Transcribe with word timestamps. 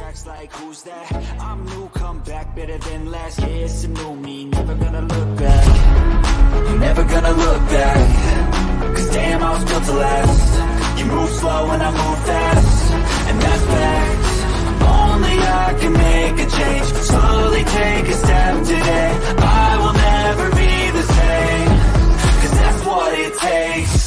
tracks 0.00 0.26
like 0.26 0.50
who's 0.52 0.82
that? 0.82 1.12
I'm 1.40 1.64
new, 1.66 1.88
come 1.88 2.18
back 2.20 2.46
better 2.56 2.78
than 2.78 3.10
last. 3.10 3.38
Yeah, 3.40 3.66
it's 3.66 3.84
a 3.84 3.88
new 3.88 4.14
me, 4.16 4.44
never 4.46 4.74
gonna 4.74 5.02
look 5.02 5.30
back. 5.38 5.66
Never 6.86 7.04
gonna 7.04 7.34
look 7.44 7.62
back. 7.76 8.94
Cause 8.96 9.10
damn, 9.10 9.42
I 9.42 9.50
was 9.56 9.64
built 9.70 9.84
to 9.84 9.96
last. 10.06 10.98
You 10.98 11.04
move 11.14 11.30
slow 11.40 11.70
and 11.74 11.82
I 11.88 11.90
move 12.00 12.20
fast. 12.28 12.92
And 13.28 13.36
that's 13.44 13.64
fact. 13.74 14.26
Only 14.98 15.36
I 15.64 15.68
can 15.80 15.92
make 16.06 16.36
a 16.46 16.48
change. 16.58 16.86
Slowly 17.10 17.64
take 17.78 18.06
a 18.14 18.16
step 18.24 18.54
today. 18.72 19.10
I 19.66 19.70
will 19.80 19.96
never 20.08 20.46
be 20.60 20.72
the 20.98 21.04
same. 21.18 21.70
Cause 22.40 22.54
that's 22.60 22.80
what 22.86 23.10
it 23.24 23.32
takes. 23.38 23.99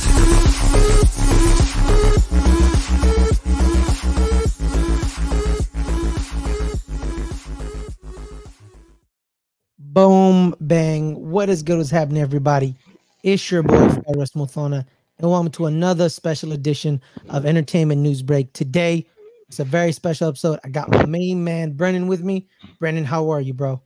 Bang. 10.67 11.29
What 11.29 11.49
is 11.49 11.61
good? 11.61 11.77
What's 11.77 11.89
happening, 11.89 12.21
everybody? 12.21 12.73
It's 13.21 13.51
your 13.51 13.63
boy, 13.63 13.89
Fares 13.89 14.31
Muthana, 14.31 14.85
and 15.19 15.29
welcome 15.29 15.51
to 15.51 15.65
another 15.65 16.07
special 16.07 16.53
edition 16.53 17.01
of 17.27 17.45
Entertainment 17.45 17.99
News 17.99 18.21
Break. 18.21 18.53
Today, 18.53 19.05
it's 19.49 19.59
a 19.59 19.65
very 19.65 19.91
special 19.91 20.29
episode. 20.29 20.59
I 20.63 20.69
got 20.69 20.89
my 20.89 21.05
main 21.05 21.43
man, 21.43 21.73
Brennen, 21.73 22.07
with 22.07 22.23
me. 22.23 22.47
Brennen, 22.79 23.03
how 23.03 23.29
are 23.29 23.41
you, 23.41 23.53
bro? 23.53 23.81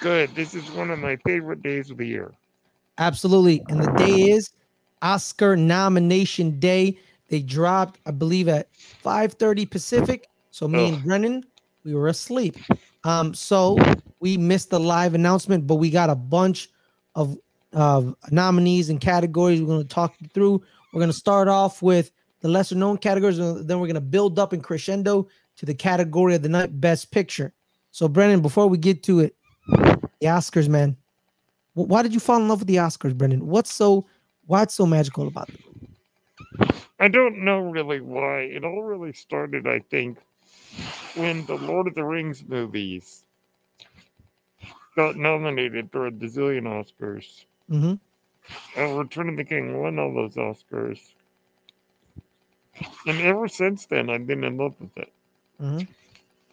Good. 0.00 0.34
This 0.34 0.54
is 0.56 0.68
one 0.72 0.90
of 0.90 0.98
my 0.98 1.16
favorite 1.24 1.62
days 1.62 1.88
of 1.88 1.98
the 1.98 2.06
year. 2.06 2.34
Absolutely. 2.98 3.62
And 3.68 3.80
the 3.80 3.92
day 3.92 4.30
is 4.30 4.50
Oscar 5.02 5.56
nomination 5.56 6.58
day. 6.58 6.98
They 7.28 7.42
dropped, 7.42 8.00
I 8.06 8.10
believe, 8.10 8.48
at 8.48 8.68
5:30 9.04 9.70
Pacific. 9.70 10.26
So 10.50 10.66
me 10.66 10.88
and 10.88 10.96
Ugh. 10.96 11.04
Brennen, 11.04 11.44
we 11.84 11.94
were 11.94 12.08
asleep. 12.08 12.56
Um, 13.04 13.34
so 13.34 13.78
we 14.20 14.36
missed 14.36 14.70
the 14.70 14.80
live 14.80 15.14
announcement, 15.14 15.66
but 15.66 15.76
we 15.76 15.90
got 15.90 16.10
a 16.10 16.14
bunch 16.14 16.68
of 17.14 17.38
uh, 17.72 18.12
nominees 18.30 18.90
and 18.90 19.00
categories. 19.00 19.60
We're 19.60 19.68
going 19.68 19.82
to 19.82 19.94
talk 19.94 20.14
through. 20.32 20.62
We're 20.92 21.00
going 21.00 21.10
to 21.10 21.16
start 21.16 21.48
off 21.48 21.82
with 21.82 22.10
the 22.40 22.48
lesser 22.48 22.74
known 22.74 22.98
categories, 22.98 23.38
and 23.38 23.68
then 23.68 23.78
we're 23.80 23.86
going 23.86 23.94
to 23.94 24.00
build 24.00 24.38
up 24.38 24.52
and 24.52 24.62
crescendo 24.62 25.28
to 25.56 25.66
the 25.66 25.74
category 25.74 26.34
of 26.34 26.42
the 26.42 26.48
night, 26.48 26.80
Best 26.80 27.10
Picture. 27.10 27.52
So, 27.90 28.08
Brendan, 28.08 28.40
before 28.40 28.68
we 28.68 28.78
get 28.78 29.02
to 29.04 29.20
it, 29.20 29.34
the 30.20 30.26
Oscars, 30.26 30.68
man. 30.68 30.96
Why 31.74 32.02
did 32.02 32.12
you 32.12 32.20
fall 32.20 32.40
in 32.40 32.48
love 32.48 32.60
with 32.60 32.68
the 32.68 32.76
Oscars, 32.76 33.16
Brendan? 33.16 33.46
What's 33.46 33.72
so 33.72 34.06
why 34.46 34.62
it's 34.62 34.74
so 34.74 34.86
magical 34.86 35.28
about 35.28 35.48
them? 35.48 36.76
I 36.98 37.08
don't 37.08 37.44
know 37.44 37.60
really 37.60 38.00
why. 38.00 38.40
It 38.40 38.64
all 38.64 38.82
really 38.82 39.12
started, 39.12 39.66
I 39.68 39.80
think, 39.90 40.18
when 41.14 41.46
the 41.46 41.54
Lord 41.54 41.86
of 41.86 41.94
the 41.94 42.04
Rings 42.04 42.42
movies 42.48 43.24
got 44.98 45.16
nominated 45.16 45.88
for 45.92 46.08
a 46.08 46.10
bazillion 46.10 46.64
Oscars. 46.64 47.44
hmm 47.68 47.94
And 48.76 48.98
Return 48.98 49.28
of 49.28 49.36
the 49.36 49.44
King 49.44 49.80
won 49.80 49.96
all 49.96 50.12
those 50.12 50.34
Oscars. 50.34 50.98
And 53.06 53.20
ever 53.20 53.46
since 53.46 53.86
then, 53.86 54.10
I've 54.10 54.26
been 54.26 54.42
in 54.42 54.56
love 54.56 54.74
with 54.80 54.98
it. 54.98 55.12
hmm 55.60 55.82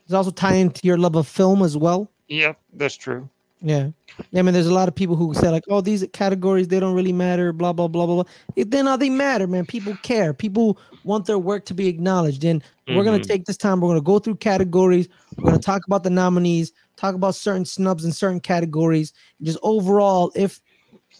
It's 0.03 0.13
also 0.13 0.29
tie 0.29 0.57
into 0.57 0.81
your 0.83 0.99
love 0.99 1.15
of 1.15 1.27
film 1.27 1.63
as 1.63 1.75
well. 1.75 2.07
Yeah, 2.27 2.53
that's 2.73 2.95
true. 2.95 3.27
Yeah. 3.63 3.89
Yeah, 4.31 4.39
I 4.39 4.43
mean, 4.43 4.53
there's 4.53 4.67
a 4.67 4.73
lot 4.73 4.87
of 4.87 4.93
people 4.93 5.15
who 5.15 5.33
say, 5.33 5.49
like, 5.49 5.63
oh, 5.69 5.81
these 5.81 6.05
categories, 6.13 6.67
they 6.67 6.79
don't 6.79 6.93
really 6.93 7.13
matter, 7.13 7.51
blah, 7.51 7.73
blah, 7.73 7.87
blah, 7.87 8.05
blah, 8.05 8.23
blah. 8.23 8.31
It, 8.55 8.69
then 8.69 8.87
uh, 8.87 8.95
they 8.95 9.09
matter, 9.09 9.47
man. 9.47 9.65
People 9.65 9.95
care. 10.03 10.33
People 10.35 10.77
want 11.03 11.25
their 11.25 11.39
work 11.39 11.65
to 11.65 11.73
be 11.73 11.87
acknowledged. 11.87 12.43
And 12.43 12.63
we're 12.87 13.03
going 13.03 13.19
to 13.19 13.27
take 13.27 13.45
this 13.45 13.57
time. 13.57 13.81
We're 13.81 13.89
going 13.89 13.99
to 13.99 14.05
go 14.05 14.19
through 14.19 14.35
categories. 14.35 15.09
We're 15.37 15.49
going 15.49 15.59
to 15.59 15.65
talk 15.65 15.81
about 15.87 16.03
the 16.03 16.09
nominees, 16.11 16.71
talk 16.95 17.15
about 17.15 17.35
certain 17.35 17.65
snubs 17.65 18.05
in 18.05 18.11
certain 18.11 18.39
categories, 18.39 19.13
just 19.41 19.59
overall, 19.61 20.31
if 20.35 20.61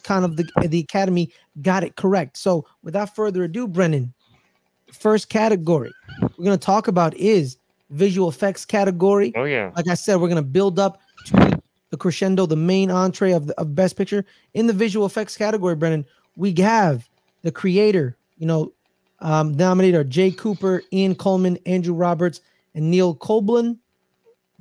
kind 0.02 0.24
of 0.24 0.36
the, 0.36 0.48
the 0.66 0.80
Academy 0.80 1.30
got 1.62 1.82
it 1.82 1.96
correct. 1.96 2.36
So 2.36 2.66
without 2.82 3.14
further 3.14 3.44
ado, 3.44 3.66
Brennen, 3.66 4.12
first 4.92 5.28
category 5.28 5.92
we're 6.20 6.44
going 6.44 6.58
to 6.58 6.64
talk 6.64 6.88
about 6.88 7.14
is 7.16 7.58
visual 7.90 8.28
effects 8.28 8.64
category 8.64 9.32
Oh, 9.36 9.44
yeah. 9.44 9.70
like 9.76 9.88
I 9.88 9.94
said, 9.94 10.16
we're 10.16 10.28
gonna 10.28 10.42
build 10.42 10.78
up 10.78 11.00
to 11.26 11.60
the 11.90 11.96
crescendo, 11.96 12.46
the 12.46 12.56
main 12.56 12.90
entree 12.90 13.32
of 13.32 13.46
the 13.46 13.60
of 13.60 13.74
Best 13.74 13.96
Picture 13.96 14.24
in 14.54 14.66
the 14.66 14.72
visual 14.72 15.06
effects 15.06 15.36
category. 15.36 15.76
Brennen, 15.76 16.04
we 16.36 16.52
have 16.54 17.08
the 17.42 17.52
creator, 17.52 18.16
you 18.38 18.46
know, 18.46 18.72
um, 19.20 19.54
nominated 19.54 20.00
are 20.00 20.04
Jay 20.04 20.30
Cooper, 20.30 20.82
Ian 20.92 21.14
Coleman, 21.14 21.58
Andrew 21.66 21.94
Roberts, 21.94 22.40
and 22.74 22.90
Neil 22.90 23.14
Coblin. 23.14 23.78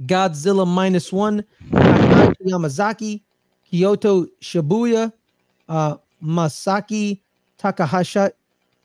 Godzilla 0.03 0.67
minus 0.67 1.11
one, 1.13 1.43
Yamazaki, 1.71 3.21
Kiyoko 3.71 4.27
Shibuya, 4.41 5.11
uh, 5.69 5.97
Masaki 6.23 7.19
Takahashi, 7.57 8.29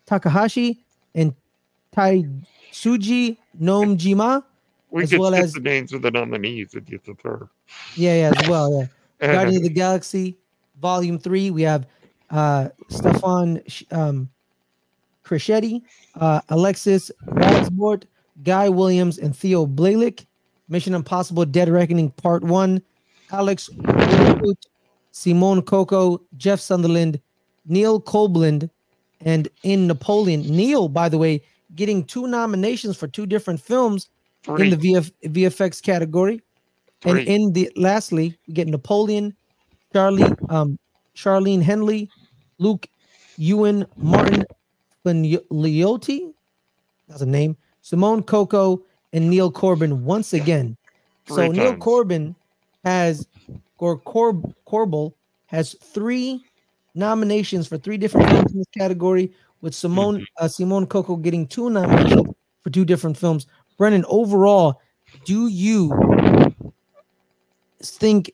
Takahashi, 0.07 0.85
and 1.15 1.35
Tatsuji 1.95 3.37
Nojima. 3.61 4.45
We 4.91 5.05
As 5.05 5.13
well 5.17 5.35
as- 5.35 5.53
the 5.53 5.61
names 5.61 5.93
of 5.93 6.03
the 6.03 6.11
nominees 6.11 6.75
if 6.75 6.91
you 6.91 6.99
prefer. 6.99 7.49
Yeah, 7.97 8.15
yeah, 8.15 8.33
as 8.37 8.49
well. 8.49 8.89
Yeah. 9.21 9.33
Guardian 9.33 9.59
of 9.59 9.63
the 9.63 9.69
Galaxy, 9.75 10.37
Volume 10.81 11.19
Three. 11.19 11.51
We 11.51 11.63
have 11.63 11.87
uh 12.31 12.69
Stefan 12.89 13.61
um 13.93 14.29
Crescetti, 15.25 15.83
uh 16.19 16.41
Alexis 16.49 17.11
Radsbort, 17.27 18.05
Guy 18.43 18.69
Williams, 18.69 19.19
and 19.19 19.37
Theo 19.37 19.67
Bialek. 19.67 20.27
Mission 20.71 20.95
Impossible 20.95 21.45
Dead 21.45 21.69
Reckoning 21.69 22.11
Part 22.13 22.43
One, 22.43 22.81
Alex 23.33 23.69
Woodcoot, 23.71 24.67
Simone 25.11 25.63
Coco, 25.63 26.23
Jeff 26.37 26.61
Sutherland, 26.61 27.21
Neil 27.67 28.01
Coblin, 28.01 28.71
and 29.21 29.49
in 29.63 29.87
Napoleon. 29.87 30.43
Neil, 30.43 30.89
by 30.89 31.09
the 31.09 31.19
way, 31.19 31.43
getting 31.75 32.05
two 32.05 32.27
nominations 32.27 32.97
for 32.97 33.07
two 33.07 33.27
different 33.27 33.61
films 33.61 34.09
Three. 34.45 34.65
in 34.65 34.71
the 34.71 34.77
VF, 34.77 35.13
VFX 35.25 35.83
category. 35.83 36.41
And 37.05 37.19
in 37.19 37.53
the 37.53 37.71
lastly, 37.77 38.39
we 38.47 38.55
get 38.55 38.69
Napoleon, 38.69 39.35
Charlie, 39.93 40.33
um, 40.49 40.79
Charlene 41.17 41.63
Henley, 41.63 42.11
Luke 42.59 42.89
Ewan, 43.37 43.87
Martin 43.97 44.45
Leotti, 45.05 46.33
that's 47.09 47.23
a 47.23 47.27
name, 47.27 47.57
Simone 47.81 48.23
Coco, 48.23 48.83
and 49.13 49.29
Neil 49.31 49.51
Corbin 49.51 50.05
once 50.05 50.33
again. 50.33 50.77
so 51.27 51.37
Three 51.37 51.49
Neil. 51.51 51.77
Corbin 51.77 52.35
has 52.85 53.27
or 53.79 53.99
Corb 53.99 54.55
Corbel 54.67 55.15
has 55.47 55.75
three 55.83 56.43
nominations 56.95 57.67
for 57.67 57.79
three 57.79 57.97
different 57.97 58.29
films 58.31 58.53
in 58.53 58.59
this 58.59 58.67
category, 58.77 59.33
with 59.63 59.75
Simone 59.75 60.17
Mm-hmm. 60.17 60.45
uh, 60.45 60.49
Simone 60.49 60.87
Coco 60.87 61.17
getting 61.17 61.47
two 61.47 61.71
nominations 61.71 62.35
for 62.63 62.71
two 62.71 62.85
different 62.85 63.17
films. 63.17 63.47
Brennen, 63.79 64.05
overall, 64.09 64.81
do 65.25 65.49
you 65.49 65.91
think 67.83 68.31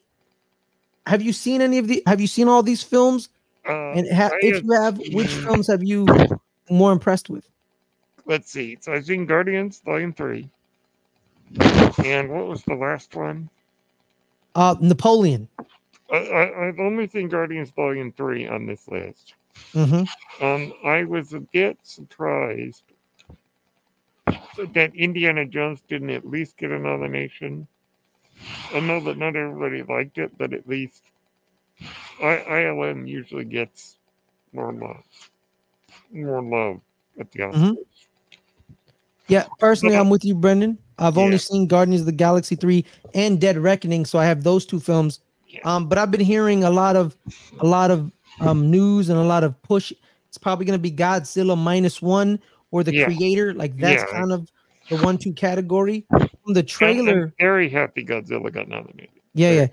have 1.06 1.22
you 1.22 1.32
seen 1.32 1.60
any 1.60 1.78
of 1.78 1.86
the 1.88 2.03
have 2.06 2.20
you 2.20 2.26
seen 2.26 2.48
all 2.48 2.62
these 2.62 2.82
films 2.82 3.28
Uh, 3.69 3.92
and 3.92 4.12
ha- 4.12 4.31
if 4.41 4.62
you 4.65 4.72
have 4.72 4.98
which 5.12 5.31
films 5.32 5.66
have 5.69 5.82
you 5.82 6.04
more 6.69 6.91
impressed 6.92 7.31
with 7.31 7.48
let's 8.26 8.50
see. 8.50 8.76
So 8.81 8.92
I've 8.92 9.06
seen 9.06 9.25
Guardians 9.25 9.81
Volume 9.84 10.12
Three, 10.12 10.50
and 12.04 12.30
what 12.30 12.46
was 12.46 12.62
the 12.64 12.74
last 12.74 13.14
one? 13.14 13.48
uh 14.54 14.74
napoleon 14.80 15.48
I, 16.10 16.16
I, 16.16 16.68
I've 16.68 16.78
only 16.78 17.06
seen 17.06 17.28
Guardians 17.28 17.70
Volume 17.70 18.12
Three 18.12 18.46
on 18.46 18.66
this 18.66 18.86
list. 18.88 19.34
hmm 19.74 20.04
Um, 20.40 20.72
I 20.84 21.04
was 21.04 21.32
a 21.32 21.40
bit 21.40 21.78
surprised 21.82 22.82
that 24.74 24.94
Indiana 24.94 25.44
Jones 25.47 25.82
didn't 25.88 26.10
at 26.10 26.26
least 26.26 26.56
get 26.56 26.71
a 26.71 26.78
nomination. 26.78 27.66
I 28.74 28.80
know 28.80 29.00
that 29.04 29.18
not 29.18 29.36
everybody 29.36 29.82
liked 29.82 30.18
it, 30.18 30.36
but 30.38 30.53
at 30.53 30.68
least 30.68 31.03
I, 32.22 32.36
ILM 32.48 33.06
usually 33.06 33.44
gets 33.44 33.98
more 34.53 34.72
love, 34.72 35.04
more 36.12 36.42
love 36.42 36.80
at 37.18 37.30
the 37.32 37.41
Oscars. 37.41 37.56
Mhm. 37.56 37.76
yeah 39.28 39.47
personally 39.59 39.97
i'm 39.97 40.10
with 40.10 40.24
you 40.24 40.34
brendan 40.34 40.78
i've 40.98 41.19
only 41.19 41.33
Yeah. 41.33 41.39
seen 41.39 41.66
guardians 41.66 42.01
of 42.01 42.07
the 42.07 42.13
galaxy 42.13 42.57
3 42.57 42.84
and 43.15 43.41
dead 43.41 43.57
reckoning 43.59 44.04
so 44.04 44.19
i 44.19 44.25
have 44.25 44.43
those 44.43 44.65
two 44.66 44.81
films 44.81 45.21
um 45.65 45.89
but 45.89 45.98
i've 45.98 46.10
been 46.10 46.21
hearing 46.21 46.65
a 46.65 46.71
lot 46.71 46.97
of 46.97 47.16
a 47.60 47.66
lot 47.66 47.91
of 47.91 48.10
um 48.41 48.71
news 48.71 49.09
and 49.09 49.19
a 49.19 49.25
lot 49.25 49.45
of 49.45 49.60
push 49.63 49.93
it's 50.28 50.39
probably 50.39 50.65
going 50.66 50.78
to 50.78 50.83
be 50.83 50.91
godzilla 50.91 51.57
minus 51.57 52.03
one 52.03 52.39
or 52.71 52.83
the 52.83 52.93
Yeah. 52.93 53.04
creator 53.04 53.54
like 53.54 53.77
that's 53.78 54.03
Yeah. 54.03 54.19
kind 54.21 54.33
of 54.33 54.51
the 54.91 54.97
one 54.97 55.19
two 55.19 55.33
category 55.33 56.07
from 56.45 56.54
the 56.54 56.63
trailer 56.63 57.25
I'm 57.25 57.33
very 57.41 57.69
happy 57.69 58.04
Godzilla 58.04 58.53
got 58.53 58.69
nominated. 58.69 59.10
Yeah, 59.34 59.51
yeah. 59.53 59.66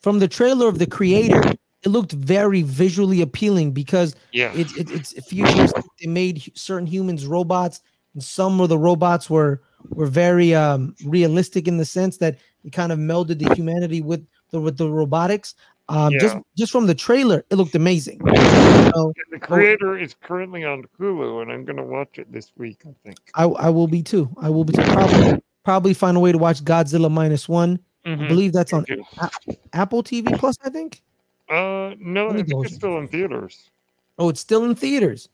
From 0.00 0.18
the 0.20 0.28
trailer 0.28 0.68
of 0.68 0.78
the 0.78 0.86
creator, 0.86 1.42
it 1.82 1.88
looked 1.88 2.12
very 2.12 2.62
visually 2.62 3.20
appealing 3.20 3.72
because 3.72 4.16
Yeah, 4.32 4.50
it, 4.54 4.74
it 4.76 4.90
it's 4.90 5.12
futuristic. 5.28 5.84
They 6.00 6.06
made 6.08 6.50
certain 6.54 6.86
humans 6.86 7.26
robots, 7.26 7.82
and 8.14 8.22
some 8.22 8.60
of 8.60 8.70
the 8.70 8.78
robots 8.78 9.28
were 9.28 9.60
were 9.90 10.06
very 10.06 10.54
um 10.54 10.94
realistic 11.04 11.66
in 11.68 11.76
the 11.78 11.84
sense 11.84 12.18
that 12.18 12.38
it 12.64 12.72
kind 12.72 12.92
of 12.92 12.98
melded 12.98 13.38
the 13.38 13.54
humanity 13.54 14.00
with 14.00 14.26
the 14.50 14.60
with 14.60 14.76
the 14.76 14.90
robotics. 14.90 15.54
Um, 15.90 16.12
just 16.18 16.34
Yeah. 16.34 16.40
just 16.56 16.72
from 16.72 16.86
the 16.86 16.94
trailer, 16.94 17.44
it 17.50 17.56
looked 17.56 17.74
amazing. 17.74 18.18
Know, 18.22 19.12
The 19.30 19.38
creator 19.40 19.96
is 19.98 20.14
currently 20.20 20.64
on 20.64 20.84
Hulu, 20.98 21.42
and 21.42 21.50
I'm 21.52 21.64
gonna 21.64 21.84
watch 21.84 22.18
it 22.18 22.30
this 22.30 22.52
week. 22.58 22.80
I 22.86 22.94
think. 23.04 23.18
I 23.34 23.44
I 23.44 23.70
will 23.70 23.88
be 23.88 24.02
too. 24.02 24.28
I 24.38 24.50
will 24.50 24.64
be 24.64 24.72
too. 24.74 24.82
Probably 24.82 25.42
probably 25.64 25.94
find 25.94 26.16
a 26.16 26.20
way 26.20 26.32
to 26.32 26.38
watch 26.38 26.62
Godzilla 26.64 27.10
minus 27.10 27.48
one. 27.48 27.78
I 28.04 28.10
Mhm. 28.10 28.28
believe 28.28 28.52
that's 28.52 28.72
on 28.72 28.82
Okay. 28.90 29.58
Apple 29.72 30.02
TV 30.02 30.36
Plus. 30.38 30.56
I 30.64 30.70
think. 30.70 31.02
Uh, 31.48 31.94
no, 31.98 32.28
I 32.30 32.42
think 32.42 32.48
it's 32.64 32.74
still 32.74 32.98
in 32.98 33.08
theaters. 33.08 33.70
Oh, 34.18 34.28
it's 34.28 34.40
still 34.40 34.64
in 34.64 34.74
theaters. 34.74 35.28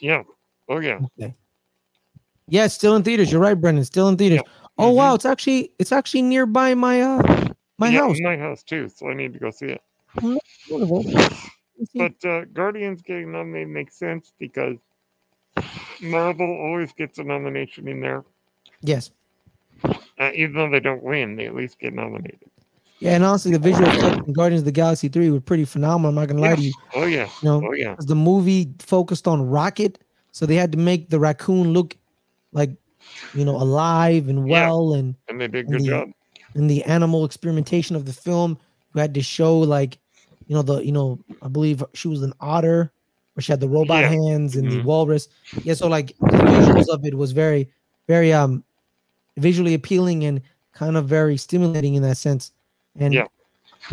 Yeah. 0.00 0.22
Oh 0.68 0.78
yeah. 0.78 1.00
Okay. 1.18 1.34
Yeah, 2.48 2.64
it's 2.64 2.74
still 2.74 2.96
in 2.96 3.02
theaters. 3.02 3.30
You're 3.32 3.40
right, 3.40 3.54
Brendan. 3.60 3.84
Still 3.84 4.08
in 4.08 4.16
theaters. 4.16 4.40
Oh 4.78 4.90
Mhm. 4.92 4.96
wow, 4.96 5.14
it's 5.14 5.24
actually 5.26 5.72
it's 5.78 5.92
actually 5.92 6.22
nearby 6.22 6.74
my 6.74 7.00
uh 7.02 7.48
my 7.78 7.88
yeah, 7.88 8.00
house. 8.00 8.16
My 8.20 8.36
house 8.36 8.62
too. 8.62 8.88
So 8.88 9.08
I 9.08 9.14
need 9.14 9.32
to 9.34 9.38
go 9.38 9.50
see 9.50 9.66
it. 9.66 9.82
Wonderful. 10.70 11.02
Let's 11.04 11.92
see. 11.92 11.98
But 11.98 12.24
uh, 12.24 12.44
Guardians 12.52 13.02
getting 13.02 13.32
nominated 13.32 13.68
makes 13.68 13.96
sense 13.96 14.32
because 14.38 14.76
Marvel 16.00 16.46
always 16.50 16.92
gets 16.92 17.18
a 17.18 17.24
nomination 17.24 17.88
in 17.88 18.00
there. 18.00 18.24
yes. 18.82 19.10
Uh, 20.18 20.30
even 20.34 20.54
though 20.54 20.70
they 20.70 20.78
don't 20.80 21.02
win, 21.02 21.34
they 21.36 21.46
at 21.46 21.54
least 21.54 21.78
get 21.80 21.92
nominated. 21.92 22.38
Yeah, 23.00 23.16
and 23.16 23.24
honestly, 23.24 23.50
the 23.50 23.58
visual 23.58 23.88
effects 23.88 24.24
in 24.28 24.32
Guardians 24.32 24.60
of 24.60 24.66
the 24.66 24.72
Galaxy 24.72 25.08
3 25.08 25.30
were 25.30 25.40
pretty 25.40 25.64
phenomenal. 25.64 26.10
I'm 26.10 26.14
not 26.14 26.28
gonna 26.28 26.40
lie 26.40 26.54
to 26.54 26.62
you. 26.62 26.72
Oh 26.94 27.06
yeah. 27.06 27.28
You 27.42 27.48
know, 27.48 27.66
Oh 27.66 27.72
yeah. 27.72 27.96
the 27.98 28.14
movie 28.14 28.72
focused 28.78 29.26
on 29.26 29.44
Rocket, 29.48 29.98
so 30.30 30.46
they 30.46 30.54
had 30.54 30.70
to 30.72 30.78
make 30.78 31.08
the 31.10 31.18
raccoon 31.18 31.72
look 31.72 31.96
like 32.52 32.70
you 33.34 33.44
know 33.44 33.56
alive 33.56 34.28
and 34.28 34.46
Yeah. 34.48 34.68
well 34.68 34.94
and 34.94 35.14
And 35.28 35.40
they 35.40 35.48
did 35.48 35.66
a 35.66 35.68
And 35.68 35.70
good 35.72 35.80
the- 35.82 35.86
job. 35.86 36.08
in 36.54 36.66
the 36.66 36.84
animal 36.84 37.24
experimentation 37.24 37.96
of 37.96 38.04
the 38.04 38.12
film 38.12 38.58
you 38.94 39.00
had 39.00 39.14
to 39.14 39.22
show 39.22 39.58
like 39.58 39.98
you 40.46 40.54
know 40.54 40.62
the 40.62 40.78
you 40.84 40.92
know 40.92 41.18
i 41.40 41.48
believe 41.48 41.82
she 41.94 42.08
was 42.08 42.22
an 42.22 42.32
otter 42.40 42.92
where 43.34 43.42
she 43.42 43.50
had 43.52 43.60
the 43.60 43.68
robot 43.68 44.02
Yeah. 44.02 44.08
hands 44.10 44.56
and 44.56 44.70
the 44.70 44.76
Mhm. 44.80 44.84
walrus 44.84 45.28
yeah 45.64 45.74
so 45.74 45.88
like 45.88 46.08
the 46.20 46.26
visuals 46.36 46.88
of 46.88 47.04
it 47.04 47.14
was 47.14 47.32
very 47.32 47.68
very 48.06 48.32
um 48.32 48.62
visually 49.38 49.72
appealing 49.74 50.24
and 50.24 50.42
kind 50.74 50.96
of 50.96 51.06
very 51.06 51.36
stimulating 51.38 51.94
in 51.94 52.02
that 52.02 52.18
sense 52.18 52.52
and 52.96 53.14
Yeah. 53.14 53.26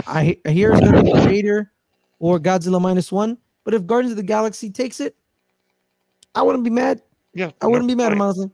i, 0.06 0.38
I 0.46 0.50
hear 0.52 0.72
it's 0.72 0.82
gonna 0.82 1.02
be 1.04 1.14
the 1.14 1.22
creator 1.26 1.72
or 2.20 2.40
godzilla 2.40 2.82
minus 2.82 3.12
one 3.12 3.38
but 3.64 3.74
if 3.74 3.86
guardians 3.86 4.12
of 4.12 4.18
the 4.18 4.24
galaxy 4.24 4.70
takes 4.70 5.00
it 5.00 5.16
i 6.36 6.42
wouldn't 6.42 6.64
be 6.66 6.70
mad 6.70 7.02
Yeah. 7.34 7.52
I 7.62 7.68
wouldn't 7.68 7.88
be 7.88 7.96
mad, 7.96 8.10
fine. 8.10 8.22
honestly. 8.22 8.52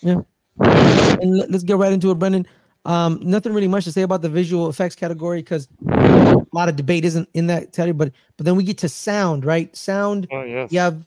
Yeah. 0.00 0.20
And 0.60 1.38
let, 1.38 1.54
us 1.54 1.62
get 1.62 1.76
right 1.76 1.92
into 1.92 2.10
it, 2.10 2.18
Brendan. 2.18 2.46
Um, 2.84 3.18
nothing 3.22 3.54
really 3.54 3.68
much 3.68 3.84
to 3.84 3.92
say 3.92 4.02
about 4.02 4.22
the 4.22 4.28
visual 4.28 4.68
effects 4.68 4.94
category 4.94 5.40
because 5.40 5.68
a 5.88 6.46
lot 6.52 6.68
of 6.68 6.76
debate 6.76 7.04
isn't 7.04 7.28
in 7.32 7.46
that 7.46 7.72
category. 7.72 7.92
But 7.92 8.12
but 8.36 8.44
then 8.44 8.56
we 8.56 8.62
get 8.62 8.78
to 8.78 8.88
sound, 8.88 9.44
right? 9.44 9.74
Sound. 9.74 10.28
Oh 10.30 10.42
yes. 10.42 10.70
You 10.70 10.80
have 10.80 11.02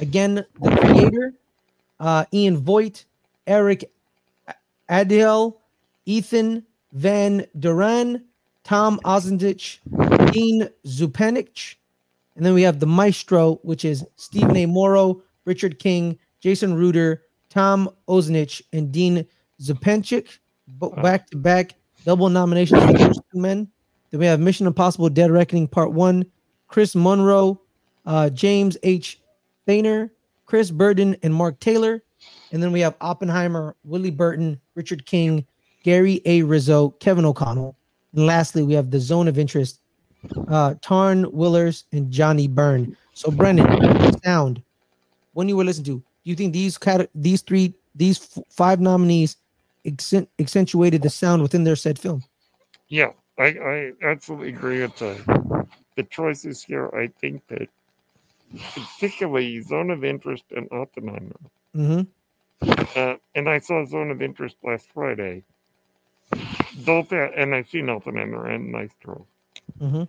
again 0.00 0.34
the 0.34 0.76
creator, 0.76 1.32
uh, 2.00 2.24
Ian 2.34 2.58
Voigt, 2.58 3.04
Eric 3.46 3.90
Adel, 4.88 5.56
Ethan 6.04 6.64
Van 6.92 7.46
der 7.60 7.74
Ryn, 7.74 8.24
Tom 8.64 9.00
Ozanich, 9.04 9.78
Dean 10.32 10.68
Zupancic, 10.84 11.76
and 12.34 12.44
then 12.44 12.54
we 12.54 12.62
have 12.62 12.80
the 12.80 12.86
maestro, 12.86 13.60
which 13.62 13.84
is 13.84 14.04
Steven 14.16 14.56
A. 14.56 14.66
Morrow, 14.66 15.22
Richard 15.44 15.78
King, 15.78 16.18
Jason 16.40 16.74
Reuter, 16.74 17.22
Tom 17.48 17.90
Ozanich, 18.08 18.62
and 18.72 18.92
Dean 18.92 19.26
Zupancic, 19.60 20.38
back 21.02 21.28
to 21.30 21.36
back 21.36 21.74
double 22.04 22.28
nominations 22.28 22.82
for 22.84 22.92
those 22.92 23.16
two 23.32 23.38
men. 23.38 23.68
Then 24.10 24.20
we 24.20 24.26
have 24.26 24.40
Mission 24.40 24.66
Impossible: 24.66 25.08
Dead 25.08 25.30
Reckoning 25.30 25.68
Part 25.68 25.92
One, 25.92 26.24
Chris 26.68 26.94
Munro, 26.94 27.60
uh, 28.06 28.30
James 28.30 28.76
H. 28.82 29.20
Thainer, 29.66 30.10
Chris 30.46 30.70
Burdon, 30.70 31.16
and 31.22 31.34
Mark 31.34 31.60
Taylor. 31.60 32.02
And 32.52 32.62
then 32.62 32.72
we 32.72 32.80
have 32.80 32.96
Oppenheimer, 33.00 33.76
Willie 33.84 34.10
Burton, 34.10 34.60
Richard 34.74 35.06
King, 35.06 35.46
Gary 35.82 36.20
A. 36.24 36.42
Rizzo, 36.42 36.90
Kevin 37.00 37.24
O'Connell. 37.24 37.76
And 38.14 38.26
lastly, 38.26 38.62
we 38.62 38.74
have 38.74 38.90
the 38.90 38.98
Zone 38.98 39.28
of 39.28 39.38
Interest, 39.38 39.80
uh, 40.48 40.74
Tarn 40.82 41.30
Willers, 41.30 41.84
and 41.92 42.10
Johnnie 42.10 42.48
Burn. 42.48 42.96
So, 43.14 43.30
Brendan, 43.30 44.20
sound. 44.22 44.62
When 45.40 45.48
you 45.48 45.56
were 45.56 45.64
listening 45.64 45.86
to, 45.86 45.96
do 46.00 46.04
you 46.24 46.36
think 46.36 46.52
these 46.52 46.76
cat- 46.76 47.08
these 47.14 47.40
three, 47.40 47.72
these 47.94 48.20
f- 48.36 48.44
five 48.50 48.78
nominees 48.78 49.38
accent- 49.86 50.28
accentuated 50.38 51.00
the 51.00 51.08
sound 51.08 51.40
within 51.40 51.64
their 51.64 51.76
said 51.76 51.98
film? 51.98 52.22
Yeah. 52.88 53.12
I, 53.38 53.46
I 53.46 53.92
absolutely 54.02 54.50
agree 54.50 54.82
with 54.82 54.96
the 54.98 55.66
the 55.96 56.02
choices 56.02 56.62
here. 56.62 56.90
I 56.94 57.06
think 57.22 57.40
that 57.48 57.70
particularly 58.74 59.62
Zone 59.62 59.90
of 59.90 60.04
Interest 60.04 60.44
and 60.54 60.68
Oppenheimer. 60.70 61.40
Mm-hmm. 61.74 62.02
Uh, 62.94 63.14
and 63.34 63.48
I 63.48 63.60
saw 63.60 63.86
Zone 63.86 64.10
of 64.10 64.20
Interest 64.20 64.56
last 64.62 64.88
Friday. 64.92 65.42
Both 66.84 67.14
at, 67.14 67.32
and 67.34 67.54
I've 67.54 67.70
seen 67.70 67.88
Oppenheimer 67.88 68.46
and 68.46 68.70
Maestro. 68.70 69.26
Mm-hmm. 69.80 70.04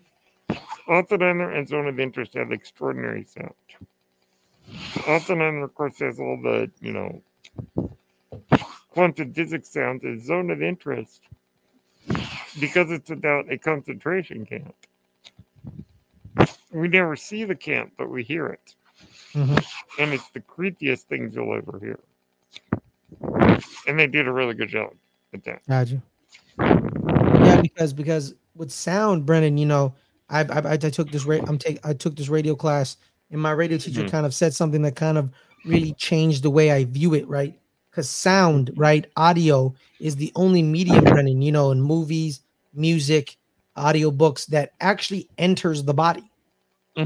Oppenheimer 0.92 1.52
and 1.52 1.70
Zone 1.70 1.88
of 1.88 2.02
Interest 2.02 2.34
have 2.34 2.52
extraordinary 2.52 3.24
sound. 3.24 3.56
Oppenheimer, 5.08 5.64
of 5.64 5.76
course, 5.76 5.98
there's 5.98 6.20
all 6.20 6.40
the, 6.42 6.72
you 6.82 6.92
know, 6.92 7.22
quantum 8.92 9.34
physics 9.34 9.70
sounds. 9.70 10.04
And 10.04 10.24
Zone 10.24 10.52
of 10.52 10.62
Interest, 10.62 11.22
because 12.60 12.92
it's 12.92 13.10
about 13.10 13.52
a 13.52 13.58
concentration 13.58 14.46
camp, 14.46 14.76
we 16.72 16.88
never 16.88 17.16
see 17.16 17.44
the 17.44 17.56
camp, 17.56 17.94
but 17.98 18.10
we 18.10 18.24
hear 18.24 18.48
it. 18.48 18.76
Mm-hmm. 19.34 20.02
And 20.02 20.14
it's 20.14 20.30
the 20.30 20.42
creepiest 20.42 21.04
things 21.04 21.36
you'll 21.36 21.56
ever 21.56 21.80
hear. 21.80 22.00
And 23.88 24.00
they 24.00 24.08
did 24.08 24.28
a 24.28 24.32
really 24.32 24.54
good 24.54 24.70
job 24.70 24.94
at 25.34 25.44
that. 25.46 25.62
Gotcha. 25.68 26.02
Yeah, 26.60 27.62
because 27.62 27.94
because 27.94 28.36
with 28.56 28.72
sound, 28.72 29.26
Brennen, 29.26 29.58
you 29.58 29.66
know, 29.66 29.94
I 30.30 30.42
I, 30.42 30.74
I 30.74 30.78
took 30.78 31.12
this 31.12 31.26
ra- 31.26 31.44
I'm 31.48 31.58
take 31.58 31.80
I 31.86 31.94
took 31.94 32.16
this 32.16 32.30
radio 32.30 32.56
class, 32.56 32.98
and 33.32 33.42
my 33.42 33.52
radio 33.52 33.78
teacher 33.78 34.04
Mhm. 34.04 34.12
kind 34.12 34.26
of 34.26 34.34
said 34.34 34.54
something 34.54 34.82
that 34.84 34.96
kind 34.96 35.18
of 35.18 35.32
really 35.66 35.94
changed 35.94 36.44
the 36.44 36.50
way 36.50 36.72
I 36.72 36.86
view 36.86 37.14
it, 37.14 37.28
right? 37.28 37.58
Because 37.90 38.10
sound, 38.10 38.72
right, 38.76 39.06
audio 39.18 39.74
is 40.00 40.16
the 40.16 40.32
only 40.36 40.64
medium, 40.64 41.04
Brennen, 41.06 41.42
you 41.42 41.52
know, 41.52 41.72
in 41.72 41.82
movies, 41.82 42.42
music, 42.74 43.38
audio 43.76 44.12
books 44.12 44.46
that 44.48 44.72
actually 44.82 45.30
enters 45.38 45.84
the 45.84 45.94
body 45.94 46.24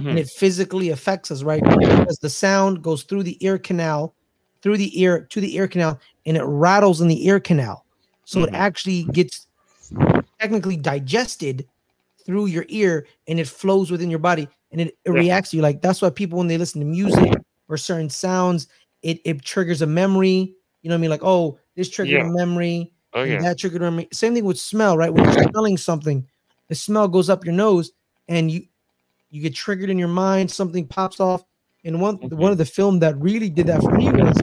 and 0.09 0.19
it 0.19 0.29
physically 0.29 0.89
affects 0.89 1.31
us, 1.31 1.43
right? 1.43 1.61
Because 1.63 2.17
the 2.19 2.29
sound 2.29 2.81
goes 2.83 3.03
through 3.03 3.23
the 3.23 3.37
ear 3.45 3.57
canal, 3.57 4.15
through 4.61 4.77
the 4.77 4.99
ear 4.99 5.27
to 5.29 5.41
the 5.41 5.55
ear 5.55 5.67
canal, 5.67 5.99
and 6.25 6.37
it 6.37 6.43
rattles 6.43 7.01
in 7.01 7.07
the 7.07 7.25
ear 7.27 7.39
canal. 7.39 7.85
So 8.25 8.43
it 8.43 8.49
Mhm. 8.51 8.55
actually 8.55 9.03
gets 9.05 9.47
technically 10.39 10.77
digested 10.77 11.65
through 12.25 12.47
your 12.47 12.65
ear 12.69 13.05
and 13.27 13.39
it 13.39 13.47
flows 13.47 13.91
within 13.91 14.09
your 14.09 14.19
body 14.19 14.47
and 14.75 14.81
it, 14.81 14.97
it 15.05 15.11
Yeah. 15.13 15.19
reacts 15.19 15.51
to 15.51 15.55
you. 15.57 15.61
Like 15.63 15.81
that's 15.81 16.01
why 16.01 16.09
people 16.09 16.37
when 16.37 16.47
they 16.47 16.57
listen 16.57 16.81
to 16.81 16.85
music 16.85 17.33
or 17.69 17.77
certain 17.77 18.09
sounds, 18.09 18.67
it, 19.03 19.19
it 19.23 19.41
triggers 19.41 19.81
a 19.81 19.87
memory. 19.87 20.53
You 20.81 20.89
know 20.89 20.95
what 20.95 20.99
I 20.99 21.01
mean? 21.01 21.09
Like, 21.09 21.23
oh, 21.23 21.57
this 21.75 21.89
triggered 21.89 22.21
Yeah. 22.21 22.27
a 22.27 22.31
memory. 22.31 22.91
Oh, 23.13 23.23
yeah. 23.23 23.39
that 23.41 23.57
triggered 23.57 23.81
a 23.81 23.85
memory. 23.85 24.09
Same 24.11 24.33
thing 24.33 24.43
with 24.43 24.59
smell, 24.59 24.97
right? 24.97 25.13
When 25.13 25.23
you're 25.23 25.43
smelling 25.43 25.77
something, 25.77 26.27
the 26.67 26.75
smell 26.75 27.07
goes 27.07 27.29
up 27.29 27.45
your 27.45 27.53
nose 27.53 27.91
and 28.27 28.51
you 28.51 28.63
you 29.29 29.41
get 29.41 29.55
triggered 29.55 29.89
in 29.89 29.97
your 29.97 30.07
mind, 30.09 30.51
something 30.51 30.85
pops 30.87 31.19
off. 31.19 31.43
And 31.85 32.01
one 32.01 32.17
Mhm. 32.17 32.33
one 32.33 32.51
of 32.51 32.57
the 32.57 32.65
film 32.65 32.99
that 32.99 33.17
really 33.19 33.49
did 33.49 33.67
that 33.67 33.81
for 33.81 33.91
me 33.91 34.11
was 34.11 34.37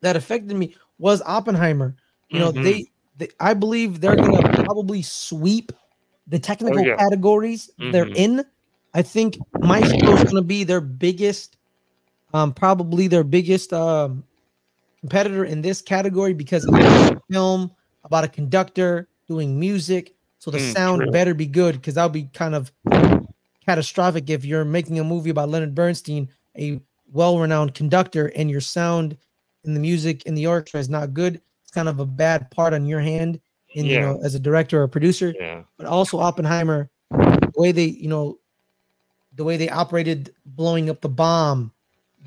that 0.00 0.16
affected 0.16 0.56
me 0.56 0.74
was 0.98 1.22
Oppenheimer. 1.26 1.94
You 2.30 2.40
know, 2.40 2.52
Mhm. 2.52 2.62
they, 2.64 2.84
they 3.16 3.28
I 3.40 3.54
believe 3.54 4.00
they're 4.00 4.16
gonna 4.16 4.64
probably 4.64 5.02
sweep 5.02 5.72
the 6.26 6.38
technical 6.38 6.80
Oh, 6.80 6.84
yeah. 6.84 6.96
categories 6.96 7.70
they're 7.78 8.06
Mhm. 8.06 8.16
in. 8.16 8.44
I 8.96 9.02
think 9.02 9.36
My 9.60 9.80
Maestro 9.80 10.14
is 10.14 10.24
gonna 10.24 10.40
be 10.42 10.64
their 10.64 10.80
biggest, 10.80 11.58
um, 12.32 12.54
probably 12.54 13.08
their 13.08 13.24
biggest 13.24 13.72
um 13.74 14.24
competitor 15.00 15.44
in 15.44 15.60
this 15.60 15.82
category 15.82 16.32
because 16.32 16.64
it's 16.64 16.72
a 16.72 17.20
film 17.30 17.70
about 18.04 18.24
a 18.24 18.28
conductor 18.28 19.06
doing 19.28 19.60
music. 19.60 20.14
So 20.38 20.50
the 20.50 20.58
Mm, 20.58 20.72
sound 20.72 21.02
true. 21.02 21.10
better 21.12 21.34
be 21.34 21.46
good 21.46 21.74
because 21.74 21.94
that 21.94 22.04
would 22.04 22.12
be 22.14 22.30
kind 22.32 22.54
of 22.54 22.72
catastrophic 23.66 24.30
if 24.30 24.44
you're 24.46 24.64
making 24.64 24.98
a 24.98 25.04
movie 25.04 25.30
about 25.30 25.50
Leonard 25.50 25.74
Bernstein, 25.74 26.30
a 26.58 26.80
well-renowned 27.12 27.74
conductor, 27.74 28.32
and 28.34 28.50
your 28.50 28.62
sound 28.62 29.16
and 29.64 29.76
the 29.76 29.80
music 29.80 30.24
in 30.24 30.34
the 30.34 30.46
orchestra 30.46 30.80
is 30.80 30.88
not 30.88 31.12
good. 31.12 31.40
It's 31.62 31.70
kind 31.70 31.88
of 31.88 32.00
a 32.00 32.06
bad 32.06 32.50
part 32.50 32.72
on 32.72 32.86
your 32.86 33.00
hand, 33.00 33.40
in 33.74 33.84
you 33.86 34.00
know, 34.00 34.20
as 34.22 34.34
a 34.34 34.40
director 34.40 34.80
or 34.80 34.88
producer. 34.88 35.34
Yeah. 35.38 35.64
But 35.76 35.86
also 35.86 36.18
Oppenheimer, 36.18 36.88
the 37.10 37.60
way 37.60 37.72
they, 37.72 37.84
you 37.84 38.08
know, 38.08 38.38
the 39.36 39.44
way 39.44 39.56
they 39.58 39.70
operated 39.70 40.34
blowing 40.46 40.90
up 40.90 41.02
the 41.02 41.08
bomb, 41.10 41.72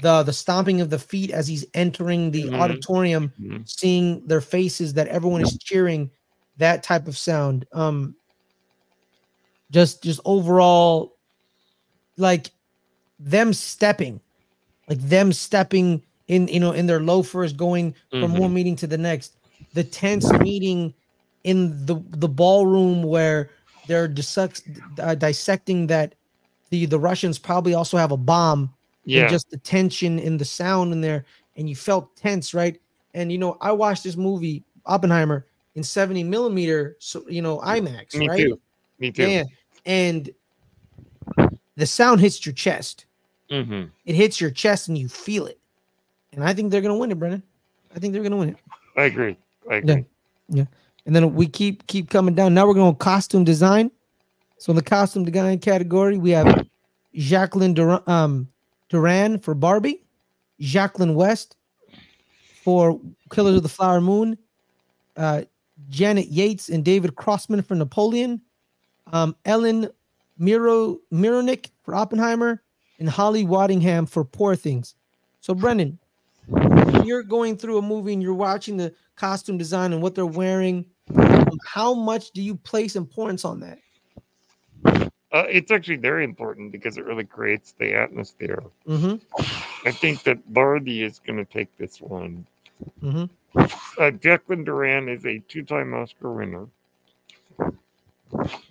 the 0.02 0.24
the 0.24 0.34
stomping 0.34 0.82
of 0.82 0.90
the 0.92 1.00
feet 1.00 1.32
as 1.32 1.48
he's 1.48 1.66
entering 1.76 2.32
the 2.32 2.52
Mhm. 2.52 2.56
auditorium, 2.56 3.34
Mhm. 3.40 3.66
seeing 3.66 4.26
their 4.28 4.42
faces 4.42 4.94
that 4.96 5.08
everyone 5.10 5.42
is 5.42 5.58
cheering, 5.58 6.12
that 6.58 6.84
type 6.84 7.08
of 7.08 7.18
sound. 7.18 7.66
Um, 7.74 8.16
just 9.72 10.04
just 10.04 10.20
overall, 10.26 11.18
like 12.18 12.52
them 13.20 13.54
stepping, 13.54 14.22
like 14.90 15.00
them 15.00 15.34
stepping 15.34 16.04
in, 16.28 16.48
you 16.48 16.60
know, 16.60 16.72
in 16.74 16.88
their 16.88 17.02
loafers, 17.02 17.54
going 17.54 17.96
from 18.20 18.38
one 18.38 18.54
meeting 18.54 18.76
to 18.78 18.88
the 18.88 18.98
next. 18.98 19.38
The 19.74 19.84
tense 19.84 20.34
meeting 20.34 20.96
in 21.44 21.86
the 21.86 21.96
the 22.12 22.30
ballroom 22.30 23.04
where 23.04 23.52
they're 23.86 24.08
dissect, 24.08 24.64
uh, 25.00 25.16
dissecting 25.16 25.88
that 25.88 26.16
the 26.70 26.86
the 26.86 27.00
Russians 27.00 27.40
probably 27.40 27.74
also 27.74 27.98
have 27.98 28.12
a 28.12 28.18
bomb 28.18 28.74
Yeah. 29.06 29.22
and 29.22 29.30
just 29.30 29.50
the 29.50 29.58
tension 29.58 30.20
in 30.20 30.38
the 30.38 30.46
sound 30.46 30.94
in 30.94 31.02
there, 31.02 31.26
and 31.58 31.70
you 31.70 31.76
felt 31.76 32.16
tense, 32.16 32.54
right? 32.54 32.80
And 33.14 33.32
you 33.32 33.38
know, 33.38 33.58
I 33.62 33.72
watched 33.72 34.04
this 34.04 34.16
movie 34.16 34.64
Oppenheimer 34.86 35.46
in 35.76 35.84
70 35.84 36.24
millimeter, 36.24 36.96
so 37.00 37.24
you 37.28 37.42
know, 37.42 37.60
IMAX, 37.60 38.16
Me 38.16 38.28
right? 38.28 38.40
too. 38.40 38.60
Me 39.00 39.12
too. 39.12 39.28
Yeah, 39.28 39.44
and 39.86 40.30
the 41.76 41.86
sound 41.86 42.22
hits 42.22 42.46
your 42.46 42.54
chest. 42.54 43.06
Mm-hmm. 43.50 43.86
It 44.06 44.16
hits 44.16 44.40
your 44.40 44.52
chest, 44.52 44.90
and 44.90 44.98
you 44.98 45.08
feel 45.08 45.48
it. 45.48 45.60
And 46.34 46.44
I 46.44 46.54
think 46.54 46.72
they're 46.72 46.82
gonna 46.82 46.98
win 46.98 47.12
it, 47.12 47.20
Brennen. 47.20 47.42
I 47.96 48.00
think 48.00 48.14
they're 48.14 48.24
gonna 48.24 48.38
win 48.38 48.50
it. 48.50 48.58
I 48.96 49.04
agree. 49.06 49.38
I 49.70 49.76
agree. 49.76 50.06
Yeah, 50.50 50.66
and 51.06 51.16
then 51.16 51.34
we 51.34 51.48
keep 51.48 51.86
keep 51.88 52.10
coming 52.10 52.36
down. 52.36 52.54
Now 52.54 52.68
we're 52.68 52.74
going 52.74 52.94
to 52.94 52.98
costume 52.98 53.44
design. 53.44 53.92
So 54.60 54.72
in 54.72 54.76
the 54.76 54.84
costume 54.84 55.24
design 55.24 55.60
category, 55.60 56.18
we 56.18 56.32
have 56.32 56.68
Jacqueline 57.16 57.74
Durran, 57.74 58.06
um, 58.10 58.50
Durran 58.90 59.42
for 59.42 59.56
Barbie, 59.56 60.04
Jacqueline 60.60 61.16
West 61.16 61.56
for 62.62 63.00
Killers 63.32 63.56
of 63.56 63.64
the 63.64 63.70
Flower 63.70 64.02
Moon, 64.02 64.38
uh, 65.16 65.44
Janet 65.90 66.28
Yates 66.28 66.68
and 66.68 66.84
David 66.84 67.16
Crossman 67.16 67.62
for 67.62 67.74
Napoleon, 67.76 68.42
um, 69.14 69.34
Ellen 69.46 69.90
Miro 70.38 71.00
Mirojnick 71.12 71.70
for 71.84 71.96
Oppenheimer, 71.96 72.62
and 73.00 73.10
Holly 73.10 73.46
Waddington 73.46 74.08
for 74.08 74.26
Poor 74.26 74.58
Things. 74.58 74.96
So 75.40 75.56
Brendan, 75.56 75.98
when 76.48 77.06
you're 77.06 77.24
going 77.24 77.56
through 77.56 77.78
a 77.78 77.82
movie 77.82 78.12
and 78.12 78.22
you're 78.22 78.34
watching 78.34 78.76
the 78.76 78.94
costume 79.16 79.58
design 79.58 79.94
and 79.94 80.02
what 80.02 80.16
they're 80.16 80.26
wearing, 80.26 80.86
how 81.66 81.94
much 81.94 82.32
do 82.32 82.42
you 82.42 82.56
place 82.56 82.98
importance 82.98 83.46
on 83.46 83.62
that? 83.62 83.80
Uh, 85.32 85.46
it's 85.50 85.72
actually 85.72 85.98
very 85.98 86.24
important 86.24 86.72
because 86.72 86.98
it 86.98 87.06
really 87.06 87.26
creates 87.26 87.74
the 87.74 87.94
atmosphere. 87.94 88.64
Mm-hmm. 88.88 89.16
I 89.88 89.92
think 89.92 90.24
that 90.24 90.54
Barbie 90.54 91.04
is 91.04 91.20
going 91.20 91.38
to 91.38 91.46
take 91.46 91.76
this 91.78 92.02
one. 92.02 92.46
Mm-hmm. 93.04 93.26
Uh, 93.98 94.12
Jacqueline 94.12 94.66
Durran 94.66 95.10
is 95.14 95.26
a 95.26 95.40
two-time 95.40 95.94
Oscar 95.94 96.32
winner. 96.34 96.68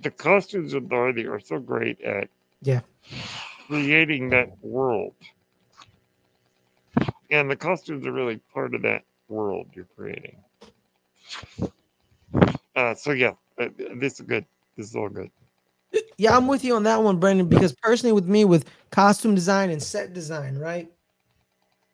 The 0.00 0.10
costumes 0.10 0.74
of 0.74 0.88
Barbie 0.88 1.26
are 1.26 1.40
so 1.40 1.58
great 1.58 2.00
at 2.00 2.28
Yeah. 2.62 2.80
creating 3.66 4.30
that 4.30 4.50
world, 4.62 5.14
and 7.30 7.50
the 7.50 7.56
costumes 7.56 8.06
are 8.06 8.12
really 8.12 8.38
part 8.52 8.74
of 8.74 8.82
that 8.82 9.04
world 9.28 9.68
you're 9.74 9.88
creating. 9.96 10.36
Uh, 12.74 12.94
so 12.94 13.12
yeah, 13.12 13.32
uh, 13.58 13.68
this 13.96 14.20
is 14.20 14.26
good. 14.26 14.44
This 14.76 14.88
is 14.88 14.96
all 14.96 15.08
good. 15.08 15.30
Yeah, 16.18 16.36
I'm 16.36 16.48
with 16.48 16.64
you 16.64 16.74
on 16.74 16.82
that 16.82 17.02
one, 17.02 17.18
Brendan, 17.18 17.48
because 17.48 17.74
personally 17.82 18.12
with 18.12 18.26
me 18.26 18.44
with 18.44 18.68
costume 18.90 19.34
design 19.34 19.70
and 19.70 19.82
set 19.82 20.12
design, 20.12 20.58
right? 20.58 20.90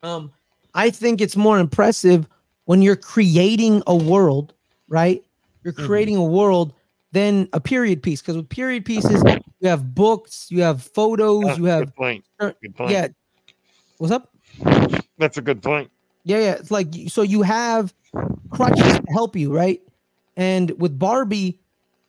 Um, 0.03 0.31
I 0.73 0.89
think 0.89 1.21
it's 1.21 1.35
more 1.37 1.59
impressive 1.59 2.27
when 2.65 2.81
you're 2.81 2.95
creating 2.95 3.83
a 3.87 3.95
world, 3.95 4.53
right? 4.87 5.23
You're 5.63 5.73
Mhm. 5.73 5.85
creating 5.85 6.15
a 6.17 6.23
world 6.23 6.73
than 7.11 7.47
a 7.53 7.59
period 7.61 8.03
piece. 8.03 8.21
Because 8.21 8.35
with 8.35 8.49
period 8.49 8.83
pieces, 8.83 9.23
you 9.59 9.69
have 9.69 9.95
books, 9.95 10.47
you 10.49 10.61
have 10.61 10.83
photos, 10.83 11.45
Uh, 11.45 11.55
you 11.57 11.65
have 11.65 11.85
good 11.85 11.95
point. 11.95 12.25
er, 12.41 12.55
Good 12.61 12.75
point. 12.75 12.91
yeah. 12.91 13.07
What's 13.97 14.11
up? 14.11 14.35
That's 15.17 15.37
a 15.37 15.41
good 15.41 15.63
point. 15.63 15.89
Yeah, 16.23 16.39
yeah. 16.39 16.51
It's 16.53 16.71
like 16.71 16.87
so 17.07 17.21
you 17.21 17.41
have 17.43 17.93
crutches 18.49 18.93
to 18.97 19.05
help 19.13 19.35
you, 19.35 19.53
right? 19.53 19.81
And 20.35 20.71
with 20.79 20.99
Barbie, 20.99 21.59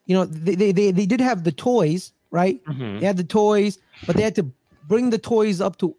you 0.07 0.15
know, 0.17 0.25
they 0.25 0.55
they 0.55 0.73
they, 0.73 0.91
they 0.93 1.07
did 1.07 1.21
have 1.21 1.45
the 1.45 1.53
toys, 1.53 2.13
right? 2.31 2.61
Mhm. 2.67 3.01
They 3.01 3.07
had 3.07 3.17
the 3.17 3.25
toys, 3.25 3.79
but 4.07 4.17
they 4.17 4.23
had 4.23 4.35
to 4.37 4.51
bring 4.85 5.11
the 5.11 5.19
toys 5.19 5.61
up 5.61 5.79
to 5.79 5.97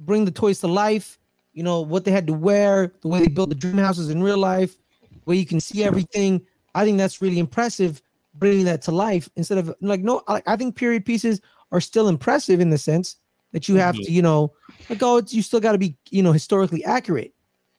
bring 0.00 0.24
the 0.24 0.30
toys 0.30 0.60
to 0.60 0.68
life. 0.68 1.18
You 1.52 1.62
know 1.62 1.80
what 1.80 2.04
they 2.04 2.10
had 2.12 2.26
to 2.28 2.34
wear, 2.34 2.92
the 3.02 3.08
way 3.08 3.20
they 3.20 3.28
built 3.28 3.48
the 3.48 3.54
dream 3.54 3.78
houses 3.78 4.10
in 4.10 4.22
real 4.22 4.38
life, 4.38 4.76
where 5.24 5.36
you 5.36 5.46
can 5.46 5.60
see 5.60 5.82
everything. 5.84 6.44
I 6.74 6.84
think 6.84 6.98
that's 6.98 7.22
really 7.22 7.38
impressive, 7.38 8.02
bringing 8.34 8.66
that 8.66 8.82
to 8.82 8.92
life 8.92 9.28
instead 9.36 9.58
of 9.58 9.74
like 9.80 10.00
no. 10.02 10.22
I, 10.28 10.42
I 10.46 10.56
think 10.56 10.76
period 10.76 11.04
pieces 11.06 11.40
are 11.72 11.80
still 11.80 12.08
impressive 12.08 12.60
in 12.60 12.70
the 12.70 12.78
sense 12.78 13.16
that 13.52 13.68
you 13.68 13.76
have 13.76 13.94
Mhm. 13.94 14.02
to, 14.02 14.12
you 14.12 14.22
know, 14.22 14.52
like 14.90 15.02
oh, 15.02 15.16
it's 15.18 15.32
you 15.32 15.42
still 15.42 15.60
got 15.60 15.72
to 15.72 15.78
be, 15.78 15.96
you 16.10 16.22
know, 16.22 16.32
historically 16.32 16.84
accurate, 16.84 17.32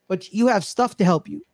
but 0.09 0.31
you 0.33 0.47
have 0.47 0.65
stuff 0.65 0.97
to 0.97 1.05
help 1.05 1.29
you. 1.29 1.45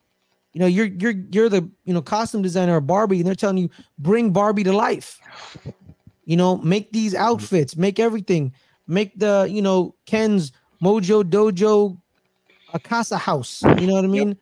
You 0.53 0.59
know, 0.59 0.67
you're 0.67 0.85
you're 0.85 1.15
you're 1.31 1.49
the 1.49 1.69
you 1.85 1.93
know 1.93 2.01
costume 2.01 2.41
designer 2.41 2.77
of 2.77 2.87
Barbie, 2.87 3.17
and 3.17 3.27
they're 3.27 3.35
telling 3.35 3.57
you 3.57 3.69
bring 3.97 4.31
Barbie 4.31 4.63
to 4.63 4.73
life. 4.73 5.19
You 6.25 6.37
know, 6.37 6.57
make 6.57 6.91
these 6.91 7.13
outfits, 7.15 7.75
make 7.75 7.99
everything, 7.99 8.53
make 8.87 9.17
the 9.19 9.47
you 9.49 9.61
know 9.61 9.95
Ken's 10.05 10.51
Mojo 10.81 11.23
Dojo, 11.23 11.97
a 12.73 12.79
casa 12.79 13.17
house. 13.17 13.61
You 13.63 13.87
know 13.87 13.93
what 13.95 14.03
I 14.05 14.07
mean? 14.07 14.37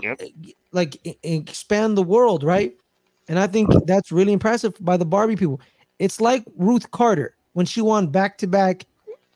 Yep. 0.00 0.22
Like 0.72 0.96
e- 1.06 1.18
expand 1.22 1.98
the 1.98 2.02
world, 2.02 2.42
right? 2.42 2.74
And 3.28 3.38
I 3.38 3.46
think 3.46 3.68
that's 3.86 4.10
really 4.10 4.32
impressive 4.32 4.74
by 4.80 4.96
the 4.96 5.04
Barbie 5.04 5.36
people. 5.36 5.60
It's 5.98 6.20
like 6.20 6.44
Ruth 6.56 6.90
Carter 6.90 7.36
when 7.52 7.66
she 7.66 7.82
won 7.82 8.06
back 8.08 8.38
to 8.38 8.46
back 8.46 8.86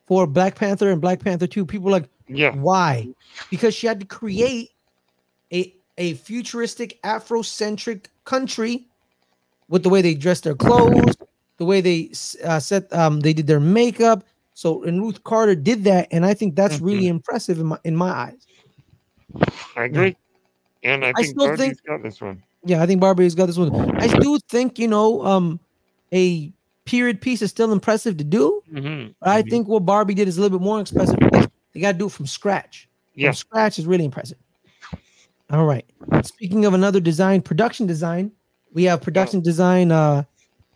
for 0.06 0.26
Black 0.26 0.54
Panther 0.54 0.90
and 0.90 1.00
Black 1.00 1.20
Panther 1.20 1.46
2. 1.46 1.66
People 1.66 1.84
were 1.86 1.92
like, 1.92 2.08
Yeah. 2.26 2.50
why? 2.54 3.06
Because 3.50 3.74
she 3.74 3.86
had 3.86 4.00
to 4.00 4.06
create 4.06 4.70
a 5.52 5.75
a 5.98 6.14
futuristic 6.14 7.00
Afrocentric 7.02 8.06
country 8.24 8.86
with 9.68 9.82
the 9.82 9.88
way 9.88 10.02
they 10.02 10.14
dressed 10.14 10.44
their 10.44 10.54
clothes, 10.54 11.16
the 11.58 11.64
way 11.64 11.80
they 11.80 12.10
uh, 12.44 12.60
set 12.60 12.92
um 12.92 13.20
they 13.20 13.32
did 13.32 13.46
their 13.46 13.60
makeup. 13.60 14.24
So 14.54 14.84
and 14.84 15.02
Ruth 15.02 15.22
Carter 15.24 15.54
did 15.54 15.84
that, 15.84 16.08
and 16.10 16.24
I 16.24 16.34
think 16.34 16.56
that's 16.56 16.80
really 16.80 17.08
impressive 17.08 17.58
in 17.58 17.66
my 17.66 17.78
in 17.84 17.96
my 17.96 18.10
eyes. 18.10 18.46
I 19.76 19.84
agree. 19.84 20.16
And 20.82 21.04
I 21.04 21.10
I 21.10 21.12
think 21.12 21.26
still 21.26 21.46
Barbie's 21.46 21.58
think- 21.58 21.84
got 21.86 22.02
this 22.02 22.20
one. 22.20 22.42
Yeah, 22.64 22.82
I 22.82 22.86
think 22.86 23.00
Barbie's 23.00 23.34
got 23.34 23.46
this 23.46 23.58
one. 23.58 23.96
I 24.00 24.08
do 24.18 24.38
think 24.48 24.78
you 24.78 24.88
know 24.88 25.24
um 25.24 25.60
a 26.12 26.52
period 26.84 27.20
piece 27.20 27.42
is 27.42 27.50
still 27.50 27.72
impressive 27.72 28.16
to 28.16 28.24
do. 28.24 28.62
Mm-hmm. 28.72 29.12
But 29.20 29.28
I 29.28 29.42
think 29.42 29.68
what 29.68 29.84
Barbie 29.84 30.14
did 30.14 30.28
is 30.28 30.38
a 30.38 30.40
little 30.40 30.58
bit 30.58 30.64
more 30.64 30.80
expensive 30.80 31.16
they 31.76 31.82
got 31.82 31.92
to 31.92 31.98
do 31.98 32.06
it 32.06 32.12
from 32.12 32.26
scratch. 32.26 32.88
Yeah. 33.14 33.28
From 33.28 33.34
scratch 33.34 33.78
is 33.78 33.86
really 33.86 34.06
impressive. 34.06 34.38
All 35.50 35.64
right. 35.64 35.84
Speaking 36.22 36.64
of 36.64 36.74
another 36.74 37.00
design, 37.00 37.40
production 37.40 37.86
design, 37.86 38.32
we 38.72 38.84
have 38.84 39.00
production 39.00 39.40
design. 39.40 39.92
Uh, 39.92 40.24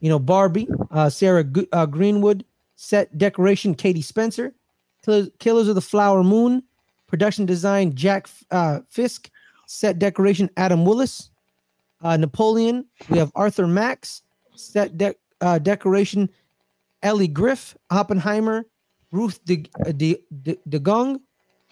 you 0.01 0.09
know, 0.09 0.19
Barbie, 0.19 0.69
uh, 0.91 1.11
Sarah 1.11 1.45
Go- 1.45 1.67
uh, 1.73 1.87
Greenwood, 1.87 2.45
set 2.77 3.17
decoration, 3.19 3.75
Katie 3.75 4.01
Spencer, 4.01 4.55
Killers, 5.05 5.69
of 5.69 5.75
the 5.75 5.81
Flower 5.81 6.23
Moon, 6.23 6.63
production 7.07 7.45
design, 7.45 7.95
Jack 7.95 8.29
uh, 8.51 8.81
Fisk, 8.89 9.31
set 9.67 9.99
decoration, 9.99 10.49
Adam 10.57 10.85
Willis, 10.87 11.31
uh, 12.03 12.17
Napoleon. 12.17 12.87
We 13.11 13.19
have 13.19 13.31
Arthur 13.35 13.67
Max, 13.67 14.23
set 14.55 14.97
de- 14.97 15.15
uh, 15.43 15.59
decoration, 15.59 16.31
Ellie 17.03 17.29
Griff, 17.29 17.77
Oppenheimer, 17.91 18.65
Ruth 19.13 19.45
De, 19.45 19.67
uh, 19.87 19.93
De, 19.93 20.17
De, 20.43 20.57
DeGong, 20.69 21.21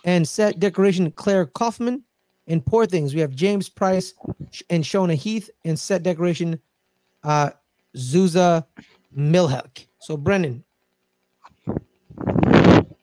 and 0.04 0.28
set 0.28 0.58
decoration 0.60 1.10
Claire 1.12 1.46
Kaufman. 1.46 2.02
In 2.48 2.62
Poor 2.62 2.86
Things, 2.86 3.14
we 3.14 3.20
have 3.20 3.34
James 3.34 3.68
Price 3.68 4.14
and 4.70 4.82
Shona 4.82 5.14
Heath, 5.14 5.50
In 5.64 5.76
set 5.76 6.02
decoration 6.02 6.58
uh, 7.22 7.50
Zuza 7.94 8.64
Milhek. 9.16 9.86
So, 10.00 10.16
Brennen, 10.16 10.64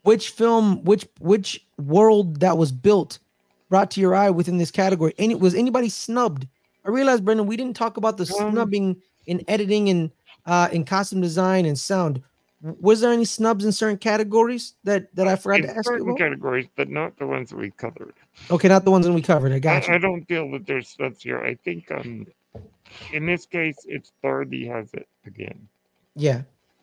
which 0.02 0.30
film, 0.32 0.84
which 0.84 1.08
which 1.20 1.66
world 1.78 2.40
that 2.40 2.58
was 2.58 2.72
built, 2.72 3.20
brought 3.70 3.92
to 3.92 4.02
your 4.02 4.16
eye 4.16 4.32
within 4.32 4.58
this 4.58 4.72
category? 4.72 5.14
Any 5.20 5.36
was 5.36 5.54
anybody 5.54 5.90
snubbed? 5.90 6.48
I 6.84 6.90
realized, 6.90 7.24
Brendan, 7.24 7.46
we 7.46 7.56
didn't 7.56 7.76
talk 7.76 7.98
about 7.98 8.18
the 8.18 8.24
Um, 8.40 8.52
snubbing 8.52 9.02
in 9.28 9.44
editing 9.48 9.90
and 9.90 10.12
uh, 10.48 10.70
in 10.72 10.86
costume 10.86 11.22
design 11.22 11.66
and 11.66 11.78
sound. 11.78 12.24
Was 12.62 13.02
there 13.02 13.12
any 13.12 13.26
snubs 13.26 13.64
in 13.64 13.72
certain 13.72 13.98
categories 14.00 14.74
that 14.86 15.16
that 15.16 15.28
I 15.28 15.36
forgot 15.36 15.60
In 15.60 15.68
to 15.68 15.70
ask 15.70 15.90
you 15.92 15.98
certain 16.00 16.18
categories, 16.18 16.66
but 16.76 16.90
not 16.90 17.16
the 17.20 17.28
ones 17.28 17.52
that 17.52 17.58
we 17.58 17.70
covered. 17.70 18.16
Okay, 18.52 18.68
not 18.68 18.86
the 18.86 18.92
ones 18.92 19.06
that 19.06 19.14
we 19.14 19.22
covered. 19.22 19.52
I 19.52 19.60
got 19.60 19.90
I, 19.90 19.96
I 19.96 19.98
don't 19.98 20.24
feel 20.26 20.52
that 20.52 20.66
there's 20.68 20.90
snubs 20.90 21.22
here. 21.22 21.42
I 21.42 21.56
think 21.56 21.90
um, 21.92 22.28
in 23.12 23.26
this 23.26 23.46
case, 23.46 23.78
it's 23.86 24.12
Barbie 24.22 24.68
has 24.68 24.94
it 24.94 25.08
again. 25.26 25.68
Yeah, 26.16 26.42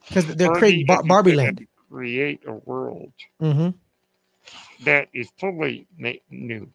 because 0.09 0.27
they're 0.27 0.53
creating 0.53 0.87
Bar- 0.87 1.05
Barbie 1.05 1.35
Land. 1.35 1.67
Create 1.91 2.41
a 2.47 2.55
world. 2.55 3.13
mm-hmm. 3.41 3.69
that 4.85 5.09
is 5.13 5.31
totally 5.39 5.87
na- 5.99 6.13
new. 6.31 6.67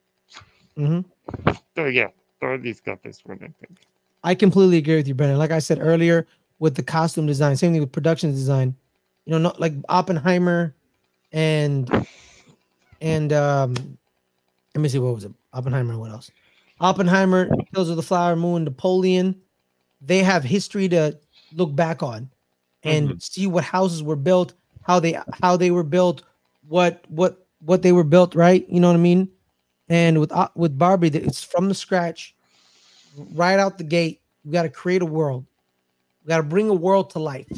hmm 0.76 1.02
So 1.76 1.86
yeah, 1.86 2.08
Dorothy's 2.40 2.80
got 2.80 3.02
this 3.04 3.22
one, 3.26 3.38
I 3.42 3.50
think. 3.66 3.80
I 4.24 4.36
completely 4.36 4.78
agree 4.78 4.96
with 4.96 5.08
you, 5.08 5.16
Brennen. 5.16 5.38
Like 5.38 5.52
I 5.52 5.60
said 5.60 5.80
earlier, 5.82 6.28
with 6.60 6.76
the 6.76 6.84
costume 6.84 7.26
design, 7.26 7.56
same 7.56 7.72
thing 7.72 7.82
with 7.82 7.92
production 7.92 8.32
design. 8.32 8.76
You 9.26 9.32
know, 9.32 9.38
not 9.40 9.60
like 9.60 9.74
Oppenheimer 9.90 10.74
and 11.32 12.08
and 13.02 13.34
um 13.34 13.98
let 14.78 14.84
me 14.84 14.90
see 14.90 15.00
what 15.00 15.16
was 15.16 15.24
it? 15.24 15.32
Oppenheimer 15.54 15.98
what 15.98 16.12
else? 16.12 16.30
Oppenheimer, 16.80 17.50
Kills 17.74 17.90
of 17.90 17.96
the 17.96 18.04
Flower 18.04 18.36
Moon, 18.36 18.64
Napoleon. 18.64 19.42
They 20.02 20.20
have 20.20 20.44
history 20.44 20.88
to 20.90 21.18
look 21.56 21.76
back 21.76 22.04
on 22.04 22.30
and 22.84 23.20
see 23.20 23.48
what 23.48 23.64
houses 23.64 24.04
were 24.04 24.16
built, 24.16 24.54
how 24.84 25.00
they 25.00 25.18
how 25.42 25.58
they 25.58 25.72
were 25.72 25.84
built, 25.84 26.22
what 26.68 27.04
what 27.08 27.48
what 27.66 27.82
they 27.82 27.92
were 27.92 28.04
built, 28.04 28.36
right? 28.36 28.70
You 28.70 28.80
know 28.80 28.88
what 28.90 28.94
I 28.94 29.00
mean? 29.00 29.28
And 29.90 30.20
with 30.20 30.32
uh, 30.32 30.50
with 30.54 30.78
Barbie, 30.78 31.08
it's 31.08 31.44
from 31.44 31.70
the 31.70 31.74
scratch, 31.74 32.36
right 33.34 33.58
out 33.58 33.80
the 33.80 33.84
gate. 33.84 34.22
We 34.46 34.52
got 34.52 34.62
to 34.64 34.70
create 34.70 35.02
a 35.02 35.08
world. 35.08 35.44
We 36.24 36.30
got 36.30 36.38
to 36.38 36.44
bring 36.44 36.70
a 36.70 36.74
world 36.76 37.10
to 37.12 37.20
life. 37.20 37.50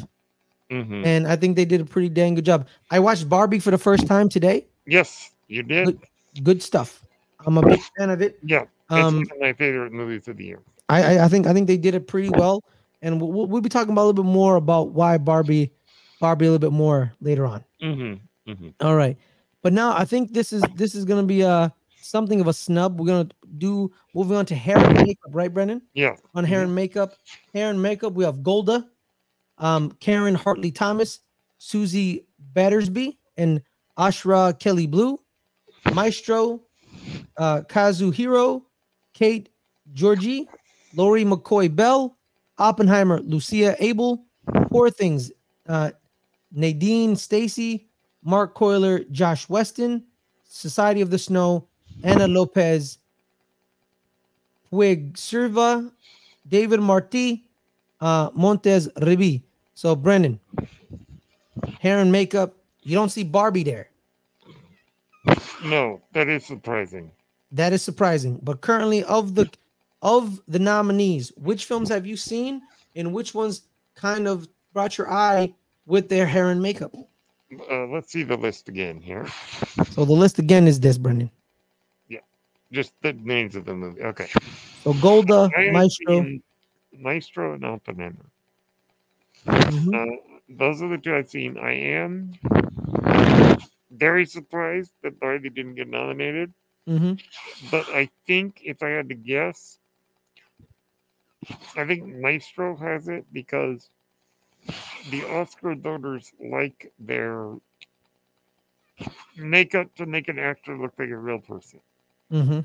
hmm 0.70 1.04
And 1.04 1.26
I 1.28 1.36
think 1.36 1.56
they 1.56 1.66
did 1.66 1.82
a 1.82 1.84
pretty 1.84 2.08
dang 2.08 2.34
good 2.36 2.46
job. 2.46 2.66
I 2.90 2.98
watched 2.98 3.28
Barbie 3.28 3.58
for 3.58 3.70
the 3.72 3.78
first 3.78 4.06
time 4.06 4.30
today. 4.30 4.68
Yes, 4.86 5.32
you 5.48 5.62
did. 5.62 5.86
Look- 5.86 6.06
Good 6.42 6.62
stuff. 6.62 7.04
I'm 7.46 7.58
a 7.58 7.62
big 7.62 7.80
fan 7.98 8.10
of 8.10 8.20
it. 8.22 8.38
Yeah, 8.42 8.62
it's 8.62 8.70
Um, 8.90 9.16
one 9.18 9.26
of 9.32 9.40
my 9.40 9.52
favorite 9.52 9.92
movies 9.92 10.28
of 10.28 10.36
the 10.36 10.44
year. 10.44 10.60
I, 10.88 11.02
I 11.16 11.24
I 11.24 11.28
think 11.28 11.46
I 11.46 11.52
think 11.52 11.66
they 11.66 11.76
did 11.76 11.94
it 11.94 12.06
pretty 12.06 12.30
well, 12.30 12.62
and 13.02 13.20
we'll, 13.20 13.46
we'll 13.46 13.60
be 13.60 13.68
talking 13.68 13.92
about 13.92 14.02
a 14.02 14.08
little 14.08 14.24
bit 14.24 14.30
more 14.30 14.56
about 14.56 14.90
why 14.90 15.18
Barbie, 15.18 15.72
Barbie 16.20 16.46
a 16.46 16.50
little 16.50 16.70
bit 16.70 16.74
more 16.76 17.12
later 17.20 17.46
on. 17.46 17.64
hmm 17.80 18.14
hmm 18.46 18.68
All 18.80 18.96
right, 18.96 19.16
but 19.62 19.72
now 19.72 19.96
I 19.96 20.04
think 20.04 20.32
this 20.32 20.52
is 20.52 20.62
this 20.74 20.94
is 20.94 21.04
gonna 21.04 21.22
be 21.22 21.42
a 21.42 21.72
something 22.02 22.40
of 22.40 22.48
a 22.48 22.52
snub. 22.52 22.98
We're 22.98 23.06
gonna 23.06 23.28
do 23.58 23.92
moving 24.14 24.36
on 24.36 24.46
to 24.46 24.54
hair 24.54 24.78
and 24.78 24.94
makeup, 24.94 25.30
right, 25.30 25.52
Brendan? 25.52 25.82
Yeah. 25.94 26.16
On 26.34 26.44
hair 26.44 26.62
and 26.62 26.74
makeup, 26.74 27.14
hair 27.54 27.70
and 27.70 27.80
makeup, 27.80 28.14
we 28.14 28.24
have 28.24 28.42
Golda, 28.42 28.88
um, 29.58 29.92
Karen 30.00 30.34
Hartley 30.34 30.72
Thomas, 30.72 31.20
Susie 31.58 32.26
Battersby, 32.54 33.18
and 33.36 33.62
Ashra 33.98 34.58
Kelly 34.58 34.86
Blue, 34.86 35.20
Maestro, 35.94 36.62
uh, 37.40 37.62
Kazuhiro, 37.62 38.62
Kate 39.14 39.48
Georgie, 39.94 40.46
Lori 40.94 41.24
McCoy 41.24 41.74
Bell, 41.74 42.16
Oppenheimer, 42.58 43.20
Lucia 43.20 43.74
Abel, 43.80 44.22
Poor 44.70 44.90
Things, 44.90 45.32
uh, 45.66 45.90
Nadine 46.52 47.16
Stacy, 47.16 47.88
Mark 48.22 48.54
Coulier, 48.54 49.10
Josh 49.10 49.48
Weston, 49.48 50.04
Society 50.44 51.00
of 51.00 51.10
the 51.10 51.18
Snow, 51.18 51.66
Anna 52.04 52.28
Lopez, 52.28 52.98
Puig 54.70 55.16
Silva, 55.16 55.90
David 56.46 56.80
Marti, 56.80 57.48
uh, 58.00 58.30
Montez 58.34 58.88
Ribi. 58.98 59.42
So, 59.74 59.96
Brendan, 59.96 60.38
hair 61.80 62.00
and 62.00 62.12
makeup, 62.12 62.54
you 62.82 62.94
don't 62.94 63.08
see 63.08 63.24
Barbie 63.24 63.62
there. 63.62 63.88
No, 65.64 66.02
that 66.12 66.28
is 66.28 66.44
surprising. 66.44 67.10
That 67.52 67.72
is 67.72 67.82
surprising. 67.82 68.38
But 68.42 68.60
currently, 68.60 69.02
of 69.04 69.34
the 69.34 69.50
of 70.02 70.40
the 70.48 70.58
nominees, 70.58 71.32
which 71.36 71.64
films 71.64 71.88
have 71.88 72.06
you 72.06 72.16
seen, 72.16 72.62
and 72.96 73.12
which 73.12 73.34
ones 73.34 73.62
kind 73.94 74.26
of 74.26 74.48
brought 74.72 74.96
your 74.98 75.10
eye 75.10 75.54
with 75.86 76.08
their 76.08 76.26
hair 76.26 76.50
and 76.50 76.62
makeup? 76.62 76.94
Uh, 77.70 77.86
let's 77.86 78.12
see 78.12 78.22
the 78.22 78.36
list 78.36 78.68
again 78.68 79.00
here. 79.00 79.26
So 79.90 80.04
the 80.04 80.12
list 80.12 80.38
again 80.38 80.66
is 80.68 80.78
this, 80.80 80.96
Brendan. 80.98 81.30
Yeah, 82.08 82.20
just 82.70 82.92
the 83.02 83.12
names 83.12 83.56
of 83.56 83.64
the 83.64 83.74
movie. 83.74 84.02
Okay. 84.02 84.28
So 84.84 84.92
Golda, 84.94 85.50
Maestro. 85.72 86.26
Maestro 86.92 87.54
and 87.54 87.64
Oppenheimer. 87.64 88.26
mhm, 89.46 89.94
Uh, 89.94 90.16
those 90.48 90.82
are 90.82 90.88
the 90.88 90.98
two 90.98 91.14
I've 91.14 91.28
seen. 91.30 91.58
I 91.58 91.72
am 91.72 92.32
very 93.90 94.24
surprised 94.26 94.92
that 95.02 95.18
Barbie 95.20 95.50
didn't 95.50 95.74
get 95.74 95.88
nominated, 95.88 96.52
mhm. 96.86 97.16
but 97.70 97.88
I 97.88 98.10
think 98.26 98.60
if 98.64 98.82
I 98.82 98.90
had 98.90 99.08
to 99.08 99.14
guess, 99.14 99.78
I 101.76 101.84
think 101.86 102.04
Maestro 102.06 102.76
has 102.76 103.08
it 103.08 103.32
because 103.32 103.90
the 105.10 105.22
Oscar 105.24 105.74
voters 105.74 106.32
like 106.40 106.92
their 106.98 107.56
makeup 109.36 109.94
to 109.96 110.06
make 110.06 110.28
an 110.28 110.38
actor 110.38 110.76
look 110.76 110.94
like 110.98 111.08
a 111.10 111.16
real 111.16 111.38
person. 111.40 111.80
Mhm. 112.30 112.64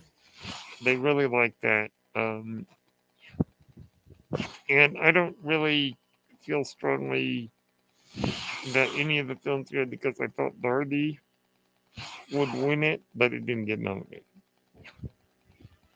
They 0.82 0.96
really 0.96 1.28
like 1.28 1.60
that. 1.62 1.92
Um, 2.16 2.66
and 4.70 4.98
I 4.98 5.12
don't 5.12 5.36
really 5.44 5.98
feel 6.42 6.64
strongly 6.64 7.52
that 8.74 8.90
any 8.96 9.20
of 9.20 9.28
the 9.28 9.36
films 9.36 9.70
here 9.70 9.86
because 9.86 10.20
I 10.20 10.28
thought 10.28 10.62
Barbie 10.62 11.20
would 12.32 12.54
win 12.54 12.84
it, 12.84 13.02
but 13.16 13.34
it 13.34 13.46
didn't 13.46 13.66
get 13.66 13.80
nominated. 13.80 14.24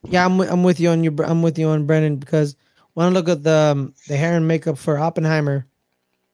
Yeah, 0.04 0.26
I'm 0.26 0.40
I'm 0.42 0.64
with 0.64 0.80
you 0.80 0.90
on 0.90 1.04
your 1.04 1.14
I'm 1.24 1.42
with 1.42 1.58
you 1.60 1.68
on 1.68 1.86
Brendan 1.86 2.18
because 2.18 2.56
when 2.94 3.06
I 3.06 3.10
look 3.10 3.28
at 3.30 3.44
the 3.44 3.72
um, 3.74 3.94
the 4.08 4.16
hair 4.18 4.36
and 4.36 4.48
makeup 4.48 4.78
for 4.78 4.98
Oppenheimer, 4.98 5.66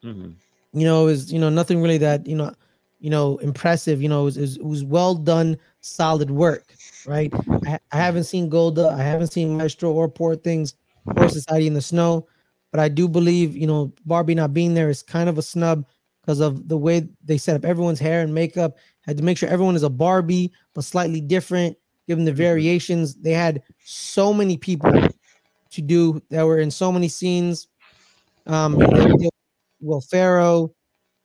Mm-hmm. 0.04 0.32
you 0.80 0.86
know, 0.86 1.08
is 1.08 1.32
you 1.32 1.40
know 1.40 1.50
nothing 1.50 1.82
really 1.82 1.98
that 1.98 2.26
you 2.28 2.36
know, 2.36 2.54
you 3.00 3.10
know, 3.10 3.38
impressive. 3.38 4.02
You 4.02 4.10
know, 4.10 4.22
it 4.22 4.26
was, 4.26 4.38
it 4.38 4.42
was, 4.42 4.58
it 4.58 4.66
was 4.66 4.84
well 4.84 5.16
done, 5.16 5.58
solid 5.82 6.30
work, 6.30 6.74
right? 7.06 7.34
I, 7.66 7.80
I 7.92 7.98
haven't 7.98 8.26
seen 8.26 8.50
Golda, 8.50 8.90
I 8.90 9.02
haven't 9.02 9.28
seen 9.34 9.58
Maestro 9.58 9.92
or 9.92 10.08
Poor 10.08 10.36
Things 10.36 10.76
or 11.18 11.28
Society 11.30 11.68
in 11.68 11.74
the 11.74 11.82
Snow, 11.82 12.28
but 12.72 12.80
I 12.80 12.88
do 12.90 13.08
believe 13.08 13.56
you 13.56 13.68
know 13.68 13.92
Barbie 14.06 14.36
not 14.36 14.54
being 14.54 14.74
there 14.76 14.90
is 14.90 15.02
kind 15.02 15.28
of 15.30 15.38
a 15.38 15.42
snub 15.42 15.86
because 16.22 16.40
of 16.40 16.68
the 16.68 16.78
way 16.78 17.08
they 17.24 17.38
set 17.38 17.56
up 17.56 17.66
everyone's 17.66 18.00
hair 18.00 18.22
and 18.22 18.34
makeup. 18.34 18.78
Had 19.06 19.18
to 19.18 19.24
make 19.24 19.38
sure 19.38 19.50
everyone 19.50 19.76
is 19.76 19.84
a 19.84 19.90
Barbie 19.90 20.52
but 20.74 20.84
slightly 20.84 21.22
different, 21.22 21.78
given 22.08 22.26
the 22.26 22.34
variations. 22.34 23.16
They 23.16 23.34
had 23.34 23.62
so 23.84 24.34
many 24.34 24.58
people 24.58 24.92
to 25.72 25.82
do 25.82 26.22
that 26.30 26.46
were 26.46 26.60
in 26.60 26.72
so 26.72 26.92
many 26.92 27.08
scenes. 27.08 27.68
Um, 28.48 28.80
you 28.80 28.88
know, 28.88 29.18
they 29.18 29.30
Will 29.82 30.02
Ferrell, 30.02 30.76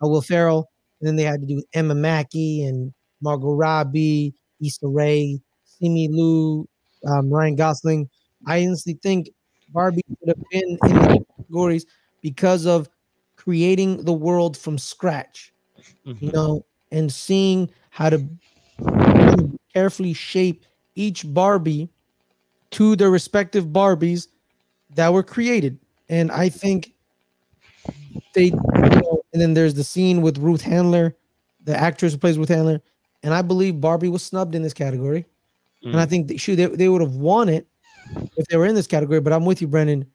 uh, 0.05 0.09
Will 0.09 0.23
Ferrell, 0.23 0.71
and 1.01 1.09
then 1.09 1.17
they 1.17 1.23
had 1.23 1.41
to 1.41 1.47
do 1.47 1.63
Emma 1.73 1.95
Mackey 1.95 2.65
and 2.65 2.93
Margot 3.23 3.53
Robbie, 3.53 4.35
Issa 4.65 4.87
Rae, 4.87 5.41
Simu 5.67 6.09
Liu, 6.11 6.69
um, 7.07 7.31
Ryan 7.31 7.57
Gosling. 7.57 8.11
I 8.47 8.65
honestly 8.67 8.99
think 9.03 9.31
Barbie 9.71 10.03
would 10.09 10.29
have 10.29 10.49
been 10.51 10.63
in 10.69 10.79
the 10.81 11.25
categories 11.37 11.87
because 12.21 12.67
of 12.67 12.89
creating 13.37 14.05
the 14.05 14.13
world 14.13 14.57
from 14.57 14.77
scratch, 14.77 15.53
you 16.05 16.33
know, 16.33 16.65
and 16.91 17.13
seeing 17.13 17.71
how 17.91 18.11
to 18.11 18.27
carefully 19.75 20.13
shape 20.13 20.65
each 20.95 21.25
Barbie 21.33 21.89
to 22.73 22.97
their 22.97 23.11
respective 23.11 23.67
Barbies 23.67 24.29
that 24.95 25.13
were 25.13 25.23
created. 25.23 25.79
And 26.09 26.31
I 26.31 26.49
think 26.49 26.93
they, 28.35 28.47
you 28.47 28.53
know, 28.55 29.23
and 29.33 29.41
then 29.41 29.55
there's 29.55 29.75
the 29.75 29.85
scene 29.85 30.23
with 30.23 30.39
Ruth 30.39 30.63
Handler, 30.63 31.17
the 31.65 31.77
actress 31.77 32.13
who 32.13 32.19
plays 32.19 32.39
Ruth 32.39 32.49
Handler. 32.49 32.81
And 33.23 33.35
I 33.35 33.43
believe 33.43 33.81
Barbie 33.81 34.09
was 34.09 34.23
snubbed 34.23 34.55
in 34.55 34.63
this 34.63 34.75
category. 34.75 35.27
And 35.83 35.99
I 35.99 36.07
mm. 36.07 36.09
think 36.09 36.29
they, 36.29 36.37
shoot, 36.37 36.57
they, 36.57 36.67
they 36.67 36.89
would 36.89 37.01
have 37.01 37.17
won 37.17 37.49
it 37.49 37.67
if 38.37 38.47
they 38.49 38.57
were 38.57 38.67
in 38.67 38.75
this 38.75 38.87
category. 38.87 39.21
But 39.21 39.33
I'm 39.33 39.45
with 39.45 39.61
you, 39.61 39.69
Brendan. 39.69 40.07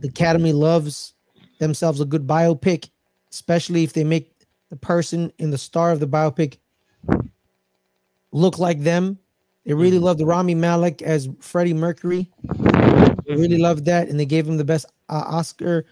The 0.00 0.08
Academy 0.08 0.52
loves 0.52 1.14
themselves 1.58 2.00
a 2.00 2.04
good 2.04 2.26
biopic, 2.26 2.90
especially 3.30 3.84
if 3.84 3.92
they 3.92 4.04
make 4.04 4.35
the 4.70 4.76
person 4.76 5.32
in 5.38 5.50
the 5.50 5.58
star 5.58 5.92
of 5.92 6.00
the 6.00 6.06
biopic 6.08 6.58
look 8.32 8.58
like 8.58 8.80
them. 8.80 9.18
They 9.64 9.74
really 9.74 9.98
Mhm. 9.98 10.02
loved 10.02 10.20
Rami 10.22 10.54
Malek 10.54 11.02
as 11.02 11.28
Freddie 11.40 11.74
Mercury. 11.74 12.30
They 13.26 13.34
really 13.34 13.58
loved 13.58 13.84
that, 13.86 14.08
and 14.08 14.18
they 14.18 14.26
gave 14.26 14.46
him 14.48 14.56
the 14.56 14.64
best 14.64 14.86
uh, 15.08 15.24
Oscar 15.26 15.84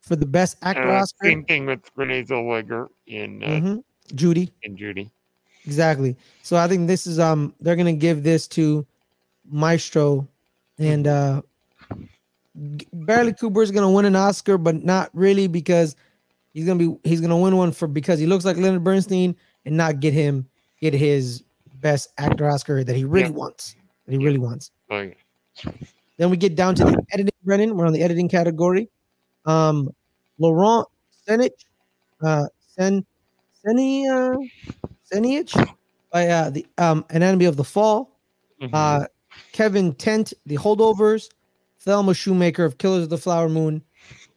for, 0.00 0.16
the 0.16 0.26
best 0.26 0.56
actor 0.62 0.90
Uh, 0.90 1.02
Oscar. 1.02 1.26
same 1.26 1.44
thing 1.44 1.66
with 1.66 1.80
Renee 1.96 2.24
Zellweger 2.24 2.88
in 3.06 3.42
uh, 3.42 3.46
Mhm. 3.46 3.84
Judy, 4.14 4.50
in 4.62 4.76
Judy. 4.76 5.10
exactly. 5.66 6.16
So 6.42 6.56
I 6.56 6.66
think 6.68 6.86
this 6.86 7.06
is 7.06 7.18
um 7.18 7.54
they're 7.60 7.76
gonna 7.76 7.92
give 7.92 8.22
this 8.22 8.46
to 8.48 8.86
Maestro, 9.50 10.26
and 10.78 11.06
uh 11.06 11.42
G- 12.76 12.88
Bradley 12.92 13.34
Cooper 13.34 13.62
is 13.62 13.70
gonna 13.70 13.90
win 13.90 14.04
an 14.04 14.16
Oscar, 14.16 14.56
but 14.58 14.82
not 14.82 15.10
really 15.12 15.46
because 15.46 15.94
he's 16.58 16.66
gonna 16.66 16.78
be 16.78 16.96
he's 17.08 17.20
gonna 17.20 17.38
win 17.38 17.56
one 17.56 17.70
for 17.70 17.86
because 17.86 18.18
he 18.18 18.26
looks 18.26 18.44
like 18.44 18.56
Leonard 18.56 18.82
Bernstein 18.82 19.36
and 19.64 19.76
not 19.76 20.00
get 20.00 20.12
him 20.12 20.44
get 20.80 20.92
his 20.92 21.44
best 21.76 22.08
actor 22.18 22.48
Oscar 22.50 22.82
that 22.82 22.96
he 22.96 23.04
really 23.04 23.28
Yeah. 23.28 23.34
wants. 23.36 23.76
That 24.06 24.12
he 24.12 24.24
really 24.24 24.38
wants. 24.40 24.72
Oh, 24.90 24.98
yeah. 25.02 25.72
Then 26.16 26.30
we 26.30 26.36
get 26.36 26.56
down 26.56 26.74
to 26.74 26.84
the 26.84 27.00
editing, 27.12 27.32
Brennen. 27.46 27.76
We're 27.76 27.86
on 27.86 27.92
the 27.92 28.02
editing 28.02 28.28
category. 28.28 28.88
Um, 29.46 29.88
Laurent 30.38 30.86
Senich, 31.28 31.50
uh, 32.24 32.46
Sen, 32.66 33.06
Seni, 33.64 34.08
uh, 34.08 34.34
Senich, 35.12 35.54
by 36.12 36.26
uh, 36.26 36.50
the 36.50 36.66
um, 36.78 37.04
Anatomy 37.10 37.44
of 37.44 37.56
the 37.56 37.62
Fall, 37.64 38.18
Mhm. 38.60 38.70
uh, 38.72 39.06
Kevin 39.52 39.94
Tent, 39.94 40.32
The 40.46 40.56
Holdovers, 40.56 41.28
Thelma 41.80 42.14
Shoemaker 42.14 42.64
of 42.64 42.78
Killers 42.78 43.04
of 43.04 43.10
the 43.10 43.18
Flower 43.18 43.48
Moon, 43.48 43.80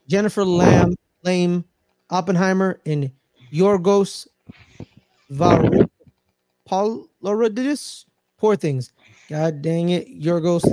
Jennifer 0.08 0.46
Lamb, 0.46 0.94
Lame, 1.24 1.66
Oppenheimer, 2.12 2.80
and 2.86 3.12
Yorgos 3.52 4.28
Polorodidis. 6.70 8.06
Poor 8.38 8.56
things. 8.56 8.92
God 9.30 9.62
dang 9.62 9.90
it, 9.90 10.08
Yorgos. 10.08 10.64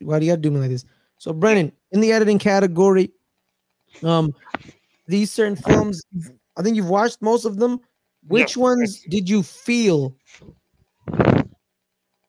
Why 0.00 0.18
do 0.18 0.26
you 0.26 0.32
gotta 0.32 0.40
do 0.40 0.50
me 0.50 0.60
like 0.60 0.70
this? 0.70 0.84
So, 1.18 1.32
Brennen, 1.32 1.72
in 1.92 2.00
the 2.00 2.12
editing 2.12 2.38
category, 2.38 3.12
um, 4.02 4.32
these 5.06 5.30
certain 5.30 5.56
films, 5.56 6.02
I 6.56 6.62
think 6.62 6.76
you've 6.76 6.88
watched 6.88 7.20
most 7.20 7.44
of 7.44 7.56
them. 7.58 7.80
Which 8.28 8.56
ones 8.56 9.02
did 9.08 9.28
you 9.28 9.42
feel 9.42 10.14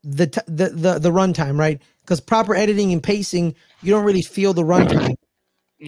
the 0.04 0.28
t- 0.28 0.42
the 0.48 0.70
the 0.70 1.00
the 1.00 1.12
runtime 1.12 1.58
right? 1.58 1.82
Because 2.02 2.20
proper 2.20 2.56
editing 2.56 2.92
and 2.92 3.02
pacing, 3.04 3.56
you 3.82 3.92
don't 3.92 4.06
really 4.06 4.22
feel 4.22 4.54
the 4.54 4.64
runtime, 4.64 5.16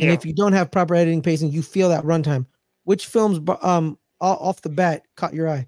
and 0.02 0.12
if 0.12 0.26
you 0.26 0.34
don't 0.34 0.54
have 0.54 0.72
proper 0.72 0.96
editing 0.96 1.22
pacing, 1.22 1.52
you 1.52 1.62
feel 1.62 1.90
that 1.90 2.04
runtime. 2.04 2.46
Which 2.84 3.08
films, 3.08 3.40
um, 3.62 3.98
off 4.20 4.62
the 4.62 4.70
bat, 4.70 5.04
caught 5.16 5.34
your 5.34 5.50
eye? 5.50 5.68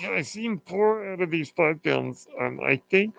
Yeah, 0.00 0.10
I've 0.12 0.26
seen 0.26 0.60
four 0.66 1.12
out 1.12 1.20
of 1.20 1.30
these 1.30 1.50
five 1.50 1.80
films. 1.82 2.26
Um, 2.40 2.60
I 2.64 2.80
think 2.90 3.14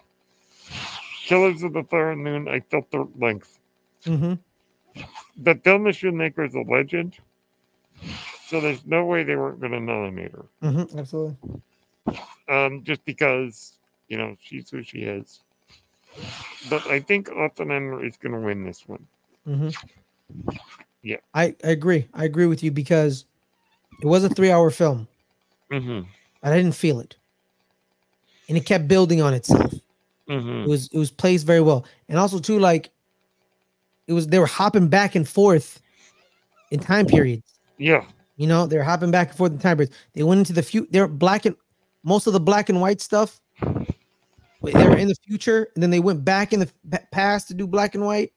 Killers 1.25 1.63
of 1.63 1.73
the 1.73 1.83
Flower 1.83 2.15
Moon, 2.15 2.47
I 2.47 2.59
felt 2.59 2.89
the 2.91 3.07
length. 3.17 3.59
Mm-hmm. 4.05 4.33
But 5.37 5.63
Thelma 5.63 5.93
Shoemaker 5.93 6.43
is 6.43 6.55
a 6.55 6.61
legend, 6.61 7.17
so 8.47 8.59
there's 8.59 8.85
no 8.85 9.05
way 9.05 9.23
they 9.23 9.35
weren't 9.35 9.59
going 9.59 9.71
to 9.71 9.79
nominate 9.79 10.31
her. 10.31 10.45
Mm-hmm. 10.63 10.99
Absolutely. 10.99 11.37
Um, 12.49 12.83
just 12.83 13.05
because 13.05 13.73
you 14.07 14.17
know 14.17 14.35
she's 14.41 14.69
who 14.69 14.83
she 14.83 14.99
is. 14.99 15.41
But 16.69 16.85
I 16.87 16.99
think 16.99 17.29
Oppenheimer 17.29 18.03
is 18.03 18.17
going 18.17 18.33
to 18.33 18.39
win 18.39 18.65
this 18.65 18.87
one. 18.87 19.07
Mm-hmm. 19.47 19.69
Yeah. 21.03 21.17
I, 21.33 21.55
I 21.63 21.69
agree. 21.69 22.07
I 22.13 22.25
agree 22.25 22.45
with 22.45 22.63
you 22.63 22.71
because 22.71 23.25
it 24.01 24.05
was 24.05 24.23
a 24.23 24.29
three-hour 24.29 24.69
film, 24.71 25.07
Mm-hmm. 25.71 26.01
but 26.41 26.51
I 26.51 26.57
didn't 26.57 26.75
feel 26.75 26.99
it, 26.99 27.15
and 28.49 28.57
it 28.57 28.65
kept 28.65 28.87
building 28.87 29.21
on 29.21 29.33
itself. 29.33 29.73
Mm-hmm. 30.29 30.63
It 30.63 30.67
was 30.67 30.89
it 30.91 30.97
was 30.97 31.11
placed 31.11 31.45
very 31.45 31.61
well, 31.61 31.85
and 32.09 32.19
also 32.19 32.39
too 32.39 32.59
like 32.59 32.89
it 34.07 34.13
was 34.13 34.27
they 34.27 34.39
were 34.39 34.45
hopping 34.45 34.87
back 34.87 35.15
and 35.15 35.27
forth 35.27 35.81
in 36.71 36.79
time 36.79 37.05
periods. 37.05 37.53
Yeah. 37.77 38.05
You 38.37 38.47
know, 38.47 38.65
they're 38.65 38.83
hopping 38.83 39.11
back 39.11 39.29
and 39.29 39.37
forth 39.37 39.51
in 39.51 39.59
time 39.59 39.77
periods. 39.77 39.95
They 40.13 40.23
went 40.23 40.39
into 40.39 40.53
the 40.53 40.63
future. 40.63 40.87
They're 40.91 41.07
black 41.07 41.45
and 41.45 41.55
most 42.03 42.27
of 42.27 42.33
the 42.33 42.39
black 42.39 42.69
and 42.69 42.81
white 42.81 43.01
stuff. 43.01 43.39
They 43.61 44.73
were 44.73 44.97
in 44.97 45.07
the 45.07 45.15
future, 45.27 45.69
and 45.73 45.81
then 45.81 45.89
they 45.89 45.99
went 45.99 46.23
back 46.23 46.53
in 46.53 46.59
the 46.59 46.69
past 47.11 47.47
to 47.47 47.53
do 47.53 47.65
black 47.65 47.95
and 47.95 48.05
white, 48.05 48.31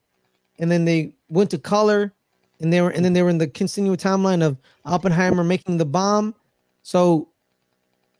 and 0.58 0.70
then 0.70 0.84
they 0.84 1.12
went 1.34 1.50
to 1.50 1.58
color, 1.58 2.12
and 2.60 2.72
they 2.72 2.80
were 2.80 2.90
and 2.90 3.04
then 3.04 3.12
they 3.12 3.22
were 3.22 3.30
in 3.30 3.38
the 3.38 3.48
continual 3.48 3.96
timeline 3.96 4.42
of 4.42 4.56
Oppenheimer 4.84 5.44
making 5.44 5.78
the 5.78 5.84
bomb. 5.84 6.34
So 6.82 7.28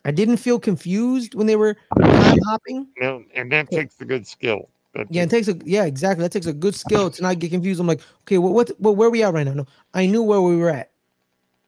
I 0.05 0.11
didn't 0.11 0.37
feel 0.39 0.59
confused 0.59 1.35
when 1.35 1.47
they 1.47 1.57
were 1.57 1.77
time 1.99 2.39
hopping. 2.47 2.89
No, 3.01 3.25
and 3.35 3.51
that 3.53 3.71
takes 3.71 4.01
a 4.01 4.05
good 4.05 4.27
skill. 4.27 4.69
That 4.95 5.07
Yeah, 5.11 5.23
it 5.23 5.31
takes 5.31 5.49
a 5.49 5.59
yeah, 5.65 5.85
exactly. 5.85 6.23
That 6.23 6.33
takes 6.33 6.47
a 6.47 6.53
good 6.53 6.75
skill 6.75 7.11
to 7.11 7.23
not 7.23 7.39
get 7.39 7.51
confused. 7.51 7.81
I'm 7.81 7.87
like, 7.87 8.01
okay, 8.23 8.39
well, 8.39 8.53
what, 8.53 8.71
well, 8.79 8.95
where 8.95 9.11
we 9.11 9.23
at 9.23 9.33
right 9.33 9.47
now? 9.47 9.55
No, 9.55 9.67
I 9.95 10.07
knew 10.07 10.23
where 10.23 10.41
we 10.41 10.57
were 10.57 10.71
at. 10.71 10.91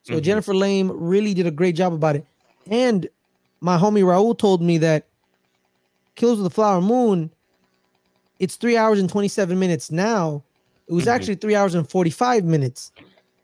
So 0.02 0.14
Mhm. 0.14 0.22
Jennifer 0.22 0.54
Lame 0.54 0.90
really 0.92 1.34
did 1.34 1.46
a 1.46 1.50
great 1.50 1.76
job 1.76 1.92
about 1.92 2.16
it. 2.16 2.26
And 2.70 3.08
my 3.60 3.78
homie 3.78 4.04
Raul 4.04 4.36
told 4.36 4.62
me 4.62 4.78
that 4.78 5.06
Kills 6.14 6.38
of 6.38 6.44
the 6.44 6.50
Flower 6.50 6.80
Moon, 6.80 7.30
it's 8.38 8.56
three 8.56 8.76
hours 8.76 9.00
and 9.00 9.08
27 9.08 9.58
minutes 9.58 9.90
now. 9.90 10.42
It 10.88 10.92
was 10.92 11.04
Mhm. 11.04 11.08
actually 11.12 11.34
three 11.36 11.54
hours 11.54 11.74
and 11.74 11.88
45 11.88 12.44
minutes. 12.44 12.92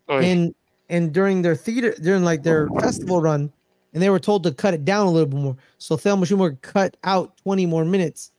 Oh, 0.08 0.18
yeah. 0.18 0.26
And 0.28 0.54
and 0.88 1.12
during 1.12 1.40
their 1.42 1.56
theater, 1.56 1.94
during 2.02 2.22
like 2.22 2.42
their 2.42 2.68
festival 2.80 3.20
run, 3.22 3.50
and 3.94 4.02
they 4.02 4.10
were 4.10 4.18
told 4.18 4.42
to 4.44 4.52
cut 4.52 4.74
it 4.74 4.84
down 4.84 5.06
a 5.06 5.10
little 5.10 5.28
bit 5.28 5.40
more. 5.40 5.56
So 5.78 5.96
Thelma 5.96 6.26
Schumacher 6.26 6.58
cut 6.60 6.96
out 7.04 7.36
20 7.38 7.64
more 7.66 7.84
minutes 7.84 8.30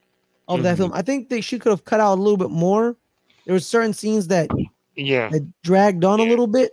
of 0.46 0.62
that 0.62 0.74
Mhm. 0.74 0.78
film. 0.78 0.90
I 0.94 1.02
think 1.02 1.28
they 1.30 1.40
she 1.40 1.58
could 1.58 1.70
have 1.70 1.84
cut 1.84 1.98
out 2.00 2.14
a 2.18 2.20
little 2.22 2.36
bit 2.36 2.50
more. 2.50 2.96
There 3.44 3.54
were 3.54 3.60
certain 3.60 3.92
scenes 3.92 4.28
that, 4.28 4.48
yeah. 4.94 5.28
that 5.30 5.42
dragged 5.62 6.04
on 6.04 6.20
a 6.20 6.22
little 6.24 6.46
bit, 6.46 6.72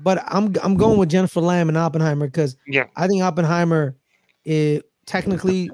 but 0.00 0.22
I'm 0.26 0.52
I'm 0.62 0.74
going 0.76 0.98
with 0.98 1.08
Jennifer 1.10 1.40
Lamb 1.40 1.68
and 1.68 1.78
Oppenheimer 1.78 2.26
because 2.26 2.56
Yeah. 2.66 2.86
I 2.96 3.06
think 3.06 3.22
Oppenheimer, 3.22 3.94
it 4.44 4.84
technically, 5.06 5.70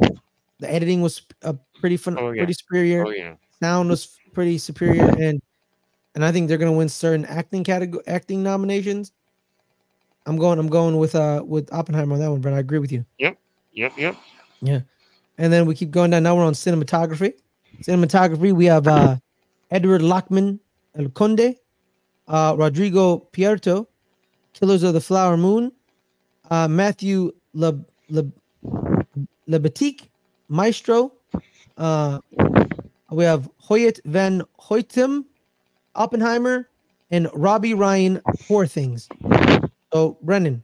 the 0.60 0.70
editing 0.70 1.00
was 1.00 1.22
a 1.42 1.54
pretty 1.80 1.96
fun, 1.96 2.18
Oh, 2.18 2.30
yeah. 2.30 2.42
pretty 2.42 2.52
superior. 2.54 3.06
Oh 3.06 3.10
yeah. 3.10 3.34
Sound 3.62 3.88
was 3.88 4.18
pretty 4.34 4.58
superior, 4.58 5.08
and 5.18 5.40
and 6.14 6.24
I 6.24 6.32
think 6.32 6.48
they're 6.48 6.58
gonna 6.58 6.72
win 6.72 6.88
certain 6.88 7.24
acting 7.24 7.64
category 7.64 8.02
acting 8.06 8.42
nominations. 8.42 9.12
I'm 10.26 10.36
going. 10.36 10.58
I'm 10.58 10.68
going 10.68 10.96
with 10.98 11.14
uh 11.14 11.42
with 11.46 11.72
Oppenheimer 11.72 12.14
on 12.14 12.20
that 12.20 12.30
one, 12.30 12.40
but 12.40 12.52
I 12.52 12.58
agree 12.58 12.78
with 12.78 12.92
you. 12.92 13.04
Yep. 13.18 13.38
Yep. 13.72 13.92
Yep. 13.98 14.16
Yeah. 14.62 14.80
And 15.38 15.52
then 15.52 15.66
we 15.66 15.74
keep 15.74 15.90
going 15.90 16.10
down. 16.10 16.22
Now 16.22 16.36
we're 16.36 16.44
on 16.44 16.54
cinematography. 16.54 17.34
Cinematography, 17.82 18.52
we 18.52 18.66
have 18.66 18.86
uh, 18.86 19.16
Edward 19.70 20.00
Lachman 20.00 20.60
El 20.96 21.08
Conde, 21.08 21.56
uh, 22.28 22.54
Rodrigo 22.56 23.28
Prieto, 23.32 23.86
Killers 24.52 24.84
of 24.84 24.94
the 24.94 25.00
Flower 25.00 25.36
Moon, 25.36 25.72
uh, 26.50 26.68
Matthew 26.68 27.32
Le, 27.52 27.84
Le, 28.08 28.24
Lebetique, 29.48 30.08
Maestro. 30.48 31.12
Uh, 31.76 32.20
we 33.10 33.24
have 33.24 33.50
Hoyt 33.58 33.98
Van 34.04 34.42
Hoytem, 34.60 35.24
Oppenheimer, 35.94 36.68
and 37.10 37.28
Robbie 37.34 37.74
Ryan, 37.74 38.20
Poor 38.46 38.66
Things. 38.66 39.08
So, 39.92 40.16
Brendan, 40.22 40.62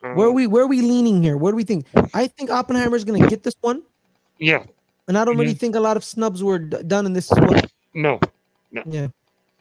where 0.00 0.28
are 0.28 0.32
we 0.32 0.46
where 0.46 0.62
are 0.64 0.68
we 0.68 0.80
leaning 0.82 1.22
here? 1.22 1.36
Where 1.36 1.52
do 1.52 1.56
we 1.56 1.64
think? 1.64 1.86
I 2.14 2.26
think 2.28 2.50
Oppenheimer's 2.50 3.04
gonna 3.04 3.26
get 3.28 3.42
this 3.42 3.56
one. 3.60 3.82
Yeah. 4.38 4.64
And 5.08 5.16
I 5.16 5.24
don't 5.24 5.36
really 5.38 5.54
Mhm. 5.54 5.58
think 5.60 5.74
a 5.76 5.80
lot 5.80 5.96
of 5.96 6.04
snubs 6.04 6.42
were 6.42 6.58
d- 6.58 6.82
done 6.86 7.06
in 7.06 7.12
this 7.12 7.30
one. 7.30 7.46
well. 7.46 7.62
No. 7.94 8.20
Yeah. 8.86 9.08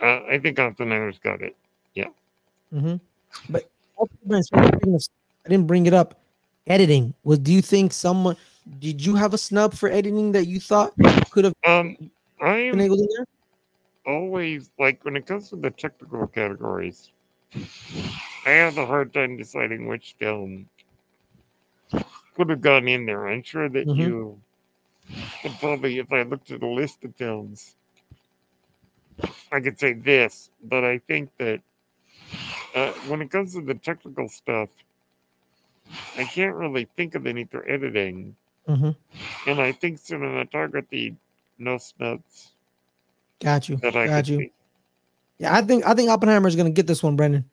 Uh, 0.01 0.21
I 0.27 0.39
think 0.39 0.59
Oppenheimer's 0.59 1.19
got 1.19 1.41
it. 1.41 1.55
Yeah. 1.93 2.09
Mm-hmm. 2.73 2.95
But 3.49 3.69
I 4.01 5.49
didn't 5.49 5.67
bring 5.67 5.85
it 5.85 5.93
up. 5.93 6.19
Editing 6.67 7.13
was. 7.23 7.39
Do 7.39 7.53
you 7.53 7.61
think 7.61 7.93
someone? 7.93 8.35
Did 8.79 9.05
you 9.05 9.15
have 9.15 9.33
a 9.33 9.37
snub 9.37 9.73
for 9.75 9.89
editing 9.89 10.31
that 10.31 10.47
you 10.47 10.59
thought 10.59 10.93
could 11.29 11.45
have 11.45 11.53
Um, 11.65 11.95
I 12.41 12.69
been 12.71 12.81
able 12.81 12.97
there? 12.97 13.25
Always 14.05 14.71
like 14.79 15.03
when 15.05 15.15
it 15.17 15.25
comes 15.27 15.49
to 15.49 15.55
the 15.57 15.71
technical 15.71 16.27
categories. 16.27 17.11
I 18.45 18.51
have 18.51 18.77
a 18.77 18.85
hard 18.85 19.13
time 19.13 19.37
deciding 19.37 19.87
which 19.87 20.15
film 20.19 20.69
could 22.35 22.49
have 22.49 22.61
gone 22.61 22.87
in 22.87 23.05
there. 23.05 23.27
I'm 23.27 23.43
sure 23.43 23.69
that 23.69 23.89
Mhm. 23.89 24.15
you 24.15 24.41
could 25.41 25.59
probably, 25.59 25.97
if 25.99 26.11
I 26.11 26.23
looked 26.23 26.51
at 26.51 26.63
a 26.63 26.67
list 26.67 27.03
of 27.03 27.15
films, 27.15 27.77
I 29.51 29.59
could 29.61 29.79
say 29.79 29.93
this. 29.93 30.51
But 30.63 30.83
I 30.83 30.99
think 30.99 31.35
that 31.37 31.61
uh, 32.75 32.93
when 33.01 33.21
it 33.21 33.31
comes 33.31 33.53
to 33.53 33.61
the 33.61 33.75
technical 33.75 34.27
stuff, 34.29 34.69
I 36.15 36.25
can't 36.25 36.55
really 36.55 36.85
think 36.85 37.15
of 37.15 37.25
any 37.27 37.45
for 37.45 37.67
editing. 37.69 38.37
hmm 38.67 38.91
And 39.45 39.61
I 39.61 39.73
think 39.73 39.99
cinematography, 39.99 41.17
no 41.57 41.77
snubs 41.77 42.54
Got 43.45 43.69
you. 43.69 43.77
Got 43.77 44.27
you. 44.27 44.39
see. 44.39 44.51
Yeah, 45.37 45.55
I 45.55 45.61
think 45.61 45.85
I 45.85 45.93
think 45.93 46.09
Oppenheimer 46.09 46.47
is 46.47 46.55
gonna 46.55 46.71
get 46.71 46.87
this 46.87 47.03
one, 47.03 47.15
Brendan. 47.15 47.45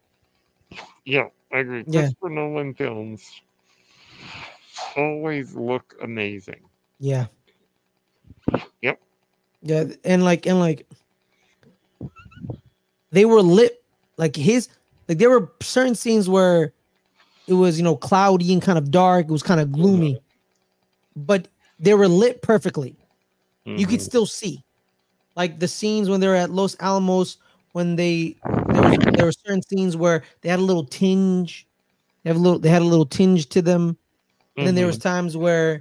Yeah, 1.05 1.27
I 1.53 1.59
agree. 1.59 1.85
Yeah. 1.87 2.03
Christopher 2.05 2.31
Nolan 2.31 2.73
films 2.73 3.31
always 4.97 5.55
look 5.55 5.95
amazing. 6.01 6.61
Yeah. 6.99 7.27
Yep. 8.81 9.01
Yeah, 9.61 9.85
and 10.05 10.25
like 10.25 10.47
and 10.47 10.59
like 10.59 10.87
they 13.11 13.27
were 13.27 13.43
lit 13.43 13.85
like 14.17 14.35
his 14.35 14.71
like 15.09 15.19
there 15.19 15.29
were 15.29 15.53
certain 15.61 15.95
scenes 15.95 16.27
where 16.27 16.73
it 17.47 17.53
was 17.53 17.77
you 17.77 17.85
know 17.85 17.97
cloudy 17.97 18.51
and 18.55 18.63
kind 18.63 18.79
of 18.79 18.91
dark, 18.91 19.27
it 19.27 19.31
was 19.31 19.43
kind 19.43 19.61
of 19.61 19.73
gloomy, 19.73 20.19
but 21.17 21.49
they 21.79 21.93
were 21.93 22.09
lit 22.09 22.41
perfectly. 22.41 22.97
You 23.67 23.87
could 23.87 24.01
Mhm. 24.01 24.05
still 24.05 24.27
see. 24.27 24.65
Like 25.37 25.59
the 25.59 25.69
scenes 25.69 26.09
when 26.09 26.21
they're 26.21 26.37
at 26.37 26.51
Los 26.51 26.77
Alamos 26.81 27.39
when 27.73 27.97
they 27.97 28.37
there, 28.73 28.83
was, 28.83 28.99
there 29.17 29.25
were 29.27 29.33
certain 29.33 29.63
scenes 29.63 29.97
where 29.97 30.23
they 30.43 30.49
had 30.49 30.59
a 30.59 30.63
little 30.63 30.85
tinge. 30.85 31.67
They 32.23 32.31
have 32.31 32.37
a 32.37 32.41
little 32.41 32.59
they 32.59 32.69
had 32.69 32.83
a 32.83 32.87
little 32.87 33.07
tinge 33.07 33.49
to 33.51 33.63
them. 33.63 33.97
And 34.57 34.67
then 34.67 34.75
there 34.75 34.87
was 34.87 34.99
Mhm. 34.99 35.03
times 35.03 35.37
where 35.37 35.75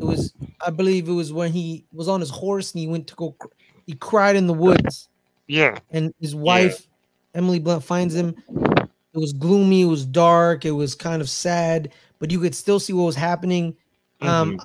it 0.00 0.04
was, 0.04 0.34
I 0.66 0.70
believe 0.70 1.08
it 1.08 1.12
was 1.12 1.32
when 1.32 1.52
he 1.52 1.84
was 1.92 2.08
on 2.08 2.20
his 2.20 2.30
horse 2.30 2.72
and 2.72 2.80
he 2.80 2.88
went 2.88 3.06
to 3.08 3.14
go, 3.14 3.36
he 3.86 3.94
cried 3.94 4.36
in 4.36 4.46
the 4.46 4.54
woods, 4.54 5.08
yeah, 5.46 5.78
and 5.90 6.12
his 6.20 6.34
wife 6.34 6.88
Emily 7.34 7.58
Blunt 7.58 7.84
finds 7.84 8.14
him. 8.14 8.34
It 8.48 8.88
it 9.14 9.18
was 9.18 9.32
gloomy, 9.32 9.82
it 9.82 9.86
was 9.86 10.04
dark, 10.06 10.64
it 10.64 10.72
was 10.72 10.94
kind 10.94 11.20
of 11.22 11.28
sad, 11.30 11.92
but 12.18 12.30
you 12.30 12.40
could 12.40 12.54
still 12.54 12.80
see 12.80 12.92
what 12.92 13.04
was 13.04 13.16
happening. 13.16 13.76
Um, 14.22 14.60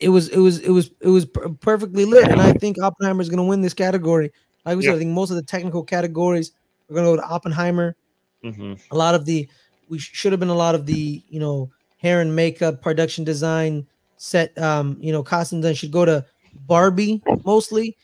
it 0.00 0.08
was 0.10 0.28
it 0.28 0.38
was 0.38 0.58
it 0.60 0.70
was 0.70 0.90
it 1.00 1.08
was 1.08 1.26
per- 1.26 1.48
perfectly 1.50 2.04
lit, 2.04 2.28
and 2.30 2.40
I 2.40 2.52
think 2.52 2.80
Oppenheimer 2.80 3.20
is 3.22 3.28
going 3.28 3.38
to 3.38 3.44
win 3.44 3.60
this 3.62 3.74
category. 3.74 4.32
Like 4.64 4.76
we 4.76 4.82
said, 4.82 4.94
I 4.96 4.98
think 4.98 5.10
most 5.12 5.30
of 5.30 5.36
the 5.36 5.42
technical 5.42 5.82
categories 5.84 6.52
are 6.90 6.94
going 6.94 7.04
to 7.06 7.12
go 7.12 7.16
to 7.16 7.28
Oppenheimer. 7.28 7.96
hmm 8.42 8.74
A 8.90 8.96
lot 8.96 9.14
of 9.14 9.24
the 9.24 9.48
we 9.88 9.98
sh- 9.98 10.10
should 10.14 10.32
have 10.32 10.40
been 10.40 10.48
a 10.48 10.54
lot 10.54 10.74
of 10.74 10.86
the 10.86 11.24
you 11.28 11.40
know 11.40 11.70
hair 11.96 12.20
and 12.20 12.34
makeup, 12.34 12.82
production 12.82 13.24
design, 13.24 13.86
set 14.16 14.56
um 14.58 14.96
you 15.00 15.12
know 15.12 15.22
costumes, 15.22 15.62
design 15.62 15.74
should 15.74 15.92
go 15.92 16.04
to 16.04 16.24
Barbie 16.54 17.24
mostly 17.44 17.96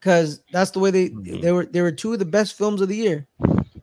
because 0.00 0.42
that's 0.50 0.70
the 0.72 0.78
way 0.80 0.90
they 0.90 1.08
Mhm. 1.08 1.40
they 1.40 1.52
were 1.52 1.66
they 1.66 1.82
were 1.82 1.92
two 1.92 2.12
of 2.12 2.18
the 2.18 2.24
best 2.24 2.56
films 2.56 2.80
of 2.80 2.88
the 2.88 2.96
year. 2.96 3.26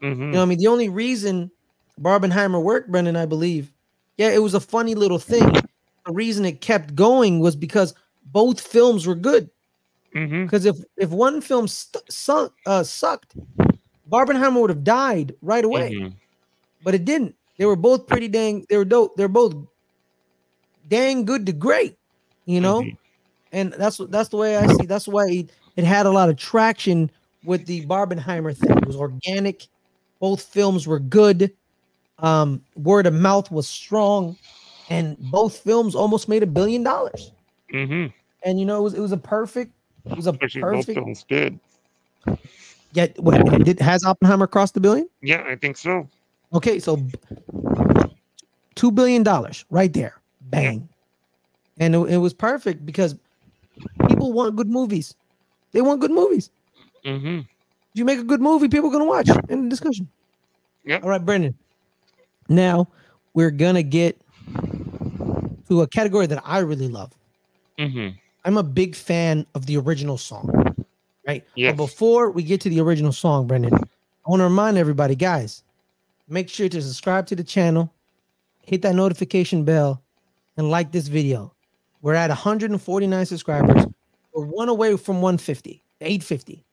hmm 0.01 0.31
You 0.31 0.37
know, 0.37 0.43
I 0.43 0.45
mean, 0.45 0.59
the 0.59 0.67
only 0.67 0.89
reason 0.89 1.51
Barbenheimer 1.99 2.61
worked, 2.61 2.91
Brendan, 2.91 3.15
I 3.15 3.25
believe, 3.25 3.73
yeah, 4.17 4.29
it 4.29 4.39
was 4.41 4.53
a 4.53 4.59
funny 4.59 4.95
little 4.95 5.19
thing. 5.19 5.63
The 6.11 6.15
reason 6.17 6.45
it 6.45 6.59
kept 6.59 6.93
going 6.93 7.39
was 7.39 7.55
because 7.55 7.93
both 8.25 8.59
films 8.59 9.07
were 9.07 9.15
good. 9.15 9.49
hmm 10.13 10.43
Because 10.43 10.65
if 10.65 10.75
if 10.97 11.09
one 11.09 11.39
film 11.41 11.67
st- 11.67 12.03
sunk, 12.11 12.51
uh, 12.65 12.83
sucked, 12.83 13.35
Barbenheimer 14.11 14.59
would 14.61 14.69
have 14.69 14.83
died 14.83 15.33
right 15.41 15.63
away, 15.63 15.95
Mhm. 15.95 16.13
but 16.83 16.93
it 16.95 17.05
didn't. 17.05 17.35
They 17.57 17.65
were 17.65 17.77
both 17.77 18.07
pretty 18.07 18.27
dang. 18.27 18.65
They 18.69 18.77
were 18.77 18.85
dope. 18.85 19.15
They're 19.15 19.29
both 19.29 19.55
dang 20.87 21.25
good 21.25 21.45
to 21.47 21.53
great. 21.53 21.97
You 22.45 22.59
know, 22.61 22.81
Mhm. 22.81 22.97
and 23.51 23.73
that's 23.73 23.97
that's 24.09 24.29
the 24.29 24.37
way 24.37 24.57
I 24.57 24.67
see. 24.67 24.85
That's 24.85 25.07
why 25.07 25.27
it, 25.29 25.51
it 25.77 25.85
had 25.85 26.05
a 26.05 26.11
lot 26.11 26.29
of 26.29 26.37
traction 26.37 27.09
with 27.43 27.65
the 27.65 27.85
Barbenheimer 27.85 28.55
thing. 28.55 28.79
It 28.79 28.85
was 28.85 28.97
organic. 28.97 29.67
Both 30.19 30.41
films 30.43 30.87
were 30.87 30.99
good. 30.99 31.51
Um, 32.19 32.63
word 32.75 33.07
of 33.07 33.13
mouth 33.13 33.51
was 33.51 33.67
strong, 33.67 34.37
and 34.89 35.17
both 35.31 35.57
films 35.57 35.95
almost 35.95 36.27
made 36.27 36.43
a 36.43 36.47
billion 36.47 36.83
dollars. 36.83 37.31
hmm 37.71 38.07
And 38.45 38.59
you 38.59 38.65
know, 38.65 38.79
it 38.79 38.81
was 38.83 38.93
it 38.93 38.99
was 39.01 39.11
a 39.11 39.17
perfect. 39.17 39.71
It 40.05 40.15
was 40.15 40.27
a 40.27 40.33
Actually, 40.33 40.61
both 40.61 40.85
perfect. 40.85 40.95
films 40.95 41.25
did. 41.27 41.59
Yet, 42.93 43.17
what 43.19 43.63
did 43.63 43.79
has 43.79 44.03
Oppenheimer 44.03 44.47
crossed 44.47 44.73
the 44.73 44.79
billion? 44.81 45.07
Yeah, 45.21 45.43
I 45.47 45.55
think 45.55 45.77
so. 45.77 46.07
Okay, 46.53 46.79
so 46.79 46.97
two 48.75 48.91
billion 48.91 49.23
dollars 49.23 49.65
right 49.69 49.93
there, 49.93 50.15
bang, 50.41 50.87
and 51.79 51.95
it, 51.95 51.99
it 52.09 52.17
was 52.17 52.33
perfect 52.33 52.85
because 52.85 53.15
people 54.07 54.33
want 54.33 54.55
good 54.55 54.69
movies. 54.69 55.15
They 55.71 55.81
want 55.81 56.01
good 56.01 56.11
movies. 56.11 56.49
hmm 57.05 57.39
If 57.39 57.45
you 57.95 58.05
make 58.05 58.19
a 58.19 58.23
good 58.23 58.41
movie, 58.41 58.67
people 58.67 58.89
are 58.89 58.93
gonna 58.93 59.05
watch. 59.05 59.29
End 59.49 59.65
of 59.65 59.69
discussion. 59.69 60.07
Yeah. 60.83 60.99
All 61.01 61.09
right, 61.09 61.23
Brendan. 61.23 61.55
Now 62.49 62.87
we're 63.33 63.51
gonna 63.51 63.83
get 63.83 64.19
to 65.71 65.81
a 65.81 65.87
category 65.87 66.27
that 66.27 66.41
I 66.45 66.59
really 66.59 66.89
love. 66.89 67.13
hmm 67.79 68.09
I'm 68.43 68.57
a 68.57 68.63
big 68.63 68.95
fan 68.95 69.45
of 69.55 69.67
the 69.67 69.77
original 69.77 70.17
song. 70.17 70.75
Right. 71.25 71.45
Yes. 71.55 71.71
But 71.71 71.77
before 71.85 72.31
we 72.31 72.43
get 72.43 72.59
to 72.61 72.69
the 72.69 72.81
original 72.81 73.11
song, 73.13 73.47
Brendan, 73.47 73.73
I 73.73 74.29
want 74.29 74.39
to 74.41 74.45
remind 74.45 74.77
everybody, 74.77 75.15
guys, 75.15 75.63
make 76.27 76.49
sure 76.49 76.67
to 76.67 76.81
subscribe 76.81 77.27
to 77.27 77.35
the 77.35 77.43
channel, 77.43 77.93
hit 78.63 78.81
that 78.81 78.95
notification 78.95 79.63
bell, 79.63 80.01
and 80.57 80.69
like 80.69 80.91
this 80.91 81.07
video. 81.07 81.53
We're 82.01 82.15
at 82.15 82.29
149 82.29 83.25
subscribers. 83.27 83.85
We're 84.33 84.45
one 84.45 84.67
away 84.67 84.97
from 84.97 85.21
150, 85.21 85.83
850. 86.01 86.65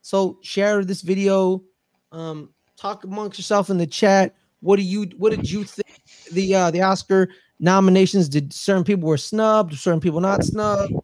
So 0.00 0.38
share 0.42 0.84
this 0.84 1.02
video. 1.02 1.62
Um, 2.10 2.48
talk 2.76 3.04
amongst 3.04 3.38
yourself 3.38 3.70
in 3.70 3.76
the 3.76 3.86
chat. 3.86 4.34
What 4.60 4.76
do 4.76 4.82
you 4.82 5.02
what 5.18 5.30
did 5.30 5.48
you 5.48 5.64
think 5.64 6.02
the 6.32 6.54
uh 6.54 6.70
the 6.70 6.82
Oscar 6.82 7.28
nominations? 7.60 8.28
Did 8.28 8.52
certain 8.52 8.84
people 8.84 9.08
were 9.08 9.18
snubbed, 9.18 9.74
certain 9.74 10.00
people 10.00 10.20
not 10.20 10.44
snubbed? 10.44 10.94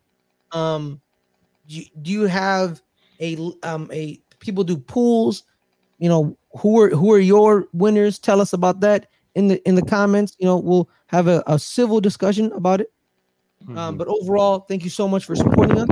Um 0.53 1.01
do 1.69 1.77
you, 1.77 1.85
do 2.03 2.12
you 2.12 2.23
have 2.27 2.83
a 3.21 3.37
um 3.62 3.90
a 3.92 4.21
people 4.40 4.64
do 4.64 4.77
pools? 4.79 5.45
You 5.99 6.09
know, 6.09 6.38
who 6.59 6.81
are 6.81 6.90
who 6.90 7.12
are 7.12 7.19
your 7.21 7.66
winners? 7.73 8.19
Tell 8.19 8.40
us 8.40 8.53
about 8.53 8.81
that 8.81 9.09
in 9.35 9.49
the 9.49 9.66
in 9.69 9.75
the 9.77 9.83
comments. 9.83 10.37
You 10.38 10.47
know, 10.47 10.59
we'll 10.59 10.88
have 11.09 11.29
a, 11.29 11.42
a 11.47 11.59
civil 11.59 12.01
discussion 12.01 12.53
about 12.53 12.81
it. 12.81 12.88
Mm-hmm. 13.64 13.79
Um, 13.79 13.97
but 13.99 14.09
overall, 14.09 14.61
thank 14.61 14.85
you 14.85 14.90
so 14.90 15.09
much 15.09 15.25
for 15.25 15.35
supporting 15.37 15.79
us, 15.79 15.88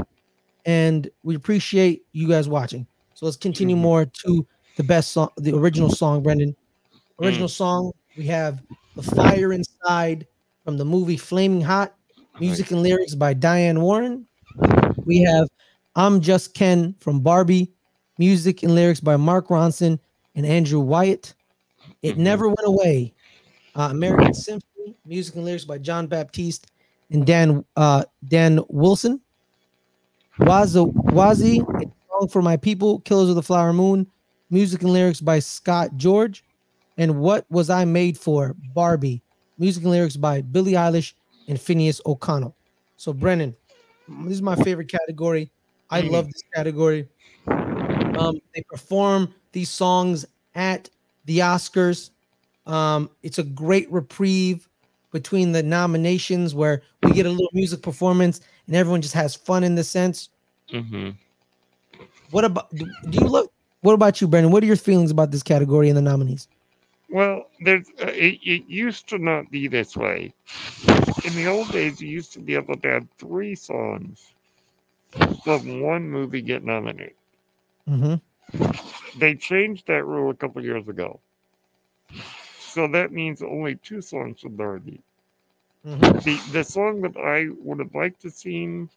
and 0.66 1.08
we 1.22 1.34
appreciate 1.34 2.02
you 2.12 2.28
guys 2.28 2.48
watching. 2.48 2.86
So 3.14 3.26
let's 3.26 3.36
continue 3.36 3.76
Mhm. 3.76 3.80
more 3.80 4.06
to 4.06 4.46
the 4.76 4.84
best 4.84 5.12
song, 5.12 5.30
the 5.38 5.54
original 5.56 5.90
song, 5.90 6.22
Brendan. 6.22 6.54
Original 7.20 7.48
song. 7.48 7.92
We 8.16 8.26
have 8.26 8.62
"The 8.96 9.02
Fire 9.02 9.52
Inside" 9.52 10.26
from 10.64 10.78
the 10.78 10.84
movie 10.84 11.16
Flamin' 11.16 11.60
Hot. 11.60 11.94
Music 12.40 12.70
and 12.72 12.82
lyrics 12.82 13.14
by 13.14 13.32
Diane 13.32 13.80
Warren. 13.80 14.26
We 15.04 15.18
have 15.22 15.48
"I'm 15.94 16.20
Just 16.20 16.54
Ken" 16.54 16.94
from 16.98 17.20
Barbie. 17.20 17.70
Music 18.18 18.62
and 18.64 18.74
lyrics 18.74 19.00
by 19.00 19.16
Mark 19.16 19.48
Ronson 19.48 19.98
and 20.34 20.44
Andrew 20.44 20.80
Wyatt. 20.80 21.34
It 22.02 22.16
Mhm. 22.16 22.20
never 22.22 22.48
went 22.48 22.64
away. 22.66 23.12
Uh, 23.76 23.88
American 23.90 24.34
Symphony. 24.34 24.94
Music 25.06 25.34
and 25.36 25.44
lyrics 25.44 25.64
by 25.64 25.78
Jon 25.78 26.06
Batiste 26.06 26.66
and 27.10 27.24
Dan 27.24 27.64
uh 27.76 28.04
Dan 28.28 28.60
Wilson. 28.68 29.20
Wazi, 30.40 31.60
a 31.60 31.90
song 32.10 32.28
for 32.28 32.42
my 32.42 32.56
people, 32.56 32.98
Killers 33.00 33.28
of 33.28 33.36
the 33.36 33.42
Flower 33.42 33.72
Moon, 33.72 34.06
music 34.50 34.82
and 34.82 34.92
lyrics 34.92 35.20
by 35.20 35.38
Scott 35.38 35.96
George, 35.96 36.42
and 36.98 37.20
What 37.20 37.46
Was 37.50 37.70
I 37.70 37.84
Made 37.84 38.18
For? 38.18 38.56
Barbie, 38.74 39.22
music 39.58 39.82
and 39.82 39.92
lyrics 39.92 40.16
by 40.16 40.40
Billie 40.40 40.72
Eilish 40.72 41.14
and 41.48 41.60
Phineas 41.60 42.00
O'Connell. 42.06 42.56
So 42.96 43.12
Brennen, 43.12 43.54
this 44.24 44.34
is 44.34 44.42
my 44.42 44.56
favorite 44.56 44.88
category. 44.88 45.50
I 45.90 46.02
Mhm. 46.02 46.10
love 46.10 46.26
this 46.26 46.42
category. 46.54 47.08
Um, 48.18 48.40
they 48.54 48.62
perform 48.68 49.34
these 49.52 49.70
songs 49.70 50.24
at 50.54 50.88
the 51.24 51.38
Oscars. 51.40 52.10
Um, 52.66 53.10
it's 53.22 53.38
a 53.38 53.42
great 53.44 53.90
reprieve 53.90 54.68
between 55.12 55.52
the 55.52 55.62
nominations 55.62 56.54
where 56.54 56.82
we 57.02 57.12
get 57.12 57.26
a 57.26 57.30
little 57.30 57.50
music 57.52 57.82
performance 57.82 58.40
and 58.66 58.76
everyone 58.76 59.02
just 59.02 59.14
has 59.14 59.34
fun 59.34 59.64
in 59.64 59.74
the 59.74 59.84
sense. 59.84 60.30
hmm 60.70 61.10
What 62.30 62.44
about 62.44 62.74
do, 62.74 62.86
do 63.10 63.18
you 63.18 63.28
look? 63.28 63.50
What 63.82 63.92
about 63.94 64.20
you, 64.20 64.28
Brendan? 64.28 64.50
What 64.52 64.62
are 64.62 64.66
your 64.66 64.76
feelings 64.76 65.10
about 65.10 65.30
this 65.30 65.42
category 65.42 65.88
and 65.88 65.96
the 65.96 66.02
nominees? 66.02 66.48
Well, 67.14 67.50
there's 67.60 67.88
uh, 68.02 68.08
it, 68.08 68.40
it 68.44 68.66
used 68.68 69.08
to 69.10 69.18
not 69.18 69.50
be 69.50 69.68
this 69.68 69.96
way. 69.96 70.34
In 71.24 71.34
the 71.34 71.46
old 71.46 71.72
days, 71.72 72.02
you 72.02 72.08
used 72.08 72.32
to 72.34 72.40
be 72.40 72.56
able 72.56 72.76
to 72.78 72.88
have 72.88 73.08
three 73.18 73.54
songs 73.56 74.34
from 75.44 75.80
one 75.82 76.10
movie 76.10 76.42
get 76.42 76.64
nominated. 76.64 77.16
Mm-hmm. 77.88 78.14
They 79.14 79.36
changed 79.36 79.86
that 79.88 80.04
rule 80.04 80.30
a 80.30 80.34
couple 80.34 80.64
years 80.64 80.88
ago. 80.88 81.20
So 82.66 82.88
that 82.88 83.12
means 83.12 83.42
only 83.42 83.76
two 83.76 84.02
songs 84.02 84.40
from 84.40 84.56
Barbie. 84.56 85.02
Mm-hmm. 85.86 86.18
The 86.24 86.42
the 86.52 86.64
song 86.64 87.02
that 87.02 87.16
I 87.16 87.48
would 87.50 87.80
have 87.80 87.94
liked 87.94 88.22
to 88.22 88.30
seen, 88.30 88.90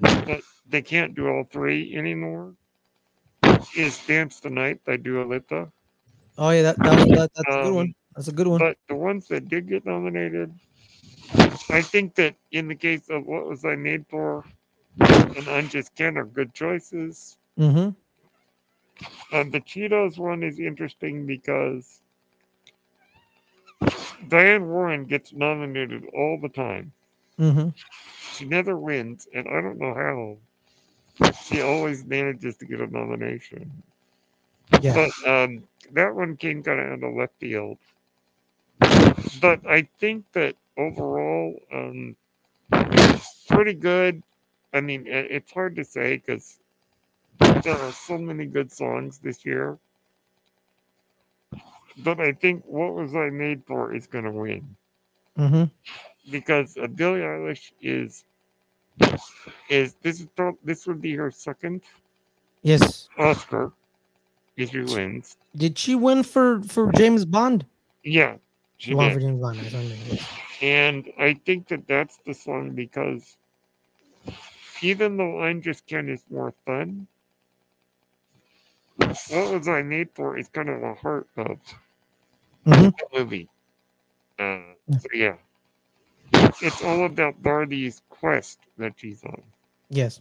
but 0.00 0.44
they 0.68 0.82
can't 0.82 1.14
do 1.14 1.28
all 1.28 1.44
three 1.44 1.94
anymore, 1.96 2.56
is 3.76 4.00
"Dance 4.06 4.40
the 4.40 4.50
Night" 4.50 4.84
by 4.84 4.96
Dua 4.96 5.24
Lipa. 5.24 5.72
Oh 6.38 6.50
yeah, 6.50 6.62
that, 6.62 6.78
that 6.84 7.08
that, 7.10 7.30
that's 7.34 7.56
a 7.56 7.58
good 7.58 7.72
Um, 7.72 7.74
one. 7.74 7.94
That's 8.16 8.28
a 8.28 8.32
good 8.32 8.48
one. 8.48 8.60
But 8.60 8.78
the 8.88 8.96
ones 8.96 9.28
that 9.28 9.48
did 9.48 9.68
get 9.68 9.86
nominated, 9.86 10.54
I 11.70 11.82
think 11.82 12.14
that 12.16 12.36
in 12.52 12.68
the 12.68 12.76
case 12.76 13.10
of 13.10 13.26
What 13.26 13.46
Was 13.46 13.64
I 13.64 13.76
Made 13.76 14.06
For 14.08 14.44
and 15.00 15.48
I'm 15.48 15.68
Just 15.68 15.94
Ken 15.94 16.16
are 16.18 16.24
good 16.24 16.54
choices. 16.54 17.38
Mm-hmm. 17.58 17.90
Um, 19.32 19.50
the 19.50 19.60
Cheetos 19.60 20.18
one 20.18 20.42
is 20.42 20.58
interesting 20.60 21.26
because 21.26 22.02
Diane 24.28 24.68
Warren 24.68 25.04
gets 25.04 25.32
nominated 25.32 26.04
all 26.14 26.38
the 26.40 26.48
time. 26.48 26.92
Mm-hmm. 27.38 27.68
She 28.32 28.44
never 28.46 28.76
wins, 28.76 29.28
and 29.34 29.48
I 29.48 29.60
don't 29.60 29.78
know 29.78 29.94
how. 29.94 30.38
She 31.44 31.60
always 31.60 32.04
manages 32.04 32.56
to 32.58 32.66
get 32.66 32.80
a 32.80 32.86
nomination. 32.86 33.82
Yeah. 34.80 34.94
But 34.94 35.10
um, 35.26 35.68
that 35.92 36.14
one 36.14 36.36
came 36.36 36.62
kind 36.62 36.80
of 36.80 36.86
out 37.02 37.08
of 37.08 37.14
left 37.14 37.38
field. 37.38 37.78
But 39.40 39.66
I 39.66 39.82
think 39.98 40.32
that 40.32 40.56
overall, 40.76 41.60
um, 41.72 42.16
pretty 43.48 43.74
good. 43.74 44.22
I 44.72 44.80
mean, 44.80 45.04
it's 45.06 45.52
hard 45.52 45.76
to 45.76 45.84
say 45.84 46.16
because 46.16 46.60
there 47.62 47.80
are 47.80 47.92
so 47.92 48.18
many 48.18 48.46
good 48.46 48.70
songs 48.72 49.18
this 49.18 49.44
year. 49.44 49.78
But 51.96 52.20
I 52.20 52.32
think 52.32 52.64
what 52.66 52.94
was 52.94 53.14
I 53.14 53.30
made 53.30 53.64
for 53.64 53.94
is 53.94 54.06
going 54.06 54.24
to 54.24 54.32
win 54.32 54.76
Mm-hmm. 55.38 55.64
because 56.30 56.76
uh, 56.76 56.86
Billie 56.86 57.20
Eilish 57.20 57.72
is 57.80 58.24
is 59.68 59.94
this 60.02 60.20
is 60.20 60.28
this 60.62 60.86
would 60.86 61.00
be 61.00 61.14
her 61.16 61.30
second 61.30 61.82
Yes. 62.62 63.08
Oscar, 63.18 63.72
she 64.66 64.80
wins. 64.80 65.36
Did 65.56 65.78
she 65.78 65.94
win 65.94 66.22
for 66.22 66.62
for 66.62 66.90
James 66.92 67.24
Bond? 67.24 67.64
Yeah, 68.02 68.36
she 68.76 68.94
won 68.94 69.08
did. 69.08 69.14
for 69.14 69.20
James 69.20 69.40
Bond. 69.40 70.20
And 70.60 71.12
I 71.18 71.34
think 71.34 71.68
that 71.68 71.86
that's 71.86 72.18
the 72.26 72.34
song 72.34 72.70
because 72.70 73.36
even 74.82 75.16
though 75.16 75.40
I'm 75.40 75.62
Just 75.62 75.86
Ken 75.86 76.08
is 76.08 76.24
more 76.30 76.52
fun, 76.66 77.06
what 78.96 79.52
was 79.52 79.68
I 79.68 79.82
made 79.82 80.08
for 80.14 80.36
is 80.36 80.48
kind 80.48 80.68
of 80.68 80.80
the 80.80 80.94
heart 80.94 81.28
of 81.36 81.58
Mhm. 82.66 82.92
the 82.98 83.18
movie. 83.18 83.48
Uh, 84.38 84.60
Yeah. 84.86 84.98
so 84.98 85.08
yeah, 85.14 85.36
it's 86.62 86.82
all 86.82 87.04
about 87.06 87.42
Barbie's 87.42 88.02
quest 88.08 88.58
that 88.78 88.94
she's 88.98 89.22
on. 89.24 89.42
Yes. 89.90 90.20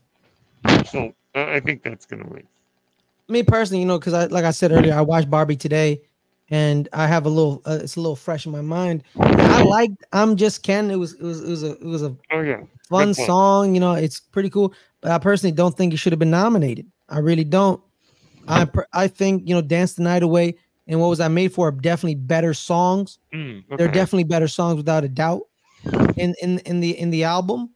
So 0.85 1.13
uh, 1.35 1.45
I 1.45 1.59
think 1.59 1.83
that's 1.83 2.05
gonna 2.05 2.27
win. 2.27 2.47
Me 3.29 3.43
personally, 3.43 3.81
you 3.81 3.87
know, 3.87 3.97
because 3.99 4.13
I 4.13 4.25
like 4.25 4.45
I 4.45 4.51
said 4.51 4.71
earlier, 4.71 4.93
I 4.93 5.01
watched 5.01 5.29
Barbie 5.29 5.55
today, 5.57 6.01
and 6.49 6.87
I 6.93 7.07
have 7.07 7.25
a 7.25 7.29
little. 7.29 7.61
Uh, 7.65 7.79
it's 7.81 7.95
a 7.95 8.01
little 8.01 8.15
fresh 8.15 8.45
in 8.45 8.51
my 8.51 8.61
mind. 8.61 9.03
I 9.19 9.63
liked 9.63 10.03
"I'm 10.13 10.35
Just 10.35 10.63
Ken." 10.63 10.89
It 10.91 10.95
was 10.97 11.13
it 11.13 11.21
was 11.23 11.41
it 11.43 11.49
was 11.49 11.63
a 11.63 11.71
it 11.71 11.85
was 11.85 12.03
a 12.03 12.15
Oh 12.31 12.41
yeah, 12.41 12.61
fun 12.89 13.13
song. 13.13 13.73
You 13.73 13.79
know, 13.81 13.93
it's 13.93 14.19
pretty 14.19 14.49
cool. 14.49 14.73
But 15.01 15.11
I 15.11 15.17
personally 15.19 15.53
don't 15.55 15.75
think 15.75 15.93
it 15.93 15.97
should 15.97 16.11
have 16.13 16.19
been 16.19 16.31
nominated. 16.31 16.87
I 17.09 17.19
really 17.19 17.43
don't. 17.43 17.81
I 18.47 18.67
I 18.93 19.07
think 19.07 19.47
you 19.47 19.55
know, 19.55 19.61
"Dance 19.61 19.93
the 19.93 20.03
Night 20.03 20.23
Away" 20.23 20.55
and 20.87 20.99
"What 20.99 21.09
Was 21.09 21.19
I 21.19 21.27
Made 21.27 21.53
For" 21.53 21.67
are 21.67 21.71
definitely 21.71 22.15
better 22.15 22.53
songs. 22.53 23.19
Mm, 23.33 23.63
They're 23.77 23.87
definitely 23.87 24.23
better 24.25 24.47
songs 24.47 24.77
without 24.77 25.03
a 25.03 25.09
doubt. 25.09 25.43
In 26.15 26.33
in 26.41 26.59
in 26.59 26.79
the 26.79 26.97
in 26.97 27.09
the 27.11 27.23
album, 27.25 27.69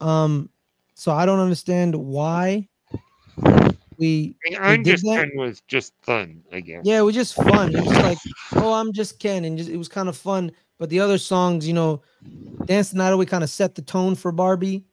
um, 0.00 0.50
so 0.94 1.12
I 1.12 1.24
don't 1.26 1.38
understand 1.38 1.94
why 1.94 2.68
we 3.98 4.36
I 4.46 4.50
mean, 4.50 4.58
I'm 4.60 4.82
did 4.82 4.92
Just? 4.92 5.04
Ken 5.04 5.30
was 5.36 5.62
just 5.68 5.92
fun, 6.02 6.42
I 6.52 6.60
guess. 6.60 6.82
Yeah, 6.84 6.98
it 6.98 7.02
was 7.02 7.14
just 7.14 7.34
fun. 7.34 7.74
It 7.74 7.84
was 7.84 7.96
like, 7.98 8.18
oh, 8.56 8.72
I'm 8.72 8.92
just 8.92 9.18
Ken, 9.18 9.44
and 9.44 9.56
just 9.58 9.70
it 9.70 9.76
was 9.76 9.88
kind 9.88 10.08
of 10.08 10.16
fun. 10.16 10.52
But 10.78 10.90
the 10.90 11.00
other 11.00 11.18
songs, 11.18 11.66
you 11.66 11.74
know, 11.74 12.02
Dance 12.66 12.90
the 12.90 12.98
Night 12.98 13.12
Away 13.12 13.26
kind 13.26 13.44
of 13.44 13.50
set 13.50 13.74
the 13.74 13.82
tone 13.82 14.14
for 14.14 14.32
Barbie, 14.32 14.84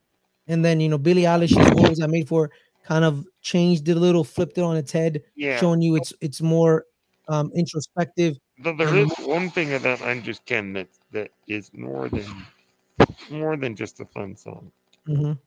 and 0.47 0.63
then 0.63 0.79
you 0.79 0.89
know 0.89 0.97
Billie 0.97 1.23
Eilish's 1.23 1.57
"What 1.73 1.89
Was 1.89 2.01
I 2.01 2.07
Made 2.07 2.27
For" 2.27 2.51
kind 2.83 3.05
of 3.05 3.25
changed 3.41 3.87
it 3.89 3.97
a 3.97 3.99
little, 3.99 4.23
flipped 4.23 4.57
it 4.57 4.61
on 4.63 4.75
its 4.77 4.91
head, 4.91 5.21
Yeah. 5.35 5.59
showing 5.59 5.81
you 5.81 5.95
it's 5.95 6.13
it's 6.21 6.41
more 6.41 6.85
um 7.27 7.51
introspective. 7.55 8.37
Though 8.59 8.75
there 8.75 8.95
is 8.95 9.11
one 9.19 9.49
thing 9.49 9.73
about 9.73 10.01
I'm 10.01 10.21
Just 10.21 10.45
Ken 10.45 10.73
that 10.73 10.87
that 11.11 11.31
is 11.47 11.71
more 11.73 12.09
than 12.09 12.45
more 13.29 13.57
than 13.57 13.75
just 13.75 13.99
a 13.99 14.05
fun 14.05 14.35
song. 14.35 14.71
Mhm. 15.07 15.37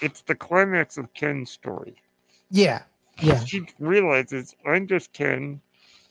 It's 0.00 0.22
the 0.22 0.34
climax 0.34 0.96
of 0.98 1.12
Ken's 1.14 1.50
story. 1.50 1.94
Yeah, 2.50 2.82
yeah, 3.22 3.44
She 3.44 3.66
realizes 3.78 4.54
I'm 4.66 4.86
just 4.86 5.12
Ken, 5.12 5.60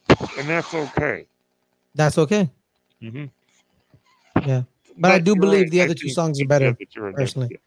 and 0.10 0.48
that's 0.48 0.74
okay. 0.74 1.26
that's 1.96 2.18
okay. 2.18 2.50
hmm 3.02 3.26
Yeah, 4.46 4.64
But 4.98 5.12
I 5.12 5.20
do 5.20 5.36
believe 5.36 5.72
the 5.72 5.82
other 5.82 5.94
two 5.96 6.10
songs 6.10 6.42
are 6.42 6.46
better, 6.46 6.76
personally. 7.14 7.60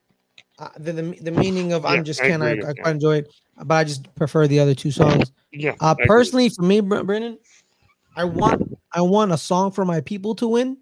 Uh, 0.58 0.68
the, 0.78 0.92
the 0.92 1.02
the 1.22 1.30
meaning 1.30 1.72
of 1.72 1.82
Yeah, 1.82 1.90
"I'm 1.90 2.04
Just 2.04 2.20
Ken" 2.20 2.42
I, 2.42 2.52
I 2.52 2.72
quite 2.72 2.90
enjoy 2.92 3.16
it, 3.18 3.32
but 3.56 3.74
I 3.74 3.84
just 3.84 4.14
prefer 4.14 4.46
the 4.46 4.60
other 4.60 4.74
two 4.74 4.90
songs. 4.90 5.32
Yeah. 5.52 5.74
Uh, 5.80 5.94
personally, 5.94 6.48
for 6.48 6.62
me, 6.62 6.80
Bre- 6.80 7.02
Brennen, 7.02 7.38
I 8.16 8.24
want 8.24 8.62
I 8.92 9.00
want 9.02 9.32
a 9.32 9.38
song 9.38 9.72
for 9.72 9.84
my 9.84 10.00
people 10.00 10.34
to 10.36 10.48
win. 10.48 10.78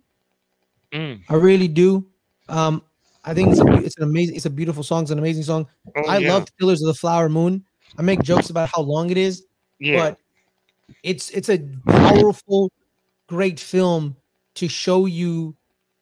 Mm. 0.92 1.20
I 1.28 1.34
really 1.34 1.68
do. 1.68 2.06
Um, 2.48 2.82
I 3.24 3.34
think 3.34 3.50
it's 3.50 3.60
a, 3.60 3.66
it's 3.84 3.96
an 3.98 4.04
amazing, 4.04 4.36
it's 4.36 4.46
a 4.46 4.50
beautiful 4.50 4.82
song. 4.82 5.02
It's 5.02 5.10
an 5.10 5.18
amazing 5.18 5.42
song. 5.42 5.66
Oh, 5.96 6.06
I 6.08 6.18
yeah. 6.18 6.32
love 6.32 6.46
Killers 6.58 6.80
of 6.82 6.86
the 6.86 6.94
Flower 6.94 7.28
Moon. 7.28 7.64
I 7.98 8.02
make 8.02 8.22
jokes 8.22 8.50
about 8.50 8.70
how 8.74 8.82
long 8.82 9.10
it 9.10 9.16
is, 9.18 9.44
Yeah. 9.78 9.96
but 9.96 10.18
it's 11.02 11.30
it's 11.30 11.48
a 11.50 11.58
powerful, 11.86 12.70
great 13.26 13.60
film 13.60 14.16
to 14.54 14.68
show 14.68 15.06
you 15.06 15.54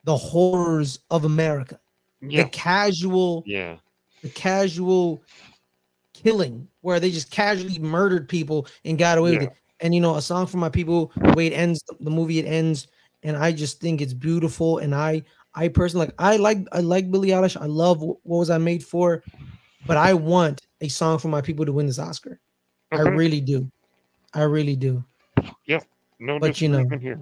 the 0.05 0.17
horrors 0.17 1.01
of 1.11 1.25
America. 1.25 1.79
yeah. 2.21 2.45
The 2.45 2.49
casual, 2.51 3.43
Yeah. 3.47 3.77
the 4.23 4.29
casual 4.31 5.23
killing 6.15 6.67
where 6.81 6.99
they 7.01 7.11
just 7.11 7.31
casually 7.31 7.79
murdered 7.79 8.29
people 8.29 8.67
and 8.85 8.99
got 8.99 9.19
away 9.19 9.33
with 9.33 9.43
it. 9.43 9.53
And 9.81 9.95
you 9.95 10.01
know, 10.01 10.17
a 10.17 10.23
song 10.23 10.47
for 10.47 10.57
my 10.57 10.69
people, 10.69 11.13
the 11.17 11.33
way 11.35 11.47
it 11.47 11.53
ends, 11.53 11.83
the 12.01 12.11
movie 12.11 12.39
it 12.41 12.47
ends, 12.47 12.89
and 13.23 13.37
I 13.37 13.53
just 13.53 13.81
think 13.81 14.01
it's 14.01 14.15
beautiful. 14.15 14.79
And 14.79 14.95
I, 14.95 15.23
I 15.55 15.69
personally 15.69 16.07
like, 16.07 16.15
I 16.19 16.37
like, 16.37 16.59
I 16.73 16.81
like 16.81 17.11
Billie 17.11 17.29
Eilish. 17.29 17.61
I 17.61 17.67
love 17.67 18.01
what 18.01 18.19
was 18.25 18.51
I 18.51 18.59
made 18.59 18.85
for, 18.85 19.23
but 19.87 19.97
I 19.97 20.15
want 20.15 20.63
a 20.81 20.89
song 20.89 21.19
for 21.19 21.29
my 21.29 21.41
people 21.41 21.65
to 21.65 21.73
win 21.73 21.87
this 21.87 21.99
Oscar. 21.99 22.39
I 22.93 23.01
really 23.01 23.41
do, 23.41 23.71
I 24.35 24.43
really 24.43 24.77
do. 24.77 25.05
Yeah. 25.67 25.81
No 26.19 26.39
but 26.39 26.61
you 26.61 26.69
know. 26.69 26.87
here. 26.99 27.21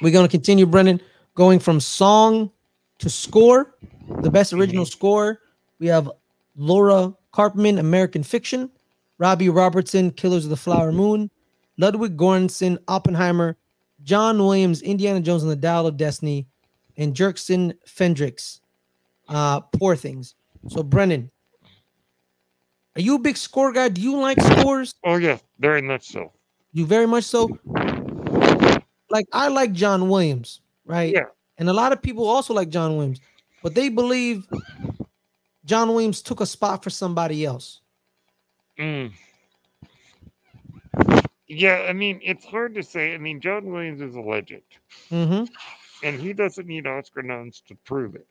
We're 0.00 0.12
gonna 0.12 0.28
continue, 0.28 0.66
Brendan, 0.66 1.00
going 1.34 1.58
from 1.58 1.80
song 1.80 2.50
to 2.98 3.10
score. 3.10 3.74
The 4.22 4.30
best 4.30 4.52
mm-hmm. 4.52 4.60
original 4.60 4.86
score. 4.86 5.40
We 5.78 5.88
have 5.88 6.10
Laura 6.56 7.12
Karpman, 7.32 7.78
American 7.78 8.22
Fiction, 8.22 8.70
Robbie 9.18 9.48
Robertson, 9.48 10.10
Killers 10.10 10.44
of 10.44 10.50
the 10.50 10.56
Flower 10.56 10.92
Moon, 10.92 11.30
Ludwig 11.76 12.16
Göransson, 12.16 12.78
Oppenheimer, 12.88 13.56
John 14.02 14.38
Williams, 14.38 14.82
Indiana 14.82 15.20
Jones 15.20 15.42
and 15.42 15.52
the 15.52 15.56
Dial 15.56 15.86
of 15.86 15.96
Destiny, 15.96 16.46
and 16.96 17.14
Jerskin 17.14 17.74
Fendrix, 17.86 18.60
uh, 19.28 19.60
Poor 19.60 19.96
Things. 19.96 20.34
So, 20.68 20.82
Brendan, 20.82 21.30
are 22.96 23.00
you 23.00 23.16
a 23.16 23.18
big 23.18 23.36
score 23.36 23.72
guy? 23.72 23.88
Do 23.88 24.00
you 24.00 24.16
like 24.16 24.40
scores? 24.40 24.94
Oh 25.04 25.16
yeah, 25.16 25.38
very 25.58 25.82
much 25.82 26.08
so. 26.08 26.32
You 26.72 26.86
very 26.86 27.06
much 27.06 27.24
so. 27.24 27.48
Like 29.10 29.26
I 29.32 29.48
like 29.48 29.72
John 29.72 30.08
Williams, 30.08 30.60
right? 30.84 31.12
Yeah. 31.12 31.24
And 31.58 31.68
a 31.68 31.72
lot 31.72 31.92
of 31.92 32.02
people 32.02 32.28
also 32.28 32.52
like 32.52 32.68
John 32.68 32.96
Williams, 32.96 33.20
but 33.62 33.74
they 33.74 33.88
believe 33.88 34.46
John 35.64 35.88
Williams 35.88 36.22
took 36.22 36.40
a 36.40 36.46
spot 36.46 36.82
for 36.82 36.90
somebody 36.90 37.44
else. 37.44 37.80
Mm. 38.78 39.12
Yeah, 41.48 41.86
I 41.88 41.92
mean, 41.92 42.20
it's 42.22 42.44
hard 42.44 42.74
to 42.74 42.82
say. 42.82 43.14
I 43.14 43.18
mean, 43.18 43.40
John 43.40 43.66
Williams 43.66 44.00
is 44.00 44.14
a 44.16 44.20
legend, 44.20 44.62
Mm-hmm. 45.10 45.44
And 46.02 46.20
he 46.20 46.32
doesn't 46.32 46.66
need 46.66 46.86
Oscar 46.86 47.22
nods 47.22 47.62
to 47.68 47.74
prove 47.84 48.14
it. 48.14 48.26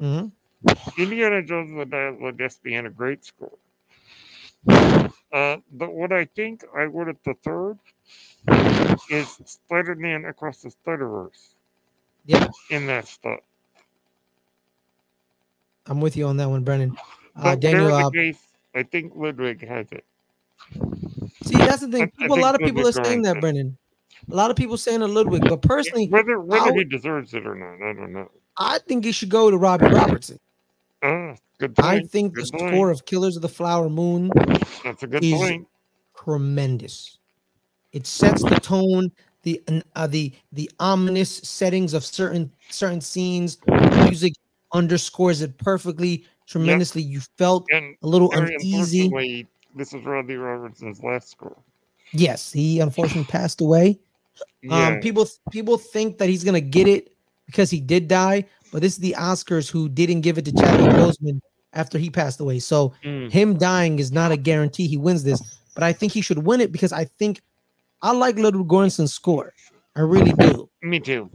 Mm-hmm. 0.00 1.00
Indiana 1.00 1.42
Jones 1.42 1.70
and 1.70 1.80
the 1.80 1.86
Dial 1.86 2.28
of 2.28 2.36
Destiny 2.36 2.74
had 2.74 2.86
a 2.86 2.90
great 2.90 3.24
score. 3.24 3.52
Uh, 5.32 5.56
but 5.72 5.92
what 5.92 6.12
I 6.12 6.24
think 6.24 6.64
I 6.76 6.86
would 6.86 7.06
have 7.06 7.18
third 7.42 7.78
is 9.10 9.40
Spider-Man 9.44 10.24
Across 10.24 10.62
the 10.62 10.70
Spider-Verse 10.70 11.54
Yeah, 12.26 12.48
in 12.70 12.86
that 12.86 13.06
stuff. 13.06 13.40
I'm 15.86 16.00
with 16.00 16.16
you 16.16 16.26
on 16.26 16.36
that 16.38 16.48
one, 16.48 16.64
Brendan. 16.64 16.96
Uh, 17.36 17.54
Daniel, 17.54 17.94
uh, 17.94 18.10
case, 18.10 18.40
I 18.74 18.82
think 18.82 19.12
Ludwig 19.14 19.66
has 19.66 19.86
it. 19.92 20.04
see 21.44 21.56
that's 21.56 21.80
the 21.80 21.88
thing. 21.88 22.10
People, 22.10 22.38
a 22.38 22.40
lot 22.40 22.54
of 22.54 22.60
people 22.60 22.86
are 22.86 22.92
saying 22.92 23.22
that, 23.22 23.36
Göransson. 23.36 23.76
A 24.30 24.34
lot 24.34 24.50
of 24.50 24.56
people 24.56 24.76
saying 24.76 25.00
that 25.00 25.08
Ludwig, 25.08 25.42
but 25.48 25.62
personally, 25.62 26.08
Whether 26.08 26.40
whether 26.40 26.72
he 26.74 26.84
deserves 26.84 27.34
it 27.34 27.46
or 27.46 27.54
not, 27.54 27.74
I 27.86 27.92
don't 27.92 28.12
know. 28.12 28.30
I 28.56 28.78
think 28.80 29.06
it 29.06 29.12
should 29.12 29.28
go 29.28 29.50
to 29.50 29.56
Robbie 29.56 29.86
Robertson. 29.86 30.38
Ah, 31.02 31.34
good 31.58 31.76
point. 31.76 31.86
I 31.86 32.00
think 32.00 32.34
the 32.34 32.48
point. 32.50 32.72
score 32.72 32.90
of 32.90 33.04
Killers 33.04 33.36
of 33.36 33.42
the 33.42 33.48
Flower 33.48 33.88
Moon 33.88 34.30
That's 34.84 35.02
a 35.02 35.06
good 35.06 35.22
is- 35.22 35.32
point. 35.34 35.68
tremendous. 36.16 37.18
It 37.92 38.06
sets 38.06 38.42
the 38.42 38.56
tone, 38.60 39.10
the 39.44 39.62
uh, 39.96 40.06
the 40.08 40.32
the 40.52 40.70
ominous 40.78 41.30
settings 41.38 41.94
of 41.94 42.04
certain 42.04 42.50
certain 42.68 43.00
scenes. 43.00 43.56
The 43.66 44.04
music 44.06 44.34
underscores 44.72 45.40
it 45.40 45.56
perfectly, 45.56 46.26
tremendously. 46.46 47.00
You 47.02 47.20
felt 47.38 47.64
And 47.72 47.96
a 48.02 48.06
little 48.06 48.30
uneasy. 48.32 49.46
this 49.74 49.94
is 49.94 50.04
Robbie 50.04 50.36
Robertson's 50.36 51.02
last 51.02 51.30
score. 51.30 51.56
Yes, 52.12 52.52
he 52.52 52.80
unfortunately 52.80 53.24
passed 53.30 53.60
away. 53.60 53.98
Yeah, 54.62 54.88
Um, 54.88 55.00
people 55.00 55.26
people 55.50 55.78
think 55.78 56.18
that 56.18 56.28
he's 56.28 56.44
gonna 56.44 56.60
get 56.60 56.88
it 56.88 57.12
because 57.46 57.70
he 57.70 57.80
did 57.80 58.08
die, 58.08 58.44
but 58.72 58.82
this 58.82 58.92
is 58.94 58.98
the 58.98 59.14
Oscars 59.18 59.70
who 59.70 59.88
didn't 59.88 60.20
give 60.22 60.38
it 60.38 60.44
to 60.46 60.52
Chadwick 60.52 60.90
Boseman 60.92 61.40
after 61.72 61.98
he 61.98 62.10
passed 62.10 62.40
away. 62.40 62.58
So 62.58 62.92
mm, 63.04 63.30
him 63.30 63.56
dying 63.58 63.98
is 63.98 64.10
not 64.12 64.32
a 64.32 64.36
guarantee 64.36 64.86
he 64.86 64.96
wins 64.96 65.22
this, 65.24 65.40
but 65.74 65.82
I 65.82 65.92
think 65.92 66.12
he 66.12 66.20
should 66.20 66.38
win 66.44 66.60
it 66.60 66.72
because 66.72 66.92
I 66.92 67.04
think 67.04 67.40
I 68.02 68.12
like 68.12 68.38
Ludwig 68.38 68.68
Göransson's 68.68 69.12
score. 69.12 69.52
I 69.96 70.00
really 70.00 70.32
do. 70.32 70.68
me 70.82 71.00
too. 71.00 71.30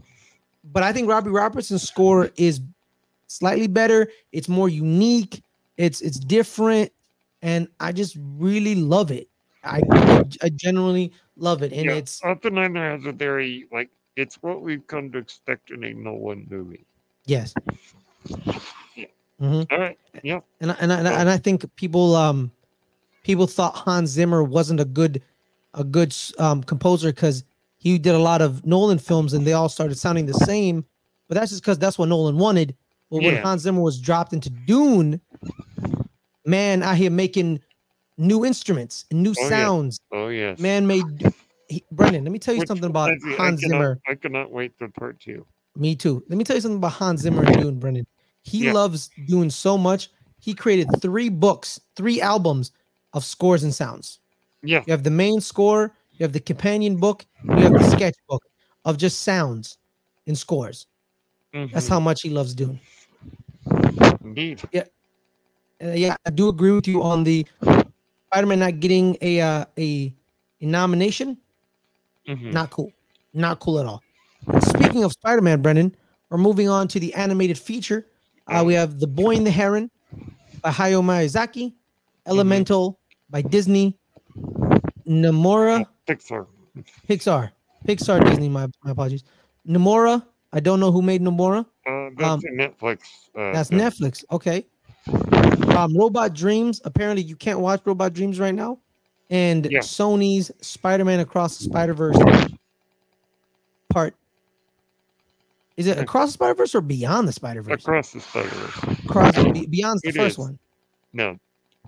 But 0.63 0.83
I 0.83 0.93
think 0.93 1.09
Robbie 1.09 1.29
Robertson's 1.29 1.83
score 1.85 2.29
is 2.37 2.61
slightly 3.27 3.67
better. 3.67 4.09
It's 4.31 4.47
more 4.47 4.69
unique. 4.69 5.43
It's 5.77 6.01
it's 6.01 6.19
different, 6.19 6.91
and 7.41 7.67
I 7.79 7.91
just 7.91 8.15
really 8.37 8.75
love 8.75 9.11
it. 9.11 9.27
I 9.64 9.82
I, 10.41 10.49
genuinely 10.49 11.11
love 11.38 11.64
it, 11.64 11.72
and 11.72 11.86
yeah, 11.86 11.95
it's 11.95 12.24
Oppenheimer 12.24 12.91
has 12.97 13.05
a 13.05 13.11
very 13.11 13.66
like 13.72 13.89
it's 14.16 14.36
what 14.43 14.61
we've 14.61 14.86
come 14.88 15.11
to 15.11 15.18
expect 15.18 15.72
in 15.72 15.84
a 15.84 15.93
Nolan 15.93 16.47
movie. 16.49 16.86
yes. 17.26 17.53
Yeah. 18.95 19.05
Mhm. 19.41 19.72
All 19.72 19.80
right, 19.80 19.97
yeah, 20.24 20.39
and 20.61 20.72
I- 20.72 20.78
and 20.80 20.93
I, 20.93 20.99
and 20.99 21.07
I, 21.07 21.20
and 21.22 21.30
I 21.30 21.38
think 21.38 21.74
people 21.76 22.16
um 22.16 22.51
people 23.24 23.47
thought 23.47 23.76
Hans 23.76 24.09
Zimmer 24.11 24.43
wasn't 24.43 24.80
a 24.80 24.86
good 24.86 25.22
a 25.74 25.84
good 25.84 26.16
um, 26.38 26.61
composer 26.64 27.11
because 27.11 27.43
he 27.78 27.97
did 27.97 28.14
a 28.14 28.20
lot 28.20 28.41
of 28.41 28.66
Nolan 28.66 28.99
films 28.99 29.34
and 29.34 29.45
they 29.45 29.53
all 29.53 29.70
started 29.70 29.97
sounding 29.97 30.26
the 30.28 30.34
same. 30.36 30.86
But 31.28 31.36
that's 31.36 31.49
just 31.49 31.64
because 31.64 31.80
that's 31.80 31.97
what 31.97 32.09
Nolan 32.09 32.38
wanted. 32.38 32.76
But 33.09 33.24
when 33.24 33.36
Hans 33.43 33.64
Zimmer 33.64 33.82
was 33.82 33.99
dropped 33.99 34.34
into 34.34 34.51
Dune, 34.51 35.20
man, 36.45 36.84
I 36.84 36.95
hear 36.95 37.09
making 37.09 37.59
new 38.18 38.45
instruments 38.45 39.05
new 39.11 39.32
Oh, 39.38 39.41
yeah. 39.43 39.49
sounds. 39.49 39.99
Oh 40.11 40.28
yes. 40.28 40.59
Man 40.59 40.86
made 40.88 41.03
he, 41.70 41.84
Brendan. 41.91 42.24
Let 42.24 42.32
me 42.32 42.39
tell 42.39 42.53
you 42.53 42.59
Which- 42.59 42.68
something 42.68 42.89
about 42.89 43.09
I 43.11 43.14
Hans 43.36 43.61
cannot- 43.61 43.78
Zimmer. 43.78 43.99
I 44.07 44.16
cannot 44.16 44.51
wait 44.51 44.72
for 44.78 44.88
part 44.89 45.20
two. 45.20 45.45
Me 45.76 45.95
too. 45.95 46.24
Let 46.30 46.38
me 46.38 46.43
tell 46.43 46.55
you 46.55 46.61
something 46.61 46.78
about 46.78 46.91
Hans 46.93 47.22
Zimmer 47.22 47.43
and 47.43 47.57
Dune, 47.61 47.80
Brendan. 47.80 48.05
He 48.43 48.66
Yeah. 48.66 48.74
loves 48.74 49.09
Dune 49.28 49.49
so 49.49 49.78
much. 49.78 50.09
He 50.39 50.53
created 50.53 50.88
three 51.01 51.30
books, 51.30 51.80
three 51.95 52.22
albums 52.22 52.72
of 53.14 53.24
scores 53.26 53.64
and 53.64 53.74
sounds. 53.74 54.20
Yeah. 54.61 54.84
You 54.86 54.91
have 54.91 55.03
the 55.03 55.09
main 55.11 55.39
score, 55.41 55.95
you 56.11 56.24
have 56.24 56.34
the 56.34 56.39
companion 56.39 56.97
book, 56.97 57.26
you 57.43 57.55
have 57.55 57.74
the 57.74 57.89
sketchbook 57.89 58.43
of 58.86 58.97
just 58.97 59.22
sounds 59.22 59.78
and 60.28 60.38
scores. 60.38 60.86
That's 61.53 61.86
mhm, 61.86 61.89
how 61.89 61.99
much 61.99 62.22
he 62.22 62.30
loves 62.30 62.53
Dune. 62.53 62.80
indeed. 64.24 64.61
Uh, 65.82 65.91
yeah, 65.91 66.16
I 66.26 66.30
do 66.30 66.49
agree 66.49 66.72
with 66.72 66.88
you 66.88 67.01
on 67.03 67.24
the 67.24 67.45
Spider-Man 68.34 68.59
not 68.59 68.79
getting 68.79 69.15
a 69.21 69.41
uh, 69.41 69.65
a, 69.77 70.11
a 70.61 70.65
nomination. 70.65 71.38
Mhm. 72.27 72.51
Not 72.51 72.71
cool. 72.71 72.91
Not 73.36 73.59
cool 73.59 73.79
at 73.79 73.86
all. 73.86 74.01
Speaking 74.61 75.03
of 75.03 75.11
Spider-Man, 75.11 75.61
Brendan, 75.61 75.95
we're 76.29 76.39
moving 76.39 76.67
on 76.67 76.88
to 76.89 76.99
the 76.99 77.13
animated 77.13 77.59
feature. 77.59 78.07
Uh, 78.47 78.63
we 78.65 78.73
have 78.73 78.99
The 78.99 79.05
Boy 79.07 79.36
and 79.36 79.45
the 79.45 79.51
Heron 79.51 79.91
by 80.63 80.71
Hayao 80.71 81.03
Miyazaki, 81.03 81.73
Elemental 82.25 82.99
by 83.29 83.41
Disney, 83.43 83.97
Nimona, 85.07 85.86
Pixar. 86.07 86.47
Pixar, 87.07 87.51
Pixar, 87.88 88.25
Disney. 88.25 88.49
My, 88.49 88.67
my 88.84 88.91
apologies. 88.91 89.23
Nimona. 89.67 90.25
I 90.51 90.59
don't 90.59 90.79
know 90.79 90.91
who 90.91 91.01
made 91.03 91.21
Nimona. 91.21 91.65
Uh, 91.86 92.09
that's 92.17 92.23
Um, 92.23 92.41
Netflix. 92.57 92.99
Uh, 93.38 93.51
That's. 93.53 93.69
Netflix. 93.69 94.23
Okay. 94.31 94.65
Um, 95.76 95.95
Robot 95.97 96.34
Dreams. 96.34 96.82
Apparently, 96.86 97.24
you 97.24 97.36
can't 97.36 97.59
watch 97.59 97.82
Robot 97.86 98.13
Dreams 98.13 98.39
right 98.39 98.53
now. 98.55 98.80
And 99.30 99.65
Yeah. 99.71 99.80
Sony's 99.80 100.51
Spider-Man 100.61 101.19
Across 101.19 101.57
the 101.57 101.63
Spider-Verse 101.65 102.17
part. 103.89 104.15
Is 105.78 105.88
it 105.88 105.97
Across 105.97 106.30
the 106.30 106.34
Spider-Verse 106.34 106.76
or 106.76 106.82
Beyond 106.82 107.28
the 107.28 107.32
Spider-Verse? 107.32 107.82
Across 107.84 108.11
the 108.13 108.19
Spider-Verse. 108.19 108.99
Across 109.05 109.43
Be- 109.53 109.65
Beyond's 109.65 110.01
the 110.03 110.09
It 110.09 110.15
first 110.15 110.34
is. 110.34 110.38
one. 110.39 110.59
No, 111.13 111.38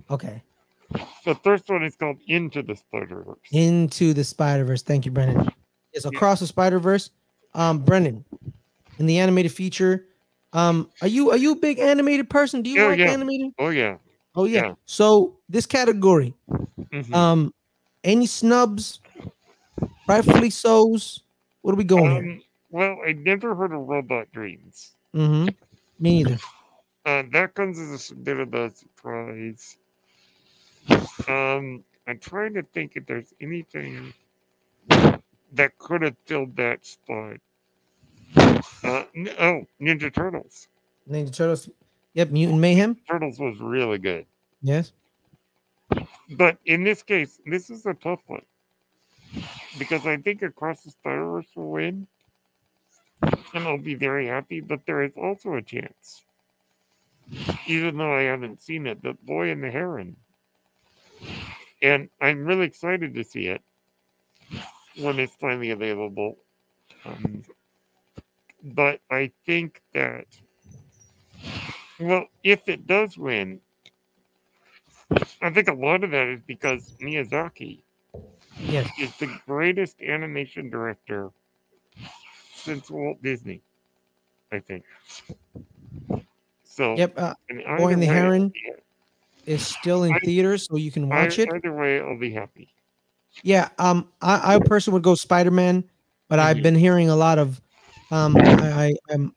Okay. 0.09 0.41
the 1.25 1.35
first 1.43 1.69
one 1.69 1.83
is 1.83 1.95
called 1.95 2.17
Into 2.27 2.63
the 2.63 2.75
Spider-Verse. 2.75 3.37
Into 3.51 4.13
the 4.13 4.23
Spider-Verse. 4.23 4.81
Thank 4.81 5.05
you, 5.05 5.11
Brendan. 5.11 5.49
Yes, 5.93 6.05
Across 6.05 6.39
the 6.39 6.47
Spider-Verse. 6.47 7.11
Um, 7.53 7.79
Brendan, 7.79 8.25
in 8.97 9.05
the 9.05 9.19
animated 9.19 9.51
feature. 9.51 10.07
Um, 10.55 10.89
are 11.01 11.07
you 11.07 11.31
are 11.31 11.37
you 11.37 11.51
a 11.51 11.55
big 11.55 11.79
animated 11.79 12.29
person? 12.29 12.61
Do 12.61 12.69
you 12.69 12.79
Yeah, 12.81 12.87
like 12.87 12.99
yeah. 12.99 13.11
animated? 13.11 13.51
Oh 13.59 13.69
yeah. 13.69 13.97
Oh 14.35 14.45
yeah. 14.45 14.61
Yeah. 14.67 14.73
So 14.85 15.35
this 15.49 15.65
category, 15.65 16.33
Mhm. 16.93 17.13
Um, 17.13 17.53
any 18.03 18.25
snubs? 18.25 19.01
Rightfully 20.07 20.49
so's. 20.49 21.23
What 21.61 21.73
are 21.73 21.77
we 21.77 21.83
going 21.83 22.11
here? 22.11 22.23
Um, 22.23 22.41
well, 22.69 22.97
I 23.05 23.13
never 23.13 23.53
heard 23.55 23.73
of 23.73 23.81
Robot 23.87 24.31
Dreams. 24.31 24.95
Mm-hmm. 25.13 25.47
Me 25.99 26.23
neither. 26.23 26.37
Uh, 27.05 27.23
that 27.33 27.53
comes 27.53 27.77
as 27.77 28.11
a 28.11 28.15
bit 28.15 28.39
of 28.39 28.53
a 28.53 28.69
surprise. 28.71 29.77
Um, 31.27 31.83
I'm 32.07 32.19
trying 32.19 32.53
to 32.53 32.63
think 32.73 32.93
if 32.95 33.05
there's 33.05 33.33
anything 33.41 34.13
that 35.53 35.77
could 35.79 36.01
have 36.01 36.15
filled 36.25 36.55
that 36.57 36.85
spot. 36.85 37.37
Uh, 38.83 39.03
oh, 39.39 39.65
Ninja 39.81 40.13
Turtles. 40.13 40.67
Ninja 41.09 41.33
Turtles. 41.33 41.69
Yep, 42.13 42.31
Mutant 42.31 42.59
Mayhem. 42.59 42.97
Turtles 43.09 43.39
was 43.39 43.59
really 43.59 43.97
good. 43.97 44.25
Yes. 44.61 44.93
But 46.31 46.57
in 46.65 46.83
this 46.83 47.03
case, 47.03 47.39
this 47.45 47.69
is 47.69 47.85
a 47.85 47.93
tough 47.93 48.21
one. 48.27 48.45
Because 49.77 50.05
I 50.05 50.17
think 50.17 50.41
Across 50.41 50.83
the 50.83 50.91
Spider 50.91 51.25
Verse 51.25 51.47
will 51.55 51.71
win. 51.71 52.07
And 53.53 53.67
I'll 53.67 53.77
be 53.77 53.95
very 53.95 54.27
happy, 54.27 54.61
but 54.61 54.81
there 54.85 55.03
is 55.03 55.11
also 55.17 55.53
a 55.53 55.61
chance. 55.61 56.23
Even 57.67 57.97
though 57.97 58.13
I 58.13 58.23
haven't 58.23 58.61
seen 58.61 58.87
it, 58.87 59.01
that 59.03 59.25
Boy 59.25 59.49
and 59.49 59.63
the 59.63 59.71
Heron. 59.71 60.15
And 61.81 62.09
I'm 62.21 62.45
really 62.45 62.65
excited 62.65 63.13
to 63.15 63.23
see 63.23 63.47
it 63.47 63.61
when 64.97 65.19
it's 65.19 65.35
finally 65.35 65.71
available. 65.71 66.37
Um, 67.05 67.43
but 68.73 68.99
I 69.11 69.31
think 69.45 69.81
that, 69.93 70.25
well, 71.99 72.25
if 72.43 72.67
it 72.67 72.87
does 72.87 73.17
win, 73.17 73.61
I 75.41 75.51
think 75.51 75.67
a 75.67 75.73
lot 75.73 76.03
of 76.03 76.11
that 76.11 76.27
is 76.27 76.41
because 76.47 76.93
Miyazaki 77.01 77.83
Yes. 78.57 78.87
is 78.99 79.11
the 79.19 79.27
greatest 79.45 80.01
animation 80.01 80.69
director 80.69 81.29
since 82.53 82.89
Walt 82.89 83.21
Disney, 83.21 83.61
I 84.51 84.59
think. 84.59 84.83
So, 86.63 86.95
Yep. 86.97 87.13
Uh, 87.17 87.33
and 87.49 87.63
Boy 87.77 87.93
and 87.93 88.01
the 88.01 88.07
way, 88.07 88.13
Heron 88.13 88.53
is 89.45 89.65
still 89.65 90.03
in 90.03 90.13
I- 90.15 90.19
theaters, 90.19 90.67
so 90.67 90.77
you 90.77 90.91
can 90.91 91.07
watch 91.07 91.37
it. 91.37 91.49
Either 91.53 91.73
way, 91.73 91.99
I'll 91.99 92.17
be 92.17 92.31
happy. 92.31 92.69
Yeah. 93.43 93.69
Um, 93.77 94.11
I, 94.21 94.55
I 94.55 94.59
personally 94.59 94.95
would 94.95 95.03
go 95.03 95.13
Spider 95.13 95.51
Man, 95.51 95.83
but 96.29 96.39
I've 96.39 96.57
Mhm. 96.57 96.63
been 96.63 96.75
hearing 96.75 97.09
a 97.09 97.15
lot 97.15 97.37
of, 97.37 97.61
um, 98.11 98.35
I, 98.37 98.93
I 99.09 99.13
am. 99.13 99.35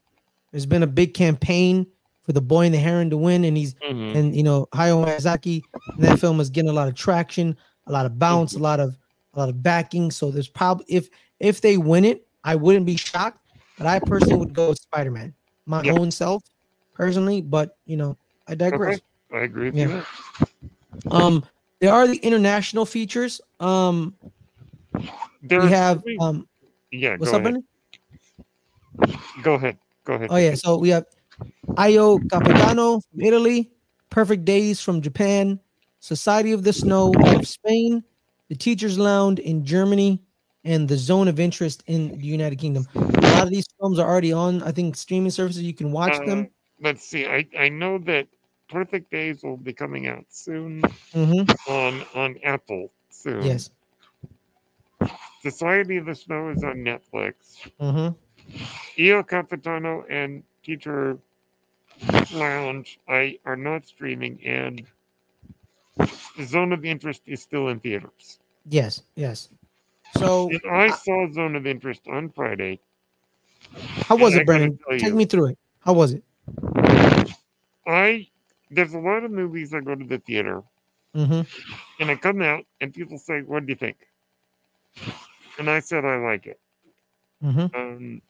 There's 0.52 0.66
been 0.66 0.82
a 0.82 0.86
big 0.86 1.14
campaign 1.14 1.86
for 2.24 2.32
the 2.32 2.40
Boy 2.40 2.66
and 2.66 2.74
the 2.74 2.78
Heron 2.78 3.10
to 3.10 3.16
win, 3.16 3.44
and 3.44 3.56
he's 3.56 3.74
Mhm. 3.88 4.14
and 4.14 4.36
you 4.36 4.42
know 4.42 4.66
Hayao 4.72 5.04
Miyazaki. 5.04 5.62
That 5.98 6.18
film 6.18 6.40
is 6.40 6.50
getting 6.50 6.70
a 6.70 6.72
lot 6.74 6.88
of 6.88 6.94
traction, 6.94 7.56
a 7.86 7.92
lot 7.92 8.06
of 8.06 8.18
bounce, 8.18 8.54
a 8.54 8.58
lot 8.58 8.80
of 8.80 8.96
a 9.34 9.38
lot 9.38 9.48
of 9.48 9.62
backing. 9.62 10.10
So 10.10 10.30
there's 10.30 10.48
probably 10.48 10.86
if 10.88 11.08
if 11.40 11.60
they 11.60 11.76
win 11.76 12.04
it, 12.04 12.26
I 12.44 12.54
wouldn't 12.56 12.86
be 12.86 12.96
shocked. 12.96 13.40
But 13.76 13.86
I 13.86 14.00
personally 14.00 14.38
would 14.38 14.54
go 14.54 14.70
with 14.70 14.80
Spider 14.80 15.10
Man, 15.10 15.32
my 15.66 15.88
own 15.88 16.10
self, 16.10 16.42
personally. 16.94 17.40
But 17.42 17.76
you 17.86 17.96
know, 17.96 18.16
I 18.48 18.54
digress. 18.54 19.00
I 19.32 19.38
agree 19.40 19.70
with 19.70 19.76
Yeah. 19.76 20.02
you. 20.42 21.10
Um, 21.10 21.44
there 21.80 21.92
are 21.92 22.08
the 22.08 22.16
international 22.16 22.84
features. 22.86 23.40
Um, 23.60 24.14
There 25.42 25.60
we 25.60 25.68
have 25.68 26.02
three- 26.02 26.18
um, 26.18 26.48
yeah, 26.90 27.16
what's 27.16 27.30
go 27.30 27.36
up, 27.36 27.44
ahead. 27.46 27.62
Go 29.42 29.55
ahead. 29.55 29.78
Go 30.05 30.14
ahead. 30.14 30.30
Oh 30.30 30.36
yeah, 30.36 30.55
so 30.55 30.78
we 30.78 30.88
have 30.90 31.05
Io 31.76 32.18
Capitano 32.30 33.01
from 33.01 33.20
Italy, 33.20 33.70
Perfect 34.11 34.44
Days 34.44 34.80
from 34.80 35.01
Japan, 35.01 35.61
Society 36.01 36.53
of 36.53 36.64
the 36.64 36.72
Snow 36.72 37.14
of 37.22 37.46
Spain, 37.46 38.03
The 38.49 38.57
Teacher's 38.57 38.99
Lounge 38.99 39.38
in 39.38 39.64
Germany, 39.64 40.20
and 40.64 40.88
The 40.88 40.96
Zone 40.96 41.28
of 41.28 41.38
Interest 41.38 41.82
in 41.86 42.18
the 42.18 42.26
United 42.26 42.57
Kingdom. 42.57 42.86
A 43.22 43.28
lot 43.30 43.44
of 43.44 43.51
these 43.51 43.66
films 43.80 43.99
are 43.99 44.09
already 44.09 44.32
on, 44.32 44.62
I 44.62 44.72
think, 44.72 44.96
streaming 44.96 45.30
services. 45.30 45.62
You 45.62 45.74
can 45.74 45.92
watch 45.92 46.12
Uh, 46.12 46.24
them. 46.24 46.51
Let's 46.80 47.05
see. 47.05 47.26
I, 47.26 47.46
I 47.59 47.68
know 47.68 47.99
that 47.99 48.28
Perfect 48.68 49.11
Days 49.11 49.42
will 49.42 49.57
be 49.57 49.72
coming 49.72 50.07
out 50.07 50.24
soon 50.28 50.82
hmm 51.12 51.42
on 51.68 52.05
on 52.14 52.36
Apple 52.44 52.90
soon. 53.11 53.42
Yes. 53.44 53.70
Society 55.42 55.96
of 55.96 56.07
the 56.07 56.14
Snow 56.14 56.51
is 56.51 56.62
on 56.62 56.76
Netflix. 56.76 57.57
hmm 57.80 58.09
Io 58.99 59.22
Capitano 59.22 60.05
and 60.09 60.42
Teacher 60.62 61.18
Lounge 62.32 62.99
I 63.09 63.38
are 63.44 63.57
not 63.57 63.86
streaming, 63.86 64.38
and 64.44 64.86
Zone 66.42 66.72
of 66.72 66.84
Interest 66.84 67.22
is 67.26 67.40
still 67.42 67.68
in 67.68 67.80
theaters. 67.80 68.38
Yes. 68.68 69.03
Yes. 69.14 69.49
So, 70.14 70.49
And 70.51 70.61
I 70.70 70.90
saw 70.90 71.30
Zone 71.32 71.57
of 71.57 71.66
Interest 71.66 72.03
on 72.09 72.30
Friday. 72.30 72.80
how 74.09 74.16
was 74.16 74.34
it, 74.34 74.46
tell 74.46 74.61
Take 74.99 75.03
you- 75.03 75.14
me 75.14 75.24
through 75.24 75.46
it. 75.46 75.59
How 75.80 75.92
was 75.92 76.12
it? 76.12 76.22
I 77.86 78.28
there's 78.70 78.94
a 78.94 78.99
lot 78.99 79.24
of 79.24 79.30
movies 79.30 79.72
I 79.74 79.80
go 79.80 79.94
to 79.94 80.05
the 80.05 80.18
theater, 80.18 80.62
hmm 81.14 81.40
and 82.01 82.11
I 82.11 82.16
come 82.16 82.42
out, 82.42 82.64
and 82.80 82.92
people 82.92 83.18
say, 83.18 83.40
"What 83.42 83.66
do 83.66 83.72
you 83.72 83.76
think?" 83.76 83.96
And 85.59 85.70
I 85.70 85.80
said, 85.80 86.05
"I 86.05 86.16
like 86.16 86.46
it." 86.46 86.61
hmm 87.40 87.66
Um, 87.74 88.20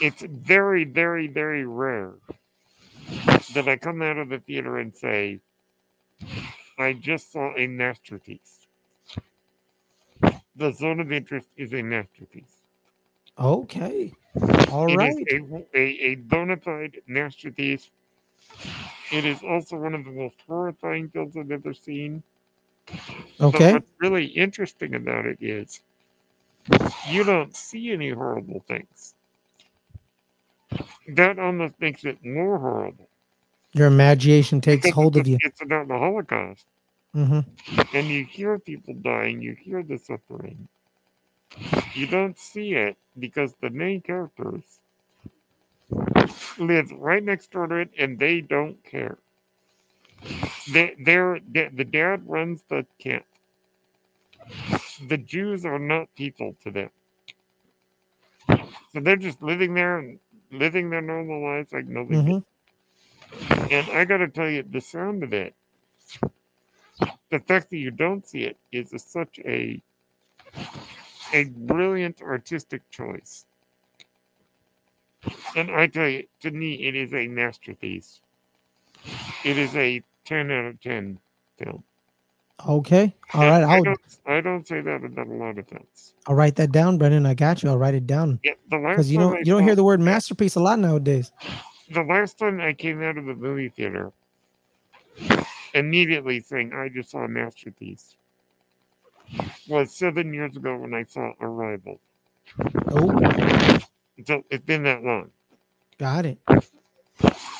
it's 0.00 0.22
very, 0.28 0.84
very, 0.84 1.28
very 1.28 1.66
rare 1.66 2.14
that 3.50 3.68
I 3.68 3.76
come 3.76 4.02
out 4.02 4.18
of 4.18 4.30
the 4.30 4.40
theater 4.40 4.78
and 4.78 4.94
say, 4.94 5.40
I 6.78 6.94
just 6.94 7.32
saw 7.32 7.54
a 7.56 7.68
masterpiece. 7.68 8.66
The 10.56 10.72
zone 10.72 11.00
of 11.00 11.12
interest 11.12 11.48
is 11.56 11.72
a 11.74 11.82
masterpiece. 11.82 12.62
Okay. 13.38 14.14
All 14.68 14.88
It 14.88 15.02
is 15.02 15.16
right. 15.16 15.28
a, 15.30 15.40
a, 15.74 15.80
a 15.80 16.16
bona 16.16 16.58
fide 16.58 16.98
masterpiece. 17.08 17.90
It 19.10 19.26
is 19.26 19.42
also 19.42 19.78
one 19.78 19.94
of 19.94 20.04
the 20.04 20.12
most 20.12 20.36
horrifying 20.48 21.10
films 21.10 21.36
I've 21.36 21.52
ever 21.52 21.74
seen. 21.74 22.22
But 23.52 23.66
Okay. 23.66 23.70
what's 23.70 23.90
really 24.00 24.26
interesting 24.26 24.96
about 24.96 25.26
it 25.26 25.38
is 25.42 25.80
you 27.04 27.24
don't 27.24 27.56
see 27.56 27.92
any 27.92 28.10
horrible 28.12 28.64
things. 28.68 29.15
That 31.08 31.38
almost 31.38 31.74
makes 31.80 32.04
it 32.04 32.24
more 32.24 32.58
horrible. 32.58 33.08
Your 33.72 33.86
imagination 33.86 34.60
takes 34.60 34.88
hold 34.90 35.16
of 35.16 35.26
you. 35.26 35.38
it's 35.42 35.60
about 35.60 35.88
the 35.88 35.98
Holocaust. 35.98 36.64
Mm-hmm. 37.14 37.96
And 37.96 38.08
you 38.08 38.24
hear 38.24 38.58
people 38.58 38.94
dying, 38.94 39.40
you 39.40 39.54
hear 39.54 39.82
the 39.82 39.98
suffering. 39.98 40.68
You 41.94 42.06
don't 42.06 42.38
see 42.38 42.74
it 42.74 42.96
because 43.18 43.54
the 43.60 43.70
main 43.70 44.02
characters 44.02 44.62
live 46.58 46.90
right 46.92 47.22
next 47.22 47.50
door 47.50 47.66
to 47.66 47.76
it 47.76 47.90
and 47.98 48.18
they 48.18 48.40
don't 48.40 48.82
care. 48.84 49.18
They, 50.72 50.94
they're, 50.98 51.40
they, 51.48 51.68
the 51.68 51.84
dad 51.84 52.28
runs 52.28 52.62
the 52.68 52.84
camp. 52.98 53.24
The 55.08 55.18
Jews 55.18 55.64
are 55.64 55.78
not 55.78 56.14
people 56.16 56.56
to 56.64 56.70
them. 56.70 56.90
So 58.92 59.00
they're 59.00 59.16
just 59.16 59.42
living 59.42 59.74
there 59.74 59.98
and 59.98 60.18
living 60.50 60.90
their 60.90 61.02
normal 61.02 61.42
lives 61.42 61.72
like 61.72 61.86
no 61.86 62.04
big 62.04 62.24
deal. 62.24 62.34
hmm 62.34 62.38
And 63.70 63.90
I 63.90 64.04
got 64.04 64.18
to 64.18 64.28
tell 64.28 64.48
you, 64.50 64.62
the 64.62 64.80
sound 64.80 65.22
of 65.22 65.32
it, 65.32 65.54
the 67.30 67.40
fact 67.40 67.70
that 67.70 67.78
you 67.78 67.90
don't 67.90 68.26
see 68.26 68.44
it 68.44 68.58
is 68.72 68.92
a, 68.92 68.98
such 68.98 69.38
a 69.40 69.82
a 71.32 71.44
brilliant 71.44 72.22
artistic 72.22 72.88
choice. 72.90 73.46
And 75.54 75.70
I 75.70 75.86
tell 75.86 76.08
you, 76.08 76.26
to 76.40 76.50
me, 76.50 76.86
it 76.86 76.94
is 76.96 77.12
a 77.14 77.28
masterpiece. 77.28 78.20
It 79.42 79.58
is 79.58 79.74
a 79.76 80.02
10 80.24 80.50
out 80.50 80.66
of 80.66 80.80
10 80.80 81.20
film. 81.58 81.84
Okay. 82.66 83.16
All 83.34 83.46
right. 83.46 83.64
I 83.64 83.80
don't, 83.80 84.00
I 84.26 84.40
don't 84.40 84.66
say 84.66 84.80
that 84.82 85.04
about 85.04 85.26
a 85.28 85.34
lot 85.34 85.58
of 85.58 85.68
films. 85.68 86.14
I'll 86.26 86.36
write 86.36 86.56
that 86.56 86.72
down, 86.72 86.98
Brendan. 86.98 87.26
I 87.26 87.34
got 87.34 87.62
you. 87.62 87.70
I'll 87.70 87.78
write 87.78 87.94
it 87.94 88.06
down 88.06 88.40
Yeah, 88.44 88.54
the 88.70 88.78
last 88.78 88.96
because 88.96 89.10
you 89.12 89.18
don't 89.18 89.38
I 89.38 89.44
you 89.44 89.52
don't 89.54 89.64
hear 89.64 89.76
the 89.76 89.84
word 89.84 90.00
masterpiece 90.00 90.56
a 90.56 90.60
lot 90.60 90.78
nowadays. 90.80 91.32
the 91.90 92.02
last 92.02 92.38
time 92.38 92.60
I 92.60 92.74
came 92.74 93.02
out 93.02 93.18
of 93.18 93.26
the 93.26 93.34
movie 93.34 93.70
theater, 93.70 94.12
immediately 95.74 96.40
saying 96.40 96.72
I 96.74 96.88
just 96.90 97.10
saw 97.10 97.20
a 97.20 97.28
masterpiece, 97.28 98.16
was 99.68 99.94
seven 99.96 100.34
years 100.34 100.56
ago 100.56 100.76
when 100.78 100.94
I 100.94 101.04
saw 101.04 101.32
Arrival. 101.40 102.00
Oh, 102.90 103.14
So 104.26 104.44
it's 104.50 104.64
been 104.64 104.84
that 104.84 105.02
long. 105.04 105.30
got 105.98 106.26
it. 106.26 106.38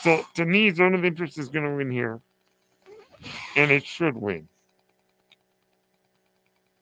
So 0.03 0.25
to 0.35 0.47
me, 0.47 0.71
Zone 0.73 0.95
of 0.95 1.05
Interest 1.05 1.39
is 1.39 1.49
going 1.51 1.65
to 1.67 1.77
win 1.77 1.91
here, 1.91 2.21
and 3.57 3.71
it 3.73 3.87
should 3.87 4.17
win. 4.17 4.49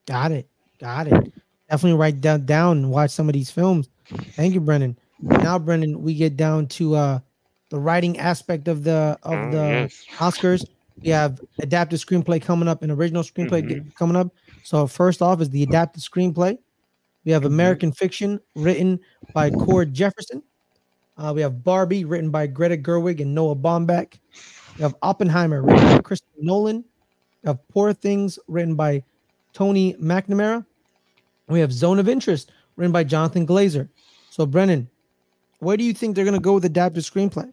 Got 0.06 0.32
it. 0.32 0.48
Got 0.80 1.08
it. 1.08 1.32
Definitely 1.70 1.98
write 1.98 2.20
that 2.22 2.46
down 2.46 2.78
and 2.78 2.90
watch 2.90 3.10
some 3.10 3.28
of 3.28 3.32
these 3.32 3.50
films. 3.50 3.88
Thank 4.32 4.54
you, 4.54 4.60
Brendan. 4.60 4.98
Now, 5.20 5.58
Brendan, 5.58 6.02
we 6.02 6.14
get 6.14 6.36
down 6.36 6.66
to 6.68 6.94
uh 6.96 7.18
the 7.70 7.78
writing 7.78 8.18
aspect 8.18 8.68
of 8.68 8.84
the 8.84 9.18
of 9.22 9.32
Oh, 9.32 9.50
the 9.50 9.56
yes. 9.56 10.04
Oscars. 10.18 10.66
We 11.02 11.08
have 11.10 11.40
adapted 11.60 11.98
screenplay 11.98 12.40
coming 12.40 12.68
up 12.68 12.82
and 12.82 12.92
original 12.92 13.22
screenplay 13.22 13.66
get- 13.66 13.94
coming 13.96 14.16
up. 14.16 14.28
So 14.62 14.86
first 14.86 15.22
off 15.22 15.40
is 15.40 15.50
the 15.50 15.62
adapted 15.62 16.02
screenplay. 16.02 16.56
We 17.24 17.32
have 17.32 17.42
Mhm. 17.42 17.46
American 17.46 17.92
Fiction 17.92 18.38
written 18.54 19.00
by 19.32 19.50
Cord 19.50 19.92
Jefferson. 19.94 20.42
Uh, 21.16 21.32
we 21.34 21.40
have 21.40 21.64
Barbie 21.64 22.04
written 22.04 22.30
by 22.30 22.46
Greta 22.46 22.76
Gerwig 22.76 23.20
and 23.20 23.34
Noah 23.34 23.56
Baumbach. 23.56 24.18
We 24.76 24.82
have 24.82 24.94
Oppenheimer 25.02 25.62
written 25.62 25.84
by 25.96 25.98
Christopher 26.02 26.38
Nolan. 26.42 26.84
We 27.42 27.48
have 27.48 27.66
Poor 27.68 27.92
Things 27.92 28.38
written 28.48 28.74
by 28.74 29.02
Tony 29.54 29.94
McNamara. 29.94 30.66
We 31.48 31.60
have 31.60 31.72
Zone 31.72 31.98
of 31.98 32.08
Interest 32.08 32.50
written 32.76 32.92
by 32.92 33.04
Jonathan 33.04 33.46
Glazer. 33.46 33.88
So 34.30 34.46
Brennen, 34.46 34.88
where 35.60 35.76
do 35.76 35.84
you 35.84 35.94
think 35.94 36.14
they're 36.14 36.24
going 36.24 36.34
to 36.34 36.40
go 36.40 36.54
with 36.54 36.64
adapted 36.64 37.04
screenplay? 37.04 37.50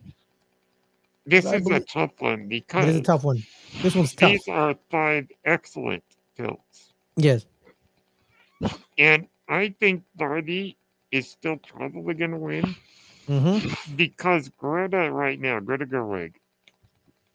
This 1.26 1.46
is 1.46 1.66
a 1.68 1.80
tough 1.80 2.12
one 2.20 2.42
It 2.42 2.50
because 2.50 2.88
is 2.88 2.96
a 2.98 3.02
tough 3.04 3.24
one. 3.24 3.44
This 3.84 3.96
one's 3.96 4.14
tough. 4.16 4.32
these 4.32 4.48
are 4.50 4.76
five 4.90 5.28
excellent 5.46 6.04
films. 6.36 6.94
Yes. 7.16 7.46
And 8.98 9.28
I 9.48 9.76
think 9.80 10.04
Barbie 10.16 10.78
is 11.12 11.30
still 11.30 11.58
probably 11.58 12.16
going 12.16 12.32
to 12.32 12.38
win 12.38 12.76
Mm-hmm. 13.30 13.96
because 13.96 14.50
Greta 14.58 15.10
right 15.12 15.40
now, 15.40 15.60
Greta 15.60 15.86
Gerwig, 15.86 16.34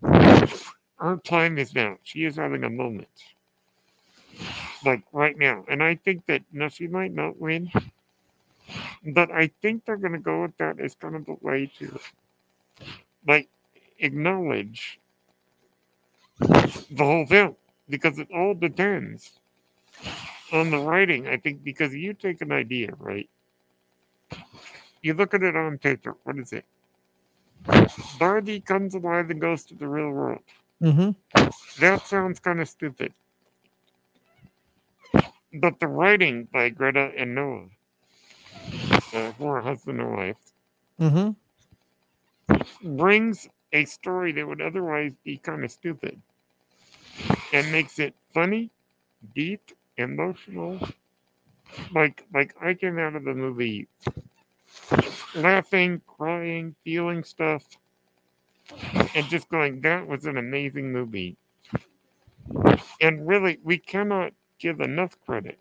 her 0.03 1.17
time 1.25 1.59
is 1.59 1.75
now. 1.75 1.97
She 2.03 2.25
is 2.25 2.37
having 2.37 2.65
a 2.65 2.71
moment. 2.71 3.09
Like 4.85 5.03
right 5.13 5.37
now. 5.39 5.65
And 5.69 5.83
I 5.83 5.97
think 5.97 6.27
that, 6.27 6.43
she 6.73 6.87
might 6.87 7.13
not 7.13 7.41
win. 7.41 7.71
But 9.05 9.31
I 9.31 9.51
think 9.63 9.85
they're 9.85 9.97
going 9.97 10.13
to 10.15 10.19
go 10.19 10.43
with 10.43 10.57
that 10.59 10.81
as 10.81 10.95
kind 10.95 11.15
of 11.15 11.29
a 11.29 11.37
way 11.41 11.71
to, 11.79 11.99
like, 13.27 13.49
acknowledge 13.99 14.99
the 16.41 17.05
whole 17.05 17.27
film. 17.27 17.57
Because 17.89 18.19
it 18.19 18.29
all 18.35 18.55
depends 18.55 19.39
on 20.53 20.71
the 20.71 20.79
writing, 20.79 21.29
I 21.29 21.37
think, 21.37 21.63
because 21.63 21.95
you 21.95 22.15
take 22.15 22.43
an 22.43 22.51
idea, 22.51 22.93
right? 22.99 23.29
You 25.03 25.15
look 25.15 25.35
at 25.35 25.45
it 25.45 25.55
on 25.55 25.79
paper. 25.79 26.17
What 26.25 26.37
is 26.39 26.53
it? 26.53 26.65
Barbie 28.19 28.61
comes 28.61 28.95
alive 28.95 29.31
and 29.31 29.41
goes 29.41 29.65
to 29.67 29.75
the 29.75 29.87
real 29.87 30.11
world. 30.11 30.43
Mm-hmm. 30.83 31.11
That 31.81 32.07
sounds 32.07 32.41
kind 32.41 32.61
of 32.61 32.69
stupid. 32.69 33.13
But 35.61 35.81
the 35.81 35.89
writing 35.89 36.45
by 36.53 36.71
Greta 36.71 37.13
and 37.17 37.35
Noah, 37.35 37.69
uh, 39.13 39.33
who 39.33 39.45
are 39.47 39.61
husband 39.63 40.01
and 40.01 40.13
wife, 40.13 40.53
Mm-hmm. 41.01 41.31
brings 42.83 43.49
a 43.73 43.85
story 43.85 44.33
that 44.33 44.47
would 44.47 44.61
otherwise 44.61 45.13
be 45.25 45.39
kind 45.39 45.65
of 45.65 45.71
stupid 45.71 46.21
and 47.53 47.71
makes 47.71 47.99
it 47.99 48.15
funny, 48.33 48.71
deep, 49.35 49.61
emotional. 49.97 50.81
Like 51.91 52.25
like 52.33 52.55
I 52.61 52.75
came 52.75 52.99
out 52.99 53.17
of 53.17 53.25
the 53.25 53.35
movie 53.35 53.89
laughing, 55.35 56.01
crying, 56.07 56.75
feeling 56.85 57.25
stuff, 57.25 57.63
and 59.15 59.29
just 59.29 59.49
going, 59.49 59.81
that 59.83 60.07
was 60.07 60.25
an 60.27 60.37
amazing 60.37 60.93
movie. 60.93 61.37
And 63.01 63.27
really, 63.27 63.59
we 63.63 63.79
cannot 63.79 64.33
give 64.59 64.81
enough 64.81 65.19
credit 65.27 65.59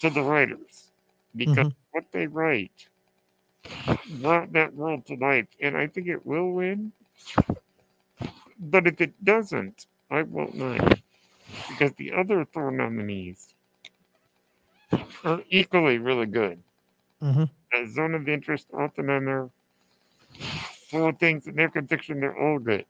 to 0.00 0.10
the 0.10 0.22
writers 0.22 0.90
because 1.36 1.66
Mhm. 1.66 1.74
what 1.92 2.04
they 2.12 2.26
write 2.26 2.88
brought 4.20 4.52
that 4.52 4.74
world 4.74 5.06
to 5.06 5.14
life. 5.14 5.48
And 5.60 5.76
I 5.76 5.86
think 5.86 6.06
it 6.08 6.24
will 6.26 6.52
win. 6.52 6.92
But 8.58 8.86
if 8.86 9.00
it 9.00 9.24
doesn't, 9.24 9.86
I 10.10 10.22
won't 10.22 10.56
mind. 10.56 11.02
Because 11.68 11.92
the 11.94 12.12
other 12.12 12.44
Thor 12.44 12.70
nominees 12.70 13.54
are 15.24 15.42
equally 15.50 15.98
really 15.98 16.26
good. 16.26 16.62
Mm-hmm. 17.22 17.44
Uh, 17.72 17.86
Zone 17.86 18.14
of 18.14 18.28
Interest, 18.28 18.66
Oppenheimer, 18.72 19.50
Four 20.90 21.12
Things, 21.12 21.46
American 21.46 21.86
Fiction, 21.86 22.20
they're 22.20 22.36
all 22.36 22.58
good. 22.58 22.84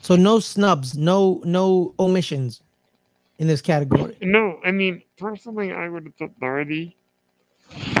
So 0.00 0.16
no 0.16 0.40
snubs, 0.40 0.96
no 0.96 1.42
no 1.44 1.94
omissions 1.98 2.62
in 3.40 3.48
this 3.48 3.62
category. 3.62 4.16
No, 4.20 4.60
I 4.64 4.70
mean, 4.70 5.02
personally, 5.18 5.72
I 5.72 5.88
would 5.88 6.04
have 6.04 6.16
put 6.18 6.38
Barbie 6.38 6.96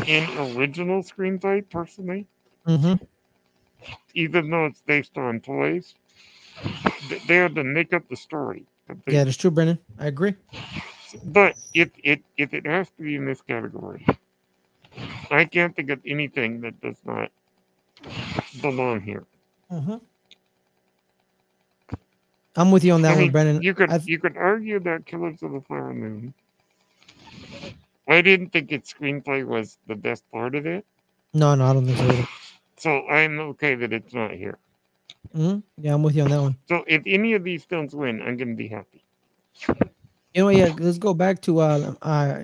in 0.06 0.22
original 0.38 1.02
screenplay, 1.02 1.68
personally, 1.68 2.28
Mm-hmm. 2.66 3.02
even 4.14 4.50
though 4.50 4.66
it's 4.66 4.82
based 4.82 5.16
on 5.16 5.40
toys. 5.40 5.94
They 7.26 7.36
had 7.36 7.54
to 7.54 7.64
make 7.64 7.92
up 7.94 8.06
the 8.08 8.16
story. 8.16 8.66
Yeah, 9.08 9.24
that's 9.24 9.36
true, 9.36 9.50
Brennen. 9.50 9.78
I 9.98 10.06
agree. 10.06 10.34
But 11.24 11.56
if 11.74 11.90
it 12.04 12.22
if 12.36 12.52
it 12.52 12.66
has 12.66 12.90
to 12.90 13.02
be 13.02 13.16
in 13.16 13.24
this 13.24 13.40
category, 13.40 14.04
I 15.30 15.44
can't 15.46 15.74
think 15.74 15.90
of 15.90 16.00
anything 16.04 16.60
that 16.60 16.80
does 16.80 16.98
not 17.04 17.30
belong 18.60 19.00
here. 19.00 19.24
Mm-hmm. 19.72 19.96
I'm 22.56 22.70
with 22.70 22.84
you 22.84 22.92
on 22.92 23.02
that 23.02 23.12
I 23.12 23.14
one, 23.14 23.22
mean, 23.22 23.32
Brennen. 23.32 23.62
You 23.62 23.74
could 23.74 23.90
I've- 23.90 24.10
you 24.10 24.18
could 24.18 24.36
argue 24.36 24.80
that 24.80 25.06
Killers 25.06 25.42
of 25.42 25.52
the 25.52 25.60
Flower 25.60 25.92
Moon. 25.94 26.34
I 28.08 28.22
didn't 28.22 28.50
think 28.50 28.72
its 28.72 28.92
screenplay 28.92 29.46
was 29.46 29.78
the 29.86 29.94
best 29.94 30.28
part 30.32 30.54
of 30.56 30.66
it, 30.66 30.84
no, 31.32 31.54
no, 31.54 31.64
I 31.66 31.72
don't 31.72 31.86
think 31.86 31.96
so. 31.98 32.04
Either. 32.04 32.26
so 32.76 33.06
I'm 33.08 33.38
okay 33.40 33.74
that 33.76 33.92
it's 33.92 34.12
not 34.12 34.32
here. 34.32 34.58
hmm 35.32 35.58
Yeah, 35.78 35.94
I'm 35.94 36.02
with 36.02 36.16
you 36.16 36.24
on 36.24 36.30
that 36.30 36.40
one. 36.42 36.56
So 36.68 36.84
if 36.88 37.02
any 37.06 37.34
of 37.34 37.44
these 37.44 37.64
films 37.64 37.94
win, 37.94 38.20
I'm 38.20 38.36
gonna 38.36 38.54
be 38.54 38.66
happy. 38.68 39.04
You 40.34 40.42
know, 40.42 40.48
yeah. 40.48 40.74
Let's 40.78 40.98
go 40.98 41.14
back 41.14 41.40
to 41.42 41.60
uh, 41.60 41.94
uh 42.02 42.42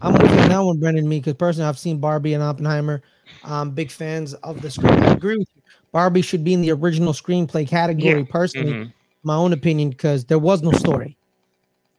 I'm 0.00 0.12
with 0.12 0.30
you 0.30 0.38
on 0.40 0.48
that 0.50 0.58
one, 0.60 0.78
Brendan. 0.78 1.08
Me, 1.08 1.18
because 1.18 1.34
personally, 1.34 1.68
I've 1.68 1.78
seen 1.78 1.98
Barbie 1.98 2.34
and 2.34 2.42
Oppenheimer. 2.42 3.02
Um, 3.44 3.70
big 3.70 3.90
fans 3.90 4.34
of 4.34 4.60
the 4.60 4.70
screen. 4.70 4.92
I 5.02 5.12
agree 5.12 5.38
with 5.38 5.48
you. 5.54 5.55
Barbie 5.96 6.20
should 6.20 6.44
be 6.44 6.52
in 6.52 6.60
the 6.60 6.70
original 6.72 7.14
screenplay 7.14 7.66
category. 7.66 8.22
Personally, 8.26 8.70
Mhm. 8.74 8.92
my 9.22 9.34
own 9.34 9.54
opinion, 9.54 9.88
because 9.88 10.26
there 10.26 10.38
was 10.38 10.60
no 10.60 10.70
story. 10.72 11.16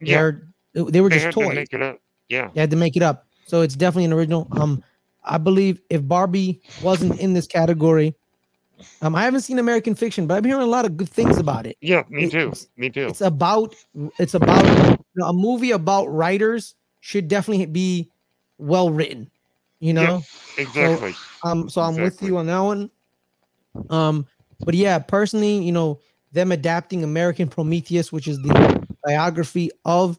Yeah, 0.00 0.30
They're, 0.74 0.84
they 0.84 1.00
were 1.00 1.08
they 1.10 1.18
just 1.18 1.34
toys. 1.34 1.48
to 1.48 1.54
make 1.56 1.72
it 1.72 1.82
up. 1.82 1.98
Yeah, 2.28 2.48
They 2.54 2.60
had 2.60 2.70
to 2.70 2.76
make 2.76 2.94
it 2.96 3.02
up. 3.02 3.26
So 3.48 3.62
it's 3.62 3.74
definitely 3.74 4.04
an 4.04 4.12
original. 4.12 4.46
Um, 4.52 4.84
I 5.24 5.36
believe 5.36 5.80
if 5.90 6.06
Barbie 6.06 6.60
wasn't 6.80 7.18
in 7.18 7.34
this 7.34 7.48
category, 7.48 8.14
um, 9.02 9.16
I 9.16 9.24
haven't 9.24 9.40
seen 9.40 9.58
American 9.58 9.96
Fiction, 9.96 10.28
but 10.28 10.34
I'm 10.36 10.44
hearing 10.44 10.62
a 10.62 10.66
lot 10.66 10.84
of 10.84 10.96
good 10.96 11.08
things 11.08 11.36
about 11.36 11.66
it. 11.66 11.76
yeah, 11.80 12.04
me 12.08 12.26
It- 12.26 12.30
too. 12.30 12.52
Me 12.76 12.90
too. 12.90 13.08
It's 13.08 13.20
about 13.20 13.74
it's 14.20 14.34
about 14.34 14.64
you 14.64 14.98
know, 15.16 15.26
a 15.26 15.32
movie 15.32 15.72
about 15.72 16.06
writers 16.06 16.76
should 17.00 17.26
definitely 17.26 17.66
be 17.66 18.08
well 18.58 18.90
written. 18.90 19.28
You 19.80 19.94
Yeah. 19.94 20.04
know, 20.06 20.22
Exactly. 20.56 21.16
um, 21.42 21.68
so 21.68 21.80
I'm 21.80 21.96
with 21.96 22.22
you 22.22 22.36
on 22.38 22.46
that 22.46 22.60
one. 22.60 22.90
Um, 23.90 24.26
but 24.60 24.74
yeah, 24.74 24.98
personally, 24.98 25.58
you 25.58 25.72
know, 25.72 26.00
them 26.32 26.52
adapting 26.52 27.04
American 27.04 27.48
Prometheus, 27.48 28.12
which 28.12 28.28
is 28.28 28.38
the 28.42 28.86
biography 29.04 29.70
of 29.84 30.18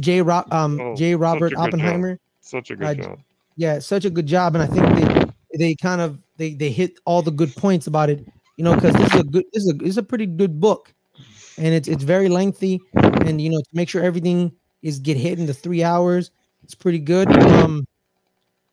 J. 0.00 0.22
Ro- 0.22 0.44
um 0.50 0.80
Oh, 0.80 0.94
J. 0.94 1.12
such 1.12 1.20
Robert 1.20 1.50
job. 1.50 1.66
Oppenheimer. 1.66 2.18
Such 2.40 2.70
a 2.70 2.76
good 2.76 2.86
uh, 2.86 2.94
job. 2.94 3.18
Yeah, 3.56 3.78
such 3.80 4.04
a 4.04 4.10
good 4.10 4.26
job, 4.26 4.54
and 4.54 4.62
I 4.62 4.66
think 4.66 5.32
they 5.50 5.58
they 5.58 5.74
kind 5.74 6.00
of 6.00 6.18
they 6.36 6.54
they 6.54 6.70
hit 6.70 6.98
all 7.04 7.22
the 7.22 7.30
good 7.30 7.54
points 7.56 7.86
about 7.86 8.10
it. 8.10 8.24
You 8.56 8.64
know, 8.64 8.74
because 8.74 8.94
this 8.94 9.14
is 9.14 9.20
a 9.20 9.24
good 9.24 9.44
this 9.52 9.64
is 9.64 9.70
a 9.70 9.72
this 9.74 9.88
is 9.90 9.98
a 9.98 10.02
pretty 10.02 10.26
good 10.26 10.60
book, 10.60 10.94
and 11.56 11.74
it's 11.74 11.88
it's 11.88 12.04
very 12.04 12.28
lengthy, 12.28 12.80
and 12.94 13.40
you 13.40 13.50
know 13.50 13.58
to 13.58 13.70
make 13.72 13.88
sure 13.88 14.02
everything 14.02 14.52
is 14.82 14.98
get 14.98 15.16
hit 15.16 15.38
in 15.38 15.46
the 15.46 15.54
three 15.54 15.82
hours, 15.82 16.30
it's 16.62 16.74
pretty 16.74 16.98
good. 16.98 17.28
Um, 17.42 17.86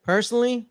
personally, 0.02 0.68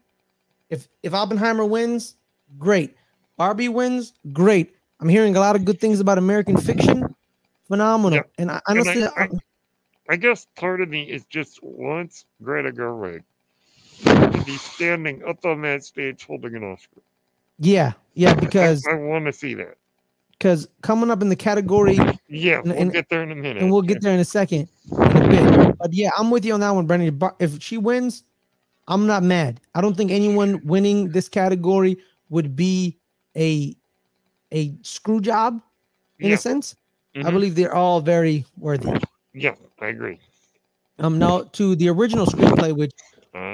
if 0.69 0.87
if 1.03 1.13
Oppenheimer 1.13 1.65
wins, 1.65 2.15
great. 2.57 2.95
Barbie 3.37 3.69
wins, 3.69 4.13
great. 4.33 4.75
I'm 4.99 5.09
hearing 5.09 5.35
a 5.35 5.39
lot 5.39 5.55
of 5.55 5.65
good 5.65 5.79
things 5.79 5.99
about 5.99 6.17
American 6.17 6.57
Fiction, 6.57 7.13
phenomenal. 7.67 8.19
Yeah. 8.19 8.23
And 8.37 8.51
I, 8.51 8.61
And 8.67 8.79
I- 8.79 8.81
honestly, 8.91 9.03
I- 9.05 9.29
I 10.07 10.15
guess 10.15 10.45
part 10.55 10.81
of 10.81 10.89
me 10.89 11.03
is 11.03 11.25
just 11.25 11.61
wants 11.63 12.25
Greta 12.43 12.71
Gerwig 12.71 13.23
to 14.03 14.43
be 14.45 14.55
standing 14.57 15.23
up 15.23 15.43
on 15.45 15.61
that 15.63 15.83
stage 15.83 16.25
holding 16.25 16.55
an 16.55 16.63
Oscar. 16.63 17.01
yeah, 17.59 17.93
yeah, 18.13 18.33
because 18.35 18.85
I, 18.87 18.93
want 18.93 19.25
to 19.25 19.33
see 19.33 19.53
that. 19.55 19.77
because 20.33 20.67
coming 20.81 21.09
up 21.09 21.21
in 21.23 21.29
the 21.29 21.35
category 21.35 21.97
Yeah, 22.27 22.59
And- 22.59 22.65
we'll 22.65 22.77
and- 22.77 22.93
get 22.93 23.09
there 23.09 23.23
in 23.23 23.31
a 23.31 23.35
minute. 23.35 23.63
and 23.63 23.71
we'll 23.71 23.81
get 23.81 24.01
there 24.01 24.13
in 24.13 24.19
a 24.19 24.25
second 24.25 24.67
in 24.91 25.01
a 25.23 25.27
bit. 25.29 25.75
But 25.79 25.91
yeah, 25.93 26.11
I'm 26.17 26.29
with 26.29 26.45
you 26.45 26.53
on 26.53 26.59
that 26.59 26.71
one, 26.71 26.85
Brendan. 26.85 27.19
If 27.39 27.61
she 27.63 27.77
wins, 27.79 28.23
I'm 28.87 29.07
not 29.07 29.23
mad. 29.23 29.59
I 29.73 29.81
don't 29.81 29.97
think 29.97 30.11
anyone 30.11 30.61
winning 30.65 31.09
this 31.09 31.27
category 31.27 31.97
would 32.29 32.55
be 32.55 32.95
a 33.37 33.75
a 34.51 34.73
screw 34.81 35.19
job 35.21 35.61
in 36.21 36.31
Yeah, 36.31 36.35
a 36.35 36.37
sense. 36.37 36.75
I 37.23 37.31
mhm. 37.31 37.31
believe 37.31 37.55
they're 37.55 37.73
all 37.75 38.01
very 38.01 38.45
worthy. 38.57 38.93
Yeah, 39.33 39.55
I 39.79 39.87
agree. 39.87 40.19
Um, 40.99 41.17
now 41.19 41.43
to 41.53 41.75
the 41.75 41.89
original 41.89 42.25
screenplay, 42.25 42.75
which 42.75 42.91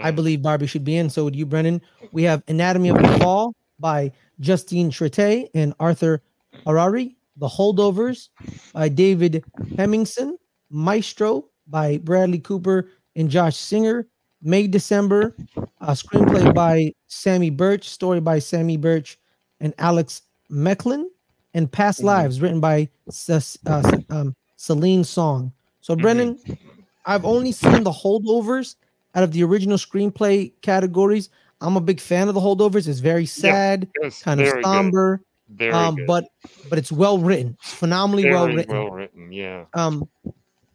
I 0.02 0.10
Uh, 0.10 0.12
believe 0.12 0.42
Barbie 0.42 0.68
should 0.68 0.84
be 0.84 0.98
in. 0.98 1.10
So 1.10 1.24
would 1.26 1.36
you, 1.36 1.46
Brennen? 1.46 1.82
We 2.12 2.24
have 2.24 2.44
Anatomy 2.48 2.90
of 2.90 3.00
the 3.02 3.08
Fall 3.20 3.54
by 3.80 4.12
Justine 4.40 4.92
Triet 4.92 5.50
and 5.54 5.74
Arthur 5.80 6.22
Harari. 6.66 7.16
The 7.38 7.48
Holdovers 7.48 8.30
by 8.74 8.90
David 8.90 9.44
Hemingson. 9.78 10.34
Maestro 10.70 11.46
by 11.68 11.98
Bradley 11.98 12.40
Cooper 12.40 12.90
and 13.16 13.30
Josh 13.30 13.58
Singer. 13.58 14.08
May 14.42 14.68
December, 14.68 15.36
a 15.82 15.94
screenplay 15.94 16.54
by 16.54 16.94
Samy 17.10 17.56
Burch, 17.56 17.88
story 17.90 18.20
by 18.20 18.40
Samy 18.40 18.80
Burch 18.80 19.18
and 19.62 19.74
Alex 19.78 20.24
Mechanik, 20.52 21.06
and 21.54 21.72
Past 21.72 22.02
Mhm. 22.02 22.06
Lives, 22.06 22.42
written 22.42 22.60
by 22.60 22.90
Ces- 23.10 23.58
uh, 23.66 24.00
um, 24.10 24.36
Celine 24.58 25.04
Song. 25.06 25.52
So, 25.82 25.96
Mhm. 25.96 26.02
Brennen, 26.02 26.58
I've 27.06 27.24
only 27.26 27.52
seen 27.54 27.84
the 27.84 27.92
holdovers 27.92 28.76
out 29.16 29.24
of 29.24 29.32
the 29.32 29.44
original 29.44 29.78
screenplay 29.78 30.52
categories. 30.62 31.30
I'm 31.62 31.78
a 31.78 31.82
big 31.82 32.00
fan 32.00 32.28
of 32.28 32.34
the 32.36 32.42
holdovers. 32.42 32.88
It's 32.88 33.00
very 33.00 33.26
sad, 33.26 33.88
yes, 34.02 34.22
kind 34.24 34.40
of 34.42 34.48
very 34.48 34.62
good, 34.62 34.66
somber, 34.66 35.22
Very 35.50 35.72
um, 35.74 35.96
good. 35.96 36.08
but 36.08 36.26
but 36.70 36.80
it's 36.80 36.92
well 36.92 37.18
written. 37.20 37.58
It's 37.62 37.74
phenomenally 37.74 38.24
very 38.24 38.34
well 38.36 38.48
written. 38.48 38.76
well 38.76 38.90
written. 38.92 39.32
Yeah. 39.32 39.66
Um, 39.74 40.08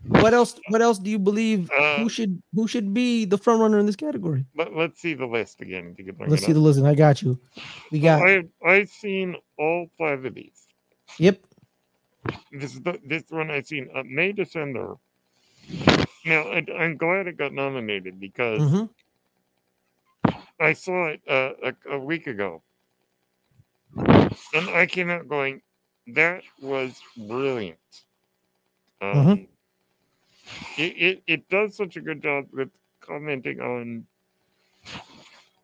what 0.09 0.34
else? 0.34 0.59
What 0.68 0.82
else 0.82 0.98
do 0.98 1.11
you 1.11 1.18
believe? 1.18 1.70
Uh, 1.70 2.02
who 2.02 2.09
should 2.09 2.42
who 2.54 2.66
should 2.66 2.92
be 2.94 3.24
the 3.24 3.38
front 3.38 3.61
runner 3.61 3.78
in 3.78 3.86
this 3.86 3.96
category? 3.96 4.44
But 4.54 4.74
let's 4.74 5.00
see 5.00 5.14
the 5.14 5.26
list 5.26 5.61
again. 5.61 5.90
If 5.92 5.98
you 5.98 6.04
could 6.07 6.18
bring 6.18 6.30
Let's 6.30 6.44
see 6.44 6.52
the 6.52 6.59
up. 6.59 6.64
list. 6.64 6.82
I 6.82 6.94
got 6.94 7.22
you. 7.22 7.38
We 7.90 8.00
got 8.00 8.22
I 8.22 8.44
I've 8.64 8.88
seen 8.88 9.36
all 9.59 9.88
five 9.98 10.24
of 10.24 10.34
these. 10.34 10.66
yep. 11.18 11.40
This 12.52 12.74
is 12.74 12.80
the, 12.80 12.98
this 13.07 13.24
one 13.30 13.50
I've 13.50 13.66
seen. 13.66 13.88
Uh, 13.94 14.02
May 14.04 14.32
December. 14.32 14.96
Now 16.24 16.42
I, 16.50 16.64
I'm 16.78 16.96
glad 16.96 17.26
it 17.26 17.36
got 17.36 17.52
nominated 17.52 18.18
because 18.20 18.62
hmm 18.62 18.84
I 20.61 20.72
saw 20.72 21.09
it 21.09 21.20
uh, 21.28 21.52
a, 21.62 21.94
a 21.94 21.98
week 21.98 22.26
ago, 22.26 22.62
and 24.54 24.68
I 24.70 24.86
came 24.86 25.11
out 25.11 25.28
going, 25.28 25.61
"That 26.09 26.42
was 26.61 27.00
brilliant." 27.16 27.78
Um, 29.00 29.16
Mhm. 29.16 29.48
It, 30.76 30.94
it 30.97 31.22
it 31.26 31.49
does 31.49 31.76
such 31.76 31.97
a 31.97 32.01
good 32.01 32.22
job 32.22 32.47
with 32.53 32.70
commenting 33.01 33.61
on 33.61 34.07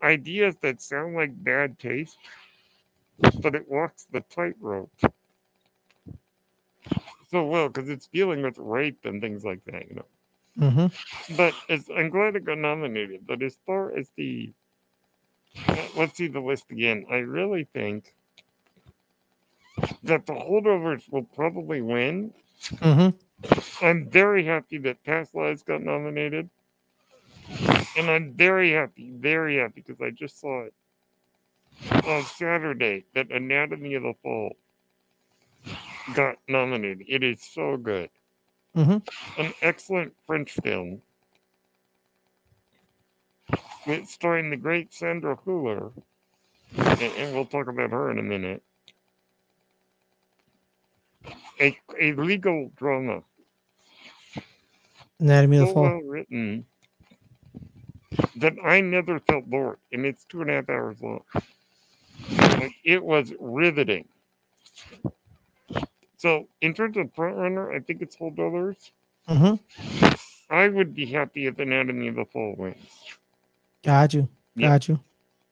ideas 0.03 0.57
that 0.59 0.80
sound 0.80 1.14
like 1.14 1.43
bad 1.45 1.78
taste, 1.78 2.18
but 3.41 3.55
it 3.55 3.68
walks 3.68 4.05
the 4.05 4.20
tightrope 4.20 4.91
so 7.28 7.45
well 7.47 7.68
because 7.68 7.89
it's 7.89 8.09
dealing 8.09 8.43
with 8.43 8.59
rape 8.59 9.05
and 9.05 9.20
things 9.20 9.45
like 9.45 9.64
that, 9.64 9.89
you 9.89 9.95
know. 9.97 10.07
hmm 10.59 10.87
But 11.28 11.57
it's, 11.68 11.89
I'm 11.91 12.11
glad 12.11 12.37
it 12.37 12.45
got 12.45 12.59
nominated. 12.59 13.26
But 13.26 13.43
as 13.43 13.57
far 13.66 13.93
as 13.93 14.11
the 14.16 14.53
let's 15.97 16.16
see 16.16 16.28
the 16.28 16.41
list 16.41 16.70
again. 16.70 17.05
I 17.11 17.16
really 17.16 17.64
think 17.64 18.14
that 20.03 20.26
the 20.26 20.33
holdovers 20.35 21.11
will 21.11 21.24
probably 21.24 21.80
win. 21.80 22.33
Hmm 22.80 23.08
I'm 23.80 24.08
very 24.10 24.44
happy 24.44 24.78
that 24.78 25.04
Past 25.04 25.34
Lives 25.34 25.62
got 25.62 25.82
nominated. 25.82 26.50
And 27.96 28.10
I'm 28.10 28.32
very 28.34 28.72
happy, 28.72 29.10
very 29.14 29.56
happy 29.58 29.82
because 29.86 30.00
I 30.00 30.10
just 30.10 30.40
saw 30.40 30.64
it 30.64 30.74
on 32.06 32.24
Saturday 32.24 33.04
that 33.14 33.30
Anatomy 33.30 33.94
of 33.94 34.02
the 34.02 34.14
Fall 34.22 34.56
got 36.14 36.36
nominated. 36.48 37.06
It 37.08 37.22
is 37.22 37.42
so 37.42 37.76
good. 37.76 38.10
hmm 38.74 38.98
An 39.38 39.52
excellent 39.62 40.14
French 40.26 40.52
film 40.62 41.02
with 43.86 44.08
starring 44.08 44.50
the 44.50 44.56
great 44.56 44.92
Sandra 44.92 45.36
Hüller. 45.36 45.92
And, 46.76 47.00
and 47.02 47.34
we'll 47.34 47.46
talk 47.46 47.68
about 47.68 47.90
her 47.90 48.10
in 48.10 48.18
a 48.18 48.22
minute. 48.22 48.62
A, 51.61 51.79
a 52.01 52.12
legal 52.14 52.70
drama 52.77 53.25
Anatomy 55.20 55.59
of 55.59 55.59
the 55.59 55.66
Fall. 55.66 55.93
well 55.93 56.01
written 56.03 56.66
that 58.37 58.55
I 58.64 58.81
never 58.81 59.18
felt 59.18 59.47
bored, 59.51 59.79
and 59.93 60.05
it's 60.07 60.25
two 60.25 60.41
and 60.43 60.51
a 60.51 60.55
half 60.55 60.68
hours 60.68 61.01
long. 61.03 61.25
Like, 62.59 62.75
it 62.85 63.05
was 63.05 63.33
riveting. 63.41 64.09
So, 66.16 66.49
in 66.61 66.75
terms 66.75 66.97
of 66.97 67.12
front 67.14 67.37
runner, 67.37 67.73
I 67.73 67.81
think 67.81 68.03
it's 68.03 68.16
holdovers. 68.16 68.93
hmm 69.27 69.55
I 70.51 70.68
would 70.68 70.95
be 70.95 71.07
happy 71.07 71.47
if 71.47 71.59
Anatomy 71.59 72.09
of 72.09 72.14
the 72.16 72.25
Fall 72.25 72.55
wins. 72.57 73.05
Got 73.83 74.14
you. 74.14 74.29
Yeah. 74.55 74.70
Got 74.70 74.89
you. 74.89 75.01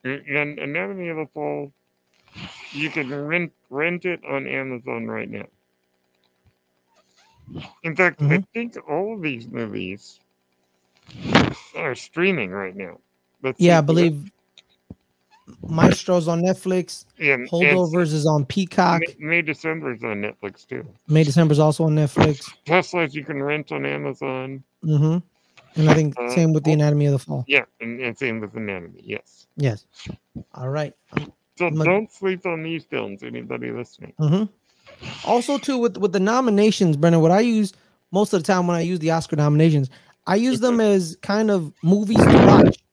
And 0.03 0.21
and 0.27 0.59
Anatomy 0.59 1.09
of 1.09 1.17
the 1.17 1.27
Fall, 1.33 1.73
you 2.71 2.89
can 2.91 3.09
rent 3.13 3.53
rent 3.69 4.05
it 4.05 4.23
on 4.25 4.47
Amazon 4.47 5.07
right 5.07 5.29
now. 5.29 5.47
In 7.83 7.95
fact, 7.95 8.21
I 8.21 8.25
Mhm. 8.25 8.45
think 8.53 8.77
all 8.89 9.15
of 9.15 9.21
these 9.21 9.47
movies 9.47 10.19
are 11.75 11.95
streaming 11.95 12.51
right 12.51 12.75
now. 12.75 12.99
Let's 13.43 13.59
Yeah, 13.59 13.79
I 13.79 13.81
believe 13.81 14.31
Maestro's 15.67 16.27
on 16.27 16.41
Netflix. 16.41 17.05
and 17.19 17.49
Holdovers 17.49 18.13
is 18.13 18.25
on 18.25 18.45
Peacock. 18.45 19.01
May, 19.01 19.15
May 19.27 19.41
December 19.41 19.93
is 19.93 20.03
on 20.03 20.21
Netflix 20.21 20.65
too. 20.67 20.85
May 21.07 21.23
December's 21.23 21.59
also 21.59 21.85
on 21.85 21.95
Netflix. 21.95 22.53
Teslas 22.65 23.13
you 23.13 23.23
can 23.25 23.41
rent 23.41 23.71
on 23.71 23.85
Amazon. 23.85 24.63
Mm-hmm. 24.83 25.17
And 25.79 25.89
I 25.89 25.93
think 25.93 26.17
Uh, 26.19 26.29
same 26.29 26.53
with 26.53 26.63
the. 26.63 26.73
Anatomy 26.73 27.05
of 27.05 27.13
the 27.13 27.19
Fall. 27.19 27.45
Yeah, 27.47 27.63
and, 27.79 27.99
and 28.01 28.17
same 28.17 28.39
with 28.41 28.55
Anatomy. 28.55 29.01
Yes. 29.03 29.47
Yes. 29.55 29.85
All 30.53 30.69
right. 30.69 30.93
So 31.57 31.67
I'm 31.67 31.75
don't 31.77 32.11
sleep 32.11 32.45
on 32.45 32.63
these 32.63 32.83
films. 32.85 33.23
Anybody 33.23 33.71
listening? 33.71 34.13
Mm 34.19 34.29
mhm. 34.29 34.49
Also, 35.25 35.57
too, 35.57 35.77
with 35.77 35.97
with 35.97 36.13
the 36.13 36.19
nominations, 36.19 36.97
Brennen, 36.97 37.21
what 37.21 37.31
I 37.31 37.39
use 37.41 37.73
most 38.11 38.33
of 38.33 38.41
the 38.43 38.47
time 38.47 38.67
when 38.67 38.75
I 38.75 38.81
use 38.81 38.99
the 38.99 39.11
Oscar 39.11 39.35
nominations, 39.35 39.89
I 40.27 40.35
use 40.35 40.59
them 40.59 40.79
as 40.79 41.17
kind 41.21 41.49
of 41.51 41.71
movies 41.83 42.17
to 42.17 42.45
watch. 42.47 42.83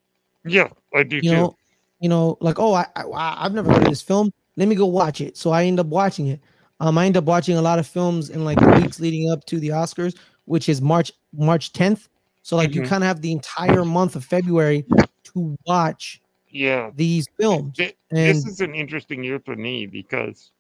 Yeah, 0.44 0.68
I 0.94 1.02
do 1.02 1.20
You 1.20 1.30
too. 1.30 1.36
know, 1.36 1.56
you 2.00 2.08
know, 2.08 2.36
like 2.40 2.58
oh, 2.58 2.74
I, 2.74 2.86
I 2.96 3.04
I've 3.44 3.54
never 3.54 3.70
heard 3.72 3.82
of 3.82 3.88
this 3.88 4.02
film. 4.02 4.30
Let 4.56 4.68
me 4.68 4.74
go 4.74 4.86
watch 4.86 5.20
it. 5.20 5.36
So 5.36 5.50
I 5.50 5.64
end 5.64 5.80
up 5.80 5.86
watching 5.86 6.28
it. 6.28 6.40
Um, 6.80 6.96
I 6.98 7.06
end 7.06 7.16
up 7.16 7.24
watching 7.24 7.56
a 7.56 7.62
lot 7.62 7.78
of 7.78 7.86
films 7.86 8.30
in 8.30 8.44
like 8.44 8.58
the 8.58 8.68
weeks 8.80 9.00
leading 9.00 9.30
up 9.30 9.44
to 9.46 9.58
the 9.58 9.68
Oscars, 9.70 10.16
which 10.44 10.68
is 10.68 10.80
March 10.80 11.12
March 11.32 11.72
10th. 11.72 12.08
So 12.42 12.56
like 12.56 12.74
you 12.74 12.80
Mhm. 12.82 12.88
kind 12.88 13.04
of 13.04 13.08
have 13.08 13.20
the 13.20 13.32
entire 13.32 13.84
month 13.84 14.16
of 14.16 14.24
February 14.24 14.84
to 15.24 15.56
watch 15.66 16.20
Yeah, 16.50 16.90
these 16.94 17.26
films. 17.38 17.76
Th- 17.76 17.96
And 18.10 18.18
this 18.20 18.46
is 18.46 18.60
an 18.60 18.74
interesting 18.74 19.22
year 19.22 19.38
for 19.40 19.54
me 19.56 19.86
because 19.86 20.50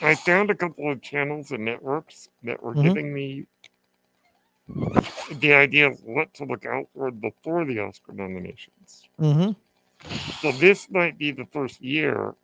I 0.00 0.14
found 0.14 0.50
a 0.50 0.54
couple 0.54 0.90
of 0.90 1.02
channels 1.02 1.50
and 1.50 1.64
networks 1.64 2.28
that 2.44 2.62
were 2.62 2.74
Mhm. 2.74 2.82
giving 2.82 3.12
me 3.14 3.46
the 5.32 5.54
idea 5.54 5.88
of 5.88 6.02
what 6.04 6.32
to 6.34 6.44
look 6.44 6.64
out 6.66 6.88
for 6.94 7.10
before 7.10 7.64
the 7.64 7.80
Oscar 7.80 8.12
nominations. 8.12 9.08
Mhm. 9.20 9.56
So 10.40 10.52
this 10.52 10.90
might 10.90 11.18
be 11.18 11.32
the 11.32 11.46
first 11.46 11.80
year 11.82 12.34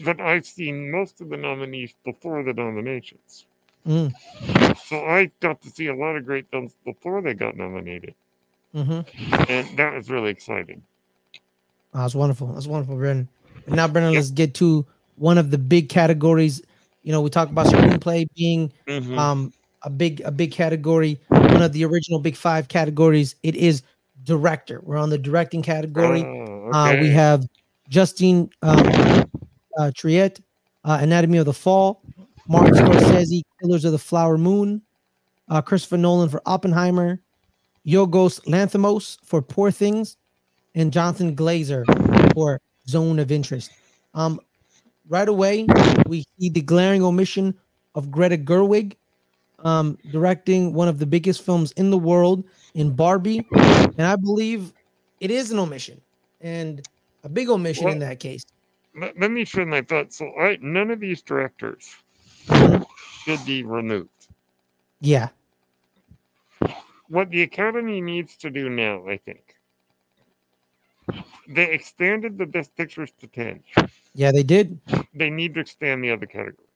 that 0.00 0.20
I've 0.20 0.46
seen 0.46 0.90
most 0.90 1.20
of 1.20 1.28
the 1.28 1.36
nominees 1.36 1.94
before 2.04 2.42
the 2.42 2.54
nominations. 2.54 3.46
Mm. 3.86 4.14
So 4.86 5.04
I 5.04 5.30
got 5.40 5.60
to 5.62 5.70
see 5.70 5.86
a 5.86 5.94
lot 5.94 6.16
of 6.16 6.24
great 6.24 6.50
films 6.50 6.74
before 6.84 7.22
they 7.22 7.34
got 7.34 7.56
nominated, 7.56 8.14
Mhm. 8.74 9.04
and 9.48 9.78
that 9.78 9.94
was 9.94 10.10
really 10.10 10.30
exciting. 10.30 10.82
Oh, 11.94 12.00
that's 12.00 12.14
wonderful. 12.14 12.48
That's 12.48 12.66
wonderful, 12.66 12.96
Brennen. 12.96 13.28
Now, 13.66 13.88
Brennen, 13.88 14.12
Yeah. 14.12 14.18
let's 14.18 14.30
get 14.30 14.54
to 14.54 14.86
one 15.20 15.36
of 15.38 15.50
the 15.50 15.58
big 15.58 15.88
categories. 15.90 16.62
You 17.02 17.12
know, 17.12 17.20
we 17.20 17.30
talk 17.30 17.50
about 17.50 17.66
screenplay 17.66 18.26
being 18.34 18.72
Mhm. 18.88 19.18
um 19.18 19.52
a 19.82 19.90
big 19.90 20.20
a 20.24 20.30
big 20.30 20.50
category, 20.52 21.20
one 21.28 21.62
of 21.62 21.72
the 21.72 21.84
original 21.84 22.18
big 22.20 22.36
five 22.36 22.68
categories. 22.68 23.36
It 23.42 23.54
is 23.54 23.82
director. 24.24 24.80
We're 24.82 24.96
on 24.98 25.10
the 25.10 25.18
directing 25.18 25.62
category. 25.62 26.22
Oh, 26.24 26.70
Uh, 26.72 26.96
we 27.00 27.08
have 27.10 27.46
Justine 27.88 28.50
um, 28.62 28.78
uh, 29.78 29.90
Triet, 29.94 30.40
uh, 30.84 30.98
Anatomy 31.00 31.38
of 31.38 31.46
the 31.46 31.52
Fall, 31.54 32.02
Martin 32.48 32.74
Scorsese, 32.74 33.42
Killers 33.60 33.84
of 33.84 33.92
the 33.92 33.98
Flower 33.98 34.36
Moon, 34.38 34.82
uh, 35.48 35.60
Christopher 35.62 35.96
Nolan 35.96 36.28
for 36.28 36.42
Oppenheimer, 36.46 37.20
Yorgos 37.86 38.40
Lanthimos 38.46 39.16
for 39.24 39.40
Poor 39.42 39.70
Things, 39.70 40.16
and 40.74 40.92
Jonathan 40.92 41.34
Glazer 41.34 41.84
for 42.34 42.60
Zone 42.86 43.18
of 43.18 43.32
Interest. 43.32 43.70
Um, 44.14 44.38
right 45.10 45.28
away, 45.28 45.66
we 46.06 46.24
see 46.38 46.48
the 46.48 46.62
glaring 46.62 47.02
omission 47.04 47.54
of 47.94 48.10
Greta 48.10 48.38
Gerwig 48.38 48.94
um, 49.58 49.98
directing 50.10 50.72
one 50.72 50.88
of 50.88 50.98
the 50.98 51.06
biggest 51.06 51.42
films 51.42 51.72
in 51.72 51.90
the 51.90 51.98
world 51.98 52.44
in 52.74 52.94
Barbie, 52.96 53.46
and 53.52 54.02
I 54.02 54.16
believe 54.16 54.72
it 55.20 55.30
is 55.30 55.50
an 55.50 55.58
omission 55.58 56.00
and 56.40 56.80
a 57.24 57.28
big 57.28 57.50
omission 57.50 57.88
in 57.88 57.98
that 57.98 58.20
case. 58.20 58.44
let, 58.96 59.18
let 59.20 59.30
me 59.30 59.44
share 59.44 59.66
my 59.66 59.82
thoughts. 59.82 60.16
So 60.16 60.32
I 60.38 60.58
none 60.62 60.90
of 60.90 61.00
these 61.00 61.22
directors 61.22 61.94
should 63.24 63.44
be 63.44 63.64
removed. 63.64 64.08
Yeah, 65.00 65.28
What 67.08 67.30
the 67.30 67.42
Academy 67.42 68.00
needs 68.00 68.36
to 68.38 68.50
do 68.50 68.70
now, 68.70 69.06
I 69.08 69.16
think, 69.18 69.49
they 71.50 71.72
expanded 71.72 72.38
the 72.38 72.46
best 72.46 72.76
pictures 72.76 73.12
to 73.20 73.26
ten. 73.26 73.62
yeah, 74.14 74.32
they 74.32 74.42
did. 74.42 74.80
They 75.14 75.30
need 75.30 75.54
to 75.54 75.60
expand 75.60 76.04
the 76.04 76.10
other 76.10 76.26
categories. 76.26 76.66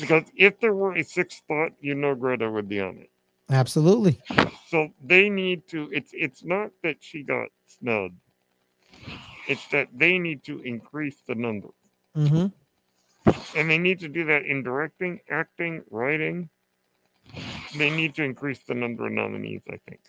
Because 0.00 0.24
if 0.36 0.58
there 0.60 0.74
were 0.74 0.94
a 0.94 1.02
sixth 1.04 1.38
spot, 1.38 1.72
you 1.80 1.94
know 1.94 2.14
Greta 2.14 2.50
would 2.50 2.68
be 2.68 2.80
on 2.80 2.98
it. 2.98 3.10
Absolutely. 3.50 4.20
So 4.68 4.94
they 5.02 5.28
need 5.28 5.66
to. 5.68 5.90
It's 5.92 6.12
it's 6.14 6.44
not 6.44 6.70
that 6.82 7.02
she 7.02 7.22
got 7.22 7.48
snubbed. 7.66 8.18
It's 9.48 9.66
that 9.68 9.88
they 9.98 10.18
need 10.18 10.44
to 10.44 10.60
increase 10.60 11.20
the 11.26 11.34
number. 11.34 11.68
hmm 12.14 12.46
And 13.56 13.70
they 13.70 13.78
need 13.78 14.00
to 14.00 14.08
do 14.08 14.24
that 14.26 14.44
in 14.44 14.62
directing, 14.62 15.20
acting, 15.30 15.84
writing. 15.90 16.50
They 17.76 17.90
need 17.90 18.14
to 18.16 18.22
increase 18.24 18.62
the 18.64 18.74
number 18.74 19.06
of 19.06 19.12
nominees, 19.12 19.62
I 19.68 19.76
think. 19.88 20.00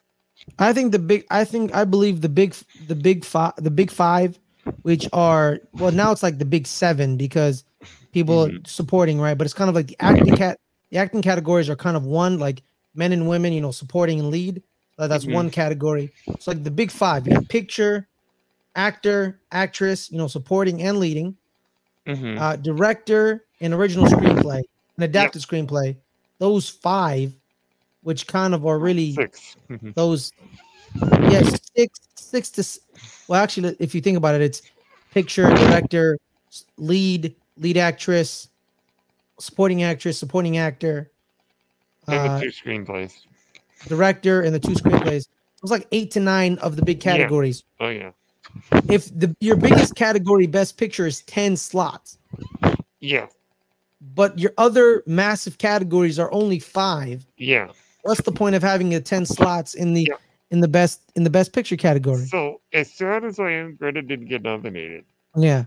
I 0.60 0.74
think 0.74 0.92
the 0.92 1.00
big. 1.00 1.26
I 1.30 1.44
think 1.44 1.74
I 1.74 1.86
believe 1.86 2.22
the 2.22 2.30
big, 2.30 2.56
the 2.88 2.96
big 2.96 3.24
five, 3.26 3.54
the 3.58 3.72
big 3.72 3.92
five, 3.92 4.39
which 4.84 5.08
are 5.14 5.60
well 5.74 5.92
now 5.92 6.12
it's 6.12 6.24
like 6.24 6.38
the 6.38 6.46
big 6.46 6.68
seven 6.68 7.18
because 7.18 7.64
people 8.12 8.46
are 8.48 8.52
supporting 8.66 9.20
right, 9.20 9.38
but 9.38 9.46
it's 9.46 9.54
kind 9.54 9.70
of 9.70 9.76
like 9.76 9.88
the 9.88 9.98
acting 10.00 10.36
cat. 10.36 10.60
The 10.89 10.98
acting 10.98 11.22
categories 11.22 11.70
are 11.70 11.76
kind 11.76 11.96
of 11.96 12.06
one 12.06 12.38
like 12.39 12.64
men 12.96 13.14
and 13.14 13.28
women, 13.28 13.54
you 13.54 13.62
know, 13.62 13.72
supporting 13.72 14.20
and 14.20 14.30
lead. 14.30 14.62
Uh, 15.00 15.08
that's 15.08 15.26
Mhm. 15.26 15.34
one 15.34 15.50
category. 15.50 16.12
It's 16.28 16.48
like 16.48 16.64
the 16.64 16.72
big 16.72 16.92
five. 16.92 17.26
You 17.26 17.34
have 17.34 17.48
picture, 17.48 18.08
actor, 18.76 19.39
actress, 19.52 20.12
you 20.12 20.18
know, 20.18 20.28
supporting 20.28 20.82
and 20.82 21.00
leading. 21.00 21.38
Mhm. 22.08 22.39
uh, 22.39 22.56
director 22.56 23.46
and 23.62 23.76
original 23.76 24.08
screenplay 24.08 24.64
and 24.98 25.04
adapted 25.04 25.39
screenplay 25.44 25.96
those 26.39 26.68
five 26.68 27.32
which 28.04 28.28
kind 28.28 28.54
of 28.54 28.66
are 28.66 28.80
really 28.80 29.14
6 29.14 29.56
Mhm. 29.70 29.93
those 29.95 30.32
yes 31.30 31.60
six 31.76 31.99
six 32.16 32.49
to 32.52 32.64
well 33.28 33.41
actually 33.41 33.76
if 33.80 33.95
you 33.95 34.02
think 34.02 34.18
about 34.18 34.36
it 34.36 34.41
it's 34.41 34.62
picture 35.12 35.49
director 35.49 36.18
lead 36.78 37.36
lead 37.58 37.78
actress 37.78 38.49
supporting 39.39 39.84
actress 39.84 40.18
supporting 40.18 40.58
actor 40.58 41.12
and 42.08 42.28
uh, 42.30 42.39
the 42.39 42.45
two 42.45 42.52
screenplays. 42.52 43.14
director 43.88 44.41
and 44.41 44.54
the 44.54 44.60
two 44.60 44.74
screenplays 44.74 45.22
it 45.22 45.62
was 45.62 45.72
like 45.72 45.88
eight 45.91 46.12
to 46.12 46.20
nine 46.20 46.58
of 46.60 46.76
the 46.76 46.84
big 46.84 46.97
Yeah. 47.04 47.18
categories 47.18 47.64
Oh 47.80 47.89
yeah, 47.89 48.12
if 48.89 49.08
the 49.18 49.34
your 49.39 49.56
biggest 49.56 49.95
category 49.95 50.47
best 50.47 50.78
picture 50.78 51.06
is 51.08 51.22
10 51.24 51.56
slots 51.56 52.18
yeah, 52.99 53.28
but 54.14 54.38
your 54.38 54.54
other 54.58 55.02
massive 55.08 55.58
categories 55.58 56.20
are 56.20 56.32
only 56.34 56.60
five 56.60 57.26
yeah. 57.38 57.70
What's 58.04 58.22
the 58.22 58.32
point 58.32 58.56
of 58.56 58.64
having 58.64 58.89
the 58.89 58.99
10 59.02 59.26
slots 59.26 59.74
in 59.74 59.93
the 59.93 60.08
Yeah. 60.10 60.16
in 60.52 60.60
the 60.60 60.68
best 60.68 61.02
in 61.16 61.24
the 61.24 61.30
best 61.30 61.54
picture 61.54 61.78
category 61.78 62.26
So 62.26 62.62
as 62.74 62.91
sad 62.93 63.24
as 63.24 63.39
I 63.39 63.52
am, 63.52 63.76
Greta 63.76 64.02
didn't 64.02 64.28
get 64.28 64.41
nominated. 64.43 65.06
yeah 65.36 65.66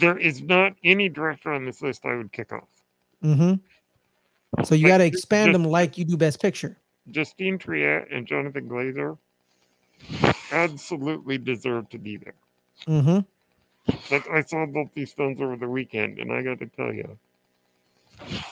There 0.00 0.16
is 0.18 0.42
not 0.42 0.74
any 0.84 1.08
director 1.08 1.52
on 1.52 1.64
this 1.64 1.82
list 1.82 2.04
I 2.06 2.14
would 2.16 2.32
kick 2.32 2.52
off. 2.52 2.68
mm-hmm 3.22 3.54
so 4.64 4.74
you 4.74 4.84
Like, 4.84 4.90
got 4.92 4.98
to 4.98 5.06
expand 5.06 5.52
just- 5.54 5.62
them 5.62 5.70
like 5.70 5.96
you 5.98 6.04
do 6.04 6.16
best 6.16 6.40
picture 6.40 6.76
Justine 7.10 7.58
Triet 7.58 8.14
and 8.14 8.26
Jonathan 8.26 8.68
Glazer 8.68 9.18
absolutely 10.52 11.38
deserve 11.38 11.88
to 11.90 11.98
be 11.98 12.16
there. 12.16 12.34
mm-hmm 12.86 13.20
Like 14.14 14.28
I 14.30 14.42
saw 14.42 14.66
both 14.66 14.90
these 14.94 15.12
films 15.12 15.40
over 15.40 15.56
the 15.56 15.68
weekend, 15.68 16.18
and 16.18 16.32
I 16.32 16.42
got 16.42 16.58
to 16.60 16.66
tell 16.66 16.92
you, 16.92 17.18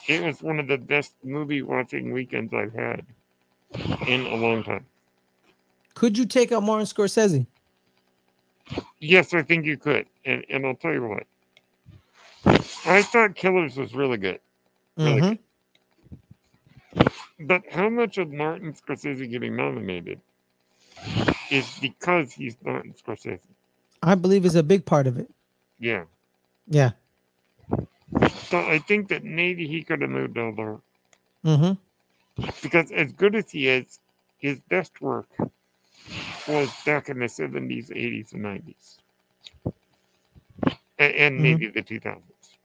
it 0.08 0.22
was 0.22 0.42
one 0.42 0.58
of 0.58 0.66
the 0.68 0.78
best 0.78 1.12
movie 1.22 1.62
watching 1.62 2.12
weekends 2.12 2.52
I've 2.54 2.72
had 2.74 3.04
in 4.06 4.26
a 4.26 4.34
long 4.36 4.62
time. 4.64 4.86
could 5.94 6.16
you 6.18 6.24
take 6.26 6.52
out 6.52 6.62
martin 6.62 6.86
scorsese 6.86 7.46
Yes, 9.00 9.32
I 9.34 9.42
think 9.42 9.64
you 9.64 9.76
could, 9.78 10.06
and 10.26 10.44
and 10.50 10.66
I'll 10.66 10.74
tell 10.76 10.92
you 10.92 11.02
what. 11.08 11.24
I 12.86 13.02
thought 13.02 13.34
Killers 13.34 13.76
was 13.76 13.94
really 13.94 14.18
good, 14.18 14.38
Really 14.96 15.22
Mhm. 15.22 15.38
but 17.40 17.62
how 17.70 17.88
much 17.88 18.18
of 18.18 18.30
Martin 18.30 18.72
Scorsese 18.74 19.28
getting 19.30 19.56
nominated 19.56 20.20
is 21.50 21.66
because 21.80 22.32
he's 22.32 22.56
Martin 22.64 22.92
Scorsese? 22.94 23.40
i 24.02 24.14
believe 24.14 24.44
is 24.44 24.54
a 24.54 24.62
big 24.62 24.84
part 24.84 25.06
of 25.06 25.18
it 25.18 25.30
Yeah. 25.78 26.04
yeah 26.68 26.90
So 28.48 28.58
I 28.58 28.78
think 28.78 29.08
that 29.08 29.24
maybe 29.24 29.66
he 29.66 29.82
could 29.82 30.00
have 30.02 30.10
moved 30.10 30.38
over 30.38 30.82
mm-hmm 31.44 31.72
because 32.62 32.90
as 32.92 33.12
good 33.12 33.34
as 33.34 33.50
he 33.50 33.68
is, 33.68 34.00
his 34.38 34.60
best 34.60 35.00
work 35.00 35.28
was 36.46 36.74
back 36.84 37.08
in 37.08 37.18
the 37.18 37.28
seventies, 37.28 37.90
eighties, 37.94 38.32
and 38.32 38.42
nineties, 38.42 38.98
and, 40.98 41.14
and 41.14 41.42
Mhm. 41.42 41.42
maybe 41.42 41.68
the 41.68 41.82
two 41.82 42.00
thousands. 42.00 42.58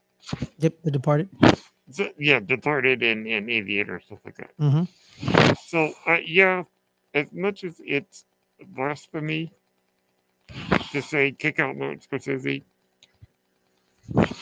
yep 0.58 0.74
the 0.84 0.92
departed 0.92 1.30
So, 1.90 2.12
yeah, 2.18 2.40
Departed 2.40 3.02
and, 3.04 3.28
and 3.28 3.50
Aviator 3.50 4.00
stuff 4.00 4.20
like 4.26 4.38
that. 4.38 4.52
mm-hmm 4.60 4.84
So 5.56 5.94
uh, 6.06 6.20
yeah, 6.26 6.64
as 7.14 7.32
much 7.32 7.64
as 7.64 7.82
it's 7.86 8.26
blasphemy 8.68 9.54
to 10.92 11.02
say 11.02 11.32
kick 11.32 11.60
out 11.60 11.76
Martin 11.78 12.00
Scorsese, 12.00 12.64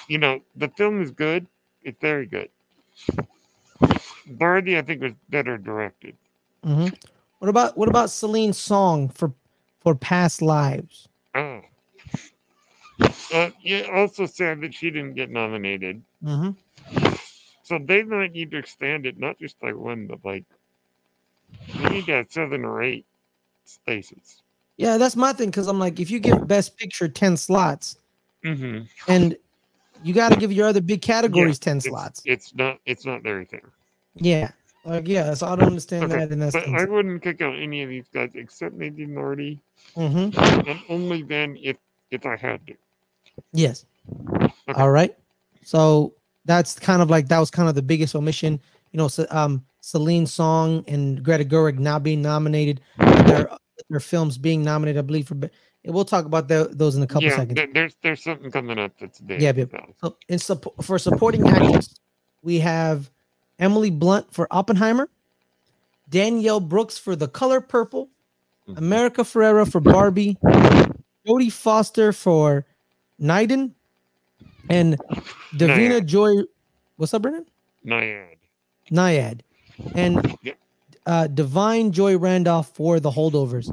you 0.07 0.17
know 0.17 0.41
the 0.55 0.67
film 0.69 1.01
is 1.01 1.11
good. 1.11 1.47
It's 1.83 1.99
very 1.99 2.25
good. 2.25 2.49
Barbie, 4.27 4.77
I 4.77 4.81
think, 4.81 5.01
was 5.01 5.13
better 5.29 5.57
directed. 5.57 6.15
mm-hmm 6.65 6.87
what 7.39 7.49
about 7.49 7.77
what 7.77 7.89
about 7.89 8.09
celine's 8.09 8.57
song 8.57 9.09
for 9.09 9.33
for 9.81 9.95
past 9.95 10.41
lives 10.41 11.07
Oh. 11.35 11.61
Uh, 13.33 13.49
yeah, 13.61 13.81
also 13.91 14.25
sad 14.25 14.61
that 14.61 14.73
she 14.73 14.89
didn't 14.91 15.15
get 15.15 15.29
nominated. 15.29 16.01
mm-hmm 16.23 16.51
So 17.63 17.79
they 17.79 18.03
might 18.03 18.31
need 18.33 18.51
to 18.51 18.57
expand 18.57 19.05
it, 19.05 19.17
not 19.17 19.39
just 19.39 19.59
by 19.59 19.73
one, 19.73 20.07
but 20.07 20.19
like 20.23 20.45
we 21.79 21.89
need 21.89 22.05
to 22.05 22.11
have 22.13 22.31
seven 22.31 22.63
or 22.65 22.81
eight 22.81 23.05
spaces. 23.65 24.41
yeah 24.77 24.97
that's 24.97 25.15
my 25.15 25.33
thing 25.33 25.49
because 25.49 25.67
i'm 25.67 25.79
like 25.79 25.99
if 25.99 26.09
you 26.11 26.19
give 26.19 26.47
best 26.47 26.77
picture 26.77 27.07
10 27.07 27.37
slots 27.37 27.97
hmm 28.43 28.79
and 29.07 29.35
you 30.03 30.13
got 30.13 30.29
to 30.31 30.37
give 30.37 30.53
your 30.53 30.67
other 30.67 30.81
big 30.81 31.01
categories 31.01 31.59
ten 31.59 31.81
It's, 31.83 31.87
slots. 31.87 32.25
it's 32.25 32.55
not. 32.55 32.79
It's 32.85 33.05
not 33.05 33.23
very 33.23 33.45
fair. 33.45 33.71
Yeah, 34.15 34.51
like 34.85 35.07
yeah, 35.07 35.33
so 35.35 35.47
I 35.47 35.55
don't 35.55 35.67
understand 35.69 36.11
Okay, 36.11 36.11
that 36.11 36.31
in 36.31 36.39
that 36.39 36.53
But 36.53 36.67
I 36.73 36.85
wouldn't 36.85 37.23
kick 37.23 37.41
out 37.41 37.57
any 37.57 37.83
of 37.83 37.89
these 37.89 38.09
guys 38.13 38.31
except 38.35 38.75
maybe 38.75 39.05
Marty, 39.05 39.61
hmm 39.95 40.29
and 40.67 40.79
only 40.89 41.23
then 41.23 41.57
if 41.61 41.77
if 42.11 42.25
I 42.25 42.37
had 42.37 42.65
to. 42.67 42.75
Yes. 43.53 43.85
All 44.75 44.91
right. 44.91 45.15
So 45.63 46.15
that's 46.45 46.79
kind 46.79 47.01
of 47.01 47.09
like 47.09 47.27
that 47.29 47.39
was 47.39 47.51
kind 47.51 47.69
of 47.69 47.75
the 47.75 47.81
biggest 47.83 48.15
omission. 48.15 48.61
You 48.91 48.97
know, 48.97 49.07
so, 49.07 49.25
um, 49.31 49.65
Celine 49.81 50.27
Song 50.27 50.83
and 50.87 51.23
Greta 51.23 51.45
Gerwig 51.45 51.79
now 51.79 51.99
being 51.99 52.21
nominated. 52.21 52.81
Their 53.25 53.49
their 53.89 53.99
films 53.99 54.37
being 54.37 54.63
nominated, 54.63 54.99
I 54.99 55.03
believe 55.07 55.27
for. 55.27 55.37
And 55.85 55.93
We'll 55.93 56.05
talk 56.05 56.25
about 56.25 56.47
tho- 56.47 56.67
those 56.67 56.95
in 56.95 57.03
a 57.03 57.07
couple 57.07 57.23
yeah, 57.23 57.35
seconds. 57.35 57.55
there- 57.55 57.67
there's 57.73 57.95
there's 58.01 58.23
something 58.23 58.49
coming 58.51 58.79
up 58.79 58.91
that's 58.99 59.19
big. 59.19 59.41
Yeah, 59.41 59.51
so. 60.01 60.15
In 60.29 60.39
support 60.39 60.83
for 60.83 60.97
supporting 60.97 61.47
actress, 61.47 61.99
we 62.41 62.59
have 62.59 63.09
Emily 63.59 63.89
Blunt 63.89 64.33
for 64.33 64.47
Oppenheimer, 64.51 65.09
Danielle 66.09 66.59
Brooks 66.59 66.97
for 66.97 67.15
The 67.15 67.27
Color 67.27 67.61
Purple, 67.61 68.09
Mhm. 68.67 68.77
America 68.77 69.21
Ferrera 69.23 69.69
for 69.69 69.81
Barbie, 69.81 70.37
Jodie 71.27 71.51
Foster 71.51 72.13
for 72.13 72.65
Nyad, 73.21 73.71
and 74.69 74.97
Davina 75.53 75.99
Nyad. 76.01 76.05
Joy. 76.05 76.31
What's 76.95 77.13
up, 77.13 77.23
Brennen? 77.23 77.45
Naiad. 77.85 78.37
Nyad, 78.91 79.41
and 79.95 80.17
uh, 81.05 81.27
Da'Vine 81.29 81.91
Joy 81.91 82.17
Randolph 82.17 82.69
for 82.73 82.99
The 83.01 83.11
Holdovers. 83.11 83.67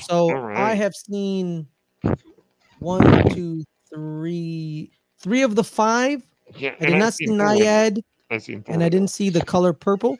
So 0.00 0.34
All 0.34 0.42
I 0.42 0.74
have 0.74 0.94
seen 0.94 1.66
one, 2.78 3.04
two, 3.34 3.64
three, 3.92 4.90
three 5.18 5.42
of 5.42 5.54
the 5.54 5.64
five. 5.64 6.22
Yeah, 6.58 6.74
I 6.80 6.86
did 6.86 6.98
not 6.98 7.14
see 7.14 7.26
I've 8.30 8.42
seen 8.42 8.62
four 8.62 8.74
and 8.74 8.82
I 8.82 8.88
didn't 8.88 9.10
see 9.10 9.30
the 9.30 9.42
color 9.42 9.72
purple. 9.72 10.18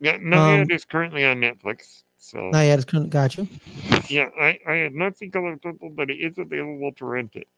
Yeah, 0.00 0.18
Nyad 0.18 0.62
um, 0.62 0.70
is 0.70 0.84
currently 0.84 1.24
on 1.24 1.38
Netflix. 1.38 2.02
So 2.18 2.50
is 2.54 2.84
current. 2.84 3.10
Got 3.10 3.36
you. 3.36 3.48
yeah, 4.08 4.28
I, 4.38 4.58
I 4.66 4.74
have 4.76 4.92
not 4.92 5.16
seen 5.16 5.30
Color 5.30 5.56
Purple, 5.56 5.90
but 5.90 6.10
it 6.10 6.14
is 6.20 6.38
available 6.38 6.92
to 6.96 7.04
rent 7.06 7.36
it 7.36 7.48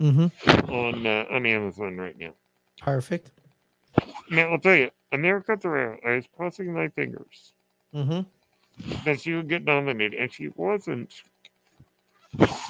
Mm-hmm. 0.00 0.72
on 0.72 1.06
uh, 1.06 1.24
on 1.30 1.46
Amazon 1.46 1.96
right 1.96 2.16
now. 2.18 2.32
Perfect. 2.80 3.30
Now 4.30 4.52
I'll 4.52 4.58
tell 4.58 4.76
you, 4.76 4.90
America 5.12 5.56
Ferrera, 5.56 5.98
I 6.06 6.16
was 6.16 6.24
crossing 6.36 6.72
my 6.72 6.88
fingers 6.88 7.52
Mm-hmm. 7.94 8.20
That 9.04 9.20
she 9.20 9.34
would 9.34 9.48
get 9.48 9.64
nominated, 9.64 10.18
and 10.18 10.32
she 10.32 10.48
wasn't 10.48 11.12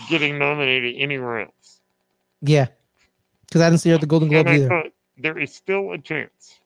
getting 0.09 0.39
nominated 0.39 0.95
anywhere 0.99 1.41
else. 1.43 1.81
Yeah, 2.43 2.69
because 3.47 3.61
I 3.63 3.71
didn't 3.71 3.81
see 3.81 3.91
her 3.91 3.97
at 3.97 4.01
the 4.01 4.07
Golden 4.07 4.29
Globe 4.29 4.47
and 4.47 4.49
I 4.49 4.55
either. 4.57 4.69
thought 4.69 4.87
there 5.19 5.39
is 5.39 5.55
still 5.55 5.93
a 5.93 5.99
chance. 5.99 6.61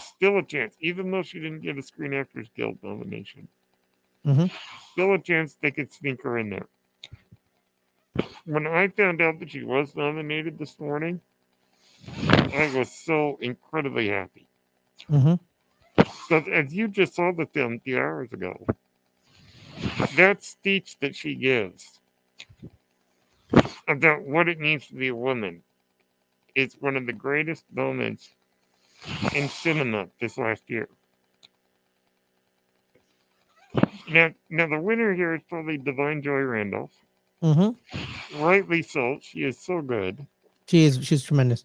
Still 0.00 0.38
a 0.38 0.42
chance, 0.42 0.76
even 0.80 1.10
though 1.10 1.22
she 1.22 1.40
didn't 1.40 1.60
get 1.60 1.78
a 1.78 1.82
Screen 1.82 2.14
Actors 2.14 2.48
Guild 2.56 2.78
nomination. 2.82 3.48
Mhm. 4.24 4.50
Still 4.92 5.14
a 5.14 5.18
chance 5.18 5.54
they 5.54 5.70
could 5.70 5.92
sneak 5.92 6.22
her 6.22 6.38
in 6.38 6.50
there. 6.50 6.66
When 8.44 8.66
I 8.66 8.88
found 8.88 9.20
out 9.20 9.38
that 9.40 9.50
she 9.50 9.62
was 9.64 9.94
nominated 9.96 10.58
this 10.58 10.78
morning, 10.78 11.20
I 12.06 12.72
was 12.76 12.90
so 12.90 13.38
incredibly 13.40 14.08
happy. 14.08 14.46
Mm-hmm. 15.10 15.34
But 16.28 16.48
as 16.48 16.72
you 16.72 16.88
just 16.88 17.14
saw 17.14 17.32
the 17.32 17.46
film 17.46 17.74
a 17.74 17.78
few 17.80 17.98
hours 17.98 18.32
ago, 18.32 18.66
that 20.16 20.42
speech 20.42 20.96
that 21.00 21.14
she 21.14 21.34
gives 21.34 22.00
about 23.86 24.22
what 24.22 24.48
it 24.48 24.58
means 24.58 24.86
to 24.86 24.94
be 24.94 25.08
a 25.08 25.14
woman 25.14 25.62
is 26.54 26.76
one 26.80 26.96
of 26.96 27.06
the 27.06 27.12
greatest 27.12 27.64
moments 27.72 28.28
in 29.34 29.48
cinema 29.48 30.06
this 30.20 30.38
last 30.38 30.62
year. 30.68 30.88
Now, 34.08 34.30
now 34.50 34.68
the 34.68 34.80
winner 34.80 35.14
here 35.14 35.34
is 35.34 35.42
probably 35.48 35.78
Da'Vine 35.78 36.22
Joy 36.22 36.40
Randolph. 36.40 36.92
Mm-hmm. 37.42 38.42
Rightly 38.42 38.82
so. 38.82 39.18
She 39.20 39.40
is 39.40 39.58
so 39.58 39.82
good. 39.82 40.26
She 40.66 40.84
is. 40.84 41.04
She's 41.04 41.22
tremendous. 41.22 41.64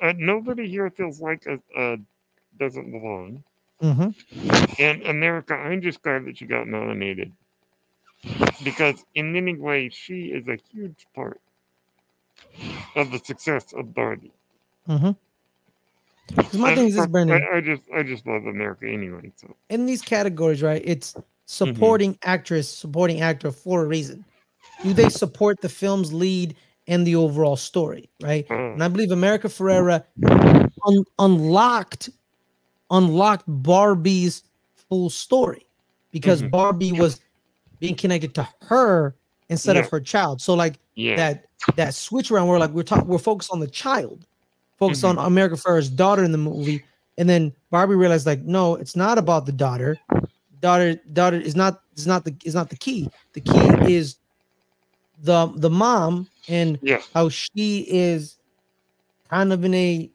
Uh, 0.00 0.12
nobody 0.16 0.68
here 0.68 0.90
feels 0.90 1.20
like 1.20 1.46
a, 1.46 1.60
a 1.80 1.98
doesn't 2.58 2.90
belong. 2.90 3.44
Mm-hmm. 3.84 4.82
And 4.82 5.02
America, 5.02 5.52
I'm 5.54 5.82
just 5.82 6.02
glad 6.02 6.24
that 6.24 6.38
she 6.38 6.46
got 6.46 6.66
nominated. 6.66 7.30
Because 8.64 9.04
in 9.14 9.34
many 9.34 9.54
ways, 9.54 9.92
she 9.92 10.28
is 10.28 10.48
a 10.48 10.56
huge 10.72 11.06
part 11.14 11.38
of 12.96 13.10
the 13.10 13.18
success 13.18 13.74
of 13.74 13.94
Barbie. 13.94 14.32
Mm-hmm. 14.88 15.10
My 16.58 16.70
And 16.70 16.78
thing 16.78 16.88
is 16.88 16.94
this, 16.94 17.06
Brendan. 17.06 17.42
I, 17.52 17.58
I 17.58 17.60
just 17.60 17.82
I 17.94 18.02
just 18.02 18.26
love 18.26 18.46
America 18.46 18.86
anyway. 18.88 19.30
So 19.36 19.54
in 19.68 19.84
these 19.84 20.00
categories, 20.00 20.62
right? 20.62 20.80
It's 20.82 21.14
supporting 21.44 22.18
actress, 22.22 22.68
supporting 22.68 23.20
actor 23.20 23.52
for 23.52 23.82
a 23.82 23.86
reason. 23.86 24.24
Do 24.82 24.94
they 24.94 25.10
support 25.10 25.60
the 25.60 25.68
film's 25.68 26.14
lead 26.14 26.56
and 26.86 27.06
the 27.06 27.16
overall 27.16 27.56
story, 27.56 28.08
right? 28.22 28.46
uh, 28.50 28.54
And 28.54 28.82
I 28.82 28.88
believe 28.88 29.10
America 29.10 29.48
Ferrera 29.48 30.04
un- 30.86 31.04
unlocked 31.18 32.08
unlocked 32.90 33.44
Barbie's 33.46 34.42
full 34.88 35.10
story 35.10 35.66
because 36.10 36.42
Mhm. 36.42 36.50
Barbie 36.50 36.92
was 36.92 37.20
being 37.80 37.94
connected 37.94 38.34
to 38.34 38.48
her 38.62 39.14
instead 39.48 39.76
Yeah. 39.76 39.82
of 39.82 39.90
her 39.90 40.00
child. 40.00 40.40
So 40.40 40.54
like 40.54 40.78
yeah, 40.94 41.16
that 41.16 41.44
that 41.76 41.94
switch 41.94 42.30
around 42.30 42.48
where 42.48 42.58
like 42.58 42.70
we're 42.70 42.82
talking 42.82 43.06
we're 43.08 43.18
focused 43.18 43.50
on 43.50 43.60
the 43.60 43.66
child, 43.66 44.26
focused 44.78 45.02
Mhm. 45.02 45.18
on 45.18 45.26
America 45.26 45.56
Ferrera's 45.56 45.90
daughter 45.90 46.22
in 46.22 46.32
the 46.32 46.38
movie, 46.38 46.84
and 47.18 47.28
then 47.28 47.52
Barbie 47.70 47.94
realized 47.94 48.26
like 48.26 48.42
no, 48.42 48.74
it's 48.76 48.94
not 48.96 49.18
about 49.18 49.46
the 49.46 49.52
daughter. 49.52 49.98
Daughter 50.60 50.94
daughter 51.12 51.38
is 51.38 51.56
not 51.56 51.82
is 51.96 52.06
not 52.06 52.24
the 52.24 52.34
is 52.44 52.54
not 52.54 52.70
the 52.70 52.76
key. 52.76 53.10
The 53.32 53.40
key 53.40 53.92
is 53.94 54.16
the 55.22 55.50
the 55.56 55.70
mom 55.70 56.28
and 56.48 56.78
yeah, 56.82 57.00
how 57.14 57.28
she 57.28 57.86
is 57.88 58.36
kind 59.30 59.52
of 59.52 59.64
in 59.64 59.74
a 59.74 60.10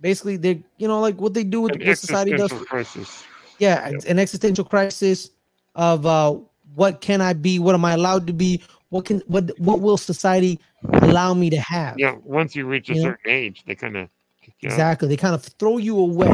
basically 0.00 0.36
they 0.36 0.62
you 0.78 0.88
know 0.88 1.00
like 1.00 1.20
what 1.20 1.34
they 1.34 1.44
do 1.44 1.60
with 1.60 1.76
what 1.82 1.98
society 1.98 2.32
does 2.32 2.52
crisis. 2.52 3.24
yeah, 3.58 3.88
it's 3.88 4.04
an 4.04 4.18
existential 4.18 4.64
crisis 4.64 5.30
of 5.74 6.06
uh 6.06 6.36
what 6.74 7.00
can 7.00 7.20
I 7.20 7.32
be? 7.32 7.58
What 7.58 7.74
am 7.74 7.84
I 7.84 7.92
allowed 7.92 8.26
to 8.26 8.32
be? 8.32 8.62
What 8.90 9.04
can 9.04 9.22
what 9.26 9.50
what 9.58 9.80
will 9.80 9.96
society 9.96 10.60
allow 11.02 11.34
me 11.34 11.50
to 11.50 11.58
have? 11.60 11.98
Yeah, 11.98 12.14
once 12.24 12.54
you 12.56 12.66
reach 12.66 12.90
a 12.90 12.94
You 12.94 13.02
know? 13.02 13.08
certain 13.10 13.30
age, 13.30 13.64
they 13.66 13.74
kind 13.74 13.96
of 13.96 14.08
yeah. 14.60 14.68
Exactly. 14.68 15.08
They 15.08 15.16
kind 15.16 15.34
of 15.34 15.42
throw 15.42 15.78
you 15.78 15.98
away. 15.98 16.28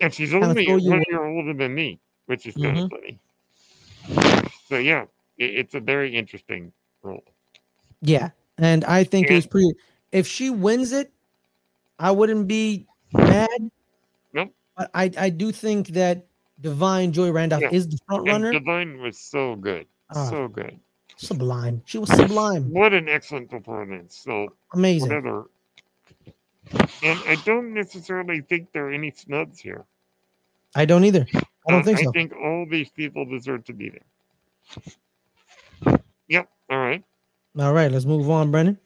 And 0.00 0.12
she's 0.12 0.34
only 0.34 0.66
one 0.66 0.80
away. 0.80 1.04
year 1.08 1.24
older 1.24 1.54
than 1.54 1.74
me, 1.74 1.98
which 2.26 2.46
is 2.46 2.54
kind 2.54 2.76
Mhm. 2.76 2.84
of 2.84 2.90
funny. 2.90 3.18
So 4.68 4.78
yeah, 4.78 5.04
it, 5.38 5.54
it's 5.56 5.74
a 5.74 5.80
very 5.80 6.14
interesting 6.14 6.72
role. 7.02 7.24
Yeah. 8.00 8.30
And 8.58 8.84
I 8.84 9.04
think 9.04 9.30
it 9.30 9.34
was 9.34 9.46
pretty 9.46 9.72
if 10.12 10.26
she 10.26 10.50
wins 10.50 10.92
it, 10.92 11.12
I 11.98 12.10
wouldn't 12.10 12.48
be 12.48 12.86
mad. 13.12 13.48
Nope. 14.32 14.52
But 14.76 14.90
I 14.94 15.10
I 15.18 15.30
do 15.30 15.52
think 15.52 15.88
that 15.88 16.26
Da'Vine 16.62 17.12
Joy 17.12 17.30
Randolph 17.30 17.62
Yeah. 17.62 17.70
is 17.72 17.88
the 17.88 17.98
front 18.06 18.28
And 18.28 18.44
runner. 18.44 18.52
Da'Vine 18.58 19.00
was 19.00 19.18
so 19.18 19.56
good, 19.56 19.86
Ah. 20.10 20.28
so 20.30 20.48
good. 20.48 20.78
Sublime. 21.16 21.82
She 21.84 21.98
was 21.98 22.10
sublime. 22.10 22.70
What 22.70 22.94
an 22.94 23.08
excellent 23.08 23.50
performance. 23.50 24.16
So 24.16 24.54
Amazing. 24.72 25.08
whatever. 25.08 25.50
And 27.02 27.18
I 27.26 27.36
don't 27.44 27.74
necessarily 27.74 28.40
think 28.42 28.70
there 28.72 28.86
are 28.86 28.92
any 28.92 29.10
snubs 29.10 29.58
here. 29.58 29.84
I 30.76 30.84
don't 30.84 31.04
either. 31.04 31.26
I 31.34 31.70
don't 31.72 31.80
Uh, 31.80 31.84
think 31.84 31.98
so. 31.98 32.10
I 32.10 32.12
think 32.12 32.32
all 32.36 32.66
these 32.70 32.90
people 32.90 33.24
deserve 33.24 33.64
to 33.64 33.72
be 33.72 33.90
there. 33.90 35.98
Yep. 36.28 36.48
All 36.70 36.78
right. 36.78 37.02
All 37.58 37.72
right, 37.72 37.90
let's 37.90 38.04
move 38.04 38.30
on, 38.30 38.52
Brennen. 38.52 38.78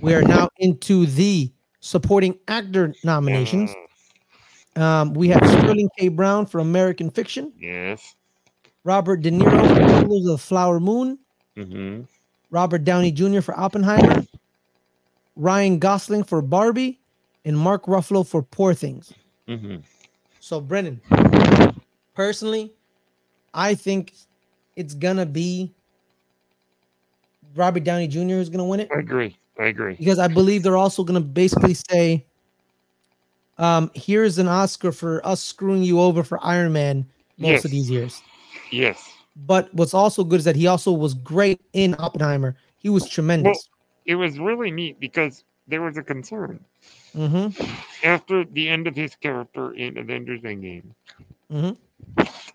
We 0.00 0.14
are 0.14 0.22
now 0.22 0.48
into 0.58 1.04
the 1.04 1.52
supporting 1.80 2.38
actor 2.48 2.94
nominations. 3.04 3.74
Um, 4.76 5.14
we 5.14 5.28
have 5.28 5.42
Sterling 5.48 5.90
K. 5.98 6.08
Brown 6.08 6.46
for 6.46 6.60
American 6.60 7.10
Fiction, 7.10 7.52
yes. 7.58 8.14
Robert 8.84 9.20
De 9.22 9.30
Niro 9.30 9.50
for 9.68 9.74
Killers 10.04 10.26
of 10.26 10.32
the 10.32 10.38
Flower 10.38 10.78
Moon, 10.80 11.18
Mm-hmm. 11.56 12.02
Robert 12.50 12.84
Downey 12.84 13.10
Jr. 13.10 13.40
for 13.40 13.58
Oppenheimer, 13.58 14.24
Ryan 15.36 15.78
Gosling 15.78 16.22
for 16.24 16.40
Barbie, 16.40 17.00
and 17.44 17.58
Mark 17.58 17.84
Ruffalo 17.86 18.26
for 18.26 18.42
Poor 18.42 18.72
Things. 18.72 19.12
Mm-hmm. 19.48 19.76
So, 20.38 20.60
Brennen, 20.60 21.00
personally, 22.14 22.72
I 23.52 23.74
think 23.74 24.14
it's 24.76 24.94
gonna 24.94 25.26
be 25.26 25.72
Robert 27.56 27.84
Downey 27.84 28.06
Jr. 28.06 28.20
who's 28.20 28.48
gonna 28.48 28.64
win 28.64 28.80
it. 28.80 28.88
I 28.94 29.00
agree. 29.00 29.36
I 29.60 29.66
agree. 29.66 29.94
because 29.94 30.18
I 30.18 30.28
believe 30.28 30.62
they're 30.62 30.76
also 30.78 31.04
going 31.04 31.20
to 31.20 31.26
basically 31.28 31.74
say, 31.74 32.24
um, 33.58 33.90
"Here's 33.94 34.38
an 34.38 34.48
Oscar 34.48 34.90
for 34.90 35.24
us 35.26 35.42
screwing 35.42 35.82
you 35.82 36.00
over 36.00 36.24
for 36.24 36.38
Iron 36.42 36.72
Man 36.72 37.04
most 37.38 37.64
of 37.66 37.70
these 37.70 37.90
years." 37.90 38.22
Yes. 38.72 39.12
But 39.46 39.72
what's 39.74 39.92
also 39.94 40.24
good 40.24 40.38
is 40.38 40.44
that 40.44 40.56
he 40.56 40.66
also 40.66 40.92
was 40.92 41.14
great 41.14 41.60
in 41.74 41.94
Oppenheimer. 41.98 42.56
He 42.78 42.88
was 42.88 43.06
tremendous. 43.08 43.68
it 44.06 44.14
was 44.14 44.38
really 44.38 44.70
neat 44.70 44.98
because 44.98 45.44
there 45.68 45.82
was 45.82 45.96
a 45.98 46.02
concern 46.02 46.64
Mm-hmm. 47.14 47.52
after 48.02 48.44
the 48.44 48.68
end 48.68 48.86
of 48.86 48.96
his 48.96 49.14
character 49.16 49.72
in 49.74 49.98
Avengers 49.98 50.40
Endgame 50.40 50.94
Mhm. 51.52 51.76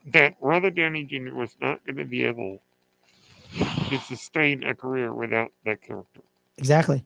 that 0.07 0.35
Robert 0.41 0.75
Downey 0.75 1.03
Jr. 1.03 1.35
was 1.35 1.55
not 1.61 1.85
going 1.85 1.97
to 1.97 2.05
be 2.05 2.23
able 2.23 2.61
to 3.89 3.99
sustain 3.99 4.63
a 4.63 4.73
career 4.73 5.13
without 5.13 5.51
that 5.65 5.81
character. 5.81 6.21
Exactly. 6.57 7.05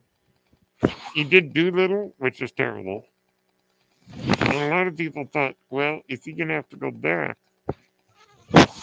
He 1.14 1.24
did 1.24 1.52
Dolittle, 1.52 2.14
which 2.18 2.40
is 2.42 2.52
terrible. 2.52 3.06
And 4.40 4.52
a 4.54 4.68
lot 4.68 4.86
of 4.86 4.96
people 4.96 5.26
thought, 5.32 5.56
well, 5.70 6.00
is 6.08 6.24
he 6.24 6.32
going 6.32 6.48
to 6.48 6.54
have 6.54 6.68
to 6.70 6.76
go 6.76 6.90
back 6.90 7.36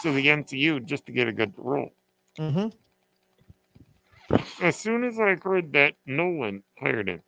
to 0.02 0.12
the 0.12 0.28
MCU 0.28 0.86
just 0.86 1.06
to 1.08 1.12
get 1.12 1.28
a 1.28 1.34
good 1.34 1.54
role? 1.58 1.92
Mm-hmm. 2.38 2.68
As 4.62 4.76
soon 4.76 5.04
as 5.04 5.20
I 5.20 5.36
heard 5.36 5.74
that 5.74 5.96
Nolan 6.06 6.64
hired 6.80 7.10
him, 7.10 7.22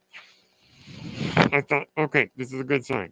I 1.52 1.62
thought, 1.62 1.88
okay, 1.98 2.30
this 2.36 2.54
is 2.54 2.60
a 2.60 2.64
good 2.64 2.86
sign. 2.86 3.12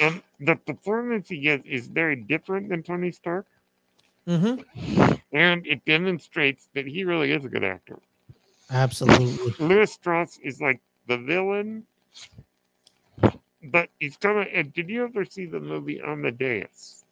And 0.00 0.22
the 0.40 0.56
performance 0.56 1.28
he 1.28 1.38
gives 1.40 1.64
is 1.66 1.88
very 1.88 2.16
different 2.16 2.68
than 2.68 2.82
Tony 2.82 3.10
Stark, 3.12 3.46
Mm-hmm. 4.26 5.14
and 5.32 5.66
it 5.66 5.84
demonstrates 5.84 6.68
that 6.74 6.86
he 6.86 7.04
really 7.04 7.32
is 7.32 7.44
a 7.44 7.48
good 7.48 7.64
actor. 7.64 7.98
Absolutely. 8.70 9.54
Lewis 9.58 9.92
Strauss 9.92 10.38
is 10.42 10.60
like 10.60 10.80
the 11.06 11.18
villain, 11.18 11.86
but 13.64 13.88
he's 13.98 14.16
kind 14.16 14.38
of. 14.46 14.72
Did 14.72 14.88
you 14.88 15.04
ever 15.04 15.24
see 15.24 15.46
the 15.46 15.60
movie 15.60 16.00
Amadeus? 16.00 17.04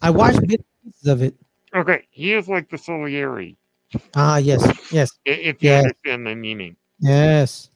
I 0.00 0.10
watched 0.10 0.46
bits 0.46 1.06
of 1.06 1.22
it. 1.22 1.34
Okay, 1.74 2.06
he 2.10 2.32
is 2.32 2.48
like 2.48 2.70
the 2.70 2.78
Salieri, 2.78 3.56
Ah, 4.14 4.38
yes, 4.38 4.62
yes, 4.90 5.10
if 5.24 5.62
you 5.62 5.70
Yeah. 5.70 5.78
understand 5.78 6.26
the 6.26 6.34
meaning. 6.34 6.76
yes. 7.00 7.70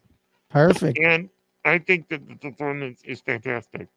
Perfect. 0.48 0.98
And 1.02 1.28
I 1.64 1.78
think 1.78 2.08
that 2.08 2.26
the 2.28 2.36
performance 2.36 3.02
is 3.04 3.20
fantastic. 3.20 3.88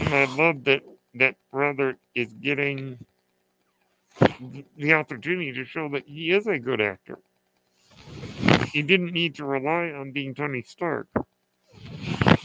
And 0.00 0.14
I 0.14 0.24
love 0.26 0.64
that 0.64 0.82
that 1.14 1.36
Robert 1.52 1.98
is 2.14 2.32
getting 2.34 2.98
the 4.76 4.92
opportunity 4.92 5.52
to 5.52 5.64
show 5.64 5.88
that 5.90 6.06
he 6.06 6.30
is 6.30 6.46
a 6.46 6.58
good 6.58 6.80
actor. 6.80 7.18
He 8.74 8.82
didn't 8.82 9.12
need 9.12 9.36
to 9.36 9.44
rely 9.44 9.92
on 9.92 10.10
being 10.10 10.34
Tony 10.34 10.62
Stark 10.62 11.06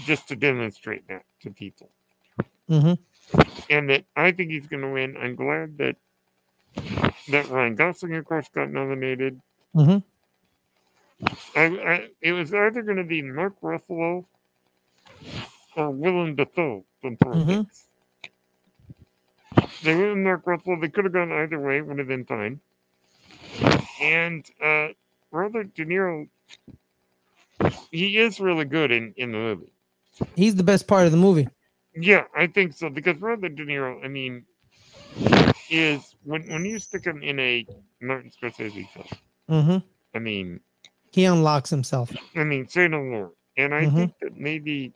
just 0.05 0.27
to 0.27 0.35
demonstrate 0.35 1.07
that 1.07 1.23
to 1.41 1.49
people. 1.49 1.89
Mm-hmm. 2.69 3.41
And 3.71 3.89
that 3.89 4.05
I 4.15 4.31
think 4.31 4.51
he's 4.51 4.67
going 4.67 4.83
to 4.83 4.89
win. 4.89 5.17
I'm 5.17 5.35
glad 5.35 5.79
that 5.79 5.95
that 7.29 7.49
Ryan 7.49 7.73
Gosling, 7.73 8.15
of 8.15 8.25
course, 8.25 8.47
got 8.53 8.69
nominated. 8.69 9.41
Mm-hmm. 9.75 9.97
I, 11.55 11.63
I 11.65 12.07
it 12.21 12.33
was 12.33 12.53
either 12.53 12.83
going 12.83 12.97
to 12.97 13.03
be 13.03 13.23
Mark 13.23 13.59
Ruffalo 13.61 14.23
or 15.75 15.89
Willem 15.89 16.35
Dafoe 16.35 16.85
from. 17.01 17.17
Mhm. 17.17 17.67
They 19.81 19.95
went 19.95 20.09
with 20.09 20.23
Mark 20.23 20.45
Ruffalo. 20.45 20.79
They 20.79 20.89
could 20.89 21.05
have 21.05 21.13
gone 21.13 21.31
either 21.31 21.59
way. 21.59 21.81
Would 21.81 21.97
have 21.97 22.07
been 22.07 22.25
fine. 22.25 22.59
And 23.99 24.45
uh, 24.63 24.89
Robert 25.31 25.73
De 25.75 25.85
Niro, 25.85 26.27
he 27.91 28.17
is 28.17 28.39
really 28.39 28.65
good 28.65 28.91
in 28.91 29.13
in 29.17 29.31
the 29.31 29.37
movie. 29.37 29.71
He's 30.35 30.55
the 30.55 30.63
best 30.63 30.87
part 30.87 31.05
of 31.05 31.11
the 31.11 31.17
movie. 31.17 31.47
Yeah, 31.95 32.25
I 32.35 32.47
think 32.47 32.73
so 32.73 32.89
because 32.89 33.17
Robert 33.21 33.55
De 33.55 33.65
Niro, 33.65 34.03
I 34.03 34.07
mean, 34.07 34.45
is 35.69 36.15
when 36.23 36.47
when 36.49 36.65
you 36.65 36.79
stick 36.79 37.05
him 37.05 37.21
in 37.23 37.39
a 37.39 37.65
Martin 38.01 38.31
Scorsese 38.31 38.87
film. 38.89 39.07
Mm-hmm. 39.49 39.77
I 40.15 40.19
mean, 40.19 40.59
He 41.11 41.25
unlocks 41.25 41.69
himself. 41.69 42.11
I 42.35 42.43
mean, 42.43 42.67
say 42.67 42.87
no 42.87 43.03
more. 43.03 43.31
And 43.57 43.73
I 43.73 43.85
Mhm. 43.85 43.95
think 43.95 44.13
that 44.21 44.37
maybe 44.37 44.93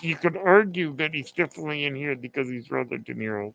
you 0.00 0.16
could 0.16 0.36
argue 0.36 0.94
that 0.96 1.12
he's 1.12 1.32
definitely 1.32 1.84
in 1.84 1.94
here 1.94 2.14
because 2.14 2.48
he's 2.48 2.70
Robert 2.70 3.04
De 3.04 3.14
Niro. 3.14 3.54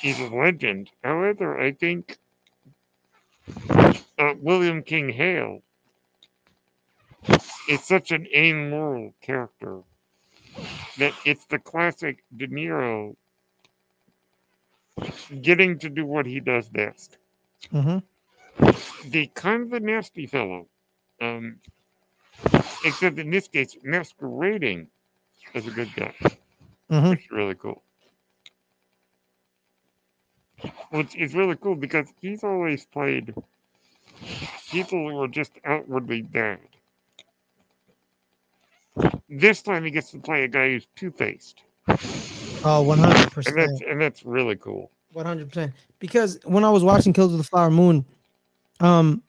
He's 0.00 0.18
a 0.20 0.28
legend. 0.28 0.90
However, 1.02 1.58
I 1.60 1.72
think 1.72 2.18
uh, 4.18 4.34
William 4.40 4.82
King 4.82 5.10
Hale 5.10 5.62
is 7.68 7.82
such 7.84 8.10
an 8.10 8.26
amoral 8.34 9.14
character 9.20 9.82
that 10.98 11.14
it's 11.24 11.46
the 11.46 11.58
classic 11.58 12.24
De 12.36 12.46
Niro 12.48 13.16
getting 15.42 15.78
to 15.78 15.88
do 15.88 16.04
what 16.06 16.26
he 16.26 16.40
does 16.40 16.68
best 16.68 17.18
Mm-hmm. 17.72 17.98
the 19.04 19.26
kind 19.34 19.62
of 19.62 19.72
a 19.72 19.80
nasty 19.80 20.26
fellow. 20.26 20.68
Um, 21.20 21.60
except 22.84 23.18
in 23.18 23.30
this 23.30 23.48
case, 23.48 23.76
masquerading 23.82 24.88
as 25.54 25.66
a 25.66 25.70
good 25.70 25.94
guy, 25.94 26.14
Mm-hmm. 26.90 27.12
which 27.12 27.24
is 27.24 27.30
really 27.30 27.54
cool. 27.54 27.82
Which 30.90 31.16
is 31.16 31.34
really 31.34 31.56
cool 31.56 31.74
because 31.74 32.08
he's 32.20 32.44
always 32.44 32.84
played 32.86 33.34
people 34.70 35.10
who 35.10 35.20
are 35.22 35.28
just 35.28 35.52
outwardly 35.64 36.22
bad. 36.22 36.58
This 39.28 39.62
time 39.62 39.84
he 39.84 39.90
gets 39.90 40.10
to 40.10 40.18
play 40.18 40.44
a 40.44 40.48
guy 40.48 40.68
who's 40.68 40.86
two 40.96 41.10
faced, 41.10 41.62
Oh, 41.88 41.96
Oh, 42.64 42.82
one 42.82 42.98
hundred 42.98 43.22
and 43.22 43.30
percent. 43.32 43.56
that's 43.56 43.80
and 43.88 44.00
that's 44.00 44.24
really 44.24 44.56
cool. 44.56 44.90
One 45.14 45.24
hundred 45.26 45.48
percent. 45.48 45.72
Because 45.98 46.38
when 46.44 46.64
I 46.64 46.70
was 46.70 46.84
watching 46.84 47.12
Kills 47.12 47.32
of 47.32 47.38
the 47.38 47.44
Flower 47.44 47.70
Moon, 47.70 48.04
um, 48.80 49.22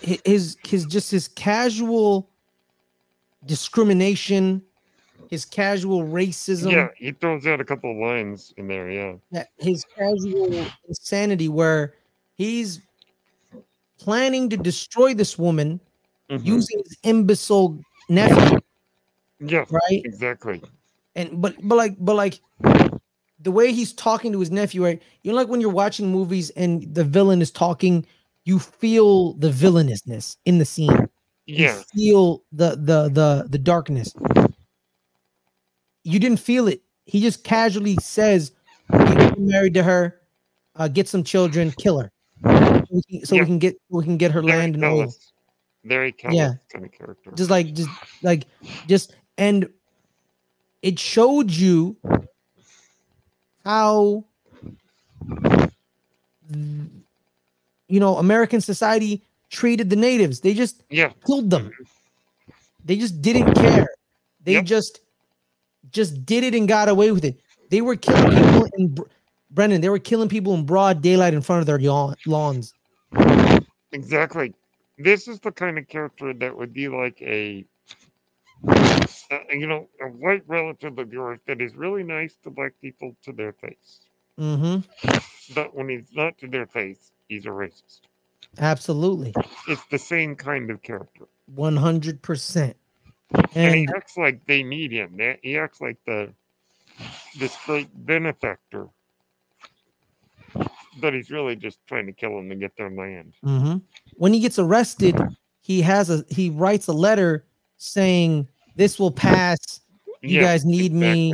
his 0.00 0.56
his 0.64 0.84
just 0.86 1.10
his 1.10 1.28
casual 1.28 2.28
discrimination, 3.46 4.62
his 5.28 5.44
casual 5.44 6.04
racism, 6.04 6.72
Yeah, 6.72 6.88
he 6.96 7.12
throws 7.12 7.46
out 7.46 7.60
a 7.60 7.64
couple 7.64 7.90
of 7.90 7.96
lines 7.98 8.54
in 8.56 8.68
there. 8.68 8.90
Yeah, 8.90 9.44
his 9.58 9.84
casual 9.96 10.66
insanity, 10.88 11.48
where 11.48 11.94
he's 12.36 12.80
planning 13.98 14.48
to 14.50 14.56
destroy 14.56 15.12
this 15.14 15.38
woman 15.38 15.80
Mhm. 16.30 16.44
using 16.44 16.78
his 16.84 16.96
imbecile 17.02 17.78
nephew, 18.08 18.58
yeah, 19.40 19.64
right? 19.70 20.02
exactly. 20.04 20.62
and 21.14 21.42
but 21.42 21.56
but 21.62 21.76
like 21.76 21.96
but 21.98 22.14
like 22.14 22.40
the 23.40 23.50
way 23.50 23.72
he's 23.72 23.92
talking 23.92 24.32
to 24.32 24.40
his 24.40 24.50
nephew 24.50 24.84
right 24.84 25.02
you 25.22 25.30
know 25.30 25.36
like 25.36 25.48
when 25.48 25.60
you're 25.60 25.70
watching 25.70 26.10
movies 26.10 26.50
and 26.50 26.92
the 26.94 27.04
villain 27.04 27.40
is 27.40 27.50
talking 27.50 28.04
you 28.44 28.58
feel 28.58 29.34
the 29.34 29.50
villainousness 29.50 30.36
in 30.44 30.58
the 30.58 30.64
scene 30.64 31.08
you 31.46 31.64
Yeah, 31.64 31.82
feel 31.94 32.42
the 32.52 32.70
the 32.76 33.08
the 33.08 33.46
the 33.48 33.58
darkness 33.58 34.12
you 36.08 36.18
didn't 36.18 36.40
feel 36.40 36.68
it. 36.68 36.80
He 37.04 37.20
just 37.20 37.44
casually 37.44 37.96
says 37.96 38.52
"Get 38.90 39.38
married 39.38 39.74
to 39.74 39.82
her 39.82 40.20
uh, 40.76 40.88
get 40.88 41.08
some 41.08 41.24
children 41.24 41.72
kill 41.72 41.98
her. 42.00 42.10
So 42.44 42.84
we 42.90 43.02
can, 43.02 43.26
so 43.26 43.36
we 43.36 43.44
can 43.44 43.58
get 43.58 43.76
we 43.90 44.04
can 44.04 44.16
get 44.16 44.30
her 44.30 44.40
very 44.40 44.56
land 44.56 44.74
and 44.76 44.84
all 44.84 45.12
very 45.84 46.14
Yeah. 46.30 46.54
kind 46.72 46.84
of 46.84 46.92
character. 46.92 47.32
just 47.34 47.50
like 47.50 47.74
just 47.74 47.90
like 48.22 48.46
just 48.86 49.14
and 49.36 49.68
it 50.82 50.98
showed 50.98 51.50
you 51.50 51.96
how 53.64 54.24
you 57.88 58.00
know 58.00 58.16
american 58.16 58.60
society 58.60 59.22
treated 59.50 59.88
the 59.90 59.96
natives. 59.96 60.40
They 60.40 60.52
just 60.54 60.84
yeah, 60.90 61.10
killed 61.26 61.48
them. 61.50 61.72
They 62.84 62.96
just 62.96 63.20
didn't 63.22 63.54
care. 63.54 63.88
They 64.44 64.52
Yep. 64.52 64.64
just 64.64 65.00
just 65.92 66.24
did 66.26 66.44
it 66.44 66.54
and 66.54 66.68
got 66.68 66.88
away 66.88 67.10
with 67.12 67.24
it 67.24 67.38
they 67.70 67.80
were 67.80 67.96
killing 67.96 68.30
people 68.30 68.68
in 68.78 68.96
brendan 69.50 69.80
they 69.80 69.88
were 69.88 69.98
killing 69.98 70.28
people 70.28 70.54
in 70.54 70.64
broad 70.66 71.00
daylight 71.02 71.34
in 71.34 71.40
front 71.40 71.60
of 71.60 71.66
their 71.66 71.78
yawn- 71.80 72.14
lawns 72.26 72.74
exactly. 73.92 74.54
This 74.98 75.28
is 75.28 75.38
the 75.40 75.52
kind 75.52 75.78
of 75.78 75.86
character 75.88 76.34
that 76.34 76.56
would 76.56 76.72
be 76.72 76.88
like 76.88 77.22
a, 77.22 77.64
you 79.52 79.66
know, 79.66 79.88
a 80.00 80.06
white 80.08 80.42
relative 80.46 80.98
of 80.98 81.12
yours 81.12 81.38
that 81.46 81.60
is 81.60 81.74
really 81.76 82.02
nice 82.02 82.36
to 82.42 82.50
black 82.50 82.72
people 82.80 83.16
to 83.24 83.32
their 83.32 83.52
face, 83.52 84.00
Mm-hmm. 84.38 85.14
but 85.54 85.74
when 85.74 85.88
he's 85.88 86.12
not 86.14 86.36
to 86.38 86.48
their 86.48 86.66
face, 86.66 87.10
he's 87.28 87.46
a 87.46 87.48
racist. 87.48 88.00
absolutely 88.58 89.32
It's 89.68 89.84
the 89.90 89.98
same 89.98 90.34
kind 90.36 90.70
of 90.70 90.82
character, 90.82 91.24
100% 91.56 92.56
and 92.56 92.74
and 93.54 93.74
he 93.74 93.88
acts 93.94 94.16
like 94.16 94.44
they 94.46 94.62
need 94.62 94.92
him. 94.92 95.18
He 95.42 95.58
acts 95.58 95.80
like 95.80 95.98
the 96.06 96.32
this 97.38 97.56
great 97.66 97.88
benefactor, 98.06 98.88
but 101.00 101.14
he's 101.14 101.30
really 101.30 101.56
just 101.56 101.78
trying 101.86 102.06
to 102.06 102.12
kill 102.12 102.36
them 102.36 102.48
to 102.48 102.56
get 102.56 102.76
their 102.76 102.90
land. 102.90 103.34
hmm 103.42 103.76
When 104.16 104.32
he 104.32 104.40
gets 104.40 104.58
arrested, 104.58 105.20
he 105.60 105.82
has 105.82 106.10
a 106.10 106.24
he 106.28 106.50
writes 106.50 106.86
a 106.88 106.92
letter 106.92 107.44
saying, 107.76 108.48
"This 108.76 108.98
will 108.98 109.12
pass. 109.12 109.58
You 110.22 110.36
Yeah, 110.36 110.42
guys 110.42 110.64
need 110.64 110.92
me. 110.92 111.32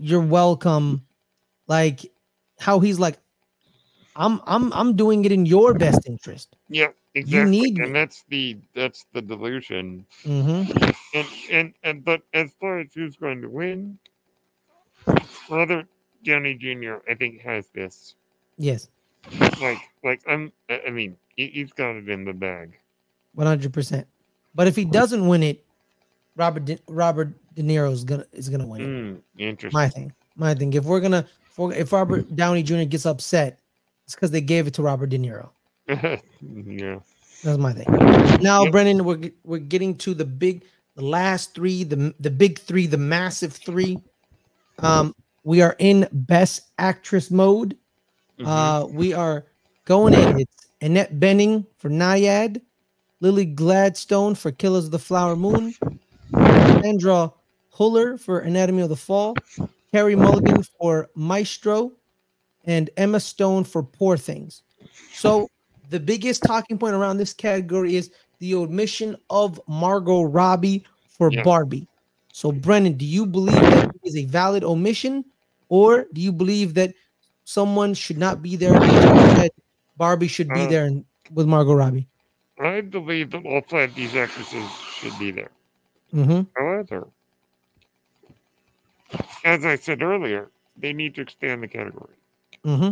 You're 0.00 0.20
welcome." 0.20 1.02
Like 1.68 2.00
how 2.58 2.80
he's 2.80 2.98
like, 2.98 3.18
I'm 4.16 4.40
I'm 4.46 4.72
I'm 4.72 4.96
doing 4.96 5.24
it 5.24 5.32
in 5.32 5.46
your 5.46 5.74
best 5.74 6.06
interest. 6.06 6.56
Yeah, 6.68 6.88
exactly. 7.14 7.60
need 7.62 7.78
and 7.78 7.94
that's 7.94 8.24
the 8.28 8.56
that's 8.74 9.06
the 9.12 9.22
delusion. 9.22 10.06
hmm 10.24 10.62
And 11.14 11.26
and 11.50 11.74
and 11.82 12.04
but 12.04 12.22
as 12.32 12.52
far 12.60 12.78
as 12.80 12.88
who's 12.94 13.16
going 13.16 13.42
to 13.42 13.48
win, 13.48 13.98
Robert 15.48 15.86
Downey 16.24 16.54
Jr. 16.54 16.96
I 17.08 17.14
think 17.14 17.40
has 17.40 17.68
this. 17.68 18.14
Yes, 18.58 18.88
Like 19.60 19.78
like 20.04 20.20
I'm 20.28 20.52
I 20.70 20.90
mean 20.90 21.16
he, 21.36 21.48
he's 21.48 21.72
got 21.72 21.96
it 21.96 22.08
in 22.08 22.24
the 22.24 22.32
bag. 22.32 22.78
one 23.34 23.46
hundred 23.46 23.72
percent. 23.72 24.06
But 24.54 24.66
if 24.66 24.76
he 24.76 24.84
doesn't 24.84 25.26
win 25.26 25.42
it, 25.42 25.64
Robert 26.36 26.64
De, 26.64 26.78
Robert 26.88 27.32
De 27.54 27.62
Niro 27.62 27.90
is 27.92 28.04
gonna 28.04 28.26
is 28.32 28.48
gonna 28.48 28.66
win 28.66 28.80
it. 28.82 28.86
Mm, 28.88 29.20
interesting. 29.38 29.76
My 29.76 29.88
thing, 29.88 30.12
my 30.36 30.54
thing. 30.54 30.72
If 30.74 30.84
we're 30.84 31.00
gonna, 31.00 31.26
if, 31.50 31.58
we're, 31.58 31.72
if 31.72 31.92
Robert 31.92 32.34
Downey 32.36 32.62
Jr. 32.62 32.82
gets 32.84 33.06
upset, 33.06 33.58
it's 34.04 34.14
because 34.14 34.30
they 34.30 34.40
gave 34.40 34.66
it 34.66 34.74
to 34.74 34.82
Robert 34.82 35.08
De 35.08 35.18
Niro. 35.18 35.48
yeah. 36.66 36.98
That's 37.42 37.58
my 37.58 37.72
thing. 37.72 37.86
Now, 38.42 38.64
Yep. 38.64 38.72
Brennen, 38.72 39.04
we're 39.04 39.30
we're 39.44 39.58
getting 39.58 39.96
to 39.98 40.14
the 40.14 40.24
big, 40.24 40.64
the 40.96 41.04
last 41.04 41.54
three, 41.54 41.84
the 41.84 42.14
the 42.20 42.30
big 42.30 42.58
three, 42.58 42.86
the 42.86 42.98
massive 42.98 43.52
three. 43.54 43.98
Um, 44.78 45.14
we 45.44 45.60
are 45.60 45.76
in 45.78 46.08
best 46.12 46.62
actress 46.78 47.30
mode. 47.30 47.76
Mhm. 48.38 48.46
Uh, 48.46 48.86
we 48.86 49.12
are 49.12 49.46
going 49.84 50.14
in. 50.14 50.40
It's 50.40 50.66
Annette 50.80 51.18
Bening 51.18 51.66
for 51.78 51.90
Nyad, 51.90 52.60
Lily 53.20 53.44
Gladstone 53.44 54.34
for 54.34 54.50
Killers 54.52 54.86
of 54.86 54.90
the 54.92 54.98
Flower 54.98 55.36
Moon, 55.36 55.74
Sandra 56.34 57.32
Huller 57.74 58.18
for 58.18 58.40
Anatomy 58.40 58.82
of 58.82 58.88
the 58.88 58.96
Fall, 58.96 59.34
Carey 59.92 60.14
Mulligan 60.16 60.62
for 60.78 61.08
Maestro, 61.14 61.92
and 62.64 62.90
Emma 62.96 63.20
Stone 63.20 63.64
for 63.64 63.82
Poor 63.82 64.16
Things. 64.16 64.62
So 65.14 65.48
the 65.92 66.00
biggest 66.00 66.44
talking 66.44 66.78
point 66.78 66.94
around 66.94 67.18
this 67.18 67.34
category 67.34 67.96
is 67.96 68.10
the 68.40 68.54
omission 68.54 69.16
of 69.30 69.60
Margot 69.68 70.22
Robbie 70.22 70.84
for 71.06 71.30
Yeah. 71.30 71.44
Barbie. 71.44 71.88
So 72.32 72.52
Brennen, 72.52 72.96
do 72.98 73.04
you 73.06 73.26
believe 73.26 73.70
that 73.70 73.86
is 74.04 74.16
a 74.16 74.26
valid 74.26 74.64
omission, 74.64 75.24
or 75.68 76.06
do 76.12 76.20
you 76.20 76.32
believe 76.32 76.74
that 76.74 76.94
someone 77.44 77.94
should 77.94 78.18
not 78.18 78.42
be 78.42 78.56
there? 78.56 78.84
That 79.36 79.52
Barbie 79.96 80.28
should 80.28 80.52
be 80.52 80.66
Uh, 80.66 80.66
there 80.66 80.86
and, 80.86 81.04
with 81.32 81.46
Margot 81.46 81.74
Robbie. 81.74 82.08
I 82.58 82.80
believe 82.80 83.30
that 83.32 83.44
all 83.46 83.62
five 83.62 83.90
of 83.90 83.96
these 83.96 84.14
actresses 84.14 84.70
should 84.98 85.18
be 85.18 85.30
there. 85.30 85.50
hmm 86.12 86.42
However, 86.56 87.08
as 89.44 89.64
I 89.64 89.76
said 89.76 90.02
earlier, 90.02 90.50
they 90.76 90.92
need 90.92 91.14
to 91.16 91.22
expand 91.22 91.62
the 91.62 91.68
category. 91.68 92.16
hmm 92.64 92.90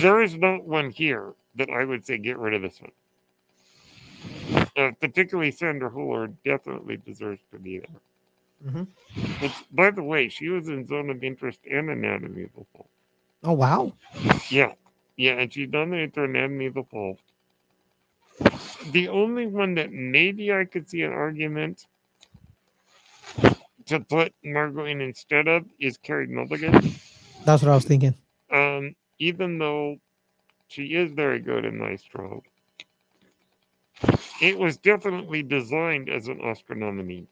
There 0.00 0.22
is 0.22 0.36
not 0.36 0.64
one 0.64 0.90
here 0.90 1.34
that 1.56 1.70
I 1.70 1.84
would 1.84 2.06
say 2.06 2.18
get 2.18 2.38
rid 2.38 2.54
of 2.54 2.62
this 2.62 2.80
one. 2.80 2.92
Uh, 4.76 4.90
particularly 5.00 5.50
Sandra 5.50 5.90
Huller 5.90 6.34
definitely 6.44 6.96
deserves 6.96 7.42
to 7.50 7.58
be 7.58 7.78
there. 7.78 8.00
hmm 8.62 8.84
Which, 9.38 9.64
by 9.70 9.90
the 9.90 10.02
way, 10.02 10.28
she 10.28 10.48
was 10.48 10.68
in 10.68 10.86
Zone 10.86 11.10
of 11.10 11.22
Interest 11.22 11.60
and 11.66 11.90
Anatomy 11.90 12.44
of 12.44 12.52
the 12.54 12.64
Fall. 12.72 12.88
Oh 13.42 13.52
wow. 13.52 13.92
Yeah, 14.50 14.74
yeah, 15.16 15.32
and 15.38 15.52
she's 15.52 15.68
nominated 15.68 16.14
for 16.14 16.24
Anatomy 16.24 16.66
of 16.66 16.74
the 16.74 16.84
Fall. 16.84 17.18
The 18.92 19.08
only 19.08 19.46
one 19.46 19.74
that 19.74 19.92
maybe 19.92 20.52
I 20.52 20.64
could 20.64 20.88
see 20.88 21.02
an 21.02 21.12
argument 21.12 21.86
to 23.86 24.00
put 24.00 24.34
Margot 24.44 24.84
in 24.86 25.00
instead 25.00 25.48
of 25.48 25.66
is 25.78 25.96
Carey 25.98 26.26
Mulligan. 26.26 26.80
That's 27.44 27.62
what 27.62 27.70
I 27.70 27.74
was 27.74 27.84
thinking. 27.84 28.14
Um, 28.52 28.94
even 29.18 29.58
though 29.58 29.98
she 30.68 30.94
is 30.94 31.12
very 31.12 31.40
good 31.40 31.64
in 31.64 31.78
Maestro, 31.78 32.42
it 34.40 34.58
was 34.58 34.76
definitely 34.78 35.42
designed 35.42 36.08
as 36.10 36.28
an 36.28 36.40
Oscar 36.40 36.74
nominee 36.74 37.28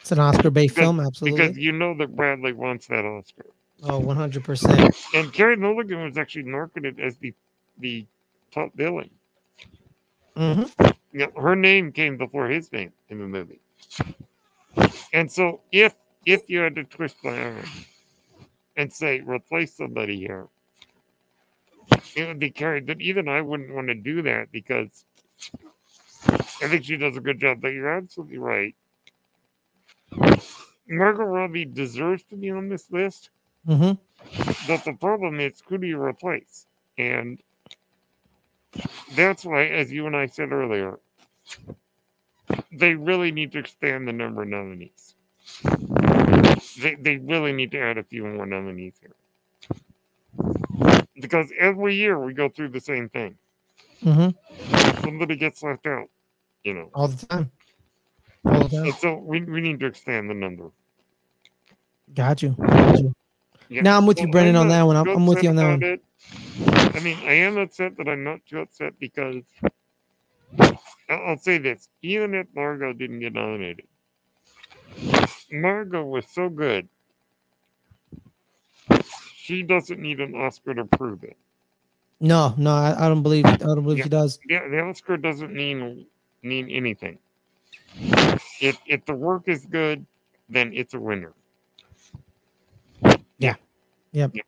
It's 0.00 0.12
an 0.12 0.20
Oscar 0.20 0.50
bait 0.50 0.68
film, 0.70 1.00
because 1.24 1.56
you 1.56 1.72
know 1.72 1.96
that 1.98 2.16
Bradley 2.16 2.52
wants 2.52 2.86
that 2.88 3.04
Oscar. 3.04 3.46
Oh, 3.82 4.00
100%. 4.00 4.94
And 5.14 5.32
Carey 5.32 5.56
Mulligan 5.56 6.04
was 6.04 6.18
actually 6.18 6.44
marketed 6.44 7.00
as 7.00 7.18
the 7.18 7.34
the 7.78 8.06
top 8.52 8.72
billing. 8.76 9.10
hmm 10.36 10.64
Yeah, 11.12 11.28
her 11.36 11.56
name 11.56 11.92
came 11.92 12.18
before 12.18 12.48
his 12.48 12.72
name 12.72 12.92
in 13.08 13.18
the 13.18 13.26
movie. 13.26 13.60
And 15.12 15.30
so 15.30 15.62
if 15.72 15.94
if 16.26 16.48
you 16.48 16.60
had 16.60 16.76
to 16.76 16.84
twist 16.84 17.16
my 17.24 17.38
arm 17.38 17.74
and 18.76 18.92
say 18.92 19.20
replace 19.20 19.74
somebody 19.74 20.18
here, 20.18 20.48
it 22.16 22.26
would 22.26 22.38
be 22.38 22.50
Carey. 22.50 22.80
But 22.80 23.00
even 23.00 23.28
I 23.28 23.40
wouldn't 23.42 23.74
want 23.74 23.88
to 23.88 23.94
do 23.94 24.22
that 24.22 24.52
because 24.52 25.04
I 26.62 26.68
think 26.68 26.84
she 26.84 26.96
does 26.96 27.16
a 27.16 27.20
good 27.20 27.40
job. 27.40 27.60
But 27.60 27.68
you're 27.74 27.90
absolutely 27.90 28.38
right. 28.38 28.74
Margot 30.88 31.24
Robbie 31.24 31.64
deserves 31.66 32.24
to 32.24 32.36
be 32.36 32.50
on 32.50 32.68
this 32.68 32.90
list, 32.90 33.30
hmm 33.66 33.92
but 34.66 34.84
the 34.84 34.92
problem 34.94 35.40
is 35.40 35.62
who 35.68 35.78
do 35.78 35.86
you 35.86 36.00
replace? 36.02 36.66
And 36.98 37.40
that's 39.14 39.44
why, 39.44 39.66
as 39.66 39.92
you 39.92 40.06
and 40.06 40.16
I 40.16 40.26
said 40.26 40.52
earlier, 40.52 40.98
they 42.72 42.94
really 42.94 43.32
need 43.32 43.52
to 43.52 43.58
expand 43.58 44.06
the 44.08 44.12
number 44.12 44.42
of 44.42 44.48
nominees. 44.48 45.14
They, 46.80 46.94
they 46.96 47.16
really 47.18 47.52
need 47.52 47.72
to 47.72 47.80
add 47.80 47.98
a 47.98 48.04
few 48.04 48.24
more 48.24 48.46
nominees 48.46 48.98
here. 49.00 49.14
Because 51.24 51.52
every 51.58 51.96
year 51.96 52.18
we 52.20 52.34
go 52.34 52.50
through 52.50 52.70
the 52.70 52.80
same 52.80 53.10
thing. 53.10 53.36
hmm 54.02 54.28
Somebody 55.04 55.36
gets 55.36 55.62
left 55.62 55.86
out, 55.86 56.08
you 56.64 56.74
know. 56.74 56.92
All 56.94 57.08
the 57.08 57.26
time. 57.26 57.50
All 58.46 58.68
the 58.68 58.76
time. 58.76 58.86
And 58.86 58.96
so 58.98 59.16
we, 59.16 59.42
we 59.42 59.60
need 59.62 59.80
to 59.80 59.86
expand 59.86 60.30
the 60.30 60.34
number. 60.34 60.70
Got 62.14 62.42
you. 62.42 62.58
Got 62.72 63.00
you. 63.00 63.14
Yeah. 63.68 63.84
Now 63.84 63.98
I'm 63.98 64.06
with 64.06 64.20
you, 64.22 64.28
Brendan, 64.28 64.56
on 64.56 64.68
that 64.68 64.84
one. 64.84 64.96
I'm, 64.96 65.08
I'm 65.14 65.26
with 65.26 65.42
you 65.42 65.50
on 65.50 65.56
that 65.56 65.68
one. 65.68 65.84
it. 65.84 66.02
I 66.94 67.00
mean, 67.00 67.22
I 67.26 67.34
am 67.34 67.58
upset, 67.58 67.96
but 67.96 68.08
I'm 68.08 68.24
not 68.24 68.40
too 68.46 68.60
upset 68.60 68.94
because 69.00 69.44
I'll 71.10 71.38
say 71.38 71.58
this: 71.58 71.88
even 72.02 72.34
if 72.34 72.48
Margot 72.54 72.92
didn't 72.94 73.20
get 73.20 73.34
nominated, 73.34 73.86
Margot 75.52 76.04
was 76.04 76.26
so 76.32 76.48
good. 76.50 76.88
She 79.44 79.62
doesn't 79.62 80.00
need 80.00 80.20
an 80.20 80.34
Oscar 80.34 80.72
to 80.72 80.86
prove 80.86 81.22
it. 81.22 81.36
No, 82.18 82.54
no, 82.56 82.70
I, 82.70 82.94
I 83.04 83.08
don't 83.10 83.22
believe. 83.22 83.44
I 83.44 83.56
don't 83.56 83.82
believe 83.82 83.98
Yeah. 83.98 84.04
she 84.04 84.08
does. 84.08 84.38
The, 84.48 84.58
the 84.70 84.80
Oscar 84.80 85.18
doesn't 85.18 85.52
mean 85.52 86.06
mean 86.42 86.70
anything. 86.70 87.18
If 88.62 88.78
if 88.86 89.04
the 89.04 89.12
work 89.12 89.46
is 89.46 89.66
good, 89.66 90.06
then 90.48 90.72
it's 90.72 90.94
a 90.94 90.98
winner. 90.98 91.34
Yeah. 93.36 93.56
Yep. 94.12 94.30
Yeah. 94.32 94.42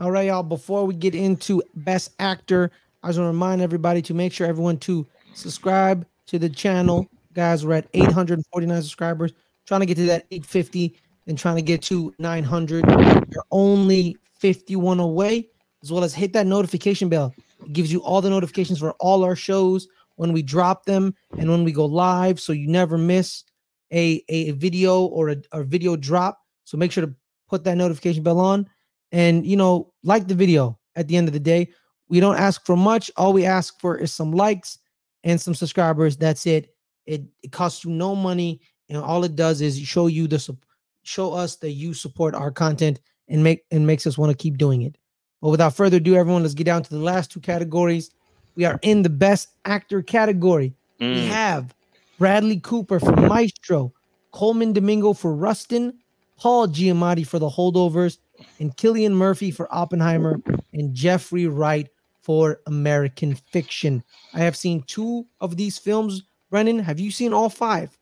All 0.00 0.10
right, 0.10 0.28
y'all. 0.28 0.42
Before 0.42 0.86
we 0.86 0.94
get 0.94 1.14
into 1.14 1.62
Best 1.74 2.12
Actor, 2.18 2.70
I 3.02 3.08
just 3.08 3.18
want 3.18 3.26
to 3.26 3.32
remind 3.32 3.60
everybody 3.60 4.00
to 4.00 4.14
make 4.14 4.32
sure 4.32 4.46
everyone 4.46 4.78
to 4.78 5.06
subscribe 5.34 6.06
to 6.28 6.38
the 6.38 6.48
channel. 6.48 7.06
Guys, 7.34 7.66
we're 7.66 7.74
at 7.74 7.88
849 7.92 8.80
subscribers, 8.80 9.34
trying 9.66 9.80
to 9.80 9.86
get 9.86 9.96
to 9.96 10.06
that 10.06 10.24
850 10.30 10.96
and 11.26 11.38
trying 11.38 11.56
to 11.56 11.62
get 11.62 11.82
to 11.82 12.14
900. 12.18 12.86
You're 13.30 13.44
only 13.50 14.16
51 14.38 15.00
away, 15.00 15.48
as 15.82 15.92
well 15.92 16.04
as 16.04 16.14
hit 16.14 16.32
that 16.32 16.46
notification 16.46 17.08
bell. 17.08 17.34
It 17.64 17.72
gives 17.72 17.92
you 17.92 18.02
all 18.02 18.20
the 18.20 18.30
notifications 18.30 18.78
for 18.78 18.92
all 19.00 19.24
our 19.24 19.36
shows 19.36 19.88
when 20.16 20.32
we 20.32 20.42
drop 20.42 20.84
them 20.84 21.14
and 21.38 21.48
when 21.48 21.64
we 21.64 21.72
go 21.72 21.86
live, 21.86 22.40
so 22.40 22.52
you 22.52 22.68
never 22.68 22.98
miss 22.98 23.44
a, 23.92 24.22
a 24.28 24.50
video 24.52 25.04
or 25.04 25.30
a, 25.30 25.36
a 25.52 25.62
video 25.62 25.96
drop. 25.96 26.40
So 26.64 26.76
make 26.76 26.92
sure 26.92 27.06
to 27.06 27.14
put 27.48 27.64
that 27.64 27.76
notification 27.76 28.22
bell 28.22 28.40
on. 28.40 28.68
And 29.12 29.46
you 29.46 29.56
know 29.56 29.92
like 30.02 30.28
the 30.28 30.34
video 30.34 30.78
at 30.96 31.08
the 31.08 31.16
end 31.16 31.28
of 31.28 31.32
the 31.32 31.40
day. 31.40 31.68
We 32.08 32.20
don't 32.20 32.36
ask 32.36 32.66
for 32.66 32.76
much. 32.76 33.10
All 33.16 33.32
we 33.32 33.46
ask 33.46 33.80
for 33.80 33.96
is 33.96 34.12
some 34.12 34.32
likes 34.32 34.78
and 35.24 35.40
some 35.40 35.54
subscribers. 35.54 36.16
That's 36.16 36.46
it. 36.46 36.74
It, 37.06 37.22
it 37.42 37.52
costs 37.52 37.84
you 37.84 37.90
no 37.90 38.14
money 38.14 38.60
and 38.88 38.98
all 38.98 39.24
it 39.24 39.36
does 39.36 39.60
is 39.60 39.78
show 39.78 40.08
you 40.08 40.26
the 40.26 40.56
show 41.02 41.32
us 41.32 41.56
that 41.56 41.70
you 41.70 41.94
support 41.94 42.34
our 42.34 42.50
content 42.50 43.00
and 43.28 43.42
make 43.42 43.64
and 43.70 43.86
makes 43.86 44.06
us 44.06 44.18
want 44.18 44.30
to 44.30 44.36
keep 44.36 44.58
doing 44.58 44.82
it 44.82 44.96
but 45.40 45.50
without 45.50 45.74
further 45.74 45.98
ado 45.98 46.16
everyone 46.16 46.42
let's 46.42 46.54
get 46.54 46.64
down 46.64 46.82
to 46.82 46.90
the 46.90 46.98
last 46.98 47.30
two 47.30 47.40
categories 47.40 48.10
we 48.56 48.64
are 48.64 48.78
in 48.82 49.02
the 49.02 49.10
best 49.10 49.48
actor 49.64 50.02
category 50.02 50.74
we 51.00 51.26
have 51.26 51.74
Bradley 52.18 52.58
Cooper 52.58 52.98
for 52.98 53.14
Maestro, 53.14 53.92
Colman 54.32 54.72
Domingo 54.72 55.12
for 55.12 55.34
Rustin, 55.34 55.96
Paul 56.36 56.66
Giamatti 56.68 57.26
for 57.26 57.38
The 57.38 57.48
Holdovers, 57.48 58.18
and 58.58 58.76
Cillian 58.76 59.12
Murphy 59.12 59.50
for 59.50 59.72
Oppenheimer, 59.72 60.40
and 60.72 60.94
Jeffrey 60.94 61.46
Wright 61.46 61.88
for 62.20 62.60
American 62.66 63.34
Fiction. 63.34 64.02
I 64.34 64.40
have 64.40 64.56
seen 64.56 64.82
two 64.82 65.26
of 65.40 65.56
these 65.56 65.78
films. 65.78 66.24
Brennen, 66.50 66.80
have 66.80 66.98
you 66.98 67.10
seen 67.10 67.32
all 67.32 67.48
five? 67.48 67.96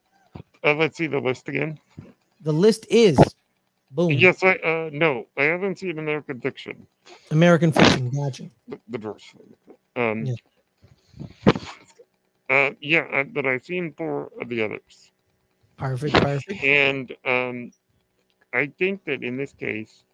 Uh, 0.64 0.74
let's 0.74 0.96
see 0.96 1.06
the 1.06 1.20
list 1.20 1.48
again. 1.48 1.78
The 2.40 2.52
list 2.52 2.86
is 2.88 3.18
Boom. 3.96 4.12
Yes, 4.12 4.44
I 4.44 4.56
uh 4.56 4.90
no, 4.92 5.26
I 5.38 5.44
haven't 5.44 5.78
seen 5.78 5.98
American 5.98 6.38
Fiction. 6.38 6.86
American 7.30 7.72
Fiction. 7.72 8.10
Gotcha. 8.10 8.50
The, 8.68 8.78
the 8.88 8.98
verse. 8.98 9.34
Um. 9.96 10.26
Yeah. 10.26 10.34
Uh, 12.50 12.70
yeah, 12.80 13.06
I, 13.10 13.22
but 13.24 13.46
I've 13.46 13.64
seen 13.64 13.92
four 13.96 14.30
of 14.40 14.48
the 14.48 14.62
others, 14.62 15.10
Perfect. 15.78 16.14
Perfect. 16.14 16.62
and 16.62 17.10
um, 17.24 17.72
I 18.52 18.66
think 18.78 19.04
that 19.06 19.24
in 19.24 19.36
this 19.36 19.52
case, 19.52 20.04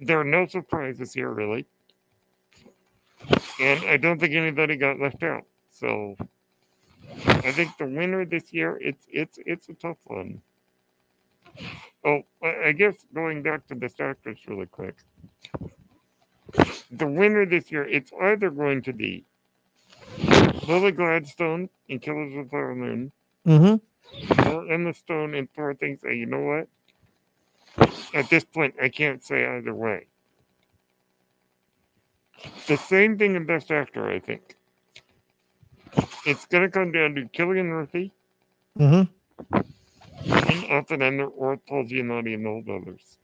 there 0.00 0.18
are 0.18 0.24
no 0.24 0.46
surprises 0.46 1.12
here, 1.12 1.30
really, 1.30 1.66
and 3.60 3.84
I 3.84 3.98
don't 3.98 4.18
think 4.18 4.34
anybody 4.34 4.76
got 4.76 4.98
left 4.98 5.22
out. 5.22 5.44
So, 5.70 6.16
I 7.26 7.52
think 7.52 7.76
the 7.78 7.86
winner 7.86 8.24
this 8.24 8.52
year, 8.52 8.78
it's 8.80 9.06
it's 9.12 9.38
it's 9.46 9.68
a 9.68 9.74
tough 9.74 9.98
one. 10.04 10.40
Oh, 12.04 12.22
I 12.42 12.72
guess 12.72 13.04
going 13.14 13.42
back 13.42 13.66
to 13.68 13.74
the 13.74 13.90
actress 14.00 14.46
really 14.46 14.66
quick. 14.66 14.96
The 16.90 17.06
winner 17.06 17.44
this 17.46 17.70
year, 17.70 17.84
it's 17.84 18.12
either 18.20 18.50
going 18.50 18.82
to 18.82 18.92
be 18.92 19.24
Lily 20.66 20.92
Gladstone 20.92 21.68
in 21.88 21.98
Killers 22.00 22.34
of 22.34 22.44
the 22.44 22.50
Flower 22.50 22.74
Moon 22.74 23.12
Mm-hmm. 23.46 23.76
or 24.46 24.70
Emma 24.70 24.92
Stone 24.94 25.34
in 25.34 25.46
Poor 25.48 25.74
Things 25.74 26.02
And 26.04 26.18
You 26.18 26.26
Know 26.26 26.40
What. 26.40 26.68
At 28.14 28.28
this 28.30 28.44
point, 28.44 28.74
I 28.82 28.88
can't 28.88 29.22
say 29.22 29.46
either 29.46 29.74
way. 29.74 30.06
The 32.68 32.76
same 32.76 33.18
thing 33.18 33.34
in 33.36 33.46
Best 33.46 33.70
Actor, 33.70 34.08
I 34.08 34.18
think. 34.20 34.56
It's 36.26 36.46
going 36.46 36.62
to 36.64 36.70
come 36.70 36.92
down 36.92 37.14
to 37.14 37.24
Cillian 37.26 37.66
Murphy 37.66 38.12
Mm-hmm. 38.78 39.02
In 40.68 40.74
Oppenheimer 40.76 41.26
or 41.26 41.56
Paul 41.56 41.84
Giamatti 41.84 42.34
and 42.34 42.44
Holdovers. 42.44 43.16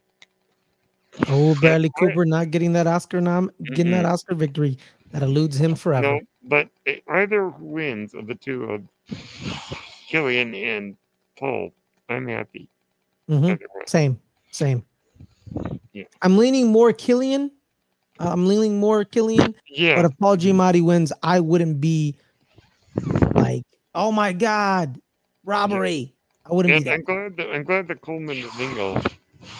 Oh, 1.28 1.54
Bradley 1.60 1.90
Cooper 1.96 2.24
not 2.24 2.50
getting 2.50 2.72
that 2.72 2.86
Oscar 2.86 3.20
nom, 3.20 3.50
getting 3.64 3.92
that 3.92 4.04
Oscar 4.04 4.34
victory 4.34 4.78
that 5.12 5.22
eludes 5.22 5.56
him 5.56 5.74
forever. 5.74 6.02
No, 6.02 6.20
but 6.42 6.68
either 7.08 7.48
wins 7.58 8.14
of 8.14 8.26
the 8.26 8.34
two 8.34 8.64
of 8.64 8.82
Cillian 10.10 10.60
and 10.60 10.96
Paul, 11.38 11.72
I'm 12.08 12.26
happy. 12.26 12.68
Mhm. 13.30 13.58
Same, 13.86 14.20
same. 14.50 14.84
Yeah. 15.92 16.04
I'm 16.22 16.36
leaning 16.36 16.72
more 16.72 16.92
Cillian. 16.92 17.50
Uh, 18.18 18.30
I'm 18.30 18.46
leaning 18.46 18.80
more 18.80 19.04
Cillian. 19.04 19.54
Yeah, 19.68 19.96
But 19.96 20.10
if 20.10 20.18
Paul 20.18 20.36
Giamatti 20.36 20.82
wins, 20.82 21.12
I 21.22 21.40
wouldn't 21.40 21.80
be 21.80 22.16
like, 23.34 23.64
oh 23.94 24.10
my 24.10 24.32
god, 24.32 25.00
robbery. 25.44 26.14
I 26.46 26.52
wouldn't 26.52 26.74
and 26.74 26.84
be 26.84 26.90
I'm 26.90 27.02
glad 27.02 27.36
that 27.36 27.50
I'm 27.50 27.64
glad 27.64 27.88
that 27.88 28.00
Colman 28.00 28.42
Domingo 28.42 29.00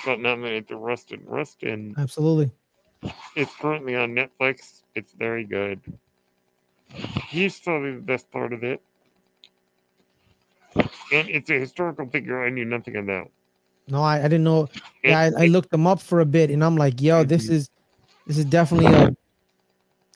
got 0.05 0.21
nominated 0.21 0.69
to 0.69 0.77
Rustin. 0.77 1.23
Rustin 1.27 1.95
Absolutely. 1.99 2.51
It's 3.37 3.55
currently 3.57 3.97
on 3.97 4.15
Netflix. 4.15 4.83
It's 4.95 5.13
very 5.13 5.45
good. 5.45 5.81
He's 7.29 7.59
probably 7.59 7.93
the 7.93 8.01
best 8.01 8.31
part 8.31 8.53
of 8.53 8.63
it. 8.63 8.81
And 11.13 11.29
it's 11.29 11.51
a 11.51 11.59
historical 11.59 12.07
figure 12.07 12.45
I 12.45 12.51
knew 12.51 12.65
nothing 12.65 12.97
about. 12.97 13.31
No, 13.89 14.03
I, 14.03 14.19
I 14.19 14.23
didn't 14.23 14.45
know. 14.45 14.69
Yeah, 15.03 15.19
I, 15.19 15.45
I 15.45 15.47
looked 15.47 15.71
them 15.71 15.87
up 15.87 16.01
for 16.01 16.21
a 16.21 16.27
bit, 16.27 16.51
and 16.51 16.65
I'm 16.65 16.77
like, 16.77 17.01
yo, 17.01 17.25
this 17.25 17.49
Mhm. 17.49 17.53
is 17.53 17.71
this 18.27 18.39
is 18.39 18.47
definitely 18.47 18.93
a, 18.93 19.15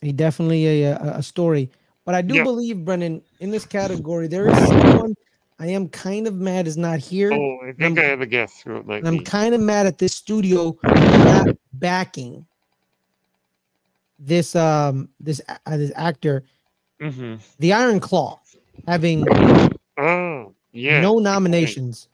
a 0.03 0.13
definitely 0.13 0.85
a, 0.85 0.97
a, 0.97 1.19
a 1.19 1.23
story. 1.23 1.71
But 2.07 2.15
I 2.15 2.23
do 2.23 2.43
believe, 2.43 2.77
Brennen, 2.79 3.23
in 3.41 3.51
this 3.51 3.67
category, 3.67 4.29
there 4.29 4.49
is 4.49 4.57
someone 4.67 5.15
I 5.61 5.67
am 5.69 5.89
kind 5.89 6.27
of 6.27 6.35
mad 6.35 6.67
is 6.69 6.77
not 6.77 6.99
here. 7.01 7.33
oh, 7.33 7.59
I 7.63 7.73
think 7.73 7.99
I'm- 7.99 7.99
I 7.99 8.03
have 8.09 8.21
a 8.21 8.27
guess 8.27 8.61
who 8.63 8.77
it 8.77 8.87
might 8.87 9.05
I'm 9.07 9.19
be. 9.19 9.25
kind 9.25 9.55
of 9.55 9.61
mad 9.61 9.87
at 9.87 9.99
this 9.99 10.15
studio 10.15 10.77
not 10.85 11.49
backing 11.75 12.47
this 14.19 14.55
um 14.57 15.09
this 15.21 15.41
uh, 15.49 15.77
this 15.77 15.93
actor, 15.95 16.45
hmm 17.01 17.37
the 17.59 17.73
Iron 17.73 18.01
Claw, 18.01 18.41
having 18.87 19.27
Oh, 20.01 20.55
yeah. 20.73 21.01
no 21.01 21.19
nominations 21.19 22.09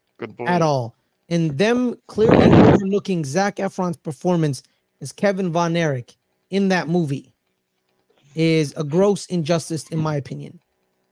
at 0.46 0.62
all, 0.62 0.94
and 1.28 1.56
them 1.58 1.96
clearly 2.06 2.46
overlooking 2.46 3.24
Zac 3.24 3.56
Efron's 3.56 3.96
performance 3.98 4.62
as 5.00 5.12
Kevin 5.12 5.50
Von 5.52 5.76
Erich 5.76 6.16
in 6.50 6.68
that 6.68 6.88
movie 6.88 7.32
is 8.34 8.72
a 8.76 8.84
gross 8.84 9.26
injustice, 9.26 9.88
in 9.90 9.98
my 9.98 10.16
opinion. 10.16 10.58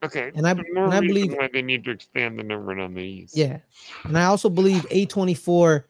Okay. 0.03 0.31
And 0.35 0.45
I- 0.45 0.51
and 0.51 0.93
I 0.93 0.99
believe- 0.99 1.33
why 1.33 1.47
they 1.51 1.61
need 1.61 1.83
to 1.85 1.91
expand 1.91 2.37
the 2.37 2.43
number 2.43 2.77
on 2.79 2.93
these. 2.93 3.31
Yeah, 3.35 3.59
and 4.03 4.17
I 4.17 4.25
also 4.25 4.49
believe 4.49 4.85
A24 4.91 5.85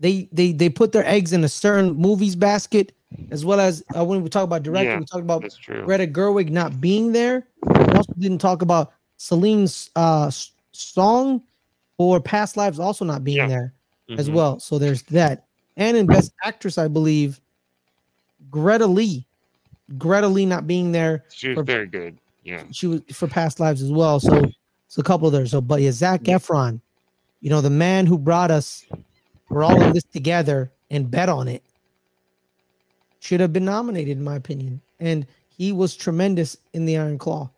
they 0.00 0.28
they 0.32 0.52
they 0.52 0.68
put 0.68 0.92
their 0.92 1.06
eggs 1.06 1.32
in 1.32 1.44
a 1.44 1.48
certain 1.48 1.94
movies 1.94 2.34
basket, 2.34 2.92
as 3.30 3.44
well 3.44 3.60
as 3.60 3.84
uh, 3.96 4.04
when 4.04 4.22
we 4.22 4.28
talk 4.28 4.44
about 4.44 4.62
directing, 4.62 4.90
Yeah, 4.92 4.98
we 5.00 5.04
talk 5.04 5.20
about 5.20 5.42
Greta 5.84 6.06
Gerwig 6.06 6.50
not 6.50 6.80
being 6.80 7.12
there. 7.12 7.46
We 7.66 7.84
also 7.94 8.12
didn't 8.18 8.38
talk 8.38 8.62
about 8.62 8.92
Celine's 9.18 9.90
uh, 9.94 10.30
song 10.72 11.42
or 11.98 12.20
Past 12.20 12.56
Lives 12.56 12.80
also 12.80 13.04
not 13.04 13.22
being 13.22 13.36
Yeah. 13.36 13.46
there 13.48 13.74
as 14.18 14.28
Mhm. 14.28 14.34
well. 14.34 14.58
So 14.60 14.78
there's 14.78 15.02
that. 15.04 15.44
And 15.76 15.96
in 15.96 16.06
Best 16.06 16.32
Actress, 16.42 16.78
I 16.78 16.88
believe 16.88 17.40
Greta 18.50 18.86
Lee, 18.86 19.24
Greta 19.98 20.26
Lee 20.26 20.46
not 20.46 20.66
being 20.66 20.90
there. 20.92 21.24
She 21.30 21.48
was 21.48 21.56
for- 21.56 21.62
very 21.64 21.86
good. 21.86 22.18
Yeah. 22.42 22.64
She 22.72 22.86
was 22.86 23.02
for 23.12 23.28
Past 23.28 23.60
Lives 23.60 23.82
as 23.82 23.90
well. 23.90 24.20
So 24.20 24.42
it's 24.86 24.98
a 24.98 25.02
couple 25.02 25.30
there. 25.30 25.46
So, 25.46 25.60
but 25.60 25.80
yeah, 25.80 25.92
Zac. 25.92 26.22
Efron, 26.22 26.80
you 27.40 27.50
know, 27.50 27.60
the 27.60 27.70
man 27.70 28.06
who 28.06 28.18
brought 28.18 28.50
us, 28.50 28.84
we're 29.48 29.62
all 29.64 29.80
in 29.80 29.92
this 29.92 30.04
together 30.04 30.72
and 30.90 31.10
bet 31.10 31.28
on 31.28 31.48
it, 31.48 31.62
should 33.20 33.40
have 33.40 33.52
been 33.52 33.64
nominated, 33.64 34.16
in 34.18 34.24
my 34.24 34.34
opinion. 34.36 34.80
And 35.00 35.26
he 35.48 35.72
was 35.72 35.94
tremendous 35.94 36.56
in 36.72 36.84
the 36.86 36.96
Iron 36.98 37.18
Claw 37.18 37.50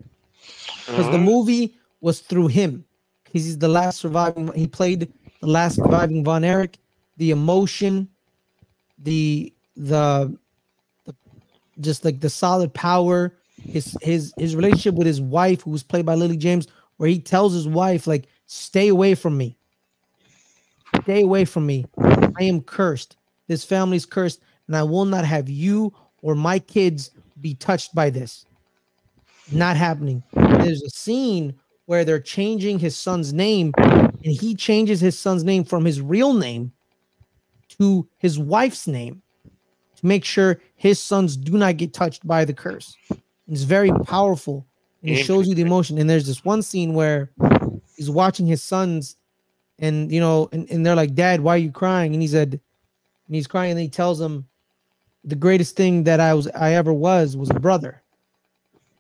because 0.87 1.07
the 1.07 1.13
Uh-huh. 1.15 1.19
movie 1.19 1.75
was 2.01 2.21
through 2.21 2.49
him. 2.49 2.85
He's 3.31 3.59
the 3.59 3.69
last 3.69 3.99
surviving. 4.01 4.53
He 4.55 4.67
played 4.67 5.11
the 5.41 5.47
last 5.47 5.77
surviving 5.77 6.23
Von 6.25 6.45
Erich. 6.45 6.79
The 7.17 7.31
emotion, 7.31 8.09
the 8.99 9.53
the, 9.77 10.37
the 11.05 11.15
just 11.81 12.05
like 12.05 12.21
the 12.21 12.31
solid 12.31 12.73
power. 12.75 13.35
His 13.65 13.97
his 14.03 14.33
his 14.39 14.55
relationship 14.55 14.95
with 14.95 15.07
his 15.07 15.21
wife, 15.21 15.63
who 15.63 15.71
was 15.71 15.83
played 15.83 16.07
by 16.07 16.15
Lily 16.15 16.37
James, 16.37 16.69
where 16.97 17.09
he 17.09 17.19
tells 17.19 17.53
his 17.53 17.67
wife 17.67 18.07
like, 18.07 18.29
"Stay 18.47 18.89
away 18.89 19.15
from 19.15 19.37
me. 19.37 19.57
Stay 21.03 21.23
away 21.23 21.45
from 21.45 21.67
me. 21.67 21.85
I 21.99 22.45
am 22.45 22.61
cursed. 22.61 23.17
This 23.49 23.65
family's 23.65 24.07
cursed, 24.07 24.41
and 24.67 24.77
I 24.77 24.83
will 24.83 25.05
not 25.05 25.25
have 25.25 25.49
you 25.49 25.93
or 26.23 26.35
my 26.35 26.59
kids 26.59 27.11
be 27.41 27.55
touched 27.55 27.95
by 27.95 28.11
this." 28.11 28.47
Not 29.51 29.77
happening. 29.77 30.23
There's 30.33 30.83
a 30.83 30.91
scene 30.91 31.55
where 31.87 32.05
they're 32.05 32.21
changing 32.21 32.79
his 32.79 32.97
son's 32.97 33.33
name, 33.33 33.73
and 33.77 34.33
he 34.33 34.55
changes 34.55 35.01
his 35.01 35.19
son's 35.19 35.45
name 35.45 35.65
from 35.65 35.85
his 35.85 36.01
real 36.01 36.33
name 36.33 36.73
to 37.79 38.09
his 38.19 38.39
wife's 38.39 38.87
name 38.87 39.21
to 39.97 40.07
make 40.07 40.25
sure 40.25 40.61
his 40.77 40.99
sons 41.01 41.37
do 41.37 41.59
not 41.59 41.77
get 41.77 41.93
touched 41.93 42.27
by 42.27 42.45
the 42.45 42.55
curse. 42.55 42.97
It's 43.49 43.63
very 43.63 43.91
powerful, 44.05 44.67
and 45.03 45.11
it 45.11 45.25
shows 45.25 45.49
you 45.49 45.55
the 45.55 45.63
emotion. 45.63 45.99
And 45.99 46.09
there's 46.09 46.27
this 46.27 46.45
one 46.45 46.63
scene 46.63 46.95
where 46.95 47.31
he's 47.97 48.11
watching 48.11 48.47
his 48.47 48.63
sons, 48.63 49.17
and 49.79 50.11
you 50.11 50.21
know, 50.21 50.49
and, 50.53 50.69
and 50.71 50.85
they're 50.85 50.95
like, 50.97 51.15
"Dad, 51.15 51.41
why 51.41 51.55
are 51.55 51.59
you 51.59 51.71
crying?" 51.71 52.13
And 52.15 52.23
he 52.23 52.29
said, 52.29 52.53
and 53.27 53.35
he's 53.35 53.47
crying, 53.47 53.73
and 53.73 53.81
he 53.81 53.89
tells 53.89 54.19
them, 54.19 54.47
"The 55.25 55.35
greatest 55.37 55.77
thing 55.77 56.05
that 56.05 56.21
I 56.21 56.33
was, 56.35 56.49
I 56.49 56.75
ever 56.75 56.93
was, 56.93 57.37
was 57.37 57.51
a 57.51 57.61
brother. 57.61 58.03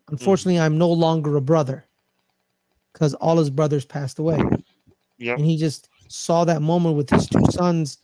Unfortunately, 0.08 0.58
I'm 0.60 0.78
no 0.78 0.90
longer 0.92 1.36
a 1.36 1.40
brother." 1.40 1.84
Because 2.92 3.14
all 3.14 3.38
his 3.38 3.50
brothers 3.50 3.84
passed 3.84 4.18
away 4.20 4.40
Yep. 5.18 5.38
and 5.38 5.44
he 5.46 5.56
just 5.56 5.88
saw 6.08 6.44
that 6.44 6.62
moment 6.62 6.96
with 6.96 7.10
his 7.10 7.26
two 7.26 7.44
sons 7.50 7.98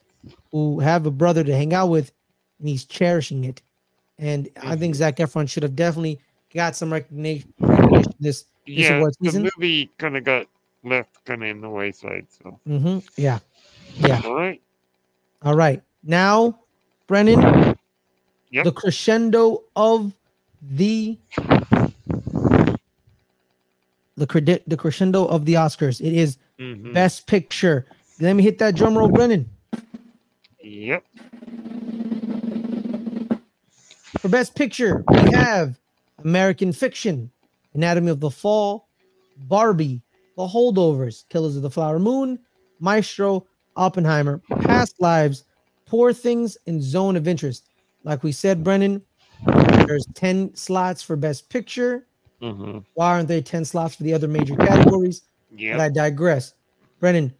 who 0.50 0.80
have 0.80 1.06
a 1.06 1.12
brother 1.12 1.44
to 1.44 1.54
hang 1.56 1.72
out 1.72 1.90
with 1.90 2.10
and 2.58 2.68
he's 2.68 2.84
cherishing 2.84 3.44
it 3.44 3.62
and 4.18 4.48
i 4.62 4.74
think 4.74 4.94
Mhm. 4.94 4.98
zac 4.98 5.16
efron 5.18 5.48
should 5.48 5.62
have 5.62 5.76
definitely 5.76 6.18
got 6.54 6.76
some 6.76 6.92
recognition, 6.92 7.52
this 8.18 8.44
Yeah. 8.66 8.96
award 8.96 9.14
The 9.20 9.50
movie 9.56 9.90
kind 9.98 10.16
of 10.16 10.24
got 10.24 10.46
left 10.84 11.24
kind 11.24 11.42
of 11.42 11.48
in 11.48 11.60
the 11.60 11.68
wayside. 11.68 12.26
So, 12.30 12.58
hmm 12.66 12.98
yeah 13.16 13.38
yeah 13.96 14.20
all 14.24 14.34
right. 14.34 14.62
all 15.42 15.54
right 15.54 15.82
now 16.02 16.58
brennen 17.06 17.40
Yep. 18.50 18.64
the 18.64 18.72
crescendo 18.72 19.62
of 19.76 20.12
the 20.62 21.18
the 24.16 24.26
credi- 24.26 24.62
the 24.66 24.76
crescendo 24.76 25.26
of 25.26 25.44
the 25.44 25.54
oscars 25.54 26.00
it 26.00 26.12
is 26.12 26.36
Mhm. 26.58 26.92
best 26.92 27.26
picture 27.26 27.86
let 28.20 28.34
me 28.34 28.42
hit 28.42 28.58
that 28.58 28.74
drum 28.74 28.96
roll 28.96 29.08
brennen 29.08 29.48
Yep. 30.62 31.04
For 34.18 34.28
Best 34.28 34.54
Picture, 34.54 35.02
we 35.08 35.30
have 35.30 35.78
American 36.24 36.72
Fiction, 36.72 37.30
Anatomy 37.74 38.10
of 38.10 38.20
the 38.20 38.30
Fall, 38.30 38.88
Barbie, 39.36 40.02
The 40.36 40.46
Holdovers, 40.46 41.28
Killers 41.28 41.56
of 41.56 41.62
the 41.62 41.70
Flower 41.70 41.98
Moon, 41.98 42.38
Maestro, 42.80 43.46
Oppenheimer, 43.76 44.40
Past 44.60 45.00
Lives, 45.00 45.44
Poor 45.86 46.12
Things, 46.12 46.56
and 46.66 46.82
Zone 46.82 47.16
of 47.16 47.28
Interest. 47.28 47.68
Like 48.04 48.22
we 48.22 48.32
said, 48.32 48.64
Brennen, 48.64 49.02
there's 49.86 50.06
10 50.14 50.54
slots 50.54 51.02
for 51.02 51.16
Best 51.16 51.48
Picture. 51.48 52.06
hmm 52.40 52.78
Why 52.94 53.12
aren't 53.14 53.28
there 53.28 53.40
10 53.40 53.64
slots 53.64 53.94
for 53.96 54.02
the 54.02 54.12
other 54.14 54.28
major 54.28 54.56
categories? 54.56 55.22
But 55.50 55.58
Yeah. 55.60 55.82
I 55.82 55.88
digress. 55.88 56.54
Brennen, 57.00 57.34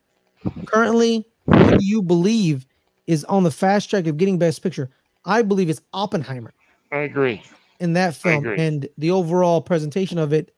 currently, 0.67 1.27
what 1.45 1.79
do 1.79 1.85
you 1.85 2.03
believe 2.03 2.67
is 3.07 3.25
on 3.25 3.43
the 3.45 3.51
fast 3.51 3.91
track 3.91 4.07
of 4.07 4.17
getting 4.17 4.39
Best 4.39 4.63
Picture? 4.63 4.91
I 5.25 5.43
believe 5.43 5.69
it's 5.69 5.83
Oppenheimer 5.93 6.55
I 6.93 6.99
agree. 7.01 7.43
In 7.81 7.95
that 7.95 8.15
film 8.15 8.47
and 8.47 8.89
the 8.99 9.11
overall 9.11 9.61
presentation 9.61 10.19
of 10.19 10.33
it. 10.33 10.55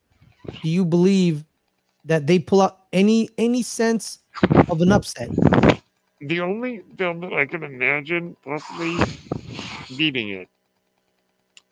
Do 0.61 0.69
you 0.69 0.85
believe 0.85 1.43
that 2.05 2.27
they 2.27 2.37
pull 2.37 2.61
out 2.61 2.79
any 2.91 3.29
any 3.37 3.63
sense 3.63 4.19
of 4.69 4.81
an 4.81 4.91
upset? 4.91 5.29
The 6.19 6.39
only 6.39 6.81
film 6.97 7.21
that 7.21 7.33
I 7.33 7.45
can 7.45 7.63
imagine 7.63 8.35
possibly 8.45 8.95
beating 9.97 10.29
it 10.29 10.47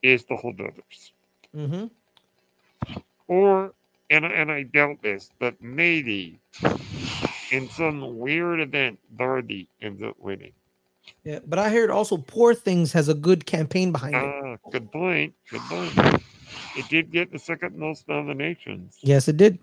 is 0.02 0.26
The 0.26 0.36
Holdovers. 0.36 1.12
Mm-hmm. 1.56 1.86
Or, 3.28 3.74
and, 4.10 4.26
and 4.26 4.52
I 4.52 4.64
doubt 4.64 5.02
this, 5.02 5.30
but 5.40 5.62
maybe 5.62 6.38
in 7.52 7.70
some 7.70 8.20
weird 8.20 8.60
event, 8.60 9.00
Barbie 9.12 9.70
ends 9.82 10.02
up 10.04 10.16
winning. 10.20 10.52
Yeah, 11.24 11.40
but 11.46 11.60
I 11.60 11.70
heard 11.70 11.92
also 11.92 12.18
Poor 12.18 12.54
Things 12.54 12.92
has 12.94 13.08
a 13.10 13.14
good 13.14 13.46
campaign 13.46 13.92
behind 13.92 14.16
it. 14.16 14.24
Ah, 14.24 14.58
good 14.72 14.92
point. 14.92 15.34
Good 15.50 15.62
point. 15.62 16.24
It 16.76 16.88
did 16.90 17.12
get 17.12 17.32
the 17.32 17.40
second 17.40 17.78
most 17.78 18.08
nominations. 18.08 18.98
Yes, 19.02 19.28
it 19.28 19.38
did. 19.38 19.60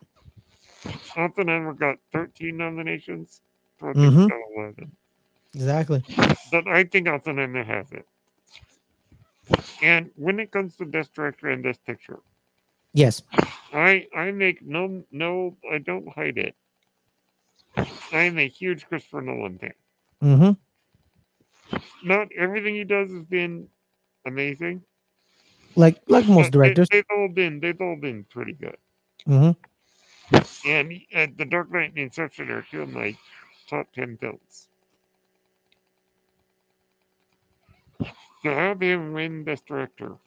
Oppenheimer 1.16 1.72
got 1.72 1.98
13 2.12 2.56
nominations. 2.56 3.40
Mhm. 3.80 3.94
Things 3.94 4.26
got 4.28 4.40
11. 4.56 4.92
Exactly. 5.54 6.04
But 6.52 6.68
I 6.68 6.84
think 6.84 7.08
Oppenheimer 7.08 7.64
has 7.64 7.86
it. 7.92 8.06
And 9.82 10.10
when 10.16 10.38
it 10.40 10.50
comes 10.50 10.76
to 10.76 10.84
Best 10.84 11.14
Director 11.14 11.48
and 11.48 11.62
Best 11.62 11.84
Picture, 11.84 12.20
Yes. 12.94 13.22
I 13.72 14.06
I 14.16 14.30
make 14.30 14.62
no 14.62 15.04
no 15.12 15.56
I 15.70 15.78
don't 15.78 16.08
hide 16.08 16.38
it. 16.38 16.54
I 17.76 18.22
am 18.22 18.38
a 18.38 18.48
huge 18.48 18.86
Christopher 18.86 19.20
Nolan 19.20 19.58
fan. 19.58 19.74
Mm-hmm. 20.22 20.52
Not 22.02 22.28
everything 22.36 22.74
he 22.74 22.84
does 22.84 23.10
has 23.12 23.24
been 23.24 23.68
amazing. 24.26 24.82
Like 25.76 26.00
like 26.08 26.26
most 26.28 26.52
directors. 26.52 26.88
They, 26.90 26.96
have 26.98 27.06
all 27.10 27.28
been 27.28 27.60
they've 27.60 27.80
all 27.80 27.96
been 27.96 28.24
pretty 28.24 28.52
good. 28.54 28.76
Mm-hmm. 29.26 29.52
And 30.64 30.92
uh, 31.14 31.26
The 31.36 31.44
Dark 31.44 31.70
Knight 31.72 31.90
and 31.90 31.98
Inception 31.98 32.50
are 32.50 32.62
two 32.62 32.82
of 32.82 32.90
my 32.90 33.16
top 33.68 33.92
ten 33.92 34.16
films. 34.18 34.68
To 38.44 38.54
have 38.54 38.80
him 38.82 39.12
win 39.12 39.44
Best 39.44 39.66
Director 39.66 40.18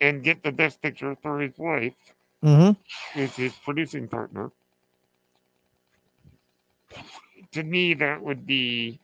and 0.00 0.22
get 0.22 0.42
the 0.42 0.52
Best 0.52 0.82
Picture 0.82 1.14
for 1.16 1.40
his 1.40 1.56
wife, 1.58 2.12
Mm-hmm. 2.44 2.72
is 3.14 3.34
his 3.36 3.54
producing 3.56 4.08
partner. 4.08 4.50
To 7.52 7.62
me, 7.62 7.94
that 7.94 8.22
would 8.22 8.46
be 8.46 9.00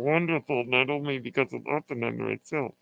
wonderful, 0.00 0.64
not 0.66 0.90
only 0.90 1.18
because 1.18 1.52
of 1.52 1.66
Oppenheimer 1.66 2.32
itself, 2.32 2.74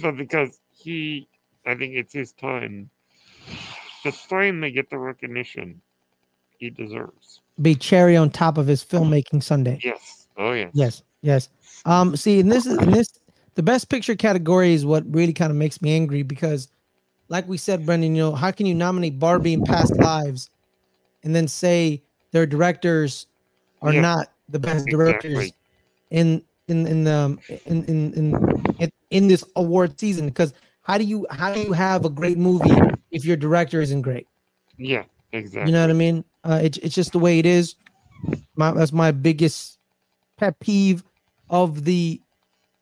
but 0.00 0.16
because 0.16 0.58
he, 0.76 1.28
I 1.66 1.74
think 1.74 1.94
it's 1.94 2.12
his 2.12 2.32
time 2.32 2.90
to 4.02 4.12
finally 4.12 4.70
get 4.70 4.90
the 4.90 4.98
recognition 4.98 5.80
he 6.58 6.70
deserves. 6.70 7.40
Be 7.60 7.74
cherry 7.74 8.16
on 8.16 8.30
top 8.30 8.58
of 8.58 8.66
his 8.66 8.84
filmmaking 8.84 9.42
Sunday. 9.42 9.80
Yes. 9.82 10.28
Oh, 10.36 10.52
yes. 10.52 10.70
Yes, 10.74 11.02
yes. 11.22 11.48
Um, 11.84 12.16
see, 12.16 12.38
in 12.40 12.48
this 12.48 12.66
in 12.66 12.90
this 12.92 13.08
the 13.54 13.62
best 13.62 13.88
picture 13.88 14.14
category 14.14 14.72
is 14.72 14.86
what 14.86 15.04
really 15.12 15.32
kind 15.32 15.50
of 15.50 15.56
makes 15.56 15.82
me 15.82 15.94
angry 15.94 16.22
because, 16.22 16.68
like 17.28 17.48
we 17.48 17.56
said, 17.56 17.84
Brendan, 17.84 18.14
you 18.14 18.22
know, 18.22 18.34
how 18.34 18.50
can 18.52 18.66
you 18.66 18.74
nominate 18.74 19.18
Barbie 19.18 19.52
in 19.52 19.62
past 19.62 19.98
lives, 19.98 20.50
and 21.24 21.34
then 21.34 21.48
say 21.48 22.02
their 22.32 22.46
directors 22.46 23.26
are 23.82 23.92
Yeah, 23.92 24.00
not 24.02 24.28
the 24.48 24.58
best 24.58 24.86
directors 24.86 25.32
exactly. 25.32 25.54
in 26.10 26.42
in 26.68 26.86
in 26.86 27.04
the 27.04 27.38
in 27.66 27.84
in 27.84 28.12
in, 28.78 28.90
in, 29.10 29.28
this 29.28 29.44
award 29.56 29.98
season? 29.98 30.26
Because 30.26 30.52
how 30.82 30.98
do 30.98 31.04
you 31.04 31.26
how 31.30 31.52
do 31.52 31.60
you 31.60 31.72
have 31.72 32.04
a 32.04 32.10
great 32.10 32.38
movie 32.38 32.76
if 33.10 33.24
your 33.24 33.36
director 33.36 33.80
isn't 33.80 34.02
great? 34.02 34.26
Yeah, 34.76 35.04
exactly. 35.32 35.70
You 35.70 35.76
know 35.76 35.82
what 35.82 35.90
I 35.90 35.94
mean? 35.94 36.24
Uh, 36.44 36.60
it's 36.62 36.78
it's 36.78 36.94
just 36.94 37.12
the 37.12 37.18
way 37.18 37.38
it 37.38 37.46
is. 37.46 37.74
My, 38.56 38.72
that's 38.72 38.92
my 38.92 39.12
biggest 39.12 39.78
pet 40.38 40.58
peeve 40.60 41.04
of 41.50 41.84
the, 41.84 42.20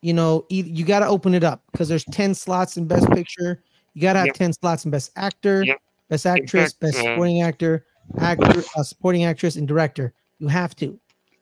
you 0.03 0.13
know, 0.13 0.47
you 0.49 0.85
got 0.85 1.01
to 1.01 1.07
open 1.07 1.35
it 1.35 1.45
up 1.45 1.63
because 1.73 1.89
there's 1.89 2.05
ten 2.05 2.35
slots 2.35 2.77
in 2.77 2.87
Best 2.87 3.09
Picture. 3.11 3.63
You 3.95 4.03
got 4.03 4.15
to 4.15 4.21
have 4.21 4.27
Yep. 4.27 4.35
ten 4.37 4.53
slots 4.53 4.85
in 4.85 4.91
Best 4.91 5.11
Actor, 5.17 5.65
Yep. 5.65 5.79
Best 6.09 6.27
Actress, 6.27 6.73
fact, 6.73 6.81
Best 6.81 6.99
Supporting 6.99 7.43
Actor, 7.43 7.87
Actor, 8.19 8.63
uh, 8.77 8.83
Supporting 8.83 9.25
Actress, 9.25 9.57
and 9.57 9.67
Director. 9.67 10.13
You 10.39 10.49
have 10.49 10.77
to, 10.77 10.99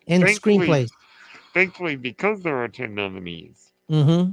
and 0.09 0.23
Thankfully- 0.25 0.59
screenplays. 0.59 0.91
Thankfully, 1.53 1.95
because 1.97 2.43
there 2.43 2.57
are 2.57 2.69
10 2.69 2.95
nominees, 2.95 3.71
Mm-hmm. 3.91 4.33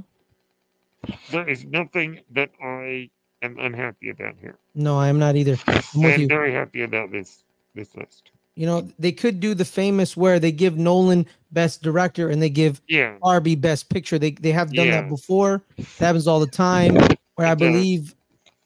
there 1.30 1.48
is 1.48 1.64
nothing 1.64 2.20
that 2.30 2.50
I 2.62 3.10
am 3.42 3.58
unhappy 3.58 4.08
about 4.10 4.34
here. 4.40 4.56
No, 4.74 4.98
I 4.98 5.08
am 5.08 5.18
not 5.18 5.36
either. 5.36 5.56
I'm 5.68 5.82
with 6.02 6.14
I'm 6.14 6.20
you. 6.22 6.26
very 6.26 6.52
happy 6.52 6.82
about 6.82 7.12
this 7.12 7.44
this 7.74 7.94
list. 7.96 8.30
You 8.54 8.66
know, 8.66 8.88
they 8.98 9.12
could 9.12 9.40
do 9.40 9.54
the 9.54 9.64
famous 9.64 10.16
where 10.16 10.38
they 10.38 10.52
give 10.52 10.76
Nolan 10.76 11.26
Best 11.52 11.82
Director 11.82 12.28
and 12.28 12.40
they 12.42 12.50
give 12.50 12.80
Yeah, 12.88 13.16
Barbie 13.22 13.54
Best 13.56 13.88
Picture. 13.88 14.18
They 14.18 14.32
they 14.32 14.52
have 14.52 14.72
done 14.72 14.86
Yeah. 14.88 15.02
that 15.02 15.08
before. 15.08 15.62
That 15.76 15.86
happens 16.06 16.26
all 16.26 16.40
the 16.40 16.46
time. 16.46 16.96
Where 17.36 17.46
I 17.46 17.54
believe 17.54 18.14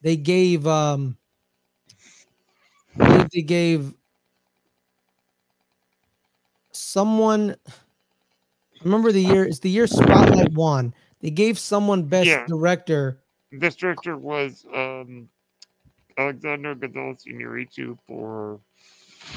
they 0.02 0.16
gave 0.16 0.66
um 0.66 1.16
they 3.32 3.42
gave 3.42 3.92
someone 6.76 7.56
remember 8.84 9.12
the 9.12 9.22
year 9.22 9.44
it's 9.44 9.60
the 9.60 9.70
year 9.70 9.86
Spotlight 9.86 10.52
won. 10.52 10.94
They 11.20 11.30
gave 11.30 11.58
someone 11.58 12.04
best 12.04 12.26
Yeah. 12.28 12.44
director. 12.46 13.20
this 13.52 13.74
director 13.76 14.16
was 14.16 14.64
um, 14.74 15.28
Alexander 16.18 16.74
Gonzalez 16.74 17.24
Inarritu 17.26 17.96
for 18.06 18.60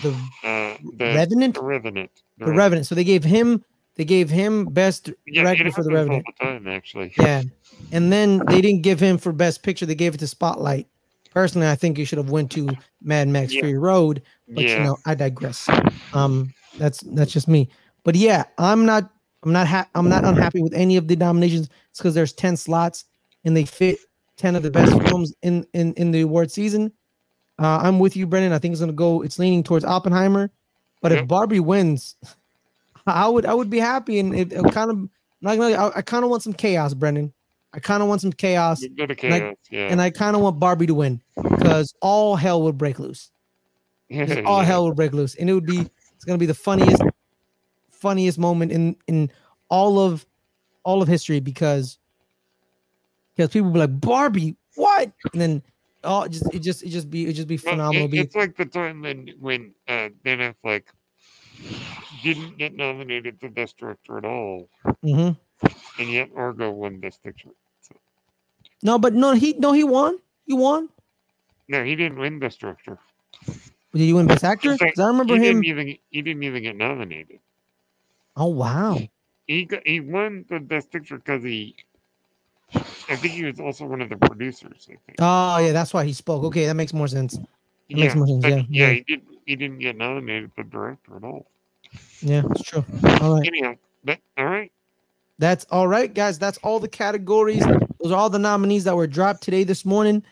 The 0.02 0.10
uh, 0.44 0.78
the, 0.98 1.14
Revenant? 1.16 1.56
The 1.56 1.62
Revenant. 1.64 2.12
The 2.38 2.52
Revenant. 2.52 2.86
So 2.86 2.96
they 2.96 3.04
gave 3.04 3.24
him 3.24 3.64
they 3.96 4.06
gave 4.06 4.30
him 4.30 4.66
best 4.66 5.12
Yeah, 5.26 5.44
director 5.44 5.72
for 5.72 5.84
the 5.84 5.92
Revenant. 5.94 6.26
all 6.26 6.34
the 6.54 6.60
time, 6.60 6.68
actually. 6.68 7.14
Yeah. 7.18 7.44
And 7.92 8.12
then 8.12 8.42
they 8.48 8.62
didn't 8.62 8.82
give 8.82 9.00
him 9.00 9.18
for 9.18 9.32
best 9.34 9.62
picture. 9.64 9.86
They 9.86 9.96
gave 9.96 10.14
it 10.16 10.20
to 10.20 10.28
Spotlight. 10.28 10.88
Personally, 11.32 11.68
I 11.68 11.76
think 11.76 11.98
you 11.98 12.06
should 12.06 12.18
have 12.18 12.30
went 12.32 12.52
to 12.52 12.70
Mad 13.02 13.28
Max 13.28 13.54
Yeah. 13.54 13.62
Fury 13.62 13.78
Road, 13.78 14.22
but 14.48 14.64
yeah, 14.64 14.78
you 14.78 14.84
know, 14.84 14.98
I 15.06 15.16
digress. 15.16 15.68
Um, 16.14 16.54
that's 16.78 17.02
that's 17.02 17.32
just 17.32 17.48
me. 17.48 17.70
But 18.04 18.16
yeah, 18.16 18.46
I'm 18.58 18.86
not 18.86 19.12
I'm 19.44 19.52
not 19.52 19.68
ha- 19.68 19.88
I'm 19.96 20.10
not 20.10 20.26
unhappy 20.26 20.62
with 20.62 20.74
any 20.74 20.98
of 20.98 21.08
the 21.08 21.16
nominations. 21.16 21.70
It's 21.92 22.00
because 22.00 22.16
there's 22.16 22.34
10 22.34 22.58
slots 22.58 23.06
and 23.46 23.56
they 23.56 23.66
fit 23.66 24.00
10 24.38 24.56
of 24.56 24.64
the 24.64 24.72
best 24.72 24.92
films 25.04 25.34
in 25.42 25.66
in 25.74 25.94
in 25.94 26.12
the 26.12 26.22
award 26.22 26.52
season. 26.52 26.92
Uh, 27.60 27.80
I'm 27.82 28.00
with 28.00 28.16
you, 28.16 28.26
Brendan. 28.26 28.54
I 28.54 28.60
think 28.60 28.72
it's 28.72 28.80
gonna 28.80 28.94
go. 28.94 29.22
It's 29.22 29.38
leaning 29.38 29.64
towards 29.64 29.86
Oppenheimer, 29.86 30.50
but 31.02 31.12
if 31.12 31.28
Barbie 31.28 31.60
wins, 31.60 32.16
I 33.06 33.28
would 33.28 33.46
I 33.46 33.54
would 33.54 33.70
be 33.70 33.80
happy, 33.80 34.20
and 34.20 34.34
it, 34.34 34.54
it 34.54 34.72
kind 34.72 34.90
of 34.90 35.10
not 35.42 35.58
gonna. 35.58 35.76
I, 35.76 35.98
I 35.98 36.02
kind 36.02 36.24
of 36.24 36.30
want 36.30 36.44
some 36.44 36.54
chaos, 36.54 36.94
Brendan. 36.94 37.34
I 37.74 37.80
kind 37.80 38.02
of 38.02 38.10
want 38.10 38.22
some 38.22 38.34
chaos, 38.34 38.84
of 38.84 38.90
and 39.24 39.34
I- 39.34 39.56
yeah, 39.70 40.02
I 40.02 40.10
kind 40.10 40.36
of 40.36 40.42
want 40.42 40.60
Barbie 40.60 40.88
to 40.88 40.94
win 40.96 41.22
because 41.44 41.94
all 42.02 42.36
hell 42.36 42.64
would 42.64 42.78
break 42.78 42.98
loose. 43.00 43.32
Just 44.12 44.40
all 44.46 44.60
Yeah. 44.62 44.66
hell 44.66 44.86
would 44.86 44.96
break 44.96 45.14
loose, 45.14 45.36
and 45.36 45.50
it 45.50 45.54
would 45.54 45.68
be 45.68 45.82
it's 46.16 46.26
gonna 46.26 46.40
be 46.40 46.48
the 46.48 46.54
funniest, 46.56 47.02
funniest 47.92 48.40
moment 48.40 48.72
in 48.72 48.96
in 49.08 49.32
all 49.70 50.00
of 50.00 50.26
all 50.84 51.02
of 51.02 51.08
history 51.08 51.40
because 51.40 52.00
because 53.36 53.52
people 53.52 53.70
be 53.70 53.80
like 53.80 54.02
Barbie, 54.02 54.56
what? 54.76 55.12
And 55.34 55.42
then 55.42 55.64
oh, 56.04 56.24
it 56.24 56.30
just 56.32 56.52
it 56.54 56.60
just 56.60 56.82
it 56.84 56.90
just 56.90 57.10
be 57.12 57.28
it 57.28 57.34
just 57.34 57.48
be 57.48 57.58
phenomenal. 57.58 58.08
it- 58.12 58.18
it's 58.18 58.36
like 58.36 58.56
the 58.58 58.66
time 58.66 59.02
when 59.02 59.30
when 59.40 59.76
uh, 59.88 60.10
Ben 60.24 60.40
Affleck 60.40 60.84
didn't 62.24 62.58
get 62.58 62.76
nominated 62.76 63.40
for 63.40 63.50
Best 63.50 63.78
Director 63.78 64.18
at 64.18 64.26
all, 64.26 64.70
Mhm. 65.04 65.38
and 66.00 66.10
yet 66.10 66.30
Argo 66.36 66.72
won 66.72 67.00
Best 67.00 67.22
Picture. 67.24 67.52
No, 68.84 68.98
but 68.98 69.14
no, 69.14 69.34
he 69.34 69.54
no 69.54 69.74
he 69.74 69.84
won. 69.84 70.20
He 70.46 70.54
won. 70.54 70.90
No, 71.68 71.84
he 71.84 71.96
didn't 71.96 72.18
win 72.18 72.40
Best 72.40 72.60
Director. 72.60 72.98
Did 73.94 74.02
he 74.02 74.14
win 74.14 74.28
Best 74.28 74.44
Actor? 74.44 74.72
In 74.72 74.78
fact, 74.78 74.96
'Cause 74.96 75.04
I 75.04 75.08
remember 75.08 75.36
he 75.36 75.48
him. 75.48 75.62
Didn't 75.62 75.66
even, 75.66 75.98
he 76.10 76.22
didn't 76.22 76.44
even 76.44 76.64
get 76.64 76.76
nominated. 76.76 77.40
Oh 78.36 78.48
wow. 78.48 79.00
He 79.48 79.66
got, 79.66 79.86
he 79.86 80.00
won 80.00 80.46
the 80.50 80.60
Best 80.60 80.92
Picture 80.92 81.18
because 81.18 81.44
he. 81.44 81.76
I 82.72 83.16
think 83.16 83.34
he 83.34 83.46
was 83.46 83.60
also 83.60 83.86
one 83.86 84.02
of 84.02 84.10
the 84.10 84.18
producers. 84.18 84.88
I 84.88 84.98
think. 85.06 85.18
Oh 85.20 85.58
yeah, 85.58 85.72
that's 85.72 85.94
why 85.94 86.06
he 86.06 86.14
spoke. 86.14 86.44
Okay, 86.46 86.66
that 86.66 86.76
makes 86.76 86.94
more 86.94 87.08
sense. 87.08 87.38
makes 87.90 88.14
yeah, 88.14 88.16
more 88.16 88.28
sense, 88.28 88.42
but 88.44 88.50
yeah, 88.50 88.58
yeah, 88.58 88.64
yeah. 88.70 88.92
he 88.94 89.02
did. 89.02 89.22
he 89.46 89.56
didn't 89.56 89.80
get 89.80 89.98
nominated 89.98 90.52
for 90.54 90.64
director 90.64 91.18
at 91.18 91.24
all. 91.24 91.48
Yeah, 92.22 92.44
it's 92.52 92.64
true. 92.64 92.86
All 93.22 93.36
right. 93.36 93.48
Anyhow, 93.48 93.76
that, 94.04 94.20
all 94.38 94.46
right. 94.46 94.72
That's 95.40 95.66
all 95.72 95.88
right, 95.88 96.14
guys. 96.14 96.38
That's 96.38 96.60
all 96.60 96.80
the 96.80 96.88
categories. 96.88 97.66
Those 98.02 98.12
are 98.12 98.18
all 98.18 98.30
the 98.30 98.40
nominees 98.40 98.84
that 98.86 98.96
were 98.96 99.08
dropped 99.08 99.44
today, 99.44 99.64
this 99.64 99.86
morning. 99.86 100.24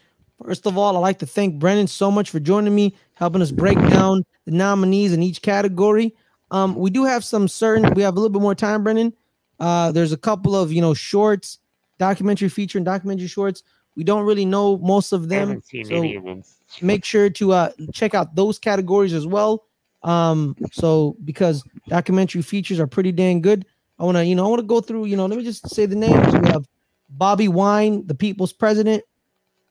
First 0.43 0.65
of 0.67 0.77
all, 0.77 0.95
I'd 0.95 0.99
like 1.01 1.19
to 1.19 1.25
thank 1.25 1.59
Brennen 1.59 1.87
so 1.89 2.11
much 2.11 2.29
for 2.29 2.39
joining 2.39 2.73
me, 2.75 2.95
helping 3.15 3.41
us 3.41 3.51
break 3.51 3.77
down 3.89 4.23
the 4.45 4.51
nominees 4.51 5.11
in 5.13 5.23
each 5.23 5.41
category. 5.41 6.15
Um, 6.51 6.75
we 6.75 6.89
do 6.89 7.03
have 7.03 7.25
some 7.25 7.47
certain, 7.47 7.93
we 7.93 8.03
have 8.03 8.13
a 8.15 8.19
little 8.19 8.29
bit 8.29 8.41
more 8.41 8.55
time, 8.55 8.83
Brennen. 8.83 9.13
Uh, 9.59 9.91
there's 9.91 10.11
a 10.11 10.17
couple 10.17 10.55
of, 10.55 10.71
you 10.71 10.81
know, 10.81 10.93
shorts, 10.93 11.59
documentary 11.97 12.49
feature 12.49 12.77
and 12.77 12.85
documentary 12.85 13.27
shorts. 13.27 13.63
We 13.95 14.03
don't 14.03 14.25
really 14.25 14.45
know 14.45 14.77
most 14.77 15.11
of 15.11 15.27
them. 15.27 15.49
haven't 15.49 15.65
seen 15.65 15.85
so 15.85 15.95
any 15.95 16.15
of 16.15 16.23
them. 16.23 16.43
make 16.81 17.03
sure 17.03 17.29
to 17.31 17.51
uh 17.53 17.71
check 17.93 18.13
out 18.13 18.35
those 18.35 18.59
categories 18.59 19.13
as 19.13 19.25
well 19.25 19.63
um 20.03 20.55
so 20.71 21.15
because 21.25 21.63
documentary 21.87 22.41
features 22.43 22.79
are 22.79 22.85
pretty 22.85 23.11
dang 23.11 23.41
good 23.41 23.65
i 23.97 24.03
want 24.03 24.15
to 24.17 24.23
you 24.23 24.35
know 24.35 24.45
i 24.45 24.47
want 24.49 24.59
to 24.59 24.67
go 24.67 24.79
through 24.81 25.05
you 25.05 25.15
know 25.17 25.25
let 25.25 25.37
me 25.37 25.43
just 25.43 25.67
say 25.73 25.87
the 25.87 25.95
names 25.95 26.33
we 26.35 26.47
have 26.49 26.67
bobi 27.15 27.47
wine 27.47 28.05
the 28.07 28.15
people's 28.15 28.51
president 28.53 29.03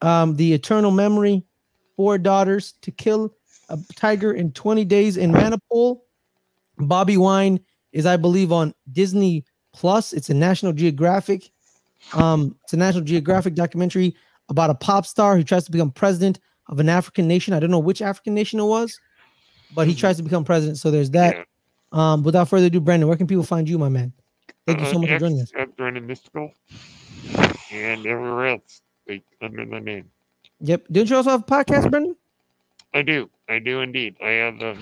um 0.02 0.36
the 0.36 0.52
eternal 0.54 0.90
memory 0.90 1.44
four 1.96 2.18
daughters 2.18 2.74
to 2.82 2.90
kill 2.90 3.34
a 3.68 3.78
tiger 3.94 4.32
in 4.32 4.52
20 4.52 4.84
days 4.84 5.16
in 5.16 5.32
Mariupol 5.32 6.00
bobi 6.78 7.16
wine 7.18 7.60
is 7.92 8.06
i 8.06 8.16
believe 8.16 8.52
on 8.52 8.72
disney 8.92 9.44
plus 9.72 10.12
it's 10.12 10.30
a 10.30 10.34
national 10.34 10.72
geographic 10.72 11.50
um 12.14 12.56
it's 12.64 12.72
a 12.72 12.76
national 12.76 13.04
geographic 13.04 13.54
documentary 13.54 14.14
about 14.48 14.70
a 14.70 14.74
pop 14.74 15.04
star 15.04 15.36
who 15.36 15.42
tries 15.42 15.64
to 15.64 15.72
become 15.72 15.90
president 15.90 16.38
of 16.68 16.80
an 16.80 16.88
African 16.88 17.28
nation. 17.28 17.54
I 17.54 17.60
don't 17.60 17.70
know 17.70 17.78
which 17.78 18.02
African 18.02 18.34
nation 18.34 18.60
it 18.60 18.64
was, 18.64 18.98
but 19.74 19.86
he 19.86 19.94
tries 19.94 20.16
to 20.16 20.22
become 20.22 20.44
president. 20.44 20.78
So 20.78 20.90
there's 20.90 21.10
that. 21.10 21.46
Um, 21.92 22.22
without 22.22 22.48
further 22.48 22.66
ado, 22.66 22.80
Brandon, 22.80 23.08
where 23.08 23.16
can 23.16 23.26
people 23.26 23.44
find 23.44 23.68
you, 23.68 23.78
my 23.78 23.88
man? 23.88 24.12
Thank 24.66 24.80
you 24.80 24.86
so 24.86 24.96
Uh, 24.96 24.98
much 25.00 25.10
for 25.10 25.18
joining 25.18 25.40
us. 25.40 25.52
At 25.56 25.76
Brennen 25.76 26.06
Mystical 26.06 26.50
and 27.72 28.06
everywhere 28.06 28.48
else 28.48 28.80
they, 29.06 29.22
under 29.42 29.64
my 29.66 29.78
name. 29.78 30.10
Yep. 30.60 30.86
Didn't 30.90 31.10
you 31.10 31.16
also 31.16 31.30
have 31.30 31.42
a 31.42 31.44
podcast, 31.44 31.90
Brendan? 31.90 32.16
I 32.94 33.02
do. 33.02 33.28
I 33.48 33.58
do 33.58 33.80
indeed. 33.80 34.16
I 34.22 34.30
have 34.30 34.60
a 34.62 34.76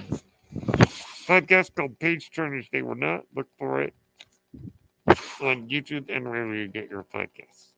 podcast 1.26 1.74
called 1.74 1.98
Page 1.98 2.30
Turners. 2.34 2.66
They 2.72 2.82
will 2.82 2.94
not 2.94 3.24
look 3.34 3.48
for 3.58 3.82
it 3.82 3.94
on 5.40 5.68
YouTube 5.68 6.14
and 6.14 6.24
wherever 6.24 6.54
you 6.54 6.68
get 6.68 6.88
your 6.90 7.04
podcasts. 7.04 7.72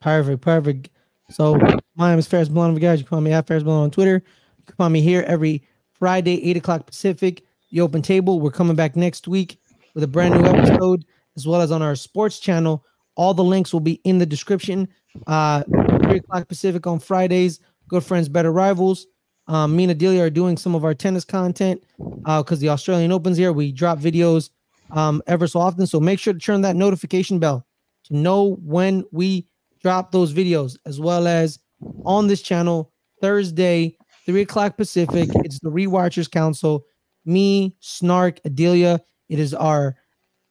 Perfect, 0.00 0.40
perfect. 0.42 0.90
So 1.30 1.58
my 1.96 2.10
name 2.10 2.18
is 2.18 2.26
Fares 2.26 2.48
Blonde. 2.48 2.80
Guys, 2.80 3.00
you 3.00 3.04
can 3.04 3.10
call 3.10 3.20
me 3.20 3.32
at 3.32 3.46
Fares 3.46 3.64
Blonde 3.64 3.84
on 3.84 3.90
Twitter. 3.90 4.22
You 4.58 4.64
can 4.66 4.76
find 4.76 4.92
me 4.92 5.00
here 5.00 5.24
every 5.26 5.62
Friday, 5.92 6.50
8 6.50 6.56
o'clock 6.58 6.86
Pacific. 6.86 7.44
The 7.70 7.80
open 7.80 8.00
table. 8.02 8.40
We're 8.40 8.50
coming 8.50 8.76
back 8.76 8.96
next 8.96 9.28
week 9.28 9.60
with 9.94 10.04
a 10.04 10.06
brand 10.06 10.34
new 10.34 10.46
episode, 10.46 11.04
as 11.36 11.46
well 11.46 11.60
as 11.60 11.70
on 11.70 11.82
our 11.82 11.96
sports 11.96 12.38
channel. 12.38 12.84
All 13.18 13.34
the 13.34 13.44
links 13.44 13.72
will 13.72 13.80
be 13.80 14.00
in 14.04 14.16
the 14.18 14.24
description. 14.24 14.88
Uh 15.26 15.62
3 16.04 16.18
o'clock 16.18 16.48
Pacific 16.48 16.86
on 16.86 16.98
Fridays. 16.98 17.60
Good 17.88 18.04
friends, 18.04 18.28
better 18.28 18.52
rivals. 18.52 19.06
Um, 19.46 19.76
me 19.76 19.84
and 19.84 19.92
Adelia 19.92 20.22
are 20.22 20.30
doing 20.30 20.56
some 20.56 20.74
of 20.74 20.84
our 20.84 20.94
tennis 20.94 21.24
content 21.24 21.82
uh 22.24 22.42
because 22.42 22.60
the 22.60 22.70
Australian 22.70 23.12
Open's 23.12 23.36
here. 23.36 23.52
We 23.52 23.72
drop 23.72 23.98
videos 23.98 24.48
um 24.92 25.20
ever 25.26 25.46
so 25.46 25.60
often. 25.60 25.86
So 25.86 26.00
make 26.00 26.18
sure 26.18 26.32
to 26.32 26.38
turn 26.38 26.62
that 26.62 26.76
notification 26.76 27.38
bell 27.38 27.66
to 28.04 28.16
know 28.16 28.56
when 28.62 29.04
we 29.12 29.46
drop 29.82 30.12
those 30.12 30.32
videos, 30.32 30.76
as 30.86 30.98
well 30.98 31.26
as 31.26 31.58
on 32.04 32.26
this 32.26 32.42
channel 32.42 32.92
Thursday, 33.20 33.96
three 34.26 34.42
o'clock 34.42 34.76
Pacific. 34.76 35.28
It's 35.44 35.60
the 35.60 35.70
Rewatchers 35.70 36.30
Council. 36.30 36.84
Me, 37.24 37.74
Snark, 37.80 38.40
Adelia. 38.44 39.00
It 39.28 39.38
is 39.38 39.54
our 39.54 39.96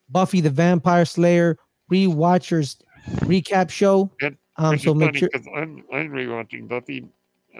Buffy 0.09 0.41
the 0.41 0.49
Vampire 0.49 1.05
Slayer 1.05 1.57
Rewatchers 1.91 2.77
recap 3.21 3.69
show. 3.69 4.11
Um, 4.57 4.71
Which 4.71 4.83
so 4.83 4.91
is 4.91 4.97
make 4.97 5.07
funny 5.09 5.19
sure 5.19 5.29
I'm 5.55 5.83
I'm 5.93 6.09
rewatching 6.09 6.67
Buffy 6.67 7.07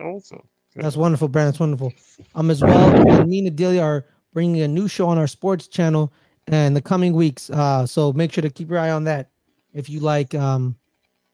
also. 0.02 0.44
So, 0.74 0.82
that's 0.82 0.98
wonderful, 0.98 1.28
Brandon. 1.28 1.52
That's 1.52 1.60
wonderful. 1.60 1.94
Um, 2.36 2.50
as 2.50 2.62
well, 2.62 3.10
and 3.10 3.30
me 3.30 3.40
and 3.40 3.48
Adelia 3.48 3.82
are 3.82 4.06
bringing 4.34 4.62
a 4.62 4.68
new 4.68 4.88
show 4.88 5.08
on 5.08 5.18
our 5.18 5.28
sports 5.28 5.68
channel 5.68 6.12
in 6.48 6.74
the 6.74 6.82
coming 6.82 7.14
weeks. 7.14 7.50
Uh, 7.50 7.86
so 7.86 8.14
make 8.14 8.32
sure 8.32 8.42
to 8.42 8.50
keep 8.50 8.70
your 8.70 8.80
eye 8.80 8.92
on 8.92 9.04
that 9.06 9.30
if 9.74 9.90
you 9.90 10.00
like 10.00 10.34
um 10.36 10.76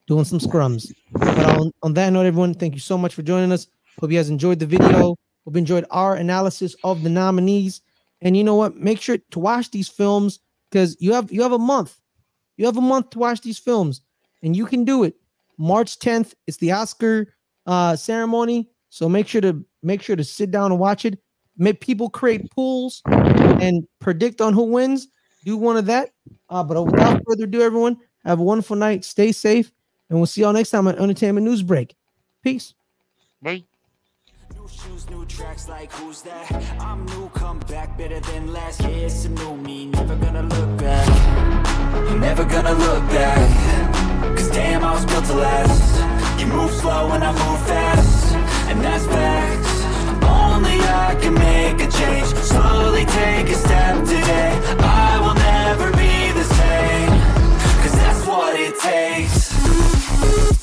doing 0.07 0.25
some 0.25 0.39
scrums. 0.39 0.93
But 1.13 1.59
on, 1.59 1.71
on 1.81 1.93
that 1.93 2.09
note, 2.11 2.25
everyone, 2.25 2.53
thank 2.53 2.73
you 2.73 2.79
so 2.79 2.97
much 2.97 3.13
for 3.13 3.21
joining 3.21 3.51
us. 3.51 3.67
Hope 3.99 4.11
you 4.11 4.17
guys 4.17 4.29
enjoyed 4.29 4.59
the 4.59 4.65
video. 4.65 5.15
Hope 5.45 5.53
you 5.53 5.57
enjoyed 5.57 5.85
our 5.91 6.15
analysis 6.15 6.75
of 6.83 7.03
the 7.03 7.09
nominees. 7.09 7.81
And 8.21 8.35
you 8.35 8.43
know 8.43 8.55
what? 8.55 8.75
Make 8.75 9.01
sure 9.01 9.17
to 9.17 9.39
watch 9.39 9.71
these 9.71 9.87
films 9.87 10.39
because 10.69 10.97
you 10.99 11.13
have 11.13 11.31
you 11.31 11.41
have 11.41 11.51
a 11.51 11.59
month. 11.59 11.99
You 12.57 12.65
have 12.65 12.77
a 12.77 12.81
month 12.81 13.11
to 13.11 13.19
watch 13.19 13.41
these 13.41 13.59
films, 13.59 14.01
and 14.41 14.55
you 14.55 14.65
can 14.65 14.83
do 14.83 15.03
it. 15.03 15.15
March 15.57 15.99
10th, 15.99 16.33
it's 16.47 16.57
the 16.57 16.71
Oscar 16.71 17.33
uh 17.65 17.95
ceremony. 17.95 18.69
So 18.89 19.07
make 19.09 19.27
sure 19.27 19.41
to 19.41 19.63
make 19.81 20.01
sure 20.01 20.15
to 20.15 20.23
sit 20.23 20.51
down 20.51 20.71
and 20.71 20.79
watch 20.79 21.05
it. 21.05 21.19
Make 21.57 21.81
people 21.81 22.09
create 22.09 22.49
pools 22.51 23.01
and 23.05 23.87
predict 23.99 24.41
on 24.41 24.53
who 24.53 24.63
wins. 24.63 25.07
Do 25.45 25.57
one 25.57 25.77
of 25.77 25.85
that. 25.87 26.09
Uh, 26.49 26.63
but 26.63 26.81
without 26.83 27.21
further 27.27 27.43
ado, 27.43 27.61
everyone, 27.61 27.97
have 28.25 28.39
a 28.39 28.43
wonderful 28.43 28.75
night. 28.75 29.03
Stay 29.03 29.31
safe, 29.31 29.71
and 30.09 30.17
we'll 30.19 30.25
see 30.25 30.41
y'all 30.41 30.53
next 30.53 30.71
time 30.71 30.87
on 30.87 30.97
Entertainment 30.97 31.45
News 31.45 31.61
Break. 31.61 31.95
Peace. 32.43 32.73
bye. 33.41 33.63
Shoes, 34.71 35.07
new 35.09 35.25
tracks, 35.25 35.69
like 35.69 35.91
who's 35.91 36.21
that? 36.23 36.51
I'm 36.79 37.05
new, 37.05 37.29
come 37.29 37.59
back 37.59 37.97
better 37.97 38.19
than 38.21 38.51
last. 38.51 38.81
Yeah, 38.81 38.87
it's 38.87 39.25
a 39.25 39.29
new 39.29 39.55
me, 39.57 39.85
never 39.87 40.15
gonna 40.15 40.43
look 40.43 40.77
back. 40.79 41.62
I'm 41.93 42.19
never 42.19 42.43
gonna 42.43 42.73
look 42.73 43.03
back. 43.09 44.37
Cause 44.37 44.49
damn, 44.49 44.83
I 44.83 44.91
was 44.93 45.05
built 45.05 45.25
to 45.25 45.33
last. 45.33 46.39
You 46.39 46.47
move 46.47 46.71
slow 46.71 47.11
and 47.11 47.23
I 47.23 47.31
move 47.31 47.61
fast. 47.67 48.35
And 48.69 48.81
that's 48.81 49.05
facts. 49.05 49.73
Only 50.23 50.79
I 50.81 51.17
can 51.21 51.33
make 51.33 51.79
a 51.87 51.89
change. 51.91 52.27
Slowly 52.43 53.05
take 53.05 53.49
a 53.49 53.55
step 53.55 53.95
today. 54.05 54.51
I 54.79 55.19
will 55.23 55.35
never 55.35 55.91
be 55.91 56.31
the 56.39 56.45
same. 56.59 57.09
Cause 57.81 57.95
that's 58.01 58.25
what 58.27 58.59
it 58.59 58.79
takes. 58.79 60.62